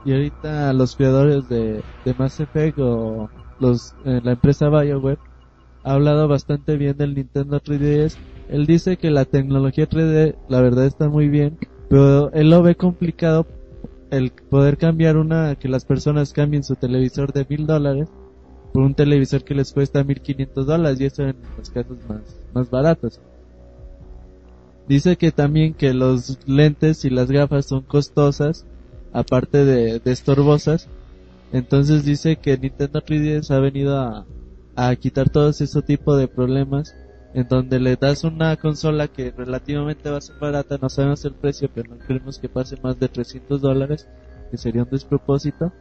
y 0.06 0.14
ahorita 0.14 0.72
los 0.74 0.96
creadores 0.96 1.50
de, 1.50 1.84
de 2.06 2.14
Mass 2.14 2.40
Effect 2.40 2.80
o 2.80 3.30
los, 3.60 3.94
eh, 4.06 4.22
la 4.24 4.32
empresa 4.32 4.70
BioWare 4.70 5.20
ha 5.84 5.94
hablado 5.94 6.28
bastante 6.28 6.78
bien 6.78 6.98
del 6.98 7.14
Nintendo 7.14 7.60
3DS. 7.60 8.18
Él 8.50 8.66
dice 8.66 8.98
que 8.98 9.10
la 9.10 9.26
tecnología 9.26 9.90
3D 9.90 10.36
la 10.50 10.62
verdad 10.62 10.86
está 10.86 11.10
muy 11.10 11.30
bien, 11.30 11.58
pero 11.90 12.32
él 12.34 12.50
lo 12.50 12.62
ve 12.62 12.76
complicado 12.76 13.46
el 14.12 14.32
poder 14.32 14.78
cambiar 14.78 15.18
una, 15.18 15.56
que 15.56 15.68
las 15.68 15.86
personas 15.86 16.34
cambien 16.34 16.64
su 16.64 16.76
televisor 16.76 17.34
de 17.34 17.46
mil 17.50 17.66
dólares 17.66 18.08
por 18.72 18.84
un 18.84 18.94
televisor 18.94 19.44
que 19.44 19.56
les 19.56 19.72
cuesta 19.72 20.04
mil 20.04 20.22
quinientos 20.22 20.68
dólares 20.68 21.00
y 21.00 21.06
eso 21.06 21.24
en 21.24 21.38
los 21.58 21.70
casos 21.70 21.98
más, 22.08 22.22
más 22.54 22.70
baratos. 22.70 23.20
Dice 24.88 25.16
que 25.16 25.32
también 25.32 25.74
que 25.74 25.94
los 25.94 26.38
lentes 26.46 27.06
y 27.06 27.10
las 27.10 27.32
gafas 27.32 27.66
son 27.66 27.82
costosas, 27.82 28.66
aparte 29.14 29.66
de, 29.66 30.02
estorbosas. 30.06 30.88
Entonces 31.52 32.06
dice 32.06 32.36
que 32.36 32.58
Nintendo 32.58 33.02
3DS 33.02 33.50
ha 33.52 33.60
venido 33.60 33.98
a, 33.98 34.26
a 34.76 34.96
quitar 34.96 35.30
todos 35.30 35.62
ese 35.62 35.82
tipo 35.82 36.16
de 36.16 36.28
problemas, 36.28 36.96
en 37.36 37.46
donde 37.50 37.82
le 37.82 37.98
das 37.98 38.24
una 38.24 38.56
consola 38.56 39.10
que 39.10 39.32
relativamente 39.32 40.10
va 40.10 40.18
a 40.18 40.22
ser 40.22 40.38
barata, 40.40 40.78
no 40.82 40.90
sabemos 40.90 41.26
el 41.26 41.34
precio, 41.34 41.70
pero 41.74 41.94
no 41.94 42.00
queremos 42.08 42.40
que 42.40 42.48
pase 42.48 42.78
más 42.82 42.98
de 42.98 43.10
300 43.10 43.62
dólares, 43.62 44.08
que 44.50 44.58
sería 44.58 44.84
un 44.84 44.90
despropósito. 44.90 45.74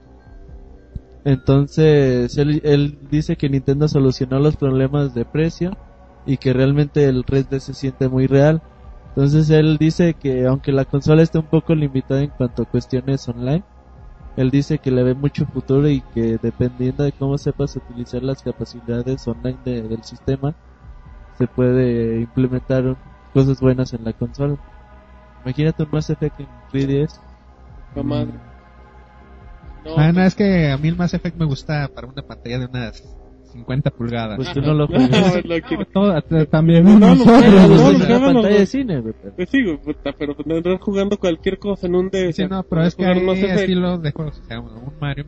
Entonces, 1.25 2.37
él, 2.37 2.99
dice 3.09 3.37
que 3.37 3.49
Nintendo 3.49 3.87
solucionó 3.87 4.41
los 4.41 4.57
problemas 4.57 5.15
de 5.15 5.25
precio 5.25 5.71
y 6.27 6.39
que 6.39 6.53
realmente 6.53 7.05
el 7.05 7.25
3D 7.25 7.61
se 7.61 7.73
siente 7.73 8.09
muy 8.09 8.27
real. 8.27 8.61
Entonces 9.09 9.49
él 9.51 9.79
dice 9.79 10.15
que 10.15 10.47
aunque 10.47 10.73
la 10.73 10.85
consola 10.85 11.23
está 11.23 11.39
un 11.39 11.47
poco 11.47 11.73
limitada 11.77 12.21
en 12.23 12.31
cuanto 12.31 12.63
a 12.63 12.67
cuestiones 12.67 13.29
online, 13.29 13.63
él 14.37 14.51
dice 14.51 14.79
que 14.79 14.91
le 14.91 15.05
ve 15.05 15.15
mucho 15.15 15.47
futuro 15.47 15.89
y 15.89 16.01
que 16.13 16.37
dependiendo 16.43 17.05
de 17.05 17.13
cómo 17.13 17.39
sepas 17.39 17.77
utilizar 17.77 18.25
las 18.25 18.43
capacidades 18.43 19.27
online 19.29 19.59
de- 19.65 19.83
del 19.83 20.03
sistema, 20.03 20.57
se 21.39 21.47
puede 21.47 22.21
implementar 22.21 22.97
cosas 23.33 23.61
buenas 23.61 23.93
en 23.93 24.05
la 24.05 24.13
consola. 24.13 24.57
Imagínate 25.45 25.83
un 25.83 25.89
Mass 25.93 26.11
Effect 26.11 26.41
en 26.41 26.47
3DS. 26.73 27.21
La 27.97 28.03
madre. 28.03 28.33
No, 29.85 29.95
Ah, 29.99 30.13
no, 30.13 30.23
es 30.23 30.35
que 30.35 30.71
a 30.71 30.79
mí 30.79 30.89
el 30.89 30.97
Mass 30.97 31.13
Effect 31.15 31.37
me 31.37 31.45
gusta 31.45 31.89
para 31.95 32.07
una 32.07 32.23
pantalla 32.23 32.59
de 32.61 32.67
unas 32.67 33.03
50 33.53 33.91
pulgadas. 33.91 34.37
Pues 34.37 34.53
tú 34.53 34.63
no 34.63 34.73
lo 34.73 34.87
no, 34.89 34.99
juegas. 34.99 36.49
también 36.51 36.85
No, 36.85 36.99
no, 36.99 37.15
nosotros. 37.15 37.53
no, 37.53 37.69
no, 37.69 37.77
Pues 37.77 38.09
no, 38.09 38.09
no, 38.09 38.19
no, 38.19 38.25
pantalla 38.27 38.55
no. 38.55 38.59
de 38.61 38.67
cine, 38.67 39.03
Pues 39.37 39.51
sí, 39.51 39.63
güey, 39.63 39.77
puta, 39.77 40.13
pero 40.19 40.35
tendrán 40.35 40.79
jugando 40.79 41.19
cualquier 41.19 41.59
cosa 41.59 41.87
en 41.87 41.95
un 41.97 42.09
DS. 42.11 42.35
Sí, 42.37 42.47
no, 42.49 42.63
pero 42.63 42.83
es 42.85 42.95
que 42.95 43.05
hay 43.07 43.45
estilos 43.45 44.03
de 44.03 44.13
juegos. 44.13 44.41
O 44.43 44.45
sea, 44.47 44.61
un 44.61 44.93
Mario 45.01 45.25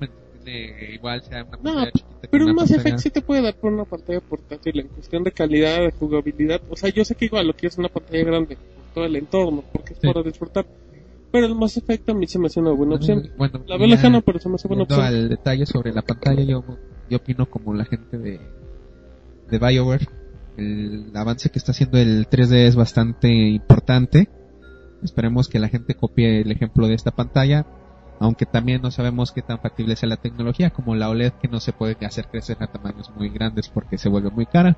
igual 0.50 1.22
sea 1.22 1.42
una 1.44 1.56
No, 1.56 1.62
pantalla 1.62 1.90
chiquita. 1.92 2.20
que 2.22 2.28
Pero 2.28 2.46
Mass 2.46 2.56
pantalla- 2.56 2.76
Effect 2.80 2.98
sí 2.98 3.10
te 3.10 3.22
puede 3.22 3.42
dar 3.42 3.54
por 3.56 3.72
una 3.72 3.84
pantalla 3.84 4.20
portátil 4.20 4.80
en 4.80 4.88
cuestión 4.88 5.24
de 5.24 5.32
calidad, 5.32 5.80
de 5.80 5.90
jugabilidad. 5.92 6.60
O 6.70 6.76
sea, 6.76 6.90
yo 6.90 7.04
sé 7.04 7.14
que 7.14 7.26
igual 7.26 7.46
lo 7.46 7.54
quieres 7.54 7.78
una 7.78 7.88
pantalla 7.88 8.24
grande 8.24 8.56
por 8.56 8.94
todo 8.94 9.04
el 9.04 9.16
entorno, 9.16 9.64
porque 9.72 9.92
es 9.94 9.98
Sí. 10.00 10.06
para 10.06 10.22
disfrutar. 10.22 10.66
Pero 11.32 11.46
el 11.46 11.54
Mass 11.54 11.76
Effect 11.76 12.08
a 12.08 12.14
mí 12.14 12.26
se 12.26 12.38
me 12.38 12.46
hace 12.46 12.60
una 12.60 12.70
buena 12.70 12.94
opción. 12.96 13.28
Bueno, 13.36 13.60
La 13.66 13.76
veo 13.76 13.86
lejana, 13.86 14.20
pero 14.20 14.38
se 14.38 14.48
me 14.48 14.54
hace 14.54 14.68
buena 14.68 14.84
opción. 14.84 15.00
al 15.00 15.28
detalle 15.28 15.66
sobre 15.66 15.92
la 15.92 16.02
pantalla, 16.02 16.42
yo, 16.44 16.64
yo 17.10 17.16
opino 17.18 17.46
como 17.46 17.74
la 17.74 17.84
gente 17.84 18.16
de, 18.16 18.40
de 19.50 19.58
BioWare. 19.58 20.06
El 20.56 21.10
avance 21.14 21.50
que 21.50 21.58
está 21.58 21.72
haciendo 21.72 21.98
el 21.98 22.26
3D 22.28 22.66
es 22.66 22.76
bastante 22.76 23.28
importante. 23.28 24.28
Esperemos 25.02 25.48
que 25.48 25.58
la 25.58 25.68
gente 25.68 25.94
copie 25.94 26.40
el 26.40 26.50
ejemplo 26.50 26.86
de 26.88 26.94
esta 26.94 27.10
pantalla. 27.10 27.66
Aunque 28.18 28.46
también 28.46 28.80
no 28.82 28.90
sabemos 28.90 29.32
qué 29.32 29.42
tan 29.42 29.58
factible 29.58 29.96
sea 29.96 30.08
la 30.08 30.16
tecnología, 30.16 30.70
como 30.70 30.94
la 30.94 31.10
OLED 31.10 31.34
que 31.34 31.48
no 31.48 31.60
se 31.60 31.72
puede 31.72 31.96
hacer 32.06 32.28
crecer 32.28 32.56
a 32.60 32.66
tamaños 32.66 33.10
muy 33.14 33.28
grandes 33.28 33.68
porque 33.68 33.98
se 33.98 34.08
vuelve 34.08 34.30
muy 34.30 34.46
cara. 34.46 34.76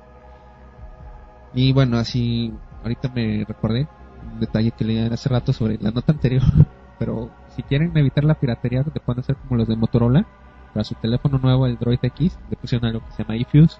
Y 1.53 1.71
bueno, 1.73 1.97
así, 1.97 2.53
ahorita 2.83 3.09
me 3.09 3.45
recordé 3.45 3.87
un 4.21 4.39
detalle 4.39 4.71
que 4.71 4.85
leí 4.85 4.99
hace 4.99 5.29
rato 5.29 5.53
sobre 5.53 5.77
la 5.77 5.91
nota 5.91 6.11
anterior. 6.11 6.43
Pero 6.99 7.31
si 7.55 7.63
quieren 7.63 7.95
evitar 7.97 8.23
la 8.25 8.35
piratería, 8.35 8.83
que 8.83 8.99
pueden 8.99 9.21
hacer 9.21 9.37
como 9.37 9.55
los 9.55 9.67
de 9.67 9.75
Motorola. 9.75 10.27
Para 10.73 10.83
su 10.83 10.95
teléfono 10.95 11.39
nuevo, 11.39 11.65
el 11.65 11.77
Droid 11.77 11.99
X, 12.01 12.37
le 12.49 12.55
pusieron 12.57 12.87
algo 12.87 13.03
que 13.05 13.11
se 13.13 13.23
llama 13.23 13.37
iFuse. 13.37 13.77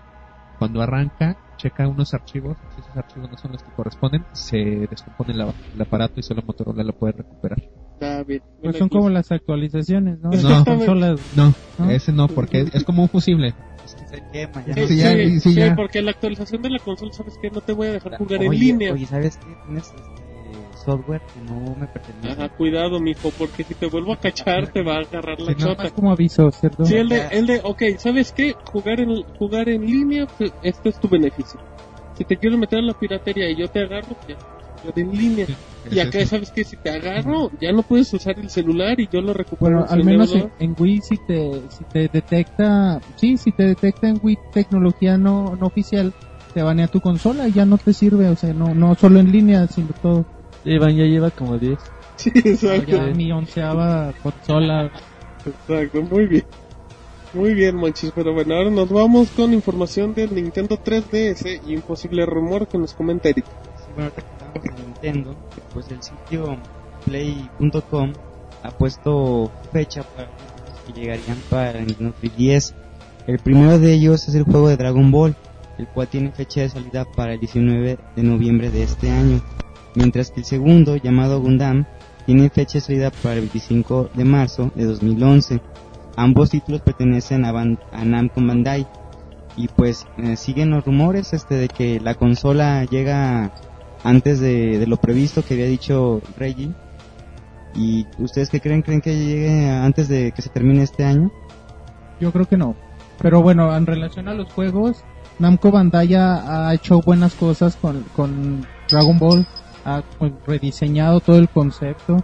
Cuando 0.57 0.81
arranca, 0.81 1.37
checa 1.57 1.87
unos 1.87 2.13
archivos. 2.13 2.57
Si 2.73 2.81
esos 2.81 2.95
archivos 2.95 3.29
no 3.29 3.37
son 3.37 3.51
los 3.51 3.61
que 3.61 3.71
corresponden, 3.71 4.25
se 4.33 4.87
descompone 4.89 5.33
el 5.33 5.81
aparato 5.81 6.19
y 6.19 6.23
solo 6.23 6.41
Motorola 6.45 6.83
lo 6.83 6.93
puede 6.93 7.13
recuperar. 7.13 7.59
Está 7.99 8.23
bien. 8.23 8.41
Pues 8.63 8.77
son 8.77 8.87
como 8.87 9.09
las 9.09 9.29
actualizaciones, 9.29 10.19
¿no? 10.21 10.29
No. 10.29 10.49
las 10.49 10.63
consolas. 10.63 11.19
No, 11.35 11.53
¿No? 11.77 11.91
ese 11.91 12.13
no, 12.13 12.27
porque 12.29 12.61
es, 12.61 12.75
es 12.75 12.83
como 12.85 13.01
un 13.03 13.09
fusible. 13.09 13.53
Es 13.85 13.93
que 13.93 14.07
se 14.07 14.23
quema 14.31 14.65
ya. 14.65 14.73
Sí, 14.73 14.87
Sí, 14.87 14.97
ya, 14.97 15.11
sí, 15.11 15.29
sí, 15.31 15.39
sí, 15.39 15.55
ya. 15.55 15.75
porque 15.75 16.01
la 16.01 16.11
actualización 16.11 16.61
de 16.61 16.69
la 16.69 16.79
consola, 16.79 17.11
¿sabes 17.11 17.37
qué? 17.41 17.49
No 17.49 17.59
te 17.59 17.73
voy 17.73 17.87
a 17.87 17.91
dejar 17.91 18.17
jugar 18.17 18.41
en 18.41 18.49
oye, 18.49 18.59
línea. 18.59 18.93
Oye, 18.93 19.05
¿sabes 19.05 19.35
qué? 19.37 19.47
Tienes 19.65 19.83
este 19.87 20.29
software 20.85 21.21
que 21.33 21.41
no 21.41 21.75
me 21.75 21.87
pertenece. 21.87 22.29
Ajá, 22.31 22.49
cuidado, 22.55 23.01
mijo, 23.01 23.31
porque 23.37 23.65
si 23.65 23.75
te 23.75 23.87
vuelvo 23.87 24.13
a 24.13 24.17
cachar, 24.17 24.71
te 24.71 24.81
va 24.81 24.95
a 24.95 24.99
agarrar 24.99 25.41
la 25.41 25.51
no, 25.51 25.57
chota. 25.57 25.83
Más 25.83 25.91
como 25.91 26.11
aviso, 26.13 26.49
¿cierto? 26.51 26.85
Sí, 26.85 26.95
el 26.95 27.09
de, 27.09 27.27
el 27.31 27.47
de, 27.47 27.59
ok, 27.61 27.83
¿sabes 27.97 28.31
qué? 28.31 28.55
Jugar 28.71 29.01
en, 29.01 29.23
jugar 29.37 29.67
en 29.67 29.85
línea, 29.85 30.25
pues, 30.37 30.53
este 30.63 30.87
es 30.89 30.99
tu 30.99 31.09
beneficio. 31.09 31.59
Si 32.13 32.23
te 32.23 32.37
quieres 32.37 32.57
meter 32.57 32.79
a 32.79 32.81
la 32.81 32.93
piratería 32.93 33.49
y 33.49 33.57
yo 33.57 33.67
te 33.67 33.81
agarro, 33.81 34.15
ya, 34.27 34.37
en 34.95 35.11
línea. 35.11 35.47
Y 35.89 35.99
acá, 35.99 36.25
¿sabes 36.25 36.51
qué? 36.51 36.63
Si 36.63 36.77
te 36.77 36.89
agarro, 36.89 37.51
ya 37.59 37.71
no 37.71 37.83
puedes 37.83 38.13
usar 38.13 38.37
el 38.39 38.49
celular 38.49 38.99
y 38.99 39.07
yo 39.07 39.21
lo 39.21 39.33
recupero. 39.33 39.77
Bueno, 39.77 39.85
en 39.85 39.91
al 39.93 39.99
el 39.99 40.05
menos 40.05 40.33
en, 40.59 40.75
Wii 40.77 41.01
si 41.01 41.17
te, 41.17 41.61
si 41.69 41.83
te 41.85 42.09
detecta, 42.11 43.01
sí, 43.15 43.37
si 43.37 43.51
te 43.51 43.63
detecta 43.63 44.09
en 44.09 44.19
Wii 44.21 44.37
tecnología 44.53 45.17
no, 45.17 45.55
no 45.55 45.67
oficial, 45.67 46.13
te 46.53 46.61
banea 46.61 46.87
tu 46.87 46.99
consola 46.99 47.47
y 47.47 47.53
ya 47.53 47.65
no 47.65 47.77
te 47.77 47.93
sirve, 47.93 48.29
o 48.29 48.35
sea, 48.35 48.53
no, 48.53 48.73
no 48.73 48.95
solo 48.95 49.19
en 49.19 49.31
línea, 49.31 49.67
sino 49.67 49.89
todo. 50.01 50.25
Iván 50.65 50.95
ya 50.95 51.05
lleva 51.05 51.31
como 51.31 51.57
10. 51.57 51.79
Sí, 52.19 52.31
exacto. 52.35 52.97
Ya 52.97 53.05
mi 53.15 53.31
onceava 53.31 54.13
consola, 54.21 54.91
Exacto, 55.45 56.01
muy 56.01 56.25
bien. 56.27 56.43
Muy 57.33 57.53
bien, 57.53 57.75
manchis, 57.75 58.11
pero 58.13 58.33
bueno, 58.33 58.55
ahora 58.55 58.71
nos 58.71 58.89
vamos 58.89 59.29
con 59.29 59.53
información 59.53 60.13
del 60.15 60.33
Nintendo 60.33 60.77
3DS 60.77 61.61
y 61.67 61.75
un 61.75 61.81
posible 61.81 62.25
rumor 62.25 62.67
que 62.67 62.77
nos 62.77 62.93
comenta 62.93 63.29
Eric. 63.29 63.45
Bueno, 63.95 64.11
que 64.13 64.38
de 64.53 64.83
Nintendo, 64.83 65.35
pues 65.73 65.89
el 65.91 66.01
sitio 66.01 66.57
play.com 67.05 68.13
ha 68.63 68.71
puesto 68.71 69.51
fecha 69.71 70.03
para 70.03 70.27
los 70.27 70.79
que 70.81 70.99
llegarían 70.99 71.37
para 71.49 71.79
Nintendo 71.79 72.13
3DS. 72.21 72.73
El 73.27 73.39
primero 73.39 73.79
de 73.79 73.93
ellos 73.93 74.27
es 74.27 74.35
el 74.35 74.43
juego 74.43 74.69
de 74.69 74.77
Dragon 74.77 75.11
Ball, 75.11 75.35
el 75.77 75.87
cual 75.87 76.07
tiene 76.07 76.31
fecha 76.31 76.61
de 76.61 76.69
salida 76.69 77.05
para 77.15 77.33
el 77.33 77.39
19 77.39 77.97
de 78.15 78.23
noviembre 78.23 78.69
de 78.69 78.83
este 78.83 79.09
año, 79.09 79.41
mientras 79.95 80.31
que 80.31 80.41
el 80.41 80.45
segundo, 80.45 80.95
llamado 80.95 81.39
Gundam, 81.39 81.85
tiene 82.25 82.49
fecha 82.49 82.73
de 82.73 82.81
salida 82.81 83.11
para 83.11 83.35
el 83.35 83.41
25 83.41 84.09
de 84.13 84.25
marzo 84.25 84.71
de 84.75 84.85
2011. 84.85 85.61
Ambos 86.15 86.49
títulos 86.49 86.81
pertenecen 86.81 87.45
a, 87.45 87.49
a 87.49 88.05
Namco 88.05 88.41
Bandai 88.41 88.85
y 89.55 89.67
pues 89.67 90.05
eh, 90.17 90.35
siguen 90.35 90.71
los 90.71 90.85
rumores 90.85 91.33
este 91.33 91.55
de 91.55 91.67
que 91.67 91.99
la 91.99 92.15
consola 92.15 92.85
llega 92.85 93.51
antes 94.03 94.39
de, 94.39 94.85
lo 94.87 94.97
previsto 94.97 95.43
que 95.43 95.55
había 95.55 95.65
dicho 95.65 96.21
Reggie. 96.37 96.71
¿Y 97.75 98.07
ustedes 98.17 98.49
qué 98.49 98.59
creen? 98.59 98.81
¿Creen 98.81 99.01
que 99.01 99.15
llegue 99.15 99.69
antes 99.69 100.07
de 100.07 100.31
que 100.31 100.41
se 100.41 100.49
termine 100.49 100.83
este 100.83 101.05
año? 101.05 101.31
yo 102.19 102.33
creo 102.33 102.45
que 102.45 102.57
no. 102.57 102.75
Pero 103.21 103.41
bueno, 103.41 103.73
en 103.75 103.85
relación 103.85 104.27
a 104.27 104.33
los 104.33 104.51
juegos, 104.51 105.05
Namco 105.39 105.71
Bandai 105.71 106.15
ha 106.15 106.73
hecho 106.73 106.99
buenas 107.01 107.33
cosas 107.33 107.77
con, 107.77 108.03
con 108.13 108.65
Dragon 108.89 109.17
Ball 109.17 109.47
ha 109.85 110.01
pues, 110.17 110.33
rediseñado 110.45 111.19
todo 111.19 111.37
el 111.37 111.49
concepto 111.49 112.17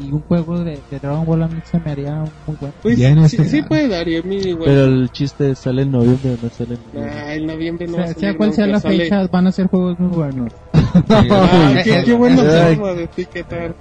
y 0.00 0.12
un 0.12 0.20
juego 0.22 0.62
de, 0.62 0.80
de 0.90 0.98
Dragon 1.00 1.24
Ball 1.26 1.42
a 1.42 1.48
mí 1.48 1.60
se 1.64 1.78
me 1.80 1.90
haría 1.90 2.14
muy 2.46 2.56
bueno. 2.60 2.74
Pues 2.82 2.98
Ya 2.98 3.08
en 3.08 3.28
sí, 3.28 3.36
este- 3.36 3.48
sí 3.48 3.62
puede 3.62 3.88
dar, 3.88 4.06
y 4.08 4.16
a 4.16 4.22
mí 4.22 4.36
igual. 4.36 4.64
Pero 4.66 4.84
el 4.84 5.10
chiste 5.10 5.54
sale 5.54 5.82
en 5.82 5.90
noviembre, 5.92 6.36
no 6.42 6.48
sale 6.50 6.74
en 6.74 6.80
noviembre. 6.86 7.12
Ah, 7.20 7.34
en 7.34 7.46
noviembre 7.46 7.86
no 7.86 7.92
sea, 7.94 8.04
va 8.04 8.04
a 8.10 8.14
sea 8.14 8.14
salir 8.20 8.36
cual 8.36 8.52
sea 8.54 8.66
la 8.66 8.80
sale- 8.80 8.98
fecha, 9.04 9.26
van 9.26 9.46
a 9.46 9.52
ser 9.52 9.66
juegos 9.66 9.98
muy 9.98 10.08
buenos. 10.16 10.52
Ah, 11.10 11.80
qué, 11.84 12.02
qué 12.04 12.16
forma 12.16 12.92
de 12.94 13.04
etiquetar. 13.04 13.74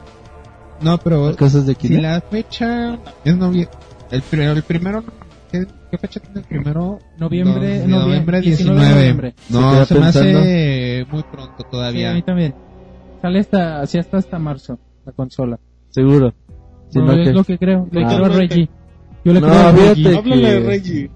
No, 0.82 0.97
pero 0.99 1.36
Cosas 1.36 1.65
de 1.65 1.76
si 1.76 1.97
la 1.97 2.22
fecha 2.22 2.99
es 3.24 3.36
noviembre, 3.38 3.76
el, 4.11 4.22
el 4.39 4.63
primero, 4.63 5.03
¿qué, 5.51 5.65
qué 5.89 5.97
fecha 5.97 6.20
tiene 6.20 6.41
el 6.41 6.45
primero? 6.45 6.99
Noviembre- 7.18 7.86
No, 7.88 8.01
noviembre, 8.05 8.41
19. 8.41 8.80
19 8.80 8.86
de 8.86 8.95
noviembre. 8.95 9.36
No, 9.49 9.86
Se 9.86 9.93
se 9.93 9.99
me 9.99 10.05
hace 10.05 11.05
muy 11.11 11.24
pronto 11.24 11.55
Sí, 11.57 11.65
todavía. 11.72 12.11
a 12.11 12.13
mí 12.13 12.22
también. 12.22 12.53
Sale 13.22 13.39
hasta, 13.39 13.82
así 13.82 13.97
hasta 13.97 14.18
hasta 14.18 14.38
marzo, 14.38 14.78
la 15.05 15.11
consola. 15.13 15.57
Seguro. 15.97 16.33
Si 16.89 16.99
No, 16.99 17.11
es 17.13 17.27
que- 17.27 17.33
lo 17.33 17.43
que 17.43 17.57
creo. 17.57 17.87
Le 17.91 18.05
Ah. 18.05 18.07
creo 18.07 18.25
a 18.25 18.29
Reggie. 18.29 18.69
Yo 19.25 19.33
le 19.33 19.41
No, 19.41 19.47
creo 19.47 19.59
a. 19.59 19.71
Reggie. 19.71 20.15
Háblale 20.15 20.51
de 20.53 20.59
Reggie. 20.59 21.11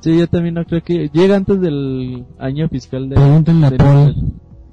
Sí, 0.00 0.18
yo 0.18 0.26
también 0.26 0.54
no 0.54 0.64
creo 0.64 0.82
que... 0.82 1.10
Llega 1.12 1.36
antes 1.36 1.60
del 1.60 2.24
año 2.38 2.68
fiscal 2.70 3.08
de... 3.10 3.16
Pregúntenle 3.16 3.66
a 3.66 3.70
Paul. 3.72 4.14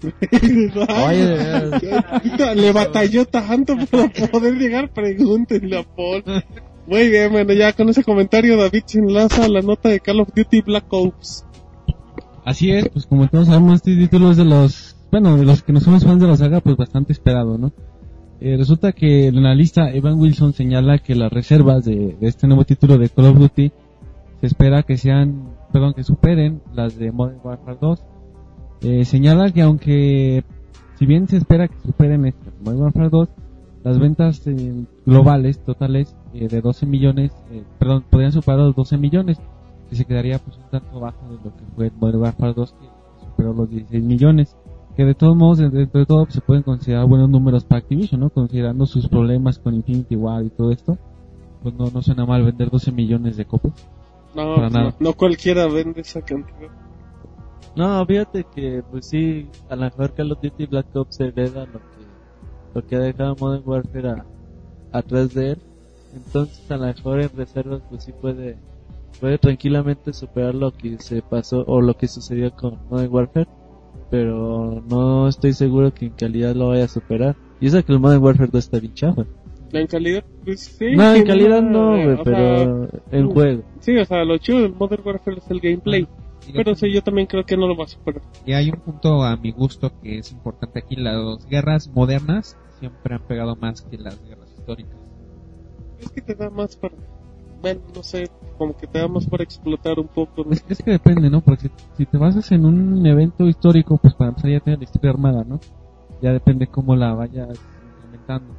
Oye, 1.07 1.25
de 1.25 1.35
veras. 1.35 2.55
Le 2.55 2.71
batalló 2.71 3.25
tanto 3.25 3.75
para 3.91 4.07
poder 4.31 4.53
llegar, 4.55 4.91
pregúntenle 4.93 5.79
a 5.79 5.83
Paul. 5.83 6.23
Muy 6.87 7.09
bien, 7.09 7.31
bueno, 7.31 7.51
ya 7.53 7.73
con 7.73 7.89
ese 7.89 8.03
comentario 8.03 8.55
David 8.55 8.83
se 8.85 8.99
enlaza 8.99 9.45
a 9.45 9.49
la 9.49 9.61
nota 9.61 9.89
de 9.89 9.99
Call 9.99 10.21
of 10.21 10.29
Duty 10.35 10.61
Black 10.61 10.85
Ops. 10.93 11.43
Así 12.45 12.71
es, 12.71 12.87
pues 12.89 13.05
como 13.07 13.27
todos 13.27 13.47
sabemos, 13.47 13.75
este 13.75 13.95
título 13.97 14.29
es 14.31 14.37
de 14.37 14.45
los, 14.45 14.95
bueno, 15.11 15.35
de 15.37 15.45
los 15.45 15.63
que 15.63 15.73
no 15.73 15.79
somos 15.79 16.03
fans 16.05 16.21
de 16.21 16.27
la 16.27 16.37
saga, 16.37 16.59
pues 16.61 16.77
bastante 16.77 17.11
esperado, 17.11 17.57
¿no? 17.57 17.73
Eh, 18.41 18.57
resulta 18.57 18.91
que 18.91 19.29
el 19.29 19.37
analista 19.37 19.91
Evan 19.91 20.19
Wilson 20.19 20.53
señala 20.53 20.97
que 20.97 21.15
las 21.15 21.31
reservas 21.31 21.85
de, 21.85 22.17
este 22.21 22.47
nuevo 22.47 22.65
título 22.65 22.97
de 22.97 23.09
Call 23.09 23.27
of 23.27 23.39
Duty 23.39 23.71
se 24.41 24.47
espera 24.47 24.83
que 24.83 24.97
sean, 24.97 25.55
perdón, 25.71 25.93
que 25.93 26.03
superen 26.03 26.61
las 26.73 26.97
de 26.97 27.11
Modern 27.11 27.39
Warfare 27.43 27.77
2. 27.79 28.03
Eh, 28.81 29.05
señala 29.05 29.51
que 29.51 29.61
aunque, 29.61 30.43
si 30.99 31.05
bien 31.05 31.27
se 31.27 31.37
espera 31.37 31.69
que 31.69 31.79
superen 31.79 32.33
Modern 32.61 32.81
Warfare 32.81 33.09
2, 33.09 33.29
las 33.85 33.99
ventas 33.99 34.45
eh, 34.47 34.85
globales, 35.05 35.59
totales, 35.59 36.15
eh, 36.33 36.49
de 36.49 36.59
12 36.59 36.85
millones, 36.85 37.31
perdón, 37.79 38.03
podrían 38.09 38.33
superar 38.33 38.59
los 38.59 38.75
12 38.75 38.97
millones, 38.97 39.39
que 39.89 39.95
se 39.95 40.03
quedaría 40.03 40.39
pues 40.39 40.57
un 40.57 40.69
tanto 40.71 40.99
bajo 40.99 41.25
de 41.29 41.35
lo 41.35 41.55
que 41.55 41.63
fue 41.75 41.91
Modern 41.99 42.21
Warfare 42.21 42.53
2, 42.53 42.73
que 42.73 43.25
superó 43.25 43.53
los 43.53 43.69
16 43.69 44.03
millones. 44.03 44.57
Que 44.95 45.03
de 45.03 45.13
todos 45.13 45.35
modos, 45.35 45.57
dentro 45.57 45.99
de 45.99 46.05
todo, 46.05 46.25
se 46.29 46.39
pueden 46.41 46.63
considerar 46.63 47.05
buenos 47.05 47.29
números 47.29 47.65
para 47.65 47.79
Activision, 47.79 48.21
¿no? 48.21 48.29
Considerando 48.29 48.85
sus 48.85 49.07
problemas 49.09 49.59
con 49.59 49.73
Infinity 49.75 50.15
War 50.15 50.43
y 50.45 50.49
todo 50.49 50.71
esto, 50.71 50.97
pues 51.61 51.75
no, 51.75 51.89
no 51.89 52.01
suena 52.01 52.25
mal 52.25 52.43
vender 52.43 52.69
12 52.69 52.91
millones 52.93 53.35
de 53.35 53.45
copias. 53.45 53.73
No, 54.33 54.55
Para 54.55 54.69
no, 54.69 54.79
nada. 54.79 54.95
no 54.99 55.13
cualquiera 55.13 55.67
vende 55.67 56.01
esa 56.01 56.21
cantidad. 56.21 56.69
No, 57.75 58.05
fíjate 58.05 58.45
que, 58.55 58.83
pues 58.89 59.07
sí, 59.07 59.49
a 59.69 59.75
lo 59.75 59.81
mejor 59.83 60.13
Call 60.13 60.31
of 60.31 60.39
Duty 60.41 60.65
Black 60.65 60.95
Ops 60.95 61.19
hereda 61.19 61.65
lo 61.65 61.79
que, 61.79 62.05
lo 62.73 62.85
que 62.87 62.95
ha 62.95 62.99
dejado 62.99 63.35
Modern 63.37 63.63
Warfare 63.65 64.09
a, 64.09 64.25
atrás 64.93 65.33
de 65.33 65.51
él. 65.51 65.57
Entonces, 66.15 66.71
a 66.71 66.77
lo 66.77 66.85
mejor 66.85 67.19
en 67.19 67.29
reservas, 67.35 67.81
pues 67.89 68.05
sí 68.05 68.13
puede, 68.13 68.57
puede 69.19 69.37
tranquilamente 69.37 70.13
superar 70.13 70.55
lo 70.55 70.71
que 70.71 70.97
se 70.99 71.21
pasó 71.21 71.65
o 71.67 71.81
lo 71.81 71.95
que 71.97 72.07
sucedió 72.07 72.53
con 72.55 72.77
Modern 72.89 73.13
Warfare. 73.13 73.47
Pero 74.15 74.81
no 74.89 75.27
estoy 75.27 75.51
seguro 75.51 75.93
que 75.93 76.05
en 76.05 76.13
calidad 76.13 76.55
lo 76.55 76.69
vaya 76.69 76.85
a 76.85 76.87
superar. 76.87 77.35
Y 77.59 77.67
eso 77.67 77.83
que 77.83 77.91
el 77.91 77.99
Modern 77.99 78.23
Warfare 78.23 78.49
2 78.49 78.63
está 78.63 78.79
bien 78.79 78.93
chafa. 78.93 79.25
En 79.73 79.87
calidad, 79.87 80.23
pues 80.45 80.61
sí. 80.61 80.95
no, 80.95 81.13
en 81.13 81.25
calidad 81.25 81.59
una- 81.59 81.69
no, 81.69 81.89
güey, 81.91 82.11
o 82.13 82.23
pero 82.23 82.87
en 83.11 83.25
uh, 83.25 83.33
juego. 83.33 83.63
Sí, 83.81 83.97
o 83.97 84.05
sea, 84.05 84.23
lo 84.23 84.37
chido 84.37 84.61
del 84.61 84.73
Modern 84.73 85.05
Warfare 85.05 85.37
es 85.39 85.51
el 85.51 85.59
gameplay. 85.59 86.07
Y 86.47 86.53
Pero 86.53 86.75
sí, 86.75 86.89
yo 86.93 87.01
también 87.01 87.27
creo 87.27 87.43
que 87.43 87.57
no 87.57 87.67
lo 87.67 87.75
va 87.75 87.83
a 87.83 87.87
superar. 87.87 88.21
Y 88.45 88.53
hay 88.53 88.69
un 88.69 88.79
punto 88.79 89.21
a 89.23 89.35
mi 89.35 89.51
gusto 89.51 89.91
que 90.01 90.19
es 90.19 90.31
importante 90.31 90.79
aquí, 90.79 90.95
las 90.95 91.45
guerras 91.49 91.89
modernas 91.89 92.55
siempre 92.79 93.15
han 93.15 93.27
pegado 93.27 93.57
más 93.57 93.81
que 93.81 93.97
las 93.97 94.17
guerras 94.23 94.47
históricas. 94.57 94.95
Es 95.99 96.09
que 96.09 96.21
te 96.21 96.35
da 96.35 96.49
más 96.49 96.77
para... 96.77 96.95
Bueno, 97.61 97.81
no 97.93 98.01
sé, 98.01 98.29
como 98.57 98.75
que 98.75 98.87
te 98.87 98.99
da 98.99 99.07
más 99.07 99.25
para 99.27 99.43
explotar 99.43 99.99
un 99.99 100.07
poco. 100.07 100.43
¿no? 100.43 100.51
Es, 100.51 100.63
es 100.67 100.81
que 100.81 100.91
depende, 100.91 101.29
¿no? 101.29 101.41
Porque 101.41 101.69
si, 101.97 102.05
te 102.05 102.17
basas 102.17 102.51
en 102.51 102.65
un 102.65 103.05
evento 103.05 103.47
histórico, 103.47 103.97
pues 103.97 104.13
para 104.13 104.29
empezar 104.29 104.51
ya 104.51 104.59
tienes 104.59 104.79
la 104.79 104.83
historia 104.85 105.11
armada, 105.11 105.43
¿no? 105.43 105.59
Ya 106.21 106.31
depende 106.31 106.67
cómo 106.67 106.95
la 106.95 107.13
vayas 107.13 107.59
implementando. 107.97 108.53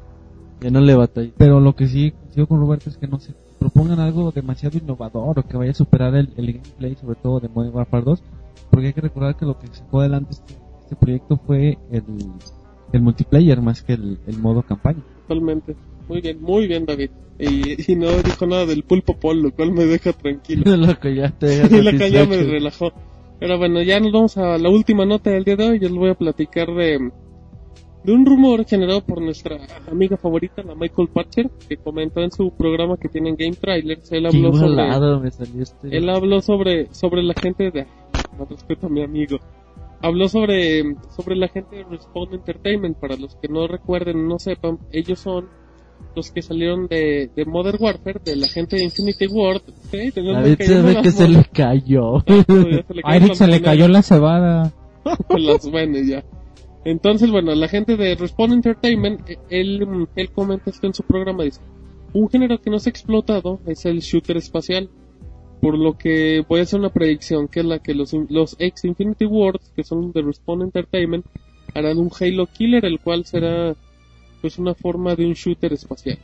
Ya 0.61 0.71
no 0.71 0.81
le 0.81 0.95
batalla. 0.95 1.31
Pero 1.37 1.59
lo 1.59 1.75
que 1.75 1.87
sí 1.87 2.11
coincido 2.11 2.47
con 2.47 2.59
Roberto 2.59 2.89
es 2.89 2.97
que 2.97 3.07
no 3.07 3.19
se 3.19 3.33
propongan 3.59 3.99
algo 3.99 4.31
demasiado 4.31 4.77
innovador 4.77 5.39
o 5.39 5.43
que 5.43 5.57
vaya 5.57 5.71
a 5.71 5.75
superar 5.75 6.15
el, 6.15 6.33
el 6.37 6.53
gameplay, 6.53 6.95
sobre 6.95 7.15
todo 7.15 7.39
de 7.39 7.49
Modern 7.49 7.75
Warfare 7.75 8.03
2, 8.03 8.23
porque 8.69 8.87
hay 8.87 8.93
que 8.93 9.01
recordar 9.01 9.35
que 9.35 9.45
lo 9.45 9.57
que 9.59 9.67
sacó 9.67 10.01
adelante 10.01 10.31
este, 10.31 10.55
este 10.81 10.95
proyecto 10.95 11.37
fue 11.37 11.77
el, 11.91 12.03
el 12.93 13.01
multiplayer 13.01 13.61
más 13.61 13.81
que 13.81 13.93
el, 13.93 14.19
el 14.27 14.39
modo 14.39 14.61
campaña. 14.63 15.03
Totalmente. 15.27 15.75
Muy 16.07 16.21
bien, 16.21 16.41
muy 16.41 16.67
bien, 16.67 16.85
David. 16.85 17.11
Y, 17.39 17.91
y 17.91 17.95
no 17.95 18.23
dijo 18.23 18.47
nada 18.47 18.65
del 18.65 18.83
pulpo 18.83 19.17
pol, 19.19 19.41
lo 19.41 19.51
cual 19.51 19.71
me 19.71 19.85
deja 19.85 20.13
tranquilo. 20.13 20.63
Ya 21.63 21.69
te 21.71 21.83
la 21.83 21.91
que 21.97 22.11
ya 22.11 22.25
me 22.25 22.35
satisfecho. 22.35 22.51
relajó. 22.51 22.93
Pero 23.39 23.57
bueno, 23.57 23.81
ya 23.83 23.99
nos 23.99 24.11
vamos 24.11 24.37
a 24.37 24.57
la 24.57 24.69
última 24.69 25.05
nota 25.05 25.29
del 25.31 25.43
día 25.43 25.55
de 25.55 25.69
hoy. 25.69 25.79
Yo 25.79 25.89
les 25.89 25.97
voy 25.97 26.09
a 26.09 26.15
platicar 26.15 26.67
de, 26.73 27.11
de 28.03 28.11
un 28.13 28.25
rumor 28.25 28.65
generado 28.65 29.01
por 29.05 29.21
nuestra 29.21 29.57
amiga 29.91 30.17
favorita, 30.17 30.63
la 30.63 30.75
Michael 30.75 31.09
Patcher, 31.09 31.49
que 31.69 31.77
comentó 31.77 32.21
en 32.21 32.31
su 32.31 32.51
programa 32.51 32.97
que 32.97 33.09
tienen 33.09 33.35
Game 33.35 33.55
Trailers. 33.55 34.11
Él 34.11 34.27
Qué 34.31 34.37
habló 34.37 34.53
sobre, 34.53 35.19
me 35.19 35.27
este. 35.61 35.97
él 35.97 36.09
habló 36.09 36.41
sobre, 36.41 36.87
sobre 36.93 37.21
la 37.23 37.35
gente 37.35 37.69
de, 37.69 37.85
no 38.37 38.45
respeto 38.45 38.87
a 38.87 38.89
mi 38.89 39.03
amigo. 39.03 39.37
Habló 40.01 40.29
sobre, 40.29 40.95
sobre 41.15 41.35
la 41.35 41.47
gente 41.47 41.75
de 41.77 41.83
Respawn 41.83 42.33
Entertainment. 42.33 42.97
Para 42.97 43.17
los 43.17 43.35
que 43.35 43.47
no 43.47 43.67
recuerden, 43.67 44.27
no 44.27 44.39
sepan, 44.39 44.79
ellos 44.91 45.19
son 45.19 45.49
los 46.15 46.31
que 46.31 46.41
salieron 46.41 46.87
de, 46.87 47.29
de 47.35 47.45
Modern 47.45 47.77
Warfare, 47.79 48.19
de 48.23 48.35
la 48.35 48.47
gente 48.47 48.75
de 48.75 48.83
Infinity 48.83 49.27
Ward. 49.27 49.61
Sí, 49.91 50.11
David 50.15 50.57
que 50.57 50.65
se 50.65 50.81
ve 50.81 51.01
que 51.01 51.27
le 51.27 51.45
cayó. 51.45 52.17
A 53.03 53.15
Eric 53.15 53.33
se 53.35 53.47
le 53.47 53.61
cayó 53.61 53.87
la 53.87 54.01
cebada. 54.01 54.73
las 55.37 55.69
buenas 55.69 56.07
ya. 56.07 56.23
Entonces, 56.85 57.29
bueno, 57.29 57.53
la 57.53 57.67
gente 57.67 57.97
de 57.97 58.15
Respawn 58.15 58.53
Entertainment, 58.53 59.29
eh, 59.29 59.37
él, 59.49 60.07
él 60.15 60.31
comenta 60.31 60.69
esto 60.69 60.87
en 60.87 60.93
su 60.93 61.03
programa, 61.03 61.43
dice, 61.43 61.59
un 62.13 62.29
género 62.29 62.61
que 62.61 62.69
no 62.69 62.79
se 62.79 62.89
ha 62.89 62.91
explotado 62.91 63.59
es 63.65 63.85
el 63.85 63.99
shooter 63.99 64.37
espacial, 64.37 64.89
por 65.61 65.77
lo 65.77 65.97
que 65.97 66.45
voy 66.47 66.61
a 66.61 66.63
hacer 66.63 66.79
una 66.79 66.89
predicción, 66.89 67.47
que 67.47 67.59
es 67.59 67.65
la 67.65 67.79
que 67.79 67.93
los, 67.93 68.13
los 68.29 68.55
ex 68.59 68.85
Infinity 68.85 69.25
Wars, 69.25 69.71
que 69.75 69.83
son 69.83 70.11
de 70.11 70.21
Respawn 70.21 70.61
Entertainment, 70.61 71.25
harán 71.73 71.97
un 71.97 72.09
Halo 72.17 72.47
Killer, 72.47 72.85
el 72.85 72.99
cual 72.99 73.25
será 73.25 73.75
pues 74.41 74.57
una 74.57 74.73
forma 74.73 75.15
de 75.15 75.25
un 75.25 75.33
shooter 75.33 75.73
espacial. 75.73 76.19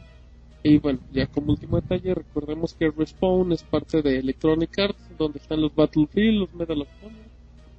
Y 0.64 0.78
bueno, 0.78 1.00
ya 1.12 1.28
como 1.28 1.52
último 1.52 1.80
detalle, 1.80 2.14
recordemos 2.14 2.74
que 2.74 2.90
Respawn 2.90 3.52
es 3.52 3.64
parte 3.64 4.02
de 4.02 4.18
Electronic 4.20 4.80
Arts, 4.80 5.18
donde 5.18 5.40
están 5.40 5.62
los 5.62 5.76
Battlefield, 5.76 6.40
los 6.40 6.54
Medal 6.54 6.82
of 6.82 6.88
Honor. 7.02 7.34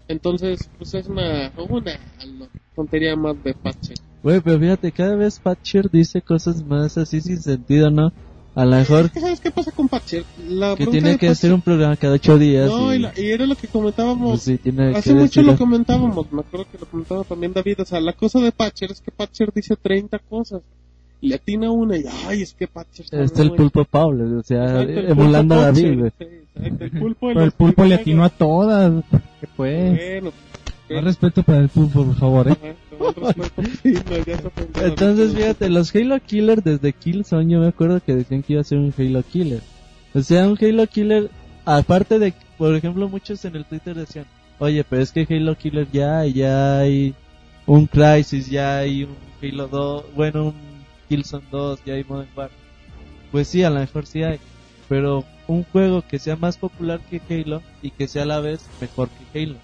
Entonces, 0.07 0.69
pues 0.77 0.93
es 0.93 1.09
una, 1.09 1.51
una 1.57 1.99
tontería 2.75 3.17
más 3.17 3.43
de 3.43 3.55
Patcher. 3.55 3.97
Güey, 4.23 4.41
pero 4.41 4.61
fíjate, 4.61 4.93
cada 4.93 5.17
vez 5.17 5.39
Patcher 5.39 5.91
dice 5.91 6.21
cosas 6.21 6.63
más 6.63 6.99
así 6.99 7.23
sin 7.23 7.41
sentido, 7.41 7.91
¿no? 7.91 8.13
A 8.57 8.65
lo 8.65 8.77
mejor 8.77 9.11
¿Sabes 9.13 9.41
qué 9.41 9.51
pasa 9.51 9.73
con 9.73 9.89
Patcher? 9.89 10.25
La 10.49 10.77
que 10.77 10.87
tiene 10.87 11.19
que 11.19 11.27
Patcher- 11.27 11.31
hacer 11.33 11.53
un 11.53 11.61
programa 11.61 11.97
cada 11.97 12.15
ocho 12.15 12.39
días. 12.39 12.69
No, 12.71 12.93
y, 12.93 12.97
y, 12.97 12.99
la- 13.01 13.13
y 13.17 13.27
era 13.31 13.47
lo 13.47 13.57
que 13.57 13.67
comentábamos. 13.67 14.31
pues 14.31 14.43
sí, 14.43 14.59
tiene 14.59 14.91
Hace 14.97 15.11
que 15.11 15.15
mucho 15.15 15.25
decirlo. 15.25 15.53
lo 15.53 15.59
comentábamos, 15.59 16.33
me 16.33 16.41
acuerdo 16.41 16.67
que 16.71 16.79
lo 16.79 16.87
comentaba 16.87 17.25
también 17.25 17.53
David, 17.53 17.81
o 17.81 17.85
sea, 17.85 18.01
la 18.01 18.13
cosa 18.13 18.39
de 18.41 18.53
Patcher 18.53 18.93
es 18.93 19.01
que 19.01 19.11
Patcher 19.11 19.51
dice 19.53 19.75
30 19.77 20.19
cosas, 20.21 20.63
y 21.21 21.29
le 21.29 21.35
atina 21.37 21.71
una 21.73 21.97
y, 21.97 22.05
ay, 22.29 22.43
es 22.43 22.53
que 22.55 22.69
Patcher 22.69 23.07
Está 23.11 23.43
el 23.43 23.49
muy- 23.49 23.57
pulpo 23.59 23.85
Pablo, 23.85 24.39
o 24.39 24.43
sea, 24.45 24.65
Exacto, 24.83 25.01
el 25.01 25.11
emulando 25.11 25.55
a 25.57 25.59
David, 25.73 26.05
sí, 26.19 26.25
exacto, 26.55 26.85
el 26.85 26.91
pulpo, 26.93 27.27
Pero 27.29 27.43
el 27.45 27.51
pulpo 27.53 27.85
le 27.85 27.95
atinó 27.97 28.25
a 28.25 28.29
todas. 28.29 29.03
¿Qué 29.41 29.49
pues? 29.57 29.99
Bueno, 29.99 30.33
Más 30.91 31.05
respeto 31.05 31.43
para 31.43 31.59
el 31.59 31.69
pulpo, 31.71 32.05
por 32.05 32.15
favor, 32.17 32.49
¿eh? 32.49 32.53
ajá, 32.53 32.75
ya. 34.25 34.87
Entonces, 34.87 35.35
fíjate, 35.35 35.69
los 35.69 35.95
Halo 35.95 36.21
Killer 36.21 36.63
desde 36.63 36.93
Killzone, 36.93 37.53
yo 37.53 37.61
me 37.61 37.69
acuerdo 37.69 38.01
que 38.01 38.15
decían 38.15 38.43
que 38.43 38.55
iba 38.55 38.63
a 38.63 38.65
ser 38.65 38.79
un 38.79 38.95
Halo 38.97 39.23
Killer. 39.23 39.61
O 40.15 40.23
sea, 40.23 40.49
un 40.49 40.59
Halo 40.61 40.87
Killer, 40.87 41.31
aparte 41.65 42.19
de, 42.19 42.35
por 42.59 42.75
ejemplo, 42.75 43.09
muchos 43.09 43.45
en 43.45 43.57
el 43.57 43.65
Twitter 43.65 43.95
decían, 43.95 44.27
oye, 44.59 44.85
pero 44.85 45.03
es 45.03 45.13
que 45.13 45.27
Halo 45.29 45.57
Killer 45.57 45.89
ya 45.93 46.21
hay, 46.21 46.33
ya 46.35 46.79
hay 46.79 47.15
un 47.67 47.87
Crisis, 47.87 48.49
ya 48.49 48.79
hay 48.79 49.05
un 49.05 49.17
Halo 49.43 49.69
2, 49.69 50.05
bueno, 50.15 50.47
un 50.47 50.55
Killzone 51.09 51.45
2, 51.51 51.85
ya 51.85 51.95
hay 51.95 52.05
Modern 52.05 52.29
Warfare. 52.37 52.63
Pues 53.33 53.49
sí, 53.49 53.63
a 53.63 53.71
lo 53.71 53.81
mejor 53.81 54.07
sí 54.07 54.23
hay, 54.23 54.39
pero 54.89 55.25
un 55.49 55.65
juego 55.65 56.03
que 56.03 56.19
sea 56.19 56.37
más 56.37 56.57
popular 56.57 57.01
que 57.11 57.21
Halo 57.29 57.63
y 57.83 57.91
que 57.91 58.09
sea 58.09 58.23
a 58.23 58.27
la 58.27 58.41
vez 58.41 58.69
mejor 58.81 59.09
que 59.09 59.43
Halo. 59.43 59.57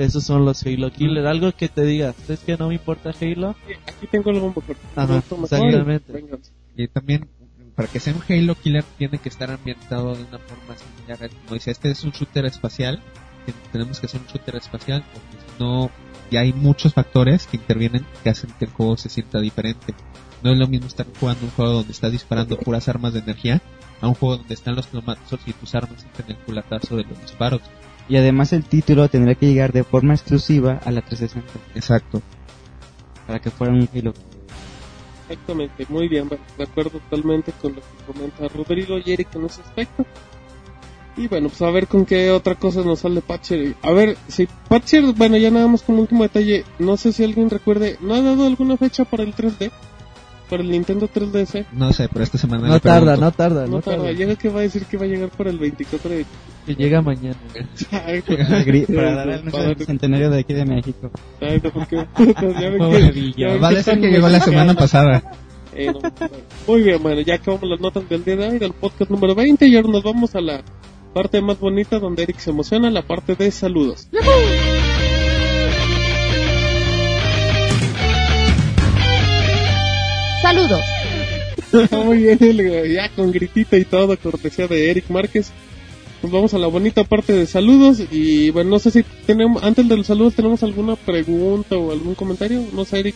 Esos 0.00 0.24
son 0.24 0.46
los 0.46 0.64
Halo 0.64 0.90
Killer. 0.90 1.26
Algo 1.26 1.52
que 1.52 1.68
te 1.68 1.84
digas, 1.84 2.16
es 2.30 2.40
que 2.40 2.56
no 2.56 2.68
me 2.68 2.74
importa 2.74 3.12
Halo. 3.20 3.54
Aquí 3.86 4.06
tengo 4.06 4.30
algo 4.30 4.48
mejor. 4.48 4.76
Ajá, 4.96 5.20
Toma, 5.28 5.44
exactamente. 5.44 6.24
Y 6.74 6.88
también, 6.88 7.28
para 7.74 7.86
que 7.86 8.00
sea 8.00 8.14
un 8.14 8.22
Halo 8.26 8.54
Killer, 8.54 8.82
tiene 8.96 9.18
que 9.18 9.28
estar 9.28 9.50
ambientado 9.50 10.14
de 10.14 10.22
una 10.22 10.38
forma 10.38 10.74
similar. 10.78 11.30
Como 11.44 11.52
dice, 11.54 11.70
este 11.70 11.90
es 11.90 12.02
un 12.02 12.12
shooter 12.12 12.46
espacial. 12.46 13.02
que 13.44 13.52
tenemos 13.72 14.00
que 14.00 14.06
hacer 14.06 14.22
un 14.22 14.26
shooter 14.26 14.56
espacial 14.56 15.04
porque 15.12 15.36
si 15.36 15.62
no, 15.62 15.90
ya 16.30 16.40
hay 16.40 16.54
muchos 16.54 16.94
factores 16.94 17.46
que 17.46 17.58
intervienen 17.58 18.06
que 18.22 18.30
hacen 18.30 18.50
que 18.58 18.64
el 18.64 18.70
juego 18.70 18.96
se 18.96 19.10
sienta 19.10 19.38
diferente. 19.38 19.94
No 20.42 20.50
es 20.50 20.58
lo 20.58 20.66
mismo 20.66 20.86
estar 20.86 21.06
jugando 21.20 21.44
un 21.44 21.50
juego 21.50 21.72
donde 21.72 21.92
estás 21.92 22.10
disparando 22.10 22.56
puras 22.56 22.88
armas 22.88 23.12
de 23.12 23.18
energía 23.18 23.60
a 24.00 24.08
un 24.08 24.14
juego 24.14 24.38
donde 24.38 24.54
están 24.54 24.76
los 24.76 24.86
pneumátizos 24.86 25.40
y 25.44 25.52
tus 25.52 25.74
armas 25.74 26.00
sienten 26.00 26.36
el 26.36 26.42
culatazo 26.42 26.96
de 26.96 27.04
los 27.04 27.20
disparos. 27.20 27.60
Y 28.10 28.16
además 28.16 28.52
el 28.52 28.64
título 28.64 29.08
tendrá 29.08 29.36
que 29.36 29.46
llegar 29.46 29.72
de 29.72 29.84
forma 29.84 30.14
exclusiva 30.14 30.80
a 30.84 30.90
la 30.90 31.00
360 31.00 31.48
Exacto. 31.76 32.20
para 33.24 33.38
que 33.38 33.50
fuera 33.50 33.72
un 33.72 33.88
Halo. 33.94 34.12
Exactamente, 35.28 35.86
muy 35.88 36.08
bien, 36.08 36.28
bueno, 36.28 36.42
de 36.58 36.64
acuerdo 36.64 36.90
totalmente 36.90 37.52
con 37.62 37.76
lo 37.76 37.80
que 37.80 38.04
comenta 38.04 38.48
Rodrigo 38.48 38.98
y 38.98 39.12
Eric 39.12 39.28
en 39.36 39.44
ese 39.44 39.62
aspecto. 39.62 40.04
Y 41.16 41.28
bueno, 41.28 41.50
pues 41.50 41.62
a 41.62 41.70
ver 41.70 41.86
con 41.86 42.04
qué 42.04 42.32
otra 42.32 42.56
cosa 42.56 42.82
nos 42.82 42.98
sale 42.98 43.20
Patcher. 43.20 43.76
A 43.82 43.92
ver, 43.92 44.16
si 44.26 44.48
Patcher, 44.68 45.04
bueno, 45.12 45.36
ya 45.36 45.52
nada 45.52 45.68
más 45.68 45.82
como 45.82 46.00
último 46.00 46.24
detalle, 46.24 46.64
no 46.80 46.96
sé 46.96 47.12
si 47.12 47.22
alguien 47.22 47.48
recuerde, 47.48 47.96
¿no 48.00 48.14
ha 48.14 48.22
dado 48.22 48.44
alguna 48.44 48.76
fecha 48.76 49.04
para 49.04 49.22
el 49.22 49.36
3D? 49.36 49.70
Para 50.50 50.62
el 50.64 50.70
Nintendo 50.70 51.08
3DS. 51.08 51.66
No 51.72 51.92
sé, 51.92 52.08
pero 52.12 52.24
esta 52.24 52.36
semana 52.36 52.66
No 52.66 52.74
le 52.74 52.80
tarda, 52.80 53.00
pregunto. 53.14 53.20
no 53.20 53.32
tarda, 53.32 53.60
No 53.66 53.70
no 53.76 53.80
tarda, 53.82 53.98
tarda. 54.04 54.12
llega 54.12 54.34
que 54.34 54.48
va 54.48 54.58
a 54.58 54.62
decir 54.62 54.84
que 54.84 54.96
va 54.96 55.04
a 55.04 55.08
llegar 55.08 55.28
para 55.30 55.48
el 55.50 55.58
24 55.58 56.10
de... 56.10 56.26
Que 56.66 56.74
llega 56.74 57.00
mañana. 57.00 57.36
Para 58.94 59.14
dar 59.14 59.28
el 59.30 59.50
Para- 59.50 59.74
centenario 59.76 60.30
de 60.30 60.40
aquí 60.40 60.52
de 60.52 60.64
México. 60.66 61.10
No, 61.40 61.70
porque- 61.72 61.96
ya 62.58 62.68
ven 62.70 63.82
que- 64.00 64.10
llegó 64.10 64.28
la 64.28 64.38
muy 64.38 64.40
semana 64.44 64.74
pasada. 64.74 65.22
Eh, 65.74 65.86
no. 65.92 66.00
Muy 66.66 66.82
bien, 66.82 67.00
bueno, 67.02 67.20
ya 67.20 67.34
acabamos 67.36 67.68
las 67.70 67.80
notas 67.80 68.08
del 68.08 68.24
día 68.24 68.36
de 68.36 68.48
hoy 68.48 68.58
del 68.58 68.72
podcast 68.72 69.10
número 69.10 69.34
20 69.36 69.66
y 69.68 69.76
ahora 69.76 69.88
nos 69.88 70.02
vamos 70.02 70.34
a 70.34 70.40
la 70.40 70.62
parte 71.14 71.40
más 71.40 71.58
bonita 71.60 71.98
donde 72.00 72.24
Eric 72.24 72.38
se 72.38 72.50
emociona, 72.50 72.90
la 72.90 73.02
parte 73.02 73.36
de 73.36 73.50
saludos. 73.52 74.08
Saludos. 80.50 80.82
Muy 82.04 82.18
bien, 82.18 82.38
ya 82.92 83.08
con 83.10 83.30
gritito 83.30 83.76
y 83.76 83.84
todo, 83.84 84.18
cortesía 84.18 84.66
de 84.66 84.90
Eric 84.90 85.08
Márquez. 85.08 85.52
Nos 86.24 86.32
vamos 86.32 86.54
a 86.54 86.58
la 86.58 86.66
bonita 86.66 87.04
parte 87.04 87.32
de 87.32 87.46
saludos 87.46 88.02
y 88.10 88.50
bueno, 88.50 88.70
no 88.70 88.78
sé 88.80 88.90
si 88.90 89.04
tenemos, 89.26 89.62
antes 89.62 89.88
de 89.88 89.96
los 89.96 90.08
saludos 90.08 90.34
tenemos 90.34 90.64
alguna 90.64 90.96
pregunta 90.96 91.76
o 91.76 91.92
algún 91.92 92.16
comentario, 92.16 92.64
no 92.72 92.84
sé 92.84 92.98
Eric 92.98 93.14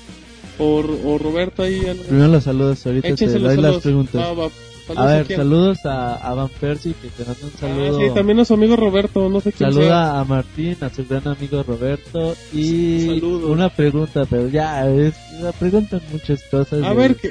o, 0.60 0.76
o 0.76 1.18
Roberto 1.18 1.64
ahí. 1.64 1.80
Primero 2.06 2.28
los 2.28 2.44
saludos, 2.44 2.86
ahorita 2.86 3.08
Échense 3.08 3.34
te 3.34 3.40
los 3.40 3.56
doy 3.56 3.64
las 3.64 3.82
preguntas. 3.82 4.22
Va, 4.22 4.32
va. 4.32 4.50
A 4.86 4.94
Saludos 4.94 5.28
ver, 5.28 5.36
saludos 5.36 5.86
a, 5.86 6.14
a 6.16 6.34
Van 6.34 6.48
Persie, 6.60 6.94
que 7.00 7.08
te 7.08 7.24
manda 7.24 7.40
un 7.42 7.50
Ah, 7.54 7.58
saludo. 7.60 8.00
sí, 8.00 8.06
también 8.14 8.38
a 8.40 8.44
su 8.44 8.54
amigo 8.54 8.76
Roberto, 8.76 9.28
no 9.30 9.40
sé 9.40 9.52
quién 9.52 9.72
sea. 9.72 9.80
Saluda 9.82 10.20
a 10.20 10.24
Martín, 10.24 10.76
a 10.82 10.90
su 10.90 11.04
gran 11.06 11.26
amigo 11.26 11.62
Roberto. 11.62 12.34
Y 12.52 13.06
Saludos. 13.06 13.50
una 13.50 13.68
pregunta, 13.70 14.24
pero 14.28 14.48
ya, 14.48 14.86
es, 14.88 15.14
la 15.40 15.52
preguntan 15.52 16.00
muchas 16.12 16.42
cosas. 16.50 16.82
A 16.84 16.90
de- 16.90 16.94
ver, 16.94 17.16
que, 17.16 17.28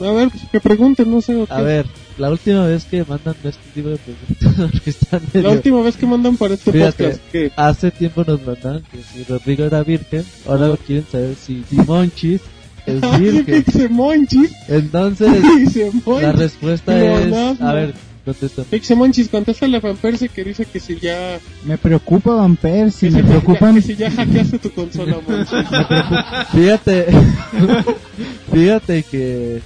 a 0.00 0.12
ver, 0.12 0.30
pues, 0.30 0.42
que 0.50 0.60
pregunten, 0.60 1.10
no 1.10 1.20
sé. 1.20 1.44
A 1.50 1.56
qué. 1.58 1.62
ver, 1.62 1.86
la 2.16 2.30
última 2.30 2.66
vez 2.66 2.84
que 2.86 3.04
mandan 3.04 3.34
este 3.44 3.60
tipo 3.74 3.88
de 3.90 3.98
preguntas, 3.98 5.32
La 5.34 5.50
última 5.50 5.82
vez 5.82 5.96
que 5.96 6.06
mandan 6.06 6.36
para 6.38 6.54
este 6.54 6.72
Fíjate. 6.72 7.04
podcast, 7.04 7.30
que 7.30 7.52
Hace 7.56 7.90
tiempo 7.90 8.24
nos 8.26 8.40
mandaron 8.46 8.82
que 8.90 8.98
si 9.02 9.24
Rodrigo 9.24 9.64
era 9.64 9.82
virgen, 9.82 10.24
ahora 10.48 10.74
quieren 10.86 11.04
saber 11.10 11.34
si 11.34 11.62
Monchis 11.70 12.40
es 12.86 13.20
virgen. 13.20 13.64
Dice 13.66 13.88
Monchis, 13.88 14.52
Entonces, 14.68 15.30
dice 15.58 15.90
la 16.20 16.32
respuesta 16.32 16.92
No, 16.96 17.18
es, 17.18 17.26
no, 17.28 17.54
no. 17.54 17.68
a 17.68 17.72
ver, 17.74 17.94
contesta. 18.24 18.62
Dice 18.70 18.94
Monchis, 18.94 19.28
contéstale 19.28 19.76
a 19.76 19.80
Van 19.80 19.96
Persie 19.96 20.28
que 20.28 20.44
dice 20.44 20.64
que 20.64 20.80
si 20.80 20.96
ya, 20.98 21.38
Me 21.64 21.78
preocupa 21.78 22.34
Van 22.34 22.56
Persie, 22.56 23.08
que 23.10 23.16
me 23.16 23.20
si 23.22 23.24
ya- 23.28 23.30
preocupan... 23.40 23.74
que 23.76 23.82
si 23.82 23.96
ya 23.96 24.10
hackeaste 24.10 24.58
tu 24.58 24.70
consola, 24.72 25.16
Monchis. 25.26 25.68
Fíjate, 26.52 27.06
fíjate 28.52 29.02
que, 29.04 29.60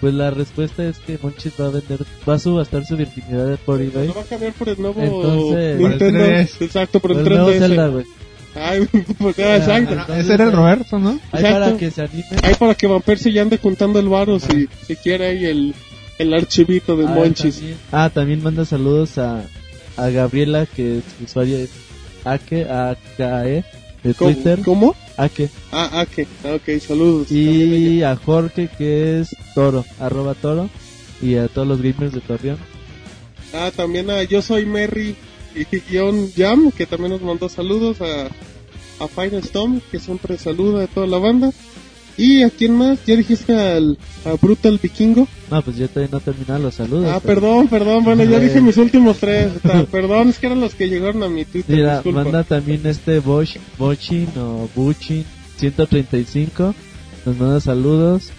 pues 0.00 0.14
la 0.14 0.30
respuesta 0.30 0.84
es 0.86 0.98
que 0.98 1.18
Monchis 1.22 1.52
va 1.60 1.66
a 1.66 1.70
vender, 1.70 2.00
va 2.28 2.34
a 2.34 2.38
subastar 2.38 2.84
su 2.86 2.96
virginidad 2.96 3.58
por 3.64 3.80
eBay. 3.80 4.08
Lo 4.08 4.14
va 4.14 4.22
a 4.22 4.24
cambiar 4.24 4.52
por 4.54 4.68
el 4.68 4.80
nuevo 4.80 5.00
Entonces, 5.02 5.78
Nintendo. 5.78 5.98
por 5.98 6.02
el 6.28 6.46
3DS. 6.46 6.62
Exacto, 6.62 7.00
por 7.00 7.10
el 7.12 7.18
El 7.18 7.24
nuevo 7.28 7.50
3DS. 7.50 7.58
Zelda, 7.58 7.86
güey. 7.88 8.04
Ay, 8.70 8.88
pues, 9.18 9.38
ah, 9.38 9.56
exacto. 9.56 9.92
Entonces, 9.92 10.24
Ese 10.24 10.34
era 10.34 10.44
el 10.44 10.52
Roberto, 10.52 10.98
¿no? 10.98 11.10
Ahí 11.32 11.42
Exacto. 11.44 11.60
para 11.60 11.76
que 11.76 11.90
se 11.90 12.02
anime. 12.02 12.24
Ahí 12.42 12.54
para 12.54 12.74
que 12.74 12.86
Van 12.86 13.02
Persie 13.02 13.32
ya 13.32 13.42
ande 13.42 13.58
juntando 13.58 13.98
el 13.98 14.08
varo 14.08 14.38
si, 14.38 14.68
si 14.86 14.96
quiere 14.96 15.26
ahí 15.28 15.44
el, 15.46 15.74
el 16.18 16.34
archivito 16.34 16.96
de 16.96 17.06
Ah, 17.06 17.10
Monchis. 17.10 17.56
también- 17.56 17.78
Ah, 17.92 18.10
también 18.12 18.42
manda 18.42 18.64
saludos 18.64 19.18
a, 19.18 19.42
a 19.96 20.08
Gabriela, 20.10 20.66
que 20.66 21.00
su 21.18 21.24
usuario 21.24 21.58
es 21.58 21.70
Ake, 22.24 22.66
AKE, 22.70 23.64
de 24.02 24.14
¿Cómo? 24.14 24.30
Twitter. 24.32 24.58
¿Cómo? 24.64 24.96
Ake. 25.16 25.48
Ah, 25.72 25.90
ah, 25.92 26.06
que, 26.06 26.26
ah, 26.44 26.54
ok, 26.54 26.80
saludos. 26.80 27.30
Y 27.30 28.02
a 28.02 28.16
Jorge, 28.16 28.68
que 28.78 29.20
es 29.20 29.34
Toro, 29.54 29.84
arroba 29.98 30.34
Toro. 30.34 30.68
Y 31.22 31.36
a 31.36 31.48
todos 31.48 31.68
los 31.68 31.82
gamers 31.82 32.12
de 32.12 32.20
Torreón. 32.20 32.56
Ah, 33.52 33.70
también 33.76 34.08
a 34.10 34.22
Yo 34.22 34.40
Soy 34.40 34.64
Merry 34.64 35.14
y 35.54 35.64
guion 35.90 36.30
Jam, 36.34 36.70
que 36.70 36.86
también 36.86 37.12
nos 37.12 37.20
mandó 37.20 37.48
saludos 37.50 38.00
a, 38.00 38.28
a 39.00 39.08
Firestorm, 39.08 39.80
que 39.90 39.98
siempre 39.98 40.38
saluda 40.38 40.84
a 40.84 40.86
toda 40.86 41.06
la 41.06 41.18
banda. 41.18 41.50
¿Y 42.16 42.42
a 42.42 42.50
quién 42.50 42.76
más? 42.76 42.98
¿Ya 43.06 43.16
dijiste 43.16 43.54
al 43.54 43.96
a 44.26 44.34
Brutal 44.34 44.78
Vikingo? 44.82 45.26
No, 45.50 45.62
pues 45.62 45.76
yo 45.78 45.88
todavía 45.88 46.10
no 46.12 46.18
he 46.18 46.20
terminado 46.20 46.58
los 46.64 46.74
saludos. 46.74 47.06
Ah, 47.08 47.20
pero- 47.24 47.40
perdón, 47.40 47.68
perdón, 47.68 48.04
bueno, 48.04 48.24
ya 48.24 48.38
dije 48.40 48.60
mis 48.60 48.76
últimos 48.76 49.16
tres. 49.18 49.52
Perdón, 49.90 50.28
es 50.28 50.38
que 50.38 50.46
eran 50.46 50.60
los 50.60 50.74
que 50.74 50.88
llegaron 50.88 51.22
a 51.22 51.28
mi 51.28 51.44
Twitter, 51.46 51.76
Mira, 51.76 51.94
disculpa. 51.94 52.24
manda 52.24 52.44
también 52.44 52.84
este 52.86 53.20
Bosch, 53.20 53.56
Bochin 53.78 54.28
o 54.38 54.68
Buchin 54.74 55.24
135. 55.56 56.74
Nos 57.24 57.36
manda 57.38 57.60
saludos. 57.60 58.30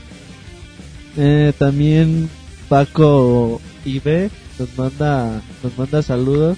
Eh, 1.17 1.51
también 1.57 2.29
Paco 2.69 3.59
IB 3.85 4.29
nos 4.59 4.77
manda, 4.77 5.41
nos 5.63 5.77
manda 5.77 6.01
saludos. 6.03 6.57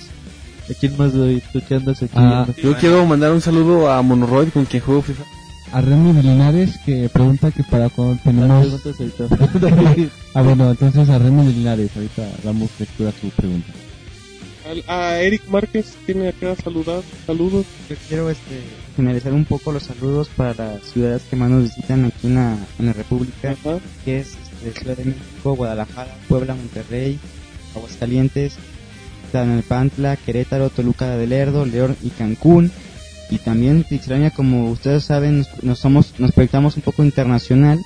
¿A 0.69 0.73
quién 0.80 0.98
más 0.98 1.14
doy? 1.14 1.41
¿Tú 1.52 1.61
qué 1.68 1.76
andas 1.76 2.02
aquí? 2.02 2.11
Ah, 2.15 2.48
yo 2.61 2.76
quiero 2.77 3.06
mandar 3.06 3.31
un 3.31 3.41
saludo 3.41 3.91
a 3.91 4.02
Monoroid 4.02 4.49
con 4.49 4.65
quien 4.65 4.81
juego 4.84 5.02
FIFA. 5.02 5.23
A 5.73 5.81
Remy 5.81 6.14
de 6.14 6.23
Linares 6.23 6.77
que 6.85 7.10
pregunta 7.10 7.52
que 7.52 7.64
para 7.64 7.90
cuando 7.90 8.19
tenemos... 8.23 8.68
Ah, 10.35 10.41
bueno, 10.41 10.72
entonces 10.72 11.10
a 11.10 11.18
Remy 11.19 11.45
de 11.48 11.52
Linares, 11.53 11.91
ahorita 11.95 12.23
damos 12.44 12.69
lectura 12.80 13.10
a 13.10 13.14
su 13.14 13.30
pregunta. 13.30 13.72
Al- 14.69 14.84
a 14.88 15.19
Eric 15.19 15.41
Márquez 15.49 15.94
tiene 16.06 16.30
acá 16.30 16.56
saludar, 16.56 17.02
saludos. 17.27 17.65
Yo 17.90 17.95
quiero 18.07 18.30
este, 18.30 18.61
finalizar 18.95 19.34
un 19.34 19.44
poco 19.45 19.72
los 19.73 19.84
saludos 19.84 20.30
para 20.38 20.53
las 20.53 20.84
ciudades 20.84 21.23
que 21.30 21.35
más 21.35 21.49
nos 21.49 21.64
visitan 21.64 22.06
aquí 22.06 22.27
en 22.27 22.35
la, 22.35 22.57
en 22.80 22.85
la 22.85 22.94
República, 22.94 23.52
Ajá. 23.52 23.80
que 24.06 24.19
es 24.19 24.38
este, 24.64 24.80
Ciudad 24.80 24.95
de 24.95 25.06
México, 25.06 25.56
Guadalajara, 25.56 26.15
Puebla, 26.30 26.56
Monterrey, 26.56 27.19
Aguascalientes, 27.76 28.53
Tlalnepantla, 29.41 30.15
Querétaro, 30.15 30.69
Toluca 30.69 31.18
de 31.18 31.27
Lerdo, 31.27 31.65
León 31.65 31.97
y 32.03 32.10
Cancún. 32.10 32.72
Y 33.30 33.39
también 33.39 33.84
Tixelania, 33.84 34.30
como 34.31 34.69
ustedes 34.69 35.03
saben, 35.05 35.39
nos, 35.39 35.64
nos 35.64 35.80
somos, 35.80 36.14
nos 36.19 36.31
proyectamos 36.34 36.76
un 36.76 36.84
poco 36.84 37.03
internacional 37.03 37.80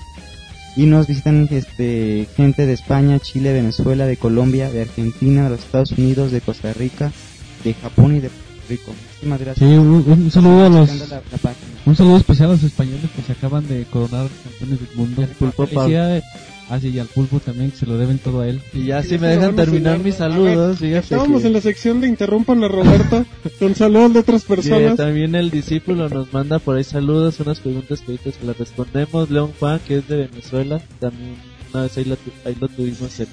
y 0.76 0.86
nos 0.86 1.08
visitan 1.08 1.48
este 1.50 2.28
gente 2.36 2.66
de 2.66 2.74
España, 2.74 3.20
Chile, 3.20 3.54
Venezuela, 3.54 4.06
de 4.06 4.18
Colombia, 4.18 4.70
de 4.70 4.82
Argentina, 4.82 5.46
de 5.46 5.52
los 5.52 5.60
Estados 5.62 5.92
Unidos, 5.94 6.32
de 6.32 6.42
Costa 6.42 6.74
Rica, 6.74 7.12
de 7.64 7.74
Japón 7.76 8.18
y 8.18 8.20
de 8.20 8.30
Puerto 8.30 8.62
Rico. 8.70 8.92
Muchísimas 8.92 9.40
Sí, 9.40 9.46
gracias. 9.46 9.70
un, 9.80 10.04
un 10.06 10.32
saludo 10.32 10.66
a 10.66 10.70
los... 10.70 10.90
La- 11.10 11.16
la. 11.16 11.22
Un 11.86 11.96
saludo 11.96 12.18
especial 12.18 12.50
a 12.50 12.54
los 12.54 12.64
españoles 12.64 13.10
que 13.16 13.22
se 13.22 13.32
acaban 13.32 13.66
de 13.70 13.86
coronar 13.86 14.28
campeones 14.44 14.80
del 14.82 14.98
mundo. 14.98 15.26
Felicidades. 15.66 16.24
Ah, 16.70 16.80
sí, 16.82 16.90
y 16.90 17.00
al 17.00 17.08
pulpo 17.08 17.40
también, 17.40 17.72
que 17.72 17.78
se 17.78 17.86
lo 17.86 17.98
deben 17.98 18.18
todo 18.18 18.42
a 18.42 18.48
él. 18.50 18.62
Y 18.74 18.88
ya 18.88 19.02
Sí, 19.02 19.10
si 19.10 19.18
me 19.20 19.28
dejan 19.28 19.56
terminar 19.56 20.00
mis 20.00 20.16
saludos, 20.16 20.80
ver, 20.82 20.90
fíjate 20.90 21.00
Estábamos 21.06 21.42
que- 21.42 21.48
en 21.48 21.54
la 21.54 21.62
sección 21.62 22.02
de 22.02 22.08
interrumpan 22.10 22.62
a 22.64 22.68
Roberto 22.68 23.26
con 23.60 23.74
saludos 23.74 24.14
de 24.14 24.20
otras 24.20 24.44
que 24.44 24.56
personas. 24.56 24.98
también 24.98 25.34
el 25.36 25.50
discípulo 25.50 26.10
nos 26.10 26.34
manda 26.34 26.60
por 26.60 26.76
ahí 26.76 26.84
saludos, 26.84 27.40
unas 27.40 27.62
preguntas 27.62 28.02
que 28.02 28.12
ahorita 28.12 28.32
se 28.38 28.46
las 28.46 28.58
respondemos. 28.58 29.30
León 29.30 29.54
Juan, 29.60 29.80
que 29.88 30.00
es 30.00 30.08
de 30.10 30.28
Venezuela, 30.28 30.82
también 31.00 31.36
una 31.74 31.84
vez 31.84 31.98
ahí 31.98 32.04
lo, 32.06 32.16
tu- 32.18 32.32
ahí 32.46 32.56
lo 32.60 32.68
tuvimos 32.68 33.18
en 33.22 33.28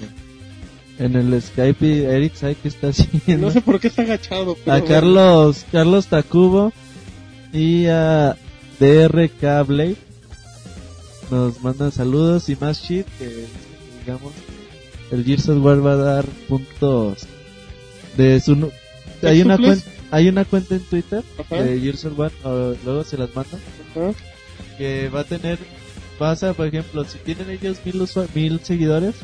el, 0.99 1.05
en 1.05 1.33
el 1.33 1.41
Skype. 1.41 1.85
Y 1.85 2.01
Eric, 2.03 2.35
¿sabe 2.35 2.55
qué 2.61 2.69
está 2.69 2.87
haciendo? 2.95 3.47
No 3.47 3.51
sé 3.51 3.59
por 3.59 3.81
qué 3.81 3.87
está 3.89 4.03
agachado. 4.03 4.55
pero 4.63 4.77
a 4.77 4.79
bueno. 4.79 4.95
Carlos, 4.95 5.65
Carlos 5.73 6.07
Tacubo 6.07 6.71
y 7.51 7.87
a 7.87 8.37
DRK 8.79 9.67
Blade 9.67 9.95
nos 11.31 11.61
mandan 11.61 11.91
saludos 11.91 12.49
y 12.49 12.55
más 12.55 12.81
shit 12.81 13.05
que 13.17 13.45
digamos 13.99 14.33
el 15.11 15.23
Gears 15.23 15.49
of 15.49 15.63
War 15.63 15.85
va 15.85 15.93
a 15.93 15.97
dar 15.97 16.25
puntos 16.47 17.25
de 18.17 18.39
su 18.39 18.71
hay 19.21 19.39
¿Es 19.39 19.45
una 19.45 19.57
cuenta 19.57 19.95
hay 20.11 20.29
una 20.29 20.45
cuenta 20.45 20.75
en 20.75 20.81
Twitter 20.81 21.23
Ajá. 21.37 21.61
de 21.61 21.79
Gears 21.79 22.05
of 22.05 22.17
War, 22.17 22.31
o 22.43 22.75
luego 22.85 23.03
se 23.03 23.17
las 23.17 23.35
mando, 23.35 23.57
Ajá. 23.91 24.13
que 24.77 25.09
va 25.09 25.21
a 25.21 25.23
tener, 25.23 25.59
vas 26.19 26.43
a, 26.43 26.53
por 26.53 26.67
ejemplo, 26.67 27.03
si 27.05 27.17
tienen 27.19 27.49
ellos 27.49 27.79
mil, 27.83 28.07
mil 28.33 28.59
seguidores, 28.61 29.15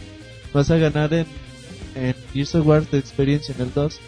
vas 0.53 0.69
a 0.71 0.77
ganar 0.77 1.13
en, 1.13 1.27
en 1.95 2.15
Gears 2.33 2.55
of 2.55 2.67
War 2.67 2.85
de 2.89 2.97
experiencia 2.97 3.55
en 3.55 3.61
el 3.61 3.73
2, 3.73 3.99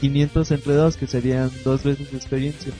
500 0.00 0.50
entre 0.50 0.74
2, 0.74 0.96
que 0.96 1.06
serían 1.06 1.50
dos 1.64 1.82
veces 1.82 2.10
de 2.10 2.16
experiencia, 2.16 2.72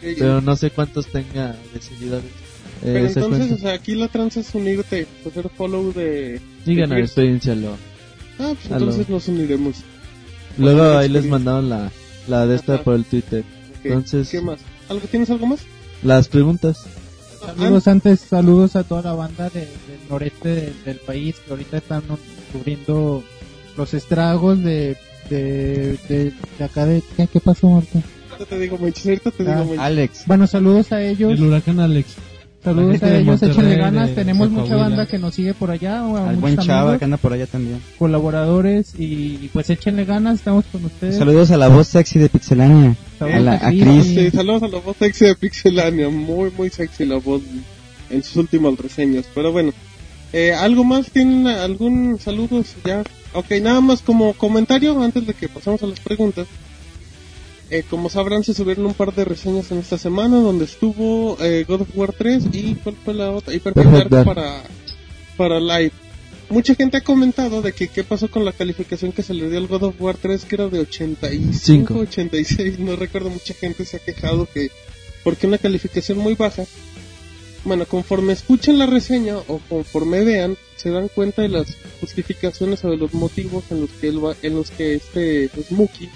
pero 0.00 0.40
no 0.40 0.56
sé 0.56 0.70
cuántos 0.70 1.06
tenga 1.06 1.56
de 1.72 1.80
seguidores. 1.80 2.43
Eh, 2.84 2.90
Pero 2.92 3.06
entonces, 3.06 3.52
o 3.52 3.58
sea, 3.58 3.72
aquí 3.74 3.94
la 3.94 4.08
tranza 4.08 4.40
es 4.40 4.54
unirte, 4.54 5.06
hacer 5.26 5.48
follow 5.56 5.92
de... 5.92 6.40
ganar 6.66 6.88
Gears. 6.98 7.10
experiencia 7.10 7.54
luego. 7.54 7.76
Ah, 8.38 8.52
pues 8.54 8.70
entonces 8.70 9.08
nos 9.08 9.26
uniremos. 9.28 9.76
Luego 10.58 10.98
ahí 10.98 11.08
les 11.08 11.24
mandaron 11.26 11.68
la, 11.68 11.90
la 12.28 12.46
de 12.46 12.56
esta 12.56 12.74
Ajá. 12.74 12.84
por 12.84 12.94
el 12.94 13.04
Twitter. 13.04 13.40
Ok, 13.80 13.86
Entonces, 13.86 14.28
¿Qué 14.28 14.40
más? 14.40 14.58
¿Algo, 14.88 15.06
¿Tienes 15.08 15.30
algo 15.30 15.46
más? 15.46 15.60
las 16.02 16.28
preguntas. 16.28 16.84
Saludos 17.44 17.88
antes, 17.88 18.20
saludos 18.20 18.74
a 18.76 18.84
toda 18.84 19.02
la 19.02 19.12
banda 19.12 19.50
de- 19.50 19.60
del 19.60 19.68
noreste 20.08 20.48
de- 20.54 20.72
del 20.84 20.96
país 20.98 21.36
que 21.44 21.50
ahorita 21.50 21.76
están 21.78 22.02
sufriendo 22.52 23.22
los 23.76 23.92
estragos 23.94 24.62
de, 24.62 24.96
de, 25.28 25.98
de, 26.08 26.32
de 26.58 26.64
acá 26.64 26.86
de... 26.86 27.02
¿Qué, 27.16 27.26
qué 27.26 27.40
pasó, 27.40 27.68
Marta? 27.68 28.00
Ahorita 28.30 28.46
te 28.48 28.58
digo, 28.58 28.78
Monchis, 28.78 29.06
ahorita 29.06 29.30
te 29.30 29.42
Ah, 29.42 29.46
digo, 29.52 29.64
Monchis. 29.64 29.78
Alex, 29.80 30.22
Bueno, 30.26 30.46
saludos 30.46 30.92
a 30.92 31.02
ellos. 31.02 31.32
El 31.32 31.42
huracán 31.44 31.80
Alex. 31.80 32.14
Saludos 32.64 33.02
a 33.02 33.16
ellos, 33.18 33.42
échenle 33.42 33.76
ganas. 33.76 34.08
de 34.08 34.14
Tenemos 34.14 34.50
mucha 34.50 34.74
banda 34.76 35.06
que 35.06 35.18
nos 35.18 35.34
sigue 35.34 35.52
por 35.52 35.70
allá. 35.70 36.02
o 36.04 36.16
a 36.16 36.30
al 36.30 36.36
buen 36.36 36.56
Chava 36.56 36.80
amigos, 36.80 36.98
que 36.98 37.04
anda 37.04 37.16
por 37.18 37.32
allá 37.34 37.46
también. 37.46 37.80
colaboradores 37.98 38.94
y 38.98 39.50
pues 39.52 39.68
échenle 39.68 40.04
ganas, 40.06 40.36
estamos 40.36 40.64
con 40.72 40.84
ustedes. 40.84 41.18
Saludos 41.18 41.50
a 41.50 41.58
la 41.58 41.68
voz 41.68 41.88
sexy 41.88 42.18
de 42.18 42.28
Pixelania. 42.30 42.96
Saludos 43.18 43.36
a, 43.38 43.40
la, 43.42 43.52
a 43.52 43.66
a 43.68 43.70
Chris. 43.70 43.82
Chris. 43.84 44.04
Sí, 44.06 44.30
saludos 44.30 44.62
a 44.62 44.68
la 44.68 44.78
voz 44.78 44.96
sexy 44.96 45.26
de 45.26 45.34
Pixelania, 45.34 46.08
muy 46.08 46.50
muy 46.56 46.70
sexy 46.70 47.04
la 47.04 47.16
voz 47.18 47.42
en 48.10 48.22
sus 48.22 48.36
últimas 48.36 48.78
reseñas, 48.78 49.26
pero 49.34 49.52
bueno, 49.52 49.72
eh, 50.32 50.52
¿algo 50.52 50.84
más? 50.84 51.10
¿Tienen 51.10 51.46
algún 51.46 52.18
saludos 52.18 52.74
ya? 52.84 53.02
Ok, 53.34 53.50
nada 53.60 53.80
más 53.80 54.00
como 54.02 54.32
comentario 54.32 55.00
antes 55.02 55.26
de 55.26 55.34
que 55.34 55.48
pasemos 55.48 55.82
a 55.82 55.86
las 55.86 56.00
preguntas. 56.00 56.46
Eh, 57.70 57.82
como 57.88 58.08
sabrán, 58.10 58.44
se 58.44 58.54
subieron 58.54 58.86
un 58.86 58.94
par 58.94 59.14
de 59.14 59.24
reseñas 59.24 59.70
en 59.72 59.78
esta 59.78 59.96
semana 59.98 60.36
donde 60.36 60.66
estuvo 60.66 61.36
eh, 61.40 61.64
God 61.66 61.82
of 61.82 61.88
War 61.96 62.12
3 62.16 62.44
y 62.52 62.74
¿cuál 62.76 62.94
fue 63.04 63.14
la 63.14 63.30
otra? 63.30 63.54
Y 63.54 63.58
para, 63.58 63.74
para 65.36 65.60
Live. 65.60 65.92
Mucha 66.50 66.74
gente 66.74 66.98
ha 66.98 67.00
comentado 67.00 67.62
de 67.62 67.72
que 67.72 67.88
qué 67.88 68.04
pasó 68.04 68.30
con 68.30 68.44
la 68.44 68.52
calificación 68.52 69.12
que 69.12 69.22
se 69.22 69.32
le 69.32 69.48
dio 69.48 69.58
al 69.58 69.66
God 69.66 69.82
of 69.84 70.00
War 70.00 70.16
3 70.20 70.44
que 70.44 70.54
era 70.56 70.68
de 70.68 70.80
85, 70.80 71.52
Cinco. 71.58 71.94
86, 72.00 72.78
no 72.80 72.96
recuerdo, 72.96 73.30
mucha 73.30 73.54
gente 73.54 73.84
se 73.86 73.96
ha 73.96 74.00
quejado 74.00 74.46
que 74.52 74.70
porque 75.24 75.46
una 75.46 75.56
calificación 75.58 76.18
muy 76.18 76.34
baja. 76.34 76.64
Bueno, 77.64 77.86
conforme 77.86 78.34
escuchen 78.34 78.78
la 78.78 78.84
reseña 78.84 79.38
o 79.38 79.58
conforme 79.70 80.22
vean, 80.22 80.58
se 80.76 80.90
dan 80.90 81.08
cuenta 81.08 81.40
de 81.40 81.48
las 81.48 81.66
justificaciones 81.98 82.84
o 82.84 82.90
de 82.90 82.98
los 82.98 83.14
motivos 83.14 83.64
en 83.70 83.80
los 83.80 83.90
que 83.90 84.08
él 84.08 84.22
va- 84.22 84.36
en 84.42 84.54
los 84.54 84.70
que 84.70 84.96
este 84.96 85.48
Smokey, 85.48 86.10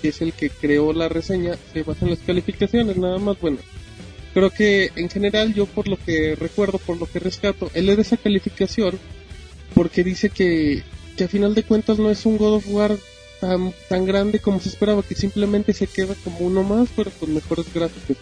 que 0.00 0.08
es 0.08 0.20
el 0.20 0.32
que 0.32 0.50
creó 0.50 0.92
la 0.92 1.08
reseña, 1.08 1.56
se 1.72 1.82
basa 1.82 2.04
en 2.04 2.12
las 2.12 2.20
calificaciones, 2.20 2.96
nada 2.96 3.18
más 3.18 3.40
bueno. 3.40 3.58
Creo 4.34 4.50
que 4.50 4.92
en 4.96 5.08
general 5.08 5.54
yo 5.54 5.66
por 5.66 5.88
lo 5.88 5.96
que 5.96 6.34
recuerdo, 6.34 6.78
por 6.78 6.98
lo 6.98 7.06
que 7.06 7.18
rescato, 7.18 7.70
él 7.74 7.86
le 7.86 7.96
da 7.96 8.02
esa 8.02 8.16
calificación 8.16 8.98
porque 9.74 10.04
dice 10.04 10.30
que, 10.30 10.82
que 11.16 11.24
a 11.24 11.28
final 11.28 11.54
de 11.54 11.62
cuentas 11.62 11.98
no 11.98 12.10
es 12.10 12.24
un 12.26 12.36
God 12.36 12.54
of 12.54 12.68
War 12.68 12.96
tan, 13.40 13.72
tan 13.88 14.04
grande 14.04 14.38
como 14.38 14.60
se 14.60 14.68
esperaba, 14.68 15.02
que 15.02 15.14
simplemente 15.14 15.72
se 15.72 15.86
queda 15.86 16.14
como 16.24 16.38
uno 16.40 16.62
más, 16.62 16.88
pero 16.94 17.10
con 17.12 17.34
mejores 17.34 17.72
gráficos. 17.72 18.16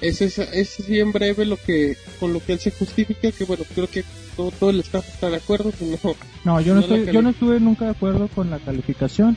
Ese 0.00 0.24
es, 0.24 0.38
es 0.38 0.80
así 0.80 0.98
en 0.98 1.12
breve 1.12 1.44
lo 1.44 1.56
que, 1.56 1.96
con 2.18 2.32
lo 2.32 2.44
que 2.44 2.54
él 2.54 2.58
se 2.58 2.72
justifica, 2.72 3.30
que 3.30 3.44
bueno, 3.44 3.64
creo 3.72 3.88
que 3.88 4.04
todo, 4.36 4.50
todo 4.50 4.70
el 4.70 4.80
staff 4.80 5.08
está 5.08 5.30
de 5.30 5.36
acuerdo, 5.36 5.72
si 5.78 5.84
no, 5.84 5.98
No, 6.44 6.60
yo 6.60 6.74
no, 6.74 6.80
estoy, 6.80 7.06
yo 7.06 7.22
no 7.22 7.30
estuve 7.30 7.60
nunca 7.60 7.84
de 7.84 7.92
acuerdo 7.92 8.28
con 8.28 8.50
la 8.50 8.58
calificación. 8.58 9.36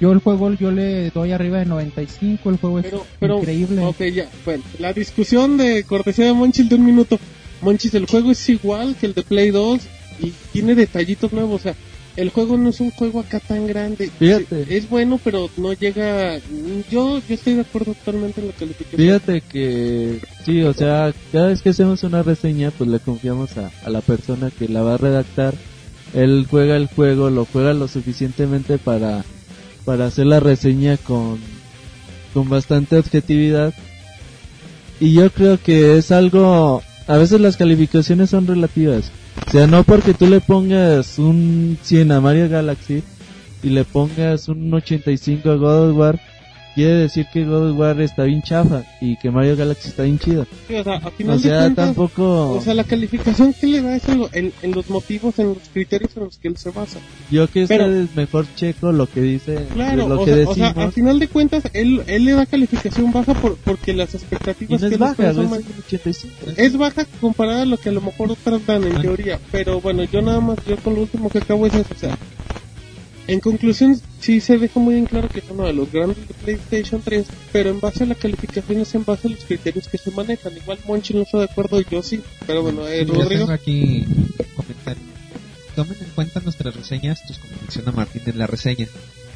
Yo 0.00 0.12
el 0.12 0.18
juego 0.18 0.52
yo 0.54 0.70
le 0.70 1.10
doy 1.10 1.32
arriba 1.32 1.58
de 1.58 1.66
95, 1.66 2.50
el 2.50 2.56
juego 2.56 2.80
es 2.80 2.86
pero, 3.20 3.38
increíble. 3.38 3.80
ok, 3.84 4.02
ya, 4.12 4.28
bueno, 4.44 4.64
la 4.78 4.92
discusión 4.92 5.56
de 5.56 5.84
cortesía 5.84 6.26
de 6.26 6.32
Monchis 6.32 6.68
de 6.68 6.74
un 6.74 6.84
minuto. 6.84 7.18
Monchis, 7.60 7.94
el 7.94 8.06
juego 8.06 8.32
es 8.32 8.48
igual 8.48 8.96
que 8.96 9.06
el 9.06 9.14
de 9.14 9.22
Play 9.22 9.50
2 9.50 9.80
y 10.20 10.32
tiene 10.52 10.74
detallitos 10.74 11.32
nuevos, 11.32 11.60
o 11.60 11.62
sea, 11.62 11.74
el 12.16 12.30
juego 12.30 12.56
no 12.56 12.70
es 12.70 12.80
un 12.80 12.90
juego 12.90 13.20
acá 13.20 13.40
tan 13.40 13.66
grande. 13.66 14.10
Fíjate. 14.18 14.76
Es 14.76 14.88
bueno, 14.88 15.18
pero 15.22 15.50
no 15.56 15.72
llega. 15.72 16.38
Yo, 16.90 17.18
yo 17.18 17.34
estoy 17.34 17.54
de 17.54 17.62
acuerdo 17.62 17.94
totalmente 17.94 18.40
en 18.40 18.48
la 18.48 18.52
calificación. 18.52 19.00
Fíjate 19.00 19.40
que 19.40 20.20
sí, 20.44 20.62
o 20.62 20.72
sea, 20.72 21.12
cada 21.32 21.48
vez 21.48 21.62
que 21.62 21.70
hacemos 21.70 22.02
una 22.04 22.22
reseña, 22.22 22.70
pues 22.70 22.88
le 22.88 23.00
confiamos 23.00 23.56
a, 23.58 23.70
a 23.84 23.90
la 23.90 24.00
persona 24.00 24.52
que 24.56 24.68
la 24.68 24.82
va 24.82 24.94
a 24.94 24.98
redactar. 24.98 25.54
Él 26.14 26.46
juega 26.48 26.76
el 26.76 26.86
juego, 26.86 27.30
lo 27.30 27.44
juega 27.46 27.74
lo 27.74 27.88
suficientemente 27.88 28.78
para, 28.78 29.24
para 29.84 30.06
hacer 30.06 30.26
la 30.26 30.40
reseña 30.40 30.96
con, 30.96 31.38
con 32.32 32.48
bastante 32.48 32.98
objetividad. 32.98 33.74
Y 35.00 35.12
yo 35.12 35.30
creo 35.30 35.58
que 35.60 35.98
es 35.98 36.12
algo, 36.12 36.82
a 37.06 37.16
veces 37.16 37.40
las 37.40 37.56
calificaciones 37.56 38.30
son 38.30 38.46
relativas. 38.46 39.10
O 39.46 39.50
sea, 39.50 39.66
no 39.66 39.84
porque 39.84 40.14
tú 40.14 40.26
le 40.26 40.40
pongas 40.40 41.18
un 41.18 41.78
100 41.82 42.12
a 42.12 42.20
Mario 42.20 42.48
Galaxy 42.48 43.02
y 43.62 43.70
le 43.70 43.84
pongas 43.84 44.48
un 44.48 44.72
85 44.72 45.50
a 45.50 45.54
God 45.56 45.90
of 45.90 45.96
War, 45.96 46.20
quiere 46.74 46.94
decir 46.94 47.26
que 47.32 47.44
God 47.44 47.70
of 47.70 47.78
War 47.78 48.00
está 48.00 48.24
bien 48.24 48.42
chafa 48.42 48.84
y 49.00 49.16
que 49.16 49.30
Mario 49.30 49.56
Galaxy 49.56 49.88
está 49.88 50.02
bien 50.02 50.18
chido. 50.18 50.46
Sí, 50.68 50.74
o 50.74 50.84
sea, 50.84 50.94
a 50.96 51.10
final 51.10 51.36
O 51.36 51.38
sea, 51.38 51.52
de 51.54 51.58
cuentas, 51.60 51.86
tampoco... 51.86 52.50
O 52.52 52.60
sea, 52.60 52.74
la 52.74 52.84
calificación 52.84 53.52
que 53.54 53.66
le 53.66 53.80
da 53.82 53.96
es 53.96 54.08
en, 54.08 54.18
lo- 54.18 54.28
en- 54.32 54.52
en 54.62 54.72
los 54.72 54.88
motivos, 54.90 55.38
en 55.38 55.48
los 55.48 55.58
criterios 55.72 56.16
en 56.16 56.24
los 56.24 56.38
que 56.38 56.48
él 56.48 56.56
se 56.56 56.70
basa. 56.70 56.98
yo 57.30 57.46
que 57.48 57.66
pero- 57.66 57.84
ustedes 57.86 58.14
mejor 58.16 58.46
checo 58.56 58.92
lo 58.92 59.06
que 59.06 59.20
dice, 59.20 59.66
Claro, 59.72 60.08
lo 60.08 60.20
o, 60.20 60.24
que 60.24 60.32
sea, 60.34 60.34
o 60.44 60.48
decimos. 60.48 60.72
sea, 60.74 60.84
a 60.84 60.90
final 60.90 61.18
de 61.18 61.28
cuentas, 61.28 61.62
él, 61.72 62.02
él 62.06 62.24
le 62.24 62.32
da 62.32 62.46
calificación 62.46 63.12
baja 63.12 63.34
por, 63.34 63.56
porque 63.56 63.92
las 63.94 64.14
expectativas 64.14 64.72
no 64.72 64.78
que 64.80 64.86
es 64.86 64.92
él 64.92 64.98
baja, 64.98 65.32
son 65.34 65.50
más- 65.50 65.60
es 65.60 65.66
un 65.66 65.72
85. 65.86 66.34
es 66.56 66.76
baja 66.76 67.06
comparada 67.20 67.62
a 67.62 67.66
lo 67.66 67.76
que 67.76 67.88
a 67.88 67.92
lo 67.92 68.00
mejor 68.00 68.32
otras 68.32 68.64
dan 68.66 68.84
en 68.84 69.00
teoría, 69.00 69.38
pero 69.52 69.80
bueno, 69.80 70.04
yo 70.04 70.22
nada 70.22 70.40
más, 70.40 70.58
yo 70.66 70.76
con 70.78 70.94
lo 70.94 71.02
último 71.02 71.30
que 71.30 71.38
acabo 71.38 71.66
es 71.66 71.74
eso, 71.74 71.86
o 71.94 71.98
sea, 71.98 72.16
en 73.26 73.40
conclusión, 73.40 73.98
sí 74.20 74.40
se 74.40 74.58
deja 74.58 74.78
muy 74.78 74.96
en 74.96 75.06
claro 75.06 75.28
que 75.28 75.38
es 75.38 75.46
uno 75.50 75.64
de 75.64 75.72
los 75.72 75.90
grandes 75.90 76.28
de 76.28 76.34
PlayStation 76.34 77.00
3, 77.02 77.26
pero 77.52 77.70
en 77.70 77.80
base 77.80 78.04
a 78.04 78.06
la 78.06 78.14
calificación 78.14 78.80
es 78.80 78.94
en 78.94 79.04
base 79.04 79.28
a 79.28 79.30
los 79.30 79.44
criterios 79.44 79.88
que 79.88 79.98
se 79.98 80.10
manejan, 80.10 80.56
igual 80.56 80.78
Monchi 80.86 81.14
no 81.14 81.22
está 81.22 81.38
de 81.38 81.44
acuerdo 81.44 81.80
y 81.80 81.86
yo 81.90 82.02
sí, 82.02 82.20
pero 82.46 82.62
bueno, 82.62 82.86
eh, 82.86 83.06
Yo 83.06 83.14
Rodrigo, 83.14 83.46
tengo 83.46 83.52
aquí 83.52 84.04
comentario. 84.54 85.02
Tomen 85.74 85.96
en 86.00 86.10
cuenta 86.14 86.40
nuestras 86.40 86.76
reseñas, 86.76 87.20
pues 87.26 87.38
como 87.38 87.52
menciona 87.60 87.92
Martín 87.92 88.22
en 88.26 88.38
la 88.38 88.46
reseña, 88.46 88.86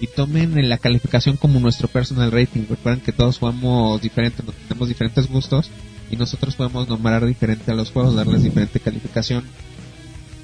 y 0.00 0.06
tomen 0.06 0.58
en 0.58 0.68
la 0.68 0.78
calificación 0.78 1.36
como 1.36 1.58
nuestro 1.58 1.88
personal 1.88 2.30
rating. 2.30 2.66
Recuerden 2.68 3.00
que 3.00 3.12
todos 3.12 3.38
jugamos 3.38 4.00
diferente, 4.00 4.42
tenemos 4.68 4.88
diferentes 4.88 5.28
gustos 5.28 5.70
y 6.10 6.16
nosotros 6.16 6.54
podemos 6.54 6.88
nombrar 6.88 7.26
diferente 7.26 7.70
a 7.70 7.74
los 7.74 7.90
juegos, 7.90 8.14
darles 8.14 8.42
diferente 8.42 8.80
calificación. 8.80 9.44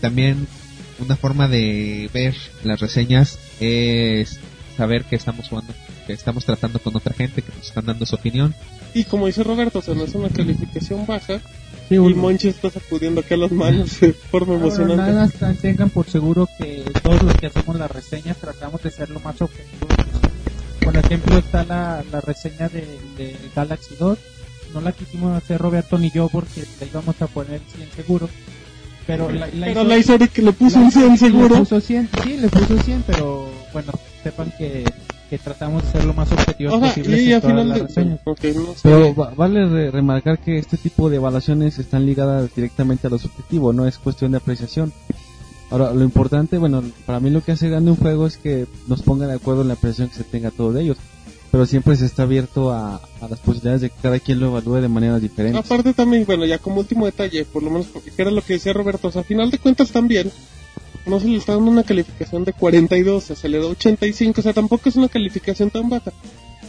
También 0.00 0.48
una 0.98 1.16
forma 1.16 1.48
de 1.48 2.08
ver 2.12 2.34
las 2.62 2.80
reseñas 2.80 3.38
es 3.60 4.38
saber 4.76 5.04
que 5.04 5.16
estamos 5.16 5.48
jugando, 5.48 5.72
que 6.06 6.12
estamos 6.12 6.44
tratando 6.44 6.78
con 6.78 6.94
otra 6.96 7.14
gente, 7.14 7.42
que 7.42 7.52
nos 7.56 7.66
están 7.68 7.86
dando 7.86 8.06
su 8.06 8.14
opinión. 8.16 8.54
y 8.94 9.04
como 9.04 9.26
dice 9.26 9.42
Roberto, 9.42 9.80
o 9.80 9.82
sea, 9.82 9.94
no 9.94 10.04
es 10.04 10.14
una 10.14 10.28
calificación 10.28 11.04
baja, 11.06 11.40
Sí, 11.88 11.96
y 11.96 11.98
un- 11.98 12.16
Monchi 12.18 12.48
está 12.48 12.70
sacudiendo 12.70 13.20
acá 13.20 13.36
las 13.36 13.52
manos 13.52 14.00
de 14.00 14.12
forma 14.14 14.54
Ahora, 14.54 14.66
emocionante. 14.66 15.12
nada 15.12 15.22
más 15.26 15.32
tan- 15.34 15.56
tengan 15.56 15.90
por 15.90 16.08
seguro 16.08 16.48
que 16.58 16.82
todos 17.02 17.22
los 17.22 17.34
que 17.36 17.46
hacemos 17.48 17.76
las 17.76 17.90
reseñas 17.90 18.36
tratamos 18.38 18.82
de 18.82 18.90
ser 18.90 19.10
lo 19.10 19.20
más 19.20 19.40
objetivos. 19.42 19.88
Por 20.80 20.96
ejemplo, 20.96 21.38
está 21.38 21.64
la, 21.64 22.02
la 22.10 22.20
reseña 22.20 22.68
de, 22.68 22.86
de 23.18 23.36
Galaxy 23.54 23.94
2. 23.98 24.18
No 24.72 24.80
la 24.80 24.92
quisimos 24.92 25.36
hacer 25.36 25.60
Roberto 25.60 25.98
ni 25.98 26.10
yo 26.10 26.28
porque 26.28 26.64
le 26.80 26.86
íbamos 26.86 27.20
a 27.20 27.26
poner 27.26 27.60
100 27.74 27.88
seguro. 27.96 28.28
Pero 29.06 29.30
la, 29.30 29.46
la 29.48 29.66
Pero 29.66 29.80
hizo- 29.82 29.84
la 29.84 29.98
hizo 29.98 30.14
Eric 30.14 30.32
que 30.32 30.42
le 30.42 30.52
puso 30.52 30.78
la- 30.78 30.84
un 30.86 30.92
100 30.92 31.10
Le 31.12 31.18
seguro. 31.18 31.56
puso 31.56 31.80
100, 31.80 32.08
sí, 32.22 32.36
le 32.38 32.48
puso 32.48 32.78
100, 32.78 33.04
pero 33.06 33.46
bueno, 33.72 33.92
sepan 34.22 34.52
que, 34.56 34.84
que 35.28 35.38
tratamos 35.38 35.82
de 35.84 35.90
ser 35.90 36.04
lo 36.04 36.14
más 36.14 36.30
objetivos 36.32 36.74
O 36.74 36.78
sea, 36.80 36.88
posibles 36.88 37.20
y 37.20 37.30
en 37.32 37.36
a 37.36 37.40
todas 37.40 37.52
final 37.54 37.72
de... 37.74 37.80
no 37.82 37.88
sé. 37.88 38.18
Pero 38.82 39.14
va- 39.14 39.32
vale 39.36 39.66
re- 39.68 39.90
remarcar 39.90 40.38
que 40.38 40.58
este 40.58 40.76
tipo 40.78 41.10
de 41.10 41.16
evaluaciones 41.16 41.78
están 41.78 42.06
ligadas 42.06 42.54
directamente 42.54 43.06
a 43.06 43.10
lo 43.10 43.18
subjetivo, 43.18 43.72
no 43.72 43.86
es 43.86 43.98
cuestión 43.98 44.30
de 44.32 44.38
apreciación. 44.38 44.92
Ahora, 45.70 45.92
lo 45.92 46.02
importante, 46.04 46.56
bueno, 46.58 46.82
para 47.04 47.20
mí 47.20 47.30
lo 47.30 47.42
que 47.42 47.52
hace 47.52 47.68
grande 47.68 47.90
un 47.90 47.96
juego 47.96 48.26
es 48.26 48.36
que 48.36 48.66
nos 48.86 49.02
pongan 49.02 49.28
de 49.28 49.34
acuerdo 49.34 49.62
en 49.62 49.68
la 49.68 49.74
apreciación 49.74 50.08
que 50.08 50.14
se 50.16 50.24
tenga 50.24 50.50
todos 50.50 50.74
de 50.74 50.82
ellos. 50.82 50.96
Pero 51.54 51.66
siempre 51.66 51.94
se 51.94 52.06
está 52.06 52.24
abierto 52.24 52.72
a, 52.72 52.96
a 52.96 53.28
las 53.28 53.38
posibilidades 53.38 53.82
de 53.82 53.90
que 53.90 53.94
cada 54.02 54.18
quien 54.18 54.40
lo 54.40 54.46
evalúe 54.46 54.80
de 54.80 54.88
maneras 54.88 55.22
diferentes. 55.22 55.64
Aparte 55.64 55.94
también, 55.94 56.24
bueno, 56.26 56.44
ya 56.44 56.58
como 56.58 56.80
último 56.80 57.06
detalle, 57.06 57.44
por 57.44 57.62
lo 57.62 57.70
menos 57.70 57.86
que 57.86 58.10
era 58.20 58.32
lo 58.32 58.42
que 58.42 58.54
decía 58.54 58.72
Roberto, 58.72 59.06
o 59.06 59.12
sea, 59.12 59.20
a 59.20 59.24
final 59.24 59.52
de 59.52 59.58
cuentas 59.58 59.92
también, 59.92 60.32
no 61.06 61.20
se 61.20 61.28
le 61.28 61.36
está 61.36 61.54
dando 61.54 61.70
una 61.70 61.84
calificación 61.84 62.42
de 62.42 62.54
42, 62.54 63.22
o 63.22 63.24
sea, 63.24 63.36
se 63.36 63.48
le 63.48 63.60
da 63.60 63.66
85, 63.66 64.40
o 64.40 64.42
sea, 64.42 64.52
tampoco 64.52 64.88
es 64.88 64.96
una 64.96 65.06
calificación 65.06 65.70
tan 65.70 65.88
baja. 65.88 66.12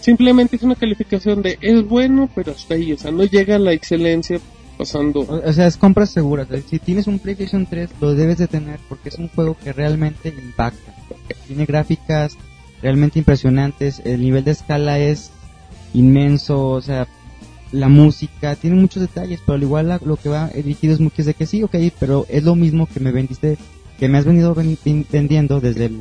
Simplemente 0.02 0.56
es 0.56 0.62
una 0.62 0.76
calificación 0.76 1.42
de 1.42 1.58
es 1.62 1.84
bueno, 1.84 2.30
pero 2.36 2.52
hasta 2.52 2.76
ahí, 2.76 2.94
o 2.94 2.98
sea, 3.00 3.10
no 3.10 3.24
llega 3.24 3.56
a 3.56 3.60
la 3.60 3.74
excelencia 3.74 4.40
pasando. 4.78 5.22
O, 5.22 5.50
o 5.50 5.54
sea, 5.54 5.66
es 5.66 5.78
compra 5.78 6.06
segura. 6.06 6.44
O 6.44 6.46
sea, 6.46 6.62
si 6.62 6.78
tienes 6.78 7.08
un 7.08 7.18
PlayStation 7.18 7.66
3, 7.66 7.90
lo 8.00 8.14
debes 8.14 8.38
de 8.38 8.48
tener 8.48 8.80
porque 8.88 9.10
es 9.10 9.18
un 9.18 9.30
juego 9.30 9.58
que 9.58 9.74
realmente 9.74 10.30
impacta. 10.30 10.94
Tiene 11.48 11.66
gráficas 11.66 12.38
realmente 12.82 13.20
impresionantes. 13.20 14.02
El 14.06 14.22
nivel 14.22 14.44
de 14.44 14.52
escala 14.52 15.00
es 15.00 15.32
inmenso. 15.94 16.70
O 16.70 16.82
sea, 16.82 17.08
la 17.72 17.90
música 17.90 18.56
tiene 18.56 18.76
muchos 18.78 19.02
detalles, 19.02 19.40
pero 19.46 19.56
al 19.56 19.64
igual 19.64 19.88
la- 19.88 20.02
lo 20.04 20.16
que 20.18 20.30
va 20.30 20.48
dirigido 20.50 20.94
es 20.94 21.00
mucho 21.00 21.24
de 21.24 21.34
que 21.34 21.46
sí, 21.46 21.64
ok, 21.64 21.76
pero 22.00 22.26
es 22.30 22.44
lo 22.44 22.56
mismo 22.56 22.88
que 22.88 23.00
me 23.00 23.12
vendiste, 23.12 23.58
que 24.00 24.08
me 24.08 24.18
has 24.18 24.26
venido 24.26 24.54
ven- 24.54 24.78
ven- 24.86 25.06
vendiendo 25.12 25.60
desde 25.60 25.86
el 25.86 26.00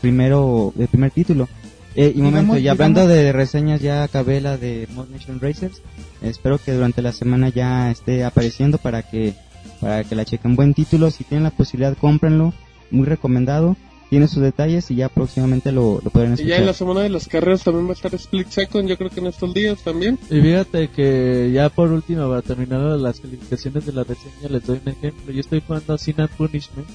primero, 0.00 0.72
el 0.78 0.88
primer 0.88 1.10
título. 1.10 1.48
Eh, 1.96 2.08
y 2.10 2.14
Digamos- 2.14 2.32
momento, 2.32 2.58
y 2.58 2.68
hablando 2.68 3.02
digamos- 3.02 3.24
de 3.24 3.32
reseñas, 3.32 3.80
ya 3.80 4.02
acabé 4.02 4.40
la 4.40 4.56
de 4.56 4.88
Mod 4.94 5.08
Nation 5.10 5.40
Racers. 5.40 5.80
Espero 6.22 6.58
que 6.58 6.72
durante 6.72 7.02
la 7.02 7.12
semana 7.12 7.50
ya 7.50 7.90
esté 7.90 8.24
apareciendo 8.24 8.78
para 8.78 9.02
que 9.02 9.34
para 9.80 10.02
que 10.04 10.14
la 10.14 10.24
chequen. 10.24 10.56
Buen 10.56 10.72
título, 10.72 11.10
si 11.10 11.24
tienen 11.24 11.44
la 11.44 11.50
posibilidad, 11.50 11.96
cómprenlo. 11.98 12.54
Muy 12.90 13.04
recomendado. 13.06 13.76
Tiene 14.10 14.28
sus 14.28 14.42
detalles 14.42 14.90
y 14.90 14.96
ya 14.96 15.08
próximamente 15.08 15.72
lo, 15.72 16.00
lo 16.04 16.10
podrán 16.10 16.32
Y 16.32 16.34
escuchar. 16.34 16.50
ya 16.50 16.56
en 16.58 16.66
la 16.66 16.72
semana 16.74 17.00
de 17.00 17.08
las 17.08 17.26
carreras 17.26 17.64
también 17.64 17.86
va 17.86 17.90
a 17.90 17.94
estar 17.94 18.14
Split 18.14 18.48
Second, 18.48 18.88
yo 18.88 18.96
creo 18.96 19.10
que 19.10 19.20
en 19.20 19.26
estos 19.26 19.52
días 19.54 19.82
también. 19.82 20.18
Y 20.30 20.40
fíjate 20.40 20.88
que 20.88 21.50
ya 21.52 21.68
por 21.68 21.90
último, 21.90 22.28
para 22.28 22.42
terminar 22.42 22.80
las 22.98 23.18
calificaciones 23.20 23.86
de 23.86 23.92
la 23.92 24.04
reseña, 24.04 24.48
les 24.50 24.64
doy 24.66 24.80
un 24.84 24.92
ejemplo. 24.92 25.32
Yo 25.32 25.40
estoy 25.40 25.62
jugando 25.66 25.98
Sin 25.98 26.20
and 26.20 26.30
Punishment 26.30 26.88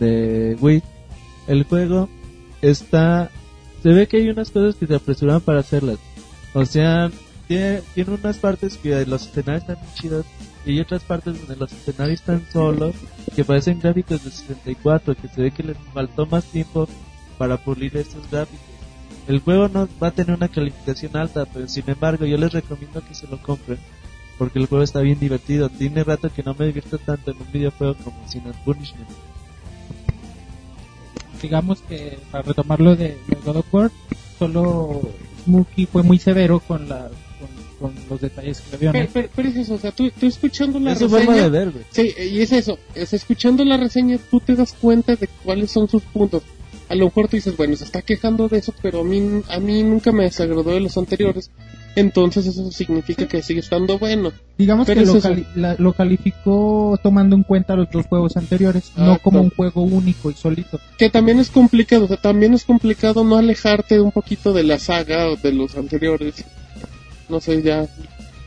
de 0.00 0.56
Wii. 0.60 0.82
El 1.48 1.64
juego 1.64 2.08
está... 2.62 3.30
Se 3.82 3.88
ve 3.90 4.06
que 4.06 4.18
hay 4.18 4.28
unas 4.30 4.50
cosas 4.50 4.76
que 4.76 4.86
se 4.86 4.94
apresuran 4.94 5.40
para 5.40 5.58
hacerlas. 5.60 5.98
O 6.54 6.64
sea, 6.64 7.10
tiene, 7.48 7.80
tiene 7.94 8.14
unas 8.14 8.38
partes 8.38 8.76
que 8.76 9.04
los 9.06 9.26
escenarios 9.26 9.62
están 9.62 9.76
muy 9.84 9.94
chidos 9.94 10.24
y 10.64 10.70
hay 10.70 10.80
otras 10.80 11.02
partes 11.02 11.38
donde 11.38 11.56
los 11.56 11.72
escenarios 11.72 12.20
están 12.20 12.44
solos 12.52 12.94
que 13.34 13.44
parecen 13.44 13.80
gráficos 13.80 14.22
de 14.24 14.30
64 14.30 15.14
que 15.16 15.28
se 15.28 15.42
ve 15.42 15.50
que 15.50 15.62
les 15.62 15.76
faltó 15.92 16.26
más 16.26 16.44
tiempo 16.44 16.88
para 17.38 17.56
pulir 17.56 17.96
estos 17.96 18.30
gráficos. 18.30 18.60
El 19.26 19.40
juego 19.40 19.68
no 19.68 19.88
va 20.02 20.08
a 20.08 20.10
tener 20.12 20.36
una 20.36 20.48
calificación 20.48 21.16
alta, 21.16 21.44
pero 21.46 21.68
sin 21.68 21.88
embargo 21.88 22.26
yo 22.26 22.36
les 22.36 22.52
recomiendo 22.52 23.02
que 23.04 23.14
se 23.14 23.26
lo 23.26 23.38
compren 23.38 23.78
porque 24.38 24.58
el 24.58 24.66
juego 24.66 24.82
está 24.82 25.00
bien 25.00 25.18
divertido. 25.18 25.68
Tiene 25.68 26.04
rato 26.04 26.32
que 26.32 26.42
no 26.42 26.54
me 26.54 26.66
divierto 26.66 26.98
tanto 26.98 27.30
en 27.30 27.36
un 27.40 27.52
videojuego 27.52 27.94
como 28.02 28.16
Sin 28.28 28.46
and 28.46 28.56
Punishment. 28.64 29.08
digamos 31.40 31.80
que 31.82 32.18
para 32.30 32.42
retomarlo 32.42 32.94
de, 32.94 33.18
de 33.26 33.36
God 33.44 33.56
of 33.56 33.74
War, 33.74 33.90
solo 34.38 35.02
Smokey 35.44 35.86
fue 35.86 36.02
muy 36.02 36.18
severo 36.18 36.60
con 36.60 36.88
la 36.88 37.10
con, 37.82 37.92
los 38.08 38.20
detalles 38.20 38.60
que. 38.62 38.86
¿no? 38.86 38.92
Pero, 38.92 39.08
pero- 39.12 39.28
pero 39.36 39.48
es 39.50 39.56
eso, 39.56 39.74
o 39.74 39.78
sea, 39.78 39.90
tú, 39.92 40.10
tú 40.18 40.26
escuchando 40.26 40.78
la 40.80 40.92
Es 40.92 41.00
reseña... 41.02 41.24
forma 41.24 41.36
de 41.42 41.48
ver, 41.50 41.70
güey. 41.70 41.84
Sí, 41.90 42.14
y 42.18 42.40
es 42.40 42.52
eso, 42.52 42.78
es 42.94 43.12
escuchando 43.12 43.64
la 43.64 43.76
reseña 43.76 44.18
tú 44.30 44.40
te 44.40 44.54
das 44.54 44.72
cuenta 44.80 45.16
de 45.16 45.28
cuáles 45.44 45.70
son 45.70 45.88
sus 45.88 46.02
puntos. 46.04 46.42
A 46.88 46.94
lo 46.94 47.06
mejor 47.06 47.28
tú 47.28 47.36
dices, 47.36 47.56
bueno, 47.56 47.74
se 47.76 47.84
está 47.84 48.02
quejando 48.02 48.48
de 48.48 48.58
eso, 48.58 48.74
pero 48.82 49.00
a 49.00 49.04
mí, 49.04 49.42
a 49.48 49.58
mí 49.60 49.82
nunca 49.82 50.12
me 50.12 50.24
desagradó 50.24 50.70
de 50.72 50.80
los 50.80 50.96
anteriores. 50.98 51.50
Entonces 51.94 52.46
eso 52.46 52.70
significa 52.70 53.26
que 53.26 53.42
sigue 53.42 53.60
estando 53.60 53.98
bueno. 53.98 54.32
Digamos 54.58 54.86
Pero 54.86 55.00
que 55.02 55.08
es 55.08 55.14
lo, 55.14 55.20
cali- 55.20 55.46
la- 55.54 55.76
lo 55.78 55.92
calificó 55.92 56.98
tomando 57.02 57.36
en 57.36 57.42
cuenta 57.44 57.76
los 57.76 57.90
dos 57.90 58.06
juegos 58.06 58.36
anteriores, 58.36 58.92
Ah, 58.96 59.04
no 59.06 59.18
como 59.20 59.40
un 59.40 59.50
juego 59.50 59.82
único 59.82 60.30
y 60.30 60.34
solito. 60.34 60.80
Que 60.98 61.08
también 61.10 61.38
es 61.38 61.50
complicado, 61.50 62.04
o 62.04 62.08
sea, 62.08 62.16
también 62.18 62.52
es 62.54 62.64
complicado 62.64 63.24
no 63.24 63.36
alejarte 63.36 64.00
un 64.00 64.10
poquito 64.12 64.52
de 64.52 64.62
la 64.64 64.78
saga 64.78 65.28
o 65.28 65.36
de 65.36 65.52
los 65.52 65.76
anteriores. 65.76 66.44
No 67.32 67.40
sé, 67.40 67.62
ya, 67.62 67.88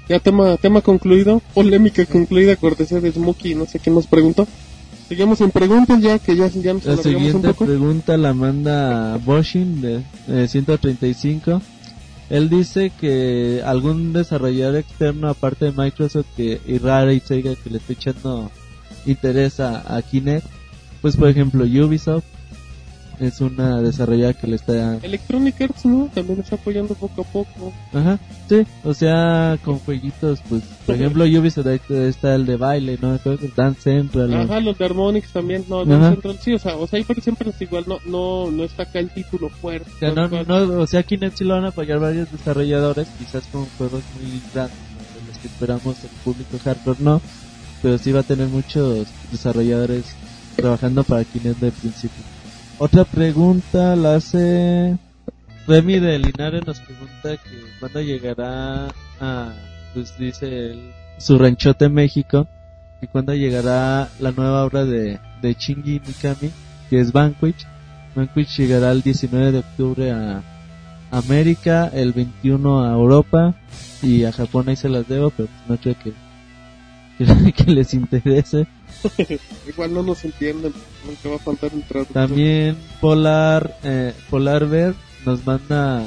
ya 0.08 0.20
tema, 0.20 0.58
tema 0.58 0.82
concluido, 0.82 1.42
polémica 1.56 2.06
concluida, 2.06 2.56
cortesía 2.56 3.02
de 3.02 3.12
Smokey, 3.12 3.56
no 3.56 3.66
sé 3.66 3.80
qué 3.80 3.90
nos 3.90 4.06
preguntó. 4.06 4.48
Sigamos 5.10 5.42
en 5.42 5.50
preguntas 5.50 6.00
ya, 6.04 6.20
que 6.20 6.36
ya, 6.36 6.50
ya 6.50 6.74
nos 6.76 6.86
La 6.86 6.94
alargamos 6.94 7.06
un 7.06 7.12
siguiente 7.24 7.48
poco. 7.48 7.66
pregunta 7.66 8.16
la 8.16 8.36
manda 8.36 9.18
Boshin 9.18 9.82
de 9.82 10.04
eh, 10.28 10.48
135. 10.48 11.64
Él 12.30 12.48
dice 12.48 12.92
que 13.02 13.64
algún 13.66 14.14
desarrollador 14.14 14.76
externo 14.76 15.30
aparte 15.30 15.66
de 15.66 15.72
Microsoft 15.72 16.28
que, 16.38 16.62
y 16.68 16.78
Rare 16.78 17.16
y 17.16 17.22
Sega 17.22 17.56
que 17.56 17.72
le 17.72 17.78
está 17.80 17.94
echando 17.94 18.52
interés 19.08 19.60
a, 19.60 19.96
a 19.96 20.00
Kinect, 20.04 20.46
pues 21.02 21.18
por 21.18 21.28
ejemplo 21.30 21.64
Ubisoft 21.64 22.26
es 23.20 23.42
una 23.42 23.82
desarrolladora 23.82 24.34
que 24.38 24.48
le 24.48 24.56
está... 24.56 24.98
Electronic 25.02 25.62
Arts, 25.62 25.86
¿no? 25.86 26.10
También 26.14 26.40
está 26.40 26.56
apoyando 26.56 26.94
poco 26.96 27.22
a 27.22 27.26
poco. 27.26 27.74
Ajá, 27.94 28.20
sí, 28.50 28.66
o 28.84 28.94
sea, 28.94 29.58
con 29.64 29.80
jueguitos, 29.80 30.40
pues 30.50 30.64
por 30.86 30.96
ejemplo 30.96 31.24
Ubisoft 31.24 31.68
está 31.90 32.36
el 32.36 32.46
de 32.46 32.58
baile, 32.58 32.98
¿no? 33.02 33.20
Dance 33.56 33.82
Central. 33.82 34.34
Ajá, 34.34 34.60
los 34.60 34.78
de 34.78 34.86
Harmonix 34.86 35.32
también, 35.32 35.66
no, 35.68 35.86
no 35.86 36.10
Central, 36.10 36.38
sí, 36.42 36.54
o 36.54 36.60
sea, 36.60 36.78
o 36.78 36.88
sea, 36.88 36.98
ahí 36.98 37.04
por 37.04 37.20
siempre 37.22 37.50
es 37.50 37.62
igual, 37.62 37.86
no, 37.88 38.00
no, 38.06 38.52
no 38.52 38.64
está 38.64 38.84
acá 38.84 39.00
el 39.00 39.10
título 39.10 39.50
fuerte. 39.50 39.90
O 39.96 40.00
sea, 40.00 40.12
no, 40.12 40.44
no, 40.44 40.82
o 40.82 40.88
sea, 40.88 41.04
Kinect 41.04 41.38
sí 41.38 41.44
lo 41.44 41.56
van 41.56 41.66
a 41.66 41.70
apoyar 41.70 42.00
varios 42.00 42.32
desarrolladores, 42.32 43.08
quizás 43.20 43.46
con 43.48 43.66
juegos 43.78 44.04
muy 44.22 44.42
grandes, 44.54 44.78
¿no? 44.78 45.20
de 45.20 45.28
los 45.28 45.38
que 45.38 45.48
esperamos 45.48 46.04
el 46.04 46.10
público 46.24 46.58
hardcore 46.64 46.98
no, 47.00 47.22
pero 47.82 47.98
sí 47.98 48.12
va 48.12 48.22
a 48.22 48.24
tener 48.24 48.48
muchos 48.48 49.08
desarrolladores 49.32 50.06
trabajando 50.56 51.04
para 51.04 51.24
Kinect 51.24 51.60
de 51.60 51.72
principio. 51.72 52.35
Otra 52.78 53.06
pregunta 53.06 53.96
la 53.96 54.16
hace 54.16 54.98
Remy 55.66 56.00
de 56.00 56.20
Linares, 56.20 56.68
nos 56.68 56.82
pregunta 56.82 57.38
que 57.38 57.80
cuándo 57.80 58.02
llegará 58.02 58.88
a, 59.22 59.54
pues 59.94 60.18
dice 60.18 60.72
él, 60.72 60.92
su 61.18 61.38
ranchote 61.38 61.88
México, 61.88 62.48
y 63.02 63.08
cuándo 63.08 63.34
llegará 63.34 64.10
la 64.20 64.32
nueva 64.32 64.66
obra 64.66 64.84
de, 64.84 65.20
de 65.42 66.02
Mikami, 66.06 66.52
que 66.90 67.00
es 67.00 67.14
Vanquish. 67.14 67.66
Vanquish 68.14 68.58
llegará 68.58 68.92
el 68.92 69.02
19 69.02 69.54
de 69.54 69.60
octubre 69.60 70.12
a 70.12 70.44
América, 71.12 71.90
el 71.94 72.12
21 72.12 72.84
a 72.84 72.94
Europa 72.94 73.56
y 74.02 74.26
a 74.26 74.34
Japón 74.34 74.68
ahí 74.68 74.76
se 74.76 74.90
las 74.90 75.08
debo, 75.08 75.30
pero 75.30 75.48
pues 75.48 75.70
no 75.70 75.78
creo 75.78 75.96
que, 77.18 77.54
que 77.54 77.72
les 77.72 77.94
interese. 77.94 78.68
Igual 79.68 79.94
no 79.94 80.04
nos 80.04 80.24
entienden, 80.26 80.74
nunca 81.06 81.30
va 81.30 81.36
a 81.36 81.40
faltar 81.40 81.70
traductor. 81.70 82.06
También 82.14 82.78
Polar, 83.02 83.78
eh, 83.84 84.14
Polar 84.30 84.68
Bear 84.68 84.96
nos 85.26 85.46
manda 85.46 86.04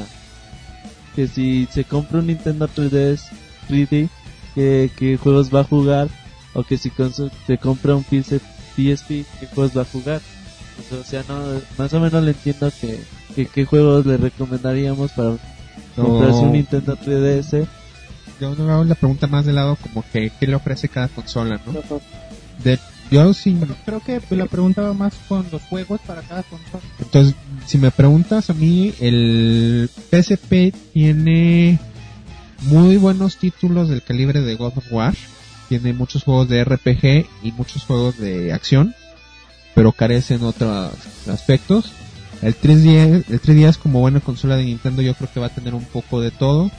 que 1.14 1.26
si 1.26 1.66
se 1.72 1.84
compra 1.84 2.20
un 2.20 2.28
Nintendo 2.28 2.68
3DS 2.68 3.22
3D, 3.68 4.08
que, 4.54 4.90
que 4.96 5.16
juegos 5.16 5.52
va 5.54 5.60
a 5.60 5.64
jugar, 5.64 6.08
o 6.54 6.62
que 6.62 6.78
si 6.78 6.92
se 7.46 7.58
compra 7.58 7.96
un 7.96 8.04
PS 8.04 8.40
PSP, 8.76 9.24
qué 9.40 9.46
juegos 9.52 9.76
va 9.76 9.82
a 9.82 9.84
jugar. 9.84 10.20
Pues, 10.76 11.00
o 11.00 11.04
sea, 11.04 11.24
no, 11.28 11.60
más 11.76 11.92
o 11.92 12.00
menos 12.00 12.22
le 12.22 12.30
entiendo 12.30 12.70
que, 12.80 13.00
que 13.34 13.46
qué 13.46 13.64
juegos 13.64 14.06
le 14.06 14.16
recomendaríamos 14.16 15.10
para 15.12 15.36
comprarse 15.96 16.40
un 16.40 16.52
Nintendo 16.52 16.96
3DS. 16.96 17.66
Yo 18.40 18.54
no 18.54 18.72
hago 18.72 18.84
la 18.84 18.94
pregunta 18.94 19.26
más 19.26 19.44
de 19.44 19.52
lado 19.52 19.76
como 19.76 20.04
que 20.12 20.30
qué 20.38 20.46
le 20.46 20.54
ofrece 20.54 20.88
cada 20.88 21.08
consola, 21.08 21.60
¿no? 21.66 21.80
Ajá. 21.80 21.96
De, 22.64 22.78
yo 23.10 23.32
sí, 23.32 23.58
Creo 23.84 24.00
que 24.00 24.20
la 24.36 24.46
pregunta 24.46 24.82
va 24.82 24.92
más 24.92 25.14
con 25.28 25.46
los 25.50 25.62
juegos 25.62 26.00
para 26.06 26.22
cada 26.22 26.42
consola. 26.42 26.82
entonces 26.98 27.34
si 27.66 27.78
me 27.78 27.90
preguntas 27.90 28.50
a 28.50 28.54
mí, 28.54 28.92
el 29.00 29.90
PSP 30.10 30.74
tiene 30.92 31.78
muy 32.62 32.96
buenos 32.96 33.36
títulos 33.36 33.88
del 33.88 34.02
calibre 34.02 34.40
de 34.40 34.56
God 34.56 34.78
of 34.78 34.92
War, 34.92 35.14
tiene 35.68 35.92
muchos 35.92 36.24
juegos 36.24 36.48
de 36.48 36.64
RPG 36.64 37.26
y 37.42 37.52
muchos 37.52 37.84
juegos 37.84 38.18
de 38.18 38.52
acción, 38.52 38.94
pero 39.74 39.92
carece 39.92 40.34
en 40.34 40.42
otros 40.42 40.92
aspectos. 41.28 41.92
El 42.42 42.58
3DS, 42.58 43.24
el 43.28 43.42
3DS 43.42 43.78
como 43.78 44.00
buena 44.00 44.20
consola 44.20 44.56
de 44.56 44.64
Nintendo 44.64 45.02
yo 45.02 45.14
creo 45.14 45.30
que 45.32 45.40
va 45.40 45.46
a 45.46 45.54
tener 45.54 45.74
un 45.74 45.84
poco 45.84 46.20
de 46.20 46.30
todo. 46.30 46.70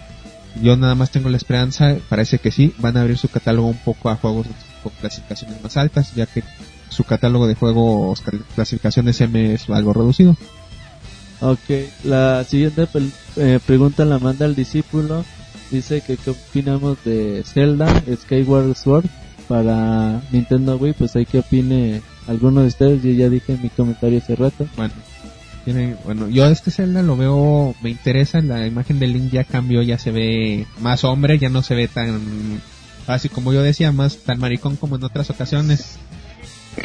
Yo 0.61 0.75
nada 0.77 0.95
más 0.95 1.11
tengo 1.11 1.29
la 1.29 1.37
esperanza, 1.37 1.97
parece 2.07 2.39
que 2.39 2.51
sí, 2.51 2.73
van 2.79 2.97
a 2.97 3.01
abrir 3.01 3.17
su 3.17 3.29
catálogo 3.29 3.67
un 3.67 3.77
poco 3.77 4.09
a 4.09 4.15
juegos 4.15 4.47
con 4.83 4.91
clasificaciones 4.99 5.61
más 5.61 5.77
altas, 5.77 6.13
ya 6.15 6.25
que 6.25 6.43
su 6.89 7.03
catálogo 7.03 7.47
de 7.47 7.55
juegos 7.55 8.21
clasificaciones 8.55 9.21
M 9.21 9.53
es 9.53 9.69
algo 9.69 9.93
reducido. 9.93 10.35
Ok, 11.41 11.69
la 12.03 12.43
siguiente 12.43 12.87
eh, 13.37 13.59
pregunta 13.65 14.03
la 14.05 14.19
manda 14.19 14.45
el 14.45 14.55
discípulo. 14.55 15.23
Dice 15.71 16.01
que 16.01 16.17
qué 16.17 16.31
opinamos 16.31 16.97
de 17.05 17.43
Zelda 17.45 17.87
Skyward 18.23 18.75
Sword 18.75 19.05
para 19.47 20.21
Nintendo 20.31 20.77
Wii. 20.77 20.93
Pues 20.93 21.15
hay 21.15 21.25
que 21.25 21.39
opine 21.39 22.01
alguno 22.27 22.61
de 22.61 22.67
ustedes. 22.67 23.03
Yo 23.03 23.11
ya 23.11 23.29
dije 23.29 23.53
en 23.53 23.61
mi 23.61 23.69
comentario 23.69 24.17
hace 24.17 24.35
rato. 24.35 24.67
Bueno, 24.75 24.93
tiene, 25.63 25.95
bueno, 26.03 26.27
yo 26.27 26.45
este 26.47 26.71
Zelda 26.71 27.03
lo 27.03 27.15
veo, 27.15 27.75
me 27.81 27.89
interesa, 27.89 28.41
la 28.41 28.65
imagen 28.65 28.99
de 28.99 29.07
Link 29.07 29.31
ya 29.31 29.43
cambió, 29.43 29.81
ya 29.81 29.97
se 29.97 30.11
ve 30.11 30.65
más 30.81 31.03
hombre, 31.03 31.37
ya 31.37 31.49
no 31.49 31.61
se 31.61 31.75
ve 31.75 31.87
tan, 31.87 32.19
así 33.09 33.29
como 33.29 33.53
yo 33.53 33.61
decía, 33.61 33.91
más 33.91 34.17
tan 34.17 34.39
maricón 34.39 34.75
como 34.75 34.95
en 34.95 35.03
otras 35.03 35.29
ocasiones. 35.29 35.97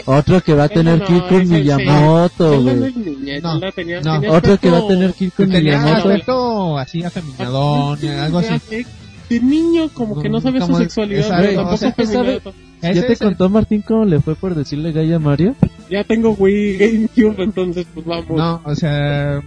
Otro 0.07 0.41
que 0.43 0.55
va 0.55 0.65
a 0.65 0.69
tener 0.69 0.99
No, 0.99 1.05
que 1.07 1.13
ir 1.15 1.23
con 1.29 1.43
ese. 1.43 1.53
Miyamoto, 1.53 2.51
no 2.57 2.63
güey. 2.63 2.85
es 2.91 2.97
niña, 2.97 3.35
No, 3.43 3.61
tenía- 3.73 4.01
no. 4.01 4.13
tenía 4.21 4.33
Otro 4.33 4.59
que 4.59 4.71
va 4.71 4.79
a 4.79 4.89
tener 4.89 5.13
que 5.15 5.25
ir 5.27 5.33
con 5.33 5.49
Tenía 5.51 5.79
Miyamoto. 5.79 6.09
aspecto 6.09 6.79
así 6.79 7.05
afeminadón, 7.05 7.99
algo 8.09 8.39
así. 8.39 8.55
De, 8.71 8.87
de 9.29 9.41
niño, 9.41 9.89
como 9.93 10.21
que 10.21 10.29
no 10.29 10.41
sabe 10.41 10.61
su 10.63 10.75
sexualidad, 10.75 11.21
exacto, 11.21 11.43
pero 11.43 11.55
tampoco 11.57 11.75
o 11.75 11.79
sea, 11.79 11.95
es 11.97 12.11
¿sabe? 12.11 12.41
¿Ya 12.83 12.91
Ese 12.91 13.03
te 13.03 13.13
es 13.13 13.21
el- 13.21 13.29
contó 13.29 13.49
Martín 13.49 13.83
cómo 13.87 14.05
le 14.05 14.21
fue 14.21 14.35
por 14.35 14.55
decirle 14.55 14.93
gay 14.93 15.13
a 15.13 15.19
Mario? 15.19 15.55
Ya 15.91 16.03
tengo 16.05 16.31
Wii 16.31 16.77
GameCube, 16.79 17.43
entonces 17.45 17.87
pues 17.95 18.05
vamos. 18.05 18.29
No, 18.37 18.61
o 18.65 18.75
sea, 18.75 19.41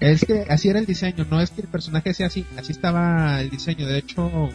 es 0.00 0.24
que 0.24 0.44
así 0.50 0.68
era 0.70 0.80
el 0.80 0.86
diseño, 0.86 1.24
no 1.30 1.40
es 1.40 1.50
que 1.50 1.60
el 1.62 1.68
personaje 1.68 2.12
sea 2.14 2.26
así, 2.26 2.44
así 2.58 2.72
estaba 2.72 3.40
el 3.40 3.48
diseño. 3.48 3.86
De 3.86 3.98
hecho, 3.98 4.48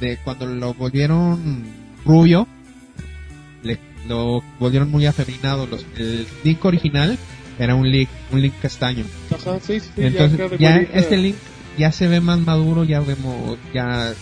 de 0.00 0.16
cuando 0.18 0.46
lo 0.46 0.74
volvieron 0.74 1.64
rubio, 2.04 2.46
le, 3.62 3.78
lo 4.08 4.42
volvieron 4.58 4.90
muy 4.90 5.06
afeminado. 5.06 5.66
Los, 5.66 5.86
el 5.96 6.26
Link 6.42 6.64
original 6.64 7.18
era 7.58 7.74
un 7.74 7.90
Link, 7.90 8.08
un 8.32 8.42
Link 8.42 8.54
castaño. 8.60 9.04
Ajá, 9.34 9.58
sí, 9.60 9.80
sí, 9.80 9.88
Entonces, 9.96 10.58
ya 10.58 10.76
este 10.76 11.16
Link 11.16 11.36
ya 11.78 11.92
se 11.92 12.08
ve 12.08 12.20
más 12.20 12.38
maduro, 12.40 12.84
ya 12.84 13.00
vemos, 13.00 13.58
ya 13.72 14.12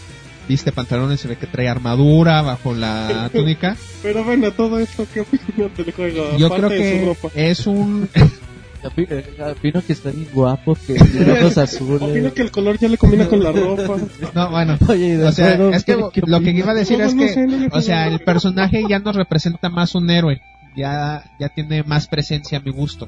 viste 0.49 0.73
pantalones, 0.73 1.21
se 1.21 1.29
ve 1.29 1.37
que 1.37 1.47
trae 1.47 1.69
armadura 1.69 2.43
bajo 2.43 2.75
la 2.75 3.31
túnica. 3.33 3.77
Pero 4.03 4.25
bueno, 4.25 4.51
todo 4.53 4.79
esto, 4.79 5.07
¿qué 5.13 5.21
opinas 5.21 5.77
del 5.77 5.93
juego? 5.93 6.37
Yo 6.39 6.47
Aparte 6.47 6.67
creo 6.67 6.81
de 6.81 6.93
su 6.93 6.99
que 6.99 7.05
ropa. 7.07 7.29
es 7.35 7.67
un 7.67 8.09
Opino 8.85 9.81
que 9.83 9.93
está 9.93 10.11
bien 10.11 10.29
guapo, 10.33 10.75
que 10.87 10.95
tiene 11.13 11.33
ojos 11.41 11.59
azules. 11.59 12.03
Opino 12.03 12.33
que 12.35 12.43
el 12.43 12.51
color 12.51 12.79
ya 12.79 12.89
le 12.89 12.99
combina 12.99 13.29
con 13.29 13.43
la 13.43 13.53
ropa. 13.53 13.97
no, 14.35 14.51
bueno, 14.51 14.77
Oye, 14.89 15.23
O 15.23 15.33
sea, 15.33 15.55
es 15.71 15.85
que 15.85 15.97
¿qué 16.13 16.23
lo 16.27 16.41
que 16.41 16.51
iba 16.51 16.73
a 16.73 16.75
decir 16.75 16.99
No, 16.99 17.05
es 17.05 17.15
no 17.15 17.23
que, 17.23 17.29
sé, 17.29 17.47
no 17.47 17.57
le 17.59 17.69
o 17.71 17.81
sea, 17.81 18.09
el 18.09 18.21
personaje 18.21 18.83
ya 18.89 18.99
nos 18.99 19.17
representa 19.17 19.69
más 19.69 19.95
un 19.95 20.11
héroe. 20.11 20.41
Ya, 20.77 21.31
ya 21.39 21.49
tiene 21.51 21.83
más 21.83 22.09
presencia 22.09 22.59
a 22.59 22.61
mi 22.63 22.71
gusto. 22.73 23.07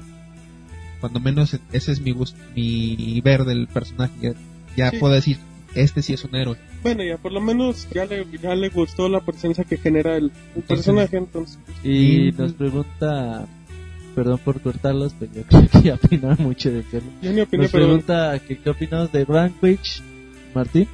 Cuando 1.01 1.19
menos 1.21 1.59
ese 1.73 1.93
es 1.93 2.01
mi 2.01 2.13
gusto, 2.13 2.39
mi 2.55 3.21
ver 3.23 3.45
del 3.45 3.67
personaje. 3.67 4.13
Ya, 4.21 4.33
ya 4.77 4.91
Sí. 4.91 4.99
puedo 4.99 5.15
decir, 5.15 5.39
este 5.75 6.03
sí 6.03 6.13
es 6.15 6.25
un 6.25 6.35
héroe. 6.37 6.57
Bueno, 6.83 7.03
ya 7.03 7.17
por 7.17 7.33
lo 7.33 7.41
menos 7.41 7.89
ya 7.93 8.05
le, 8.05 8.27
ya 8.43 8.55
le 8.55 8.69
gustó 8.69 9.09
la 9.09 9.21
presencia 9.21 9.65
que 9.65 9.77
genera 9.79 10.17
el, 10.17 10.31
el 10.55 10.63
personaje, 10.63 11.17
entonces. 11.17 11.59
Y 11.83 12.33
nos 12.39 12.53
pregunta, 12.53 13.47
perdón 14.15 14.39
por 14.39 14.61
cortarlos, 14.61 15.15
pero 15.19 15.33
yo 15.33 15.43
creo 15.49 15.69
que 15.69 15.83
ya 15.83 15.95
opinaron 15.95 16.43
mucho 16.45 16.71
de 16.71 16.83
Zelda. 16.83 17.07
Yo 17.23 17.33
ni 17.33 17.41
opiné, 17.41 17.65
Nos 17.65 17.73
pero... 17.73 17.87
pregunta 17.87 18.39
que 18.47 18.59
qué 18.59 18.71
opinamos 18.71 19.13
de 19.13 19.25
Vanquish, 19.25 20.03
Martín. 20.55 20.89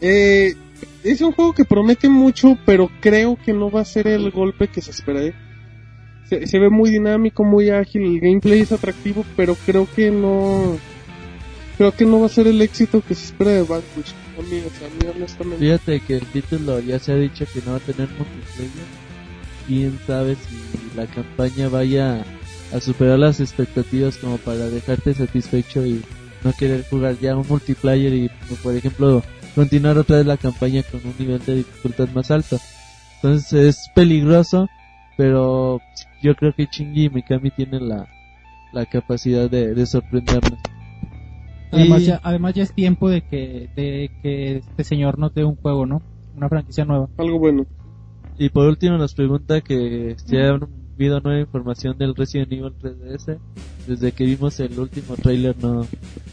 Eh, 0.00 0.54
es 1.04 1.20
un 1.20 1.32
juego 1.32 1.54
que 1.54 1.64
promete 1.64 2.08
mucho, 2.08 2.58
pero 2.64 2.90
creo 3.00 3.36
que 3.36 3.52
no 3.52 3.70
va 3.70 3.80
a 3.80 3.84
ser 3.84 4.06
el 4.06 4.30
golpe 4.30 4.68
que 4.68 4.80
se 4.80 4.90
espera. 4.90 5.22
¿eh? 5.22 5.34
Se, 6.28 6.46
se 6.46 6.58
ve 6.58 6.68
muy 6.68 6.90
dinámico, 6.90 7.44
muy 7.44 7.70
ágil, 7.70 8.02
el 8.02 8.20
gameplay 8.20 8.60
es 8.60 8.72
atractivo, 8.72 9.24
pero 9.36 9.56
creo 9.66 9.88
que 9.94 10.10
no... 10.10 10.76
Creo 11.76 11.92
que 11.92 12.04
no 12.04 12.18
va 12.18 12.26
a 12.26 12.28
ser 12.28 12.48
el 12.48 12.60
éxito 12.60 13.02
que 13.06 13.14
se 13.14 13.26
espera 13.26 13.52
de 13.52 13.62
Vanquish. 13.62 14.12
Mí, 14.50 14.58
a 14.58 15.04
mí 15.04 15.10
honestamente. 15.16 15.58
Fíjate 15.58 16.00
que 16.00 16.14
el 16.16 16.26
título 16.26 16.78
ya 16.80 16.98
se 16.98 17.12
ha 17.12 17.16
dicho 17.16 17.44
que 17.52 17.60
no 17.64 17.72
va 17.72 17.78
a 17.78 17.80
tener 17.80 18.08
multiplayer. 18.08 18.86
Quién 19.66 19.98
sabe 20.06 20.36
si 20.36 20.96
la 20.96 21.06
campaña 21.06 21.68
vaya 21.68 22.24
a 22.72 22.80
superar 22.80 23.18
las 23.18 23.40
expectativas 23.40 24.16
como 24.18 24.36
para 24.38 24.68
dejarte 24.68 25.14
satisfecho 25.14 25.84
y 25.86 26.02
no 26.44 26.52
querer 26.52 26.84
jugar 26.88 27.18
ya 27.18 27.36
un 27.36 27.46
multiplayer 27.48 28.12
y, 28.12 28.30
por 28.62 28.76
ejemplo, 28.76 29.22
continuar 29.54 29.98
otra 29.98 30.18
vez 30.18 30.26
la 30.26 30.36
campaña 30.36 30.82
con 30.82 31.00
un 31.04 31.14
nivel 31.18 31.44
de 31.44 31.56
dificultad 31.56 32.08
más 32.10 32.30
alto. 32.30 32.58
Entonces 33.16 33.52
es 33.52 33.90
peligroso, 33.94 34.68
pero 35.16 35.80
yo 36.22 36.34
creo 36.36 36.52
que 36.52 36.66
Shinji 36.70 37.10
Mikami 37.10 37.50
tiene 37.50 37.80
la, 37.80 38.06
la 38.72 38.86
capacidad 38.86 39.50
de, 39.50 39.74
de 39.74 39.86
sorprendernos. 39.86 40.58
Además, 41.72 42.02
Y- 42.02 42.06
ya, 42.06 42.20
además 42.22 42.54
ya 42.54 42.62
es 42.62 42.72
tiempo 42.72 43.08
de 43.10 43.22
que, 43.22 43.68
de 43.74 44.10
que 44.22 44.56
este 44.58 44.84
señor 44.84 45.18
nos 45.18 45.34
dé 45.34 45.44
un 45.44 45.56
juego, 45.56 45.86
¿no? 45.86 46.02
Una 46.34 46.48
franquicia 46.48 46.84
nueva. 46.84 47.08
Algo 47.16 47.38
bueno. 47.38 47.66
Y 48.38 48.48
por 48.50 48.68
último 48.68 48.96
nos 48.96 49.14
pregunta 49.14 49.60
que 49.60 50.16
si 50.24 50.36
ha 50.36 50.56
habido 50.98 51.20
nueva 51.20 51.40
información 51.40 51.96
del 51.96 52.14
Resident 52.16 52.52
Evil 52.52 52.72
3DS. 52.82 53.38
Desde 53.86 54.12
que 54.12 54.24
vimos 54.24 54.58
el 54.58 54.78
último 54.78 55.14
trailer 55.14 55.56
no, 55.62 55.86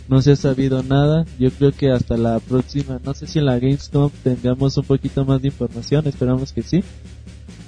no 0.09 0.21
se 0.23 0.31
ha 0.31 0.35
sabido 0.35 0.81
nada. 0.81 1.23
Yo 1.37 1.51
creo 1.51 1.71
que 1.71 1.91
hasta 1.91 2.17
la 2.17 2.39
próxima, 2.39 2.99
no 3.05 3.13
sé 3.13 3.27
si 3.27 3.37
en 3.37 3.45
la 3.45 3.59
Gamescom 3.59 4.09
tengamos 4.23 4.75
un 4.77 4.85
poquito 4.85 5.23
más 5.23 5.41
de 5.43 5.49
información, 5.49 6.07
esperamos 6.07 6.51
que 6.51 6.63
sí. 6.63 6.83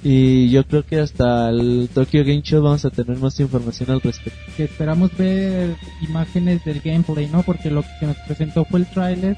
Y 0.02 0.50
yo 0.50 0.64
creo 0.64 0.84
que 0.84 0.98
hasta 0.98 1.50
el 1.50 1.88
Tokyo 1.94 2.20
Game 2.24 2.42
Show 2.42 2.62
vamos 2.62 2.84
a 2.84 2.90
tener 2.90 3.16
más 3.18 3.38
información 3.38 3.90
al 3.90 4.00
respecto. 4.00 4.38
Que 4.56 4.64
esperamos 4.64 5.16
ver 5.16 5.76
imágenes 6.08 6.64
del 6.64 6.80
gameplay, 6.80 7.28
¿no? 7.28 7.42
Porque 7.42 7.70
lo 7.70 7.82
que 7.82 8.06
nos 8.06 8.16
presentó 8.26 8.64
fue 8.64 8.80
el 8.80 8.86
tráiler 8.86 9.36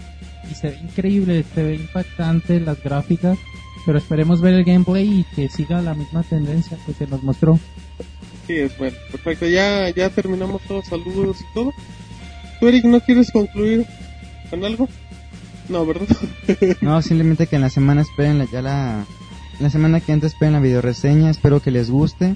y 0.50 0.54
se 0.54 0.70
ve 0.70 0.78
increíble, 0.82 1.44
se 1.54 1.62
ve 1.62 1.74
impactante 1.74 2.58
las 2.60 2.82
gráficas. 2.82 3.38
Pero 3.86 3.98
esperemos 3.98 4.40
ver 4.40 4.54
el 4.54 4.64
gameplay 4.64 5.20
y 5.20 5.24
que 5.34 5.48
siga 5.48 5.80
la 5.82 5.94
misma 5.94 6.22
tendencia 6.22 6.76
que 6.86 6.92
se 6.92 7.06
nos 7.06 7.22
mostró. 7.22 7.58
Sí, 8.46 8.54
es 8.56 8.76
bueno. 8.78 8.96
Perfecto, 9.10 9.46
ya, 9.46 9.88
ya 9.90 10.10
terminamos 10.10 10.60
todos 10.62 10.86
saludos 10.86 11.38
y 11.40 11.54
todo. 11.54 11.72
¿Tú, 12.60 12.68
Eric, 12.68 12.84
no 12.84 13.00
quieres 13.00 13.30
concluir 13.32 13.86
con 14.50 14.64
algo? 14.64 14.88
No, 15.68 15.86
¿verdad? 15.86 16.06
No, 16.80 17.00
simplemente 17.00 17.46
que 17.46 17.56
en 17.56 17.62
la 17.62 17.70
semana 17.70 18.02
esperen 18.02 18.38
la- 18.38 18.46
ya 18.50 18.60
la... 18.62 19.04
La 19.60 19.68
semana 19.70 20.00
que 20.00 20.12
entra 20.12 20.26
esperen 20.26 20.54
la 20.54 20.60
videoreseña, 20.60 21.30
espero 21.30 21.60
que 21.60 21.70
les 21.70 21.90
guste. 21.90 22.34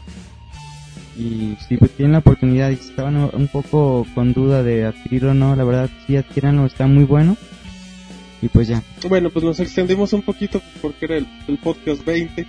Y 1.17 1.57
si 1.69 1.77
tienen 1.97 2.13
la 2.13 2.19
oportunidad 2.19 2.71
y 2.71 2.75
estaban 2.75 3.17
un 3.17 3.49
poco 3.49 4.05
con 4.15 4.33
duda 4.33 4.63
de 4.63 4.85
adquirirlo 4.87 5.31
o 5.31 5.35
no, 5.35 5.55
la 5.57 5.65
verdad 5.65 5.89
sí 6.07 6.17
adquieranlo, 6.17 6.67
está 6.67 6.87
muy 6.87 7.05
bueno. 7.05 7.37
Y 8.45 8.49
pues 8.49 8.69
ya. 8.69 8.83
Bueno, 9.09 9.31
pues 9.31 9.43
nos 9.43 9.59
extendimos 9.59 10.13
un 10.13 10.21
poquito 10.21 10.61
porque 10.83 11.07
era 11.07 11.17
el, 11.17 11.27
el 11.49 11.57
podcast 11.57 12.05
20. 12.05 12.47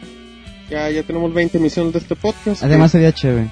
Ya, 0.69 0.89
ya 0.89 1.03
tenemos 1.03 1.33
20 1.33 1.57
emisiones 1.57 1.93
de 1.93 1.99
este 1.99 2.15
podcast. 2.17 2.61
Además 2.63 2.91
sería 2.91 3.13
chévere. 3.13 3.43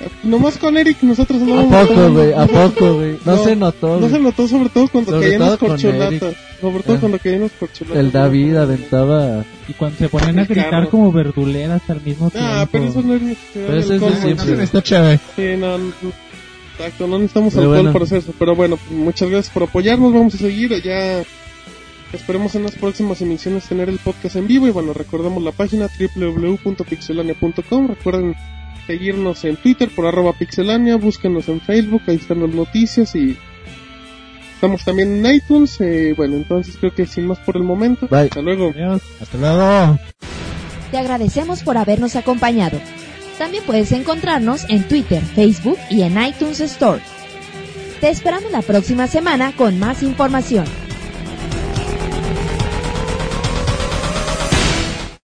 Eh, 0.00 0.08
nomás 0.24 0.56
con 0.58 0.76
Eric 0.78 0.96
nosotros 1.02 1.42
no 1.42 1.60
¿A 1.60 1.86
poco, 1.86 2.10
güey? 2.12 2.32
¿A 2.32 2.46
poco, 2.46 2.94
güey? 2.94 3.18
No, 3.24 3.44
se 3.44 3.54
notó, 3.54 4.00
No 4.00 4.06
se 4.06 4.12
güey. 4.12 4.22
notó 4.22 4.48
sobre 4.48 4.68
todo 4.70 4.88
cuando 4.88 5.12
Sobre 5.12 5.26
caían 5.26 5.40
las 5.42 5.58
corcholatas. 5.58 6.34
Sobre 6.60 6.82
todo 6.82 6.96
Ah. 6.96 7.00
cuando 7.00 7.18
caían 7.20 7.40
las 7.42 7.52
corcholatas. 7.52 7.98
El 8.00 8.10
David 8.10 8.56
aventaba... 8.56 9.44
Y 9.68 9.74
cuando 9.74 9.96
se 9.98 10.08
ponen 10.08 10.38
a 10.40 10.44
gritar 10.46 10.70
carro. 10.70 10.90
como 10.90 11.12
verduleras 11.12 11.82
al 11.88 12.00
mismo 12.00 12.30
tiempo. 12.30 12.48
Ah, 12.50 12.66
pero 12.72 12.84
eso 12.86 13.02
no 13.02 13.14
es 13.14 13.22
Pero 13.54 13.76
eso 13.78 13.94
es 13.94 14.00
de 14.00 14.16
siempre. 14.16 14.46
güey. 14.54 14.64
Está 14.64 14.82
chévere. 14.82 15.20
Sí, 15.36 15.42
no, 15.56 15.78
no, 15.78 15.92
exacto, 16.80 17.06
no 17.06 17.18
necesitamos 17.18 17.54
Pero 17.54 17.66
alcohol 17.66 17.82
bueno. 17.82 17.92
para 17.92 18.04
hacer 18.04 18.18
eso. 18.18 18.32
Pero 18.38 18.56
bueno, 18.56 18.76
pues, 18.76 18.90
muchas 18.90 19.28
gracias 19.30 19.52
por 19.52 19.64
apoyarnos. 19.64 20.12
Vamos 20.12 20.34
a 20.34 20.38
seguir. 20.38 20.82
Ya 20.82 21.22
esperemos 22.12 22.54
en 22.54 22.64
las 22.64 22.74
próximas 22.74 23.20
emisiones 23.20 23.68
tener 23.68 23.88
el 23.88 23.98
podcast 23.98 24.36
en 24.36 24.46
vivo. 24.46 24.66
Y 24.66 24.70
bueno, 24.70 24.92
recordamos 24.92 25.42
la 25.42 25.52
página 25.52 25.88
www.pixelania.com. 26.16 27.88
Recuerden 27.88 28.34
seguirnos 28.86 29.44
en 29.44 29.56
Twitter 29.56 29.90
por 29.94 30.06
arroba 30.06 30.32
pixelania. 30.32 30.96
Búsquenos 30.96 31.48
en 31.48 31.60
Facebook, 31.60 32.02
ahí 32.06 32.16
están 32.16 32.40
las 32.40 32.50
noticias. 32.54 33.14
Y 33.14 33.36
estamos 34.54 34.84
también 34.84 35.24
en 35.24 35.34
iTunes. 35.34 35.80
Eh, 35.80 36.14
bueno, 36.16 36.36
entonces 36.36 36.76
creo 36.78 36.94
que 36.94 37.06
sin 37.06 37.26
más 37.26 37.38
por 37.40 37.56
el 37.56 37.62
momento. 37.62 38.08
Bye. 38.08 38.20
Hasta 38.22 38.42
luego. 38.42 38.70
Adiós. 38.70 39.02
Hasta 39.20 39.38
luego. 39.38 39.98
Te 40.90 40.98
agradecemos 40.98 41.62
por 41.62 41.78
habernos 41.78 42.16
acompañado. 42.16 42.80
También 43.40 43.64
puedes 43.64 43.90
encontrarnos 43.92 44.66
en 44.68 44.86
Twitter, 44.86 45.22
Facebook 45.22 45.78
y 45.88 46.02
en 46.02 46.22
iTunes 46.22 46.60
Store. 46.60 47.00
Te 47.98 48.10
esperamos 48.10 48.52
la 48.52 48.60
próxima 48.60 49.06
semana 49.06 49.56
con 49.56 49.78
más 49.78 50.02
información. 50.02 50.66